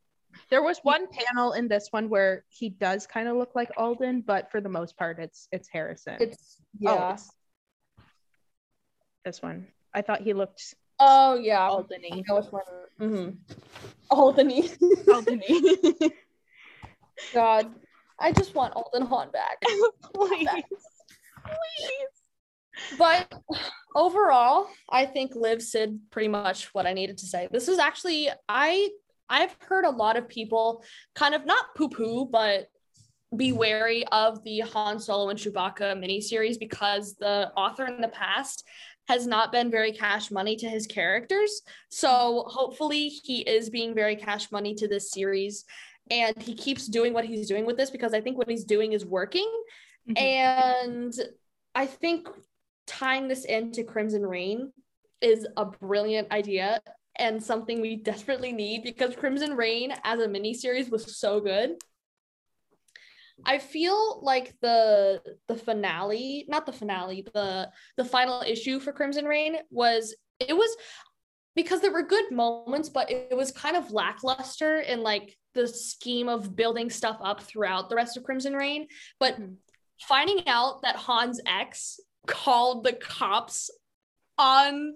There 0.49 0.63
was 0.63 0.79
one 0.83 1.07
panel 1.09 1.53
in 1.53 1.69
this 1.69 1.89
one 1.93 2.09
where 2.09 2.45
he 2.49 2.69
does 2.71 3.07
kind 3.07 3.29
of 3.29 3.37
look 3.37 3.55
like 3.55 3.71
Alden, 3.77 4.23
but 4.23 4.51
for 4.51 4.61
the 4.61 4.69
most 4.69 4.97
part, 4.97 5.19
it's 5.21 5.47
it's 5.53 5.69
Harrison. 5.69 6.17
It's 6.21 6.57
Oh, 6.87 6.95
yeah. 6.95 7.13
it's 7.15 7.31
this 9.25 9.43
one. 9.43 9.67
I 9.93 10.03
thought 10.03 10.23
he 10.23 10.33
looked 10.33 10.75
Oh 11.01 11.35
yeah. 11.35 11.67
Alden-y. 11.67 12.11
I 12.13 12.23
know 12.29 12.41
which 12.41 12.53
one. 12.53 12.63
Mm-hmm. 13.01 14.15
Aldeny. 14.17 15.09
Alden-y. 15.09 16.11
God, 17.35 17.75
I 18.19 18.33
just 18.33 18.55
want 18.55 18.75
Alden 18.75 19.07
Han 19.07 19.31
back. 19.31 19.61
Please. 20.15 20.49
Please. 21.45 22.99
But 22.99 23.33
overall, 23.95 24.69
I 24.91 25.07
think 25.07 25.35
Liv 25.35 25.63
said 25.63 25.99
pretty 26.11 26.29
much 26.29 26.73
what 26.75 26.87
I 26.87 26.93
needed 26.93 27.19
to 27.19 27.27
say. 27.27 27.49
This 27.51 27.69
is 27.69 27.79
actually 27.79 28.29
I 28.49 28.91
I've 29.29 29.57
heard 29.61 29.87
a 29.87 29.91
lot 29.91 30.17
of 30.17 30.29
people 30.29 30.85
kind 31.15 31.35
of 31.35 31.47
not 31.47 31.75
poo-poo, 31.77 32.27
but 32.27 32.69
be 33.37 33.53
wary 33.53 34.05
of 34.09 34.43
the 34.45 34.61
Han 34.61 34.99
Solo 34.99 35.29
and 35.29 35.39
Chewbacca 35.39 35.95
miniseries 35.97 36.59
because 36.59 37.15
the 37.15 37.53
author 37.57 37.87
in 37.87 38.01
the 38.01 38.09
past 38.09 38.67
has 39.11 39.27
not 39.27 39.51
been 39.51 39.73
very 39.73 39.91
cash 39.91 40.31
money 40.31 40.55
to 40.55 40.69
his 40.69 40.87
characters. 40.87 41.63
So 41.89 42.45
hopefully 42.47 43.09
he 43.09 43.41
is 43.41 43.69
being 43.69 43.93
very 43.93 44.15
cash 44.15 44.53
money 44.53 44.73
to 44.77 44.87
this 44.87 45.11
series 45.11 45.65
and 46.13 46.41
he 46.41 46.55
keeps 46.55 46.87
doing 46.87 47.13
what 47.13 47.25
he's 47.25 47.49
doing 47.49 47.67
with 47.67 47.77
this 47.77 47.91
because 47.91 48.15
I 48.15 48.21
think 48.21 48.39
what 48.39 48.49
he's 48.49 48.65
doing 48.65 48.93
is 48.93 49.05
working. 49.05 49.51
Mhm. 50.09 50.17
And 50.17 51.15
I 51.75 51.87
think 51.87 52.29
tying 52.87 53.27
this 53.27 53.45
into 53.45 53.83
Crimson 53.83 54.25
Reign 54.25 54.73
is 55.21 55.45
a 55.57 55.65
brilliant 55.65 56.31
idea 56.31 56.81
and 57.17 57.43
something 57.43 57.81
we 57.81 57.97
desperately 57.97 58.53
need 58.53 58.85
because 58.85 59.17
Crimson 59.17 59.57
Reign 59.57 59.93
as 60.05 60.21
a 60.21 60.29
miniseries 60.29 60.89
was 60.89 61.17
so 61.17 61.41
good. 61.41 61.83
I 63.45 63.59
feel 63.59 64.21
like 64.23 64.55
the 64.61 65.23
the 65.49 65.57
finale, 65.57 66.45
not 66.49 66.67
the 66.67 66.73
finale, 66.73 67.27
the 67.35 67.71
the 67.97 68.05
final 68.05 68.43
issue 68.43 68.81
for 68.81 68.93
Crimson 68.93 69.25
Reign 69.25 69.57
was 69.71 70.15
it 70.39 70.57
was 70.57 70.77
because 71.57 71.81
there 71.81 71.93
were 71.93 72.03
good 72.03 72.31
moments, 72.31 72.89
but 72.89 73.11
it, 73.11 73.29
it 73.33 73.37
was 73.37 73.53
kind 73.53 73.77
of 73.77 73.91
lackluster 73.93 74.81
in 74.81 75.03
like 75.03 75.37
the 75.55 75.67
scheme 75.67 76.29
of 76.29 76.55
building 76.55 76.91
stuff 76.91 77.19
up 77.23 77.41
throughout 77.41 77.89
the 77.89 77.97
rest 77.97 78.17
of 78.17 78.23
Crimson 78.23 78.55
Reign. 78.55 78.87
But 79.19 79.41
Mhm. 79.41 79.57
finding 80.03 80.47
out 80.47 80.83
that 80.83 80.97
Han's 80.97 81.41
ex 81.47 82.01
called 82.27 82.85
the 82.85 82.93
cops 82.93 83.71
on 84.39 84.95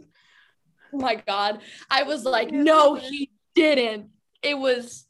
my 0.92 1.16
god, 1.16 1.60
I 1.90 2.04
was 2.04 2.24
like, 2.24 2.52
no, 2.52 2.94
he 2.94 3.30
didn't. 3.54 4.10
It 4.42 4.56
was 4.56 5.03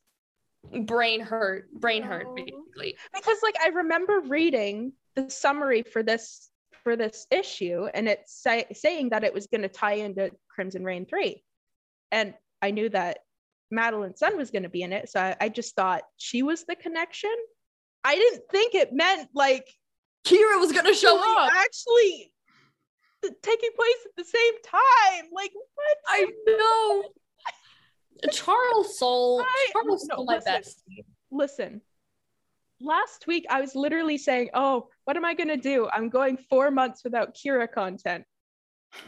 brain 0.84 1.20
hurt, 1.20 1.70
brain 1.72 2.02
hurt, 2.02 2.34
basically. 2.34 2.96
because 3.14 3.38
like 3.42 3.56
I 3.62 3.68
remember 3.68 4.20
reading 4.20 4.92
the 5.14 5.30
summary 5.30 5.82
for 5.82 6.02
this 6.02 6.50
for 6.82 6.96
this 6.96 7.26
issue, 7.30 7.86
and 7.94 8.08
it's 8.08 8.42
say, 8.42 8.66
saying 8.72 9.10
that 9.10 9.24
it 9.24 9.32
was 9.32 9.46
going 9.46 9.62
to 9.62 9.68
tie 9.68 9.94
into 9.94 10.30
Crimson 10.48 10.84
Reign 10.84 11.06
three, 11.06 11.42
and 12.12 12.34
I 12.62 12.70
knew 12.70 12.88
that 12.90 13.18
Madeline 13.70 14.16
Sun 14.16 14.36
was 14.36 14.50
going 14.50 14.64
to 14.64 14.68
be 14.68 14.82
in 14.82 14.92
it. 14.92 15.08
So 15.08 15.20
I, 15.20 15.36
I 15.40 15.48
just 15.48 15.74
thought 15.74 16.02
she 16.16 16.42
was 16.42 16.64
the 16.64 16.76
connection. 16.76 17.34
I 18.04 18.16
didn't 18.16 18.42
think 18.50 18.74
it 18.74 18.92
meant 18.92 19.30
like 19.34 19.66
Qi'ra 20.26 20.58
was 20.58 20.72
gonna 20.72 20.94
show 20.94 21.18
up. 21.18 21.52
actually 21.52 22.32
taking 23.42 23.70
place 23.76 24.06
at 24.06 24.16
the 24.16 24.24
same 24.24 24.54
time. 24.62 25.30
Like 25.32 25.52
what? 25.54 25.96
I 26.08 26.26
know. 26.46 27.04
Charles 28.32 28.98
Soule. 28.98 29.40
I- 29.46 29.70
Charles 29.72 30.06
no, 30.06 30.16
Soule, 30.16 30.26
listen. 30.26 30.62
listen. 31.30 31.80
Last 32.80 33.26
week 33.26 33.46
I 33.50 33.60
was 33.60 33.74
literally 33.74 34.18
saying, 34.18 34.50
"Oh, 34.54 34.88
what 35.04 35.16
am 35.16 35.24
I 35.24 35.34
going 35.34 35.48
to 35.48 35.56
do? 35.56 35.88
I'm 35.92 36.08
going 36.10 36.36
4 36.36 36.70
months 36.70 37.04
without 37.04 37.34
Qi'ra 37.34 37.70
content." 37.70 38.24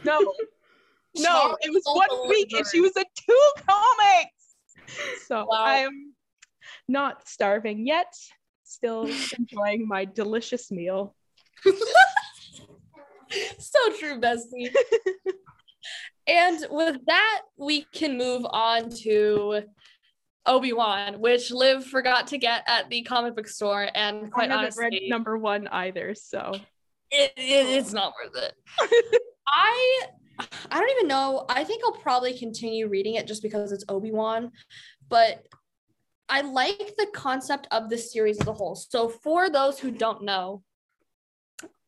No. 0.03 0.19
no, 1.17 1.23
Charles 1.23 1.57
it 1.61 1.73
was 1.73 1.83
Soule 1.83 1.95
one 1.95 2.29
week 2.29 2.53
and 2.53 2.65
she 2.67 2.81
was 2.81 2.95
in 2.95 3.05
two 3.15 3.51
comics. 3.67 4.55
So 5.27 5.45
Wow. 5.45 5.57
I 5.57 5.75
am 5.79 6.13
not 6.87 7.27
starving 7.27 7.85
yet. 7.85 8.13
Still 8.63 9.09
enjoying 9.37 9.87
my 9.87 10.05
delicious 10.05 10.71
meal. 10.71 11.15
so 11.63 11.69
true, 13.99 14.19
bestie. 14.19 14.73
and 16.27 16.65
with 16.69 16.97
that, 17.07 17.41
we 17.57 17.83
can 17.93 18.17
move 18.17 18.45
on 18.49 18.89
to 19.03 19.63
Obi-Wan, 20.45 21.19
which 21.19 21.51
Liv 21.51 21.85
forgot 21.85 22.27
to 22.27 22.37
get 22.37 22.63
at 22.67 22.89
the 22.89 23.03
comic 23.03 23.35
book 23.35 23.47
store, 23.47 23.89
and 23.95 24.25
I 24.25 24.29
quite 24.29 24.49
haven't 24.49 24.65
honestly, 24.65 24.85
read 24.91 25.09
number 25.09 25.37
1 25.37 25.67
either, 25.67 26.15
so 26.15 26.53
it, 27.11 27.31
it- 27.37 27.77
it's 27.77 27.93
not 27.93 28.13
worth 28.23 28.43
it. 28.43 28.53
I 29.47 30.01
I 30.69 30.79
don't 30.79 30.91
even 30.91 31.07
know. 31.07 31.45
I 31.49 31.63
think 31.63 31.81
I'll 31.83 31.93
probably 31.93 32.37
continue 32.37 32.87
reading 32.87 33.15
it 33.15 33.25
just 33.25 33.41
because 33.41 33.71
it's 33.71 33.85
Obi-Wan, 33.89 34.51
but 35.09 35.45
I 36.29 36.41
like 36.41 36.93
the 36.97 37.07
concept 37.13 37.67
of 37.71 37.89
this 37.89 38.11
series 38.13 38.39
as 38.39 38.47
a 38.47 38.53
whole. 38.53 38.75
So 38.75 39.07
for 39.09 39.49
those 39.49 39.79
who 39.79 39.89
don't 39.91 40.23
know, 40.23 40.61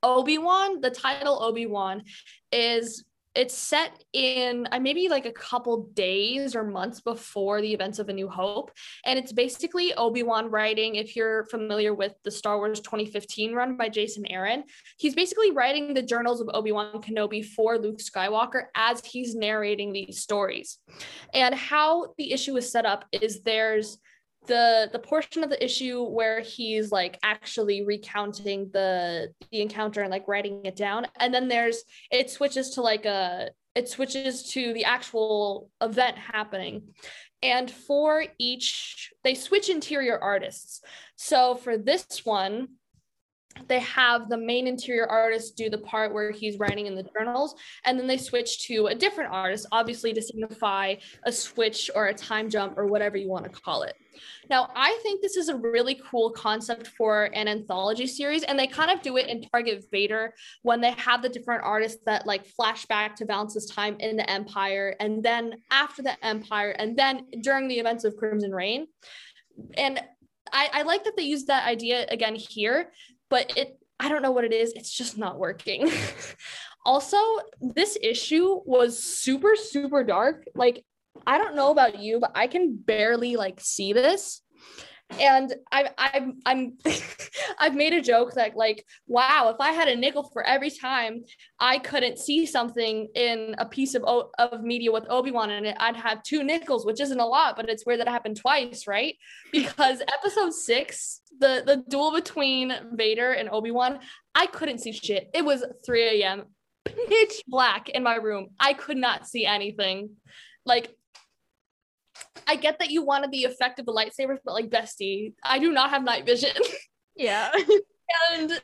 Obi-Wan, 0.02 0.82
the 0.82 0.90
title 0.90 1.44
Obi-Wan 1.44 2.04
is 2.52 3.04
it's 3.36 3.54
set 3.54 4.04
in 4.14 4.68
uh, 4.72 4.80
maybe 4.80 5.08
like 5.08 5.26
a 5.26 5.32
couple 5.32 5.90
days 5.94 6.56
or 6.56 6.64
months 6.64 7.00
before 7.00 7.62
the 7.62 7.74
events 7.74 8.00
of 8.00 8.10
A 8.10 8.14
New 8.14 8.28
Hope. 8.28 8.72
And 9.06 9.20
it's 9.20 9.32
basically 9.32 9.94
Obi-Wan 9.94 10.50
writing, 10.50 10.96
if 10.96 11.16
you're 11.16 11.46
familiar 11.46 11.94
with 11.94 12.14
the 12.24 12.32
Star 12.32 12.58
Wars 12.58 12.80
2015 12.80 13.54
run 13.54 13.78
by 13.78 13.90
Jason 13.90 14.26
Aaron, 14.26 14.64
he's 14.98 15.16
basically 15.16 15.52
writing 15.52 15.94
the 15.94 16.02
journals 16.02 16.42
of 16.42 16.50
Obi-Wan 16.54 17.02
Kenobi 17.02 17.46
for 17.46 17.78
Luke 17.78 18.00
Skywalker 18.00 18.66
as 18.76 19.06
he's 19.06 19.36
narrating 19.36 19.94
these 19.94 20.22
stories. 20.22 20.80
And 21.34 21.54
how 21.54 22.14
the 22.18 22.32
issue 22.32 22.58
is 22.58 22.72
set 22.72 22.86
up 22.86 23.06
is 23.12 23.42
there's 23.44 24.00
the 24.48 24.90
the 24.92 25.00
portion 25.00 25.44
of 25.44 25.50
the 25.50 25.64
issue 25.64 26.04
where 26.04 26.40
he's 26.42 26.92
like 26.92 27.20
actually 27.24 27.84
recounting 27.86 28.70
the 28.74 29.34
the 29.52 29.62
encounter 29.62 30.02
and 30.02 30.12
like 30.12 30.28
writing 30.28 30.66
it 30.66 30.76
down. 30.76 31.08
And 31.18 31.34
then 31.34 31.48
there's 31.48 31.84
it 32.12 32.30
switches 32.30 32.72
to 32.72 32.82
like 32.82 33.06
a 33.06 33.50
it 33.76 33.88
switches 33.88 34.52
to 34.52 34.74
the 34.74 34.86
actual 34.86 35.70
event 35.82 36.18
happening. 36.18 36.94
And 37.42 37.70
for 37.70 38.26
each 38.38 39.12
they 39.24 39.36
switch 39.36 39.70
interior 39.70 40.18
artists. 40.18 40.82
So 41.16 41.56
for 41.56 41.78
this 41.78 42.26
one 42.26 42.70
they 43.68 43.80
have 43.80 44.30
the 44.30 44.38
main 44.38 44.68
interior 44.68 45.08
artist 45.08 45.56
do 45.56 45.70
the 45.70 45.78
part 45.78 46.14
where 46.14 46.32
he's 46.32 46.60
writing 46.60 46.88
in 46.88 46.96
the 46.96 47.08
journals 47.18 47.56
and 47.86 48.00
then 48.00 48.08
they 48.08 48.18
switch 48.18 48.66
to 48.68 48.88
a 48.88 48.96
different 48.96 49.32
artist 49.32 49.68
obviously 49.72 50.14
to 50.14 50.22
signify 50.22 50.96
a 51.24 51.32
switch 51.32 51.90
or 51.96 52.08
a 52.08 52.14
time 52.14 52.50
jump 52.50 52.78
or 52.78 52.88
whatever 52.88 53.18
you 53.18 53.30
want 53.30 53.44
to 53.44 53.50
call 53.50 53.84
it. 53.84 53.96
Now 54.50 54.70
i 54.76 54.98
think 55.04 55.22
this 55.22 55.38
is 55.38 55.50
a 55.50 55.56
really 55.56 56.00
cool 56.10 56.32
concept 56.32 56.88
for 56.88 57.26
an 57.34 57.48
anthology 57.48 58.08
series 58.08 58.44
and 58.44 58.58
they 58.58 58.68
kind 58.68 58.92
of 58.92 59.02
do 59.02 59.18
it 59.18 59.28
in 59.28 59.44
target 59.50 59.86
vader 59.92 60.34
when 60.64 60.82
they 60.82 60.92
have 60.92 61.22
the 61.22 61.30
different 61.30 61.64
artists 61.64 62.02
that 62.06 62.26
like 62.26 62.46
flashback 62.60 63.16
to 63.16 63.26
valance's 63.26 63.68
time 63.68 63.96
in 64.00 64.18
the 64.18 64.30
empire 64.30 64.96
and 65.00 65.24
then 65.24 65.56
after 65.72 66.02
the 66.02 66.26
empire 66.26 66.72
and 66.72 66.98
then 66.98 67.26
during 67.42 67.68
the 67.68 67.80
events 67.80 68.04
of 68.04 68.16
crimson 68.18 68.52
reign. 68.52 68.88
And 69.78 70.02
I, 70.52 70.70
I 70.74 70.82
like 70.84 71.04
that 71.04 71.16
they 71.16 71.24
use 71.24 71.46
that 71.46 71.68
idea 71.68 72.06
again 72.10 72.36
here 72.36 72.92
but 73.30 73.54
it 73.58 73.78
I 74.00 74.08
don't 74.10 74.22
know 74.22 74.32
what 74.32 74.46
it 74.46 74.54
is. 74.54 74.74
It's 74.74 74.92
just 74.92 75.18
not 75.18 75.38
working. 75.38 75.92
also, 76.86 77.18
this 77.60 77.98
issue 78.02 78.62
was 78.66 79.04
super 79.04 79.56
super 79.56 80.04
dark. 80.04 80.46
Like 80.56 80.84
I 81.28 81.38
don't 81.38 81.56
know 81.56 81.72
about 81.72 82.00
you, 82.00 82.20
but 82.20 82.32
I 82.36 82.48
can 82.48 82.76
barely 82.76 83.36
like 83.36 83.60
see 83.62 83.94
this. 83.94 84.42
And 85.20 85.54
I 85.72 85.90
I'm 85.98 86.40
I'm 86.46 86.78
I've 87.60 87.76
made 87.76 87.94
a 87.94 88.02
joke 88.02 88.34
that 88.34 88.56
like 88.56 88.86
wow, 89.08 89.52
if 89.54 89.60
I 89.60 89.72
had 89.72 89.88
a 89.88 89.96
nickel 89.96 90.30
for 90.32 90.44
every 90.44 90.70
time 90.70 91.24
I 91.60 91.80
couldn't 91.80 92.20
see 92.20 92.46
something 92.46 93.08
in 93.16 93.56
a 93.58 93.66
piece 93.66 93.96
of 93.96 94.04
of 94.04 94.62
media 94.62 94.92
with 94.92 95.06
Obi-Wan 95.10 95.50
in 95.50 95.66
it, 95.66 95.78
I'd 95.80 95.96
have 95.96 96.24
two 96.24 96.44
nickels, 96.44 96.86
which 96.86 97.02
isn't 97.02 97.20
a 97.20 97.26
lot, 97.26 97.56
but 97.56 97.70
it's 97.70 97.86
weird 97.86 98.00
that 98.00 98.08
it 98.08 98.12
happened 98.12 98.38
twice, 98.38 98.86
right? 98.88 99.16
Because 99.52 100.02
episode 100.02 100.54
6 100.54 101.22
the 101.40 101.64
the 101.66 101.84
duel 101.88 102.12
between 102.14 102.74
Vader 102.94 103.32
and 103.32 103.50
Obi-Wan, 103.50 104.00
I 104.36 104.46
couldn't 104.46 104.80
see 104.80 104.92
shit. 104.92 105.30
It 105.34 105.44
was 105.44 105.66
3 105.86 106.22
a.m. 106.22 106.44
pitch 106.86 107.44
black 107.48 107.90
in 107.90 108.04
my 108.04 108.16
room. 108.16 108.50
I 108.60 108.74
could 108.74 108.98
not 108.98 109.28
see 109.28 109.46
anything. 109.46 110.12
Like 110.66 110.96
I 112.48 112.56
get 112.56 112.80
that 112.80 112.92
you 112.92 113.04
wanted 113.04 113.32
the 113.32 113.44
effect 113.44 113.80
of 113.80 113.86
the 113.86 113.94
lightsabers, 113.94 114.40
but 114.44 114.54
like 114.54 114.70
bestie, 114.70 115.34
I 115.44 115.60
do 115.60 115.72
not 115.72 115.90
have 115.90 116.04
night 116.04 116.26
vision. 116.26 116.56
yeah. 117.16 117.52
and 118.32 118.62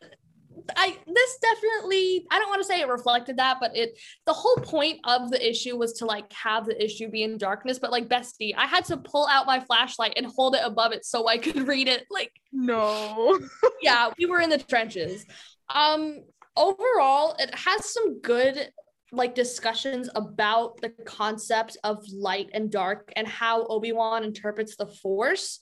I 0.75 0.97
this 1.05 1.37
definitely 1.41 2.25
I 2.31 2.39
don't 2.39 2.49
want 2.49 2.61
to 2.61 2.67
say 2.67 2.79
it 2.79 2.87
reflected 2.87 3.37
that, 3.37 3.57
but 3.59 3.75
it 3.75 3.97
the 4.25 4.33
whole 4.33 4.55
point 4.57 4.99
of 5.03 5.29
the 5.29 5.47
issue 5.47 5.77
was 5.77 5.93
to 5.93 6.05
like 6.05 6.31
have 6.33 6.65
the 6.65 6.83
issue 6.83 7.09
be 7.09 7.23
in 7.23 7.37
darkness. 7.37 7.79
But 7.79 7.91
like 7.91 8.07
bestie, 8.07 8.53
I 8.57 8.65
had 8.65 8.85
to 8.85 8.97
pull 8.97 9.27
out 9.27 9.45
my 9.45 9.59
flashlight 9.59 10.13
and 10.17 10.25
hold 10.25 10.55
it 10.55 10.61
above 10.63 10.91
it 10.91 11.05
so 11.05 11.27
I 11.27 11.37
could 11.37 11.67
read 11.67 11.87
it. 11.87 12.05
Like 12.09 12.31
no. 12.51 13.39
yeah, 13.81 14.11
we 14.17 14.25
were 14.25 14.41
in 14.41 14.49
the 14.49 14.57
trenches. 14.57 15.25
Um, 15.73 16.21
overall, 16.55 17.35
it 17.39 17.53
has 17.53 17.91
some 17.91 18.21
good 18.21 18.69
like 19.15 19.35
discussions 19.35 20.09
about 20.15 20.81
the 20.81 20.89
concept 21.05 21.77
of 21.83 22.05
light 22.09 22.49
and 22.53 22.71
dark 22.71 23.11
and 23.15 23.27
how 23.27 23.65
Obi-Wan 23.65 24.23
interprets 24.23 24.75
the 24.75 24.87
force. 24.87 25.59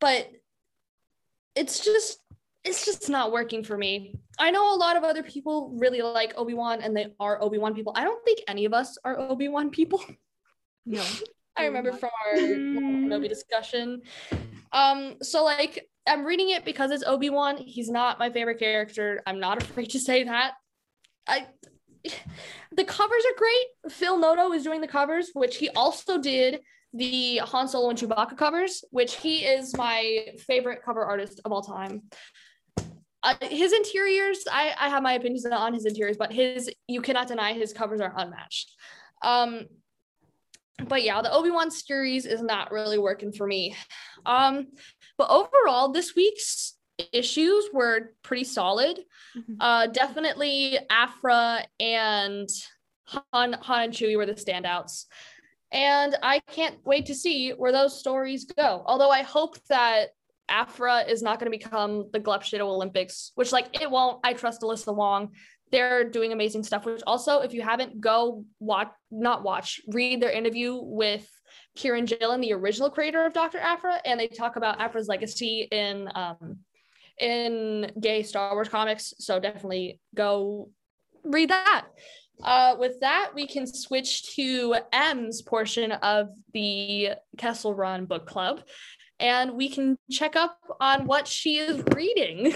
But 0.00 0.30
it's 1.54 1.84
just 1.84 2.20
it's 2.64 2.84
just 2.84 3.08
not 3.08 3.32
working 3.32 3.64
for 3.64 3.76
me. 3.76 4.14
I 4.38 4.50
know 4.50 4.74
a 4.74 4.76
lot 4.76 4.96
of 4.96 5.04
other 5.04 5.22
people 5.22 5.74
really 5.78 6.02
like 6.02 6.34
Obi-Wan 6.36 6.82
and 6.82 6.96
they 6.96 7.08
are 7.18 7.42
Obi-Wan 7.42 7.74
people. 7.74 7.92
I 7.96 8.04
don't 8.04 8.24
think 8.24 8.40
any 8.46 8.64
of 8.64 8.74
us 8.74 8.98
are 9.04 9.18
Obi-Wan 9.18 9.70
people. 9.70 10.02
No. 10.86 11.04
I 11.54 11.66
remember 11.66 11.92
from 11.92 12.08
our. 12.24 12.38
Kenobi 12.38 13.28
discussion. 13.28 14.00
Um, 14.72 15.16
so 15.20 15.44
like 15.44 15.86
I'm 16.06 16.24
reading 16.24 16.50
it 16.50 16.64
because 16.64 16.90
it's 16.90 17.04
Obi-Wan. 17.04 17.58
He's 17.58 17.90
not 17.90 18.18
my 18.18 18.30
favorite 18.30 18.58
character. 18.58 19.22
I'm 19.26 19.38
not 19.38 19.62
afraid 19.62 19.90
to 19.90 20.00
say 20.00 20.24
that. 20.24 20.54
I 21.26 21.46
the 22.72 22.84
covers 22.84 23.22
are 23.24 23.38
great. 23.38 23.92
Phil 23.92 24.18
Noto 24.18 24.52
is 24.52 24.64
doing 24.64 24.80
the 24.80 24.88
covers, 24.88 25.30
which 25.34 25.56
he 25.56 25.68
also 25.70 26.20
did 26.20 26.60
the 26.94 27.38
Han 27.38 27.68
Solo 27.68 27.90
and 27.90 27.98
Chewbacca 27.98 28.36
covers, 28.36 28.84
which 28.90 29.16
he 29.16 29.44
is 29.44 29.76
my 29.76 30.26
favorite 30.46 30.82
cover 30.84 31.04
artist 31.04 31.40
of 31.44 31.52
all 31.52 31.62
time. 31.62 32.02
Uh, 33.22 33.34
his 33.42 33.72
interiors, 33.72 34.44
I, 34.50 34.74
I 34.78 34.88
have 34.88 35.02
my 35.02 35.14
opinions 35.14 35.44
on 35.44 35.74
his 35.74 35.84
interiors, 35.84 36.16
but 36.16 36.32
his 36.32 36.70
you 36.86 37.02
cannot 37.02 37.28
deny 37.28 37.52
his 37.52 37.72
covers 37.72 38.00
are 38.00 38.14
unmatched. 38.16 38.74
Um, 39.22 39.66
but 40.86 41.02
yeah, 41.02 41.20
the 41.20 41.32
Obi-Wan 41.32 41.70
series 41.72 42.24
is 42.24 42.40
not 42.40 42.70
really 42.70 42.98
working 42.98 43.32
for 43.32 43.46
me. 43.46 43.74
Um, 44.24 44.68
but 45.16 45.28
overall, 45.28 45.90
this 45.90 46.14
week's 46.14 46.77
issues 47.12 47.68
were 47.72 48.12
pretty 48.22 48.44
solid. 48.44 49.00
Mhm. 49.36 49.56
Uh, 49.60 49.86
definitely 49.86 50.78
Aphra 50.90 51.64
and 51.80 52.48
Han, 53.06 53.52
Han 53.54 53.82
and 53.84 53.92
Chewie 53.92 54.16
were 54.16 54.26
the 54.26 54.34
standouts. 54.34 55.06
And 55.70 56.16
I 56.22 56.40
can't 56.40 56.76
wait 56.84 57.06
to 57.06 57.14
see 57.14 57.50
where 57.50 57.72
those 57.72 57.98
stories 57.98 58.44
go. 58.44 58.82
Although 58.86 59.10
I 59.10 59.22
hope 59.22 59.56
that 59.68 60.10
Aphra 60.48 61.02
is 61.02 61.22
not 61.22 61.38
going 61.38 61.50
to 61.50 61.58
become 61.58 62.08
the 62.12 62.18
Glup 62.18 62.42
Shitto 62.42 62.60
Olympics, 62.60 63.32
which 63.34 63.52
like 63.52 63.80
it 63.80 63.90
won't. 63.90 64.20
I 64.24 64.32
trust 64.32 64.62
Alyssa 64.62 64.94
Wong. 64.94 65.34
They're 65.70 66.08
doing 66.08 66.32
amazing 66.32 66.62
stuff. 66.62 66.86
Which 66.86 67.02
also, 67.06 67.40
if 67.40 67.52
you 67.52 67.60
haven't, 67.60 68.00
go 68.00 68.44
watch, 68.58 68.88
not 69.10 69.42
watch, 69.42 69.80
read 69.88 70.22
their 70.22 70.30
interview 70.30 70.78
with 70.80 71.28
Kieron 71.76 72.06
Gillen, 72.06 72.40
the 72.40 72.54
original 72.54 72.90
creator 72.90 73.24
of 73.26 73.34
Dr. 73.34 73.58
Aphra, 73.58 74.00
and 74.06 74.18
they 74.18 74.28
talk 74.28 74.56
about 74.56 74.80
Aphra's 74.80 75.08
legacy 75.08 75.68
in 75.70 76.08
um, 76.14 76.58
in 77.20 77.92
gay 78.00 78.22
Star 78.22 78.54
Wars 78.54 78.68
comics. 78.68 79.14
So 79.18 79.38
definitely 79.40 80.00
go 80.14 80.70
read 81.24 81.50
that. 81.50 81.86
Uh, 82.42 82.76
with 82.78 83.00
that, 83.00 83.30
we 83.34 83.46
can 83.46 83.66
switch 83.66 84.34
to 84.36 84.76
M's 84.92 85.42
portion 85.42 85.92
of 85.92 86.28
the 86.52 87.10
Kessel 87.36 87.74
Run 87.74 88.04
book 88.04 88.26
club, 88.26 88.62
and 89.18 89.54
we 89.54 89.68
can 89.68 89.98
check 90.10 90.36
up 90.36 90.58
on 90.80 91.06
what 91.06 91.26
she 91.26 91.58
is 91.58 91.82
reading. 91.94 92.54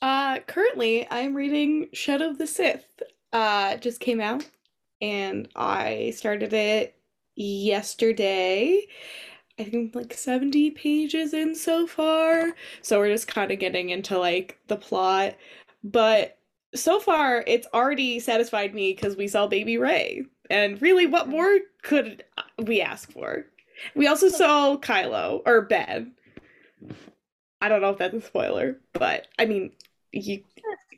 Uh, 0.00 0.38
currently, 0.46 1.08
I'm 1.10 1.34
reading 1.34 1.88
Shadow 1.92 2.30
of 2.30 2.38
the 2.38 2.46
Sith. 2.46 2.86
Uh, 3.32 3.76
just 3.78 3.98
came 3.98 4.20
out, 4.20 4.46
and 5.00 5.48
I 5.56 6.12
started 6.14 6.52
it 6.52 6.94
yesterday. 7.34 8.86
I 9.58 9.64
think 9.64 9.94
like 9.94 10.14
70 10.14 10.70
pages 10.72 11.34
in 11.34 11.54
so 11.54 11.86
far. 11.86 12.52
So 12.82 12.98
we're 12.98 13.12
just 13.12 13.28
kind 13.28 13.50
of 13.50 13.58
getting 13.58 13.90
into 13.90 14.18
like 14.18 14.58
the 14.68 14.76
plot. 14.76 15.36
But 15.82 16.38
so 16.74 17.00
far, 17.00 17.44
it's 17.46 17.66
already 17.74 18.20
satisfied 18.20 18.74
me 18.74 18.92
because 18.92 19.16
we 19.16 19.28
saw 19.28 19.46
Baby 19.46 19.78
Rey. 19.78 20.24
And 20.50 20.80
really, 20.80 21.06
what 21.06 21.28
more 21.28 21.58
could 21.82 22.24
we 22.58 22.80
ask 22.80 23.10
for? 23.12 23.46
We 23.94 24.06
also 24.06 24.28
saw 24.28 24.76
Kylo, 24.76 25.42
or 25.46 25.62
Ben. 25.62 26.12
I 27.60 27.68
don't 27.68 27.80
know 27.80 27.90
if 27.90 27.98
that's 27.98 28.14
a 28.14 28.20
spoiler, 28.20 28.78
but 28.92 29.26
I 29.38 29.44
mean, 29.44 29.72
you 30.12 30.42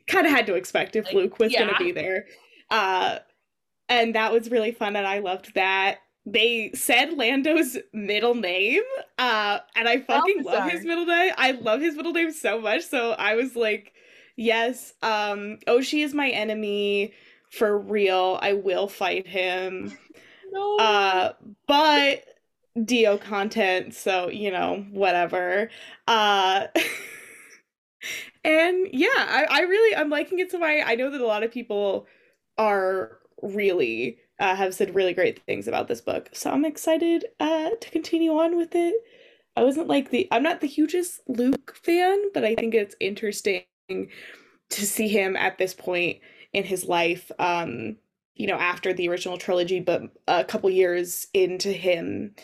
kind 0.07 0.25
of 0.25 0.31
had 0.31 0.47
to 0.47 0.55
expect 0.55 0.95
if 0.95 1.11
Luke 1.13 1.39
was 1.39 1.51
yeah. 1.51 1.65
going 1.65 1.73
to 1.73 1.83
be 1.83 1.91
there. 1.91 2.25
Uh, 2.69 3.19
and 3.89 4.15
that 4.15 4.31
was 4.31 4.49
really 4.49 4.71
fun, 4.71 4.95
and 4.95 5.05
I 5.05 5.19
loved 5.19 5.53
that. 5.55 5.99
They 6.25 6.71
said 6.75 7.17
Lando's 7.17 7.77
middle 7.93 8.35
name, 8.35 8.83
uh, 9.17 9.59
and 9.75 9.87
I 9.87 10.01
fucking 10.01 10.43
love 10.43 10.69
his 10.69 10.85
middle 10.85 11.05
name. 11.05 11.33
I 11.37 11.51
love 11.51 11.81
his 11.81 11.95
middle 11.95 12.13
name 12.13 12.31
so 12.31 12.61
much, 12.61 12.83
so 12.83 13.11
I 13.13 13.35
was 13.35 13.55
like, 13.55 13.93
yes, 14.35 14.93
um, 15.01 15.57
Ochi 15.67 16.03
is 16.03 16.13
my 16.13 16.29
enemy 16.29 17.13
for 17.49 17.77
real. 17.77 18.37
I 18.41 18.53
will 18.53 18.87
fight 18.87 19.27
him. 19.27 19.97
No. 20.53 20.75
Uh, 20.79 21.31
but 21.65 22.25
D-O 22.83 23.17
content, 23.17 23.93
so 23.93 24.27
you 24.29 24.51
know, 24.51 24.85
whatever. 24.91 25.69
Uh 26.07 26.67
and 28.43 28.87
yeah, 28.91 29.07
I, 29.15 29.45
I 29.49 29.61
really 29.61 29.95
I'm 29.95 30.09
liking 30.09 30.39
it 30.39 30.51
so 30.51 30.63
I 30.63 30.83
I 30.85 30.95
know 30.95 31.09
that 31.09 31.21
a 31.21 31.25
lot 31.25 31.43
of 31.43 31.51
people 31.51 32.07
are 32.57 33.17
really 33.41 34.17
uh, 34.41 34.55
have 34.57 34.75
said 34.75 34.95
really 34.95 35.15
great 35.15 35.41
things 35.45 35.69
about 35.69 35.89
this 35.89 36.01
book. 36.01 36.29
So 36.33 36.51
I'm 36.51 36.65
excited 36.65 37.25
uh 37.41 37.71
to 37.81 37.91
continue 37.91 38.33
on 38.39 38.57
with 38.57 38.75
it. 38.75 38.95
I 39.57 39.63
wasn't 39.63 39.89
like 39.89 40.11
the 40.11 40.27
I'm 40.31 40.43
not 40.43 40.61
the 40.61 40.67
hugest 40.67 41.21
Luke 41.27 41.75
fan, 41.83 42.31
but 42.33 42.45
I 42.45 42.55
think 42.55 42.75
it's 42.75 42.95
interesting 43.01 43.65
to 44.71 44.87
see 44.87 45.07
him 45.09 45.37
at 45.37 45.57
this 45.59 45.73
point 45.73 46.19
in 46.53 46.63
his 46.65 46.85
life 46.85 47.31
um 47.39 47.97
you 48.35 48.47
know 48.47 48.57
after 48.57 48.93
the 48.93 49.09
original 49.09 49.37
trilogy 49.37 49.79
but 49.81 50.03
a 50.27 50.43
couple 50.45 50.69
years 50.69 51.27
into 51.33 51.71
him 51.71 52.35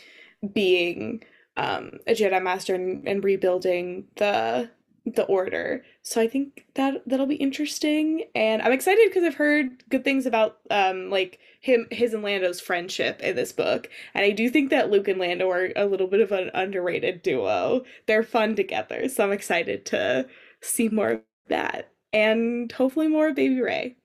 being 0.54 1.24
um 1.58 1.92
a 2.08 2.14
Jedi 2.14 2.42
master 2.44 2.76
and, 2.76 3.08
and 3.08 3.24
rebuilding 3.24 4.06
the 4.18 4.70
the 5.16 5.24
order. 5.26 5.86
So 6.04 6.22
I 6.22 6.28
think 6.28 6.66
that 6.76 7.02
that'll 7.08 7.26
be 7.28 7.36
interesting 7.36 8.26
and 8.36 8.62
I'm 8.62 8.74
excited 8.74 9.08
because 9.10 9.24
I've 9.24 9.36
heard 9.36 9.84
good 9.90 10.04
things 10.04 10.26
about 10.26 10.60
um 10.70 11.10
like 11.10 11.40
him 11.62 11.88
his 11.92 12.14
and 12.14 12.24
Lando's 12.24 12.60
friendship 12.62 13.22
in 13.22 13.36
this 13.36 13.52
book. 13.54 13.90
And 14.14 14.26
I 14.26 14.32
do 14.32 14.50
think 14.50 14.70
that 14.72 14.90
Luke 14.92 15.08
and 15.08 15.20
Lando 15.20 15.50
are 15.50 15.72
a 15.76 15.86
little 15.86 16.08
bit 16.08 16.22
of 16.22 16.32
an 16.32 16.52
underrated 16.54 17.22
duo. 17.24 17.84
They're 18.06 18.24
fun 18.24 18.56
together. 18.56 19.08
So 19.10 19.24
I'm 19.24 19.32
excited 19.32 19.86
to 19.88 20.28
see 20.62 20.90
more 20.90 21.10
of 21.12 21.22
that 21.50 21.92
and 22.14 22.72
hopefully 22.72 23.08
more 23.08 23.30
of 23.30 23.36
Baby 23.36 23.62
Rey. 23.62 23.96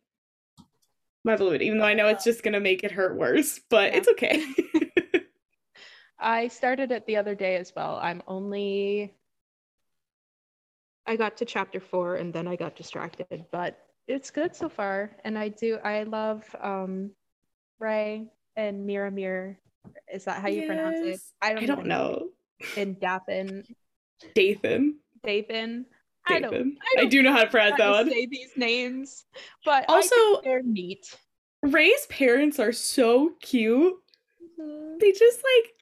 My 1.24 1.36
beloved, 1.36 1.62
even 1.62 1.78
though 1.78 1.84
I 1.84 1.94
know 1.94 2.08
it's 2.08 2.24
just 2.24 2.42
gonna 2.42 2.60
make 2.60 2.82
it 2.84 2.92
hurt 2.92 3.16
worse, 3.16 3.60
but 3.70 3.94
Yeah. 3.94 3.96
it's 3.96 4.08
okay. 4.08 4.44
I 6.18 6.48
started 6.48 6.90
it 6.92 7.04
the 7.06 7.16
other 7.16 7.34
day 7.34 7.56
as 7.56 7.74
well. 7.74 7.96
I'm 7.96 8.22
only 8.26 9.14
I 11.06 11.16
got 11.16 11.36
to 11.38 11.44
chapter 11.44 11.80
4 11.80 12.16
and 12.16 12.32
then 12.32 12.46
I 12.46 12.56
got 12.56 12.76
distracted, 12.76 13.44
but 13.50 13.78
it's 14.08 14.30
good 14.30 14.54
so 14.54 14.68
far 14.68 15.16
and 15.24 15.38
I 15.38 15.48
do 15.48 15.78
I 15.84 16.02
love 16.04 16.44
um 16.60 17.10
Rey 17.78 18.28
and 18.56 18.84
Mira 18.86 19.10
Miramir. 19.10 19.56
Is 20.12 20.24
that 20.24 20.40
how 20.42 20.48
you 20.48 20.66
pronounce 20.66 20.98
it? 21.00 21.20
I 21.40 21.50
I 21.50 21.54
don't, 21.54 21.66
don't 21.66 21.78
even 21.78 21.88
know. 21.88 22.28
And 22.76 22.98
Daffin, 23.00 23.64
Dathan. 24.34 24.96
Dathan. 25.24 25.86
I 26.28 26.38
don't, 26.38 26.54
I 26.54 26.98
I, 26.98 27.00
don't 27.00 27.08
do 27.10 27.22
know 27.22 27.32
how 27.32 27.42
to 27.42 27.50
pronounce 27.50 27.78
that 27.78 27.84
to 27.86 27.90
one. 27.90 28.08
say 28.10 28.26
these 28.26 28.52
names, 28.56 29.24
but 29.64 29.84
Also- 29.88 30.40
they're 30.44 30.62
neat. 30.62 31.04
Rey's 31.62 32.06
parents 32.06 32.60
are 32.60 32.72
so 32.72 33.30
cute. 33.40 33.94
Mhm. 34.60 35.00
They 35.00 35.10
just 35.12 35.38
like 35.42 35.72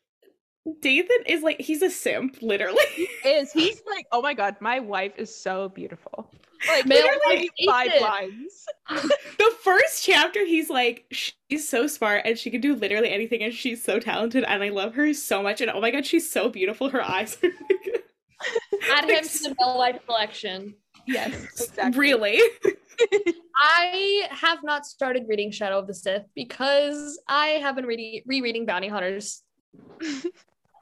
Dathan 0.80 1.24
is 1.26 1.42
like 1.42 1.60
he's 1.60 1.82
a 1.82 1.90
simp, 1.90 2.38
literally. 2.40 2.78
Is 3.24 3.52
he's 3.52 3.82
like, 3.86 4.06
oh 4.12 4.22
my 4.22 4.34
god, 4.34 4.56
my 4.60 4.80
wife 4.80 5.12
is 5.16 5.34
so 5.34 5.68
beautiful. 5.68 6.30
Like 6.68 6.86
Male 6.86 7.06
literally 7.26 7.50
five 7.66 7.90
Dathan. 7.90 8.02
lines. 8.02 8.66
the 9.38 9.54
first 9.62 10.04
chapter, 10.04 10.44
he's 10.44 10.68
like, 10.68 11.06
she's 11.10 11.68
so 11.68 11.86
smart 11.86 12.22
and 12.24 12.38
she 12.38 12.50
can 12.50 12.60
do 12.60 12.74
literally 12.74 13.10
anything 13.10 13.42
and 13.42 13.54
she's 13.54 13.82
so 13.82 13.98
talented 13.98 14.44
and 14.44 14.62
I 14.62 14.68
love 14.68 14.94
her 14.94 15.14
so 15.14 15.42
much. 15.42 15.60
And 15.60 15.70
oh 15.70 15.80
my 15.80 15.90
god, 15.90 16.06
she's 16.06 16.30
so 16.30 16.48
beautiful. 16.48 16.90
Her 16.90 17.02
eyes 17.02 17.38
are 17.42 17.48
like, 17.70 18.04
Add 18.90 19.10
him 19.10 19.24
to 19.24 19.48
the 19.48 19.54
Bell 19.58 19.78
Life 19.78 20.00
collection. 20.06 20.74
Yes, 21.06 21.32
exactly. 21.68 21.98
really. 21.98 22.40
I 23.56 24.28
have 24.30 24.62
not 24.62 24.86
started 24.86 25.24
reading 25.28 25.50
Shadow 25.50 25.78
of 25.78 25.86
the 25.86 25.94
Sith 25.94 26.24
because 26.34 27.20
I 27.28 27.46
have 27.46 27.76
been 27.76 27.86
reading 27.86 28.22
rereading 28.26 28.66
Bounty 28.66 28.88
Hunters. 28.88 29.42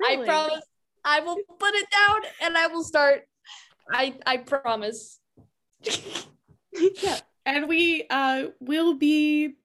I 0.05 0.17
promise 0.25 0.65
I 1.05 1.21
will 1.21 1.37
put 1.59 1.75
it 1.75 1.87
down 1.91 2.21
and 2.43 2.57
I 2.57 2.67
will 2.69 2.85
start. 2.85 3.27
I 3.93 4.15
I 4.27 4.39
promise. 4.39 5.21
yeah. 5.83 7.21
And 7.47 7.69
we 7.69 8.05
uh 8.11 8.49
will 8.61 8.95
be 8.95 9.57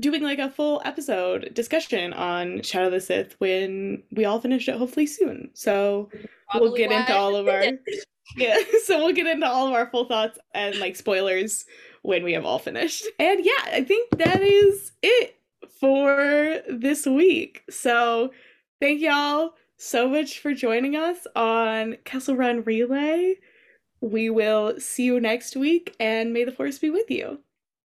doing 0.00 0.22
like 0.22 0.38
a 0.38 0.50
full 0.50 0.82
episode 0.84 1.52
discussion 1.54 2.12
on 2.12 2.62
Shadow 2.62 2.86
of 2.86 2.92
the 2.92 3.00
Sith 3.00 3.34
when 3.38 4.02
we 4.10 4.24
all 4.24 4.40
finish 4.40 4.68
it 4.68 4.76
hopefully 4.76 5.06
soon. 5.06 5.50
So 5.54 6.10
we'll 6.54 6.74
get 6.74 6.92
into 6.92 7.14
all 7.16 7.36
of 7.36 7.48
our 7.48 7.64
yeah 8.36 8.56
so 8.84 8.98
we'll 8.98 9.14
get 9.14 9.26
into 9.26 9.46
all 9.46 9.68
of 9.68 9.74
our 9.74 9.86
full 9.86 10.04
thoughts 10.04 10.38
and 10.54 10.78
like 10.78 10.96
spoilers 10.96 11.64
when 12.02 12.24
we 12.24 12.32
have 12.32 12.44
all 12.44 12.58
finished 12.58 13.04
and 13.18 13.44
yeah 13.44 13.64
i 13.66 13.82
think 13.82 14.10
that 14.18 14.40
is 14.40 14.92
it 15.02 15.36
for 15.80 16.60
this 16.68 17.06
week 17.06 17.62
so 17.70 18.30
thank 18.80 19.00
y'all 19.00 19.52
so 19.82 20.08
much 20.08 20.38
for 20.38 20.54
joining 20.54 20.94
us 20.94 21.26
on 21.34 21.96
Kessel 22.04 22.36
Run 22.36 22.62
Relay. 22.62 23.34
We 24.00 24.30
will 24.30 24.78
see 24.78 25.02
you 25.02 25.18
next 25.18 25.56
week, 25.56 25.96
and 25.98 26.32
may 26.32 26.44
the 26.44 26.52
force 26.52 26.78
be 26.78 26.88
with 26.88 27.10
you. 27.10 27.40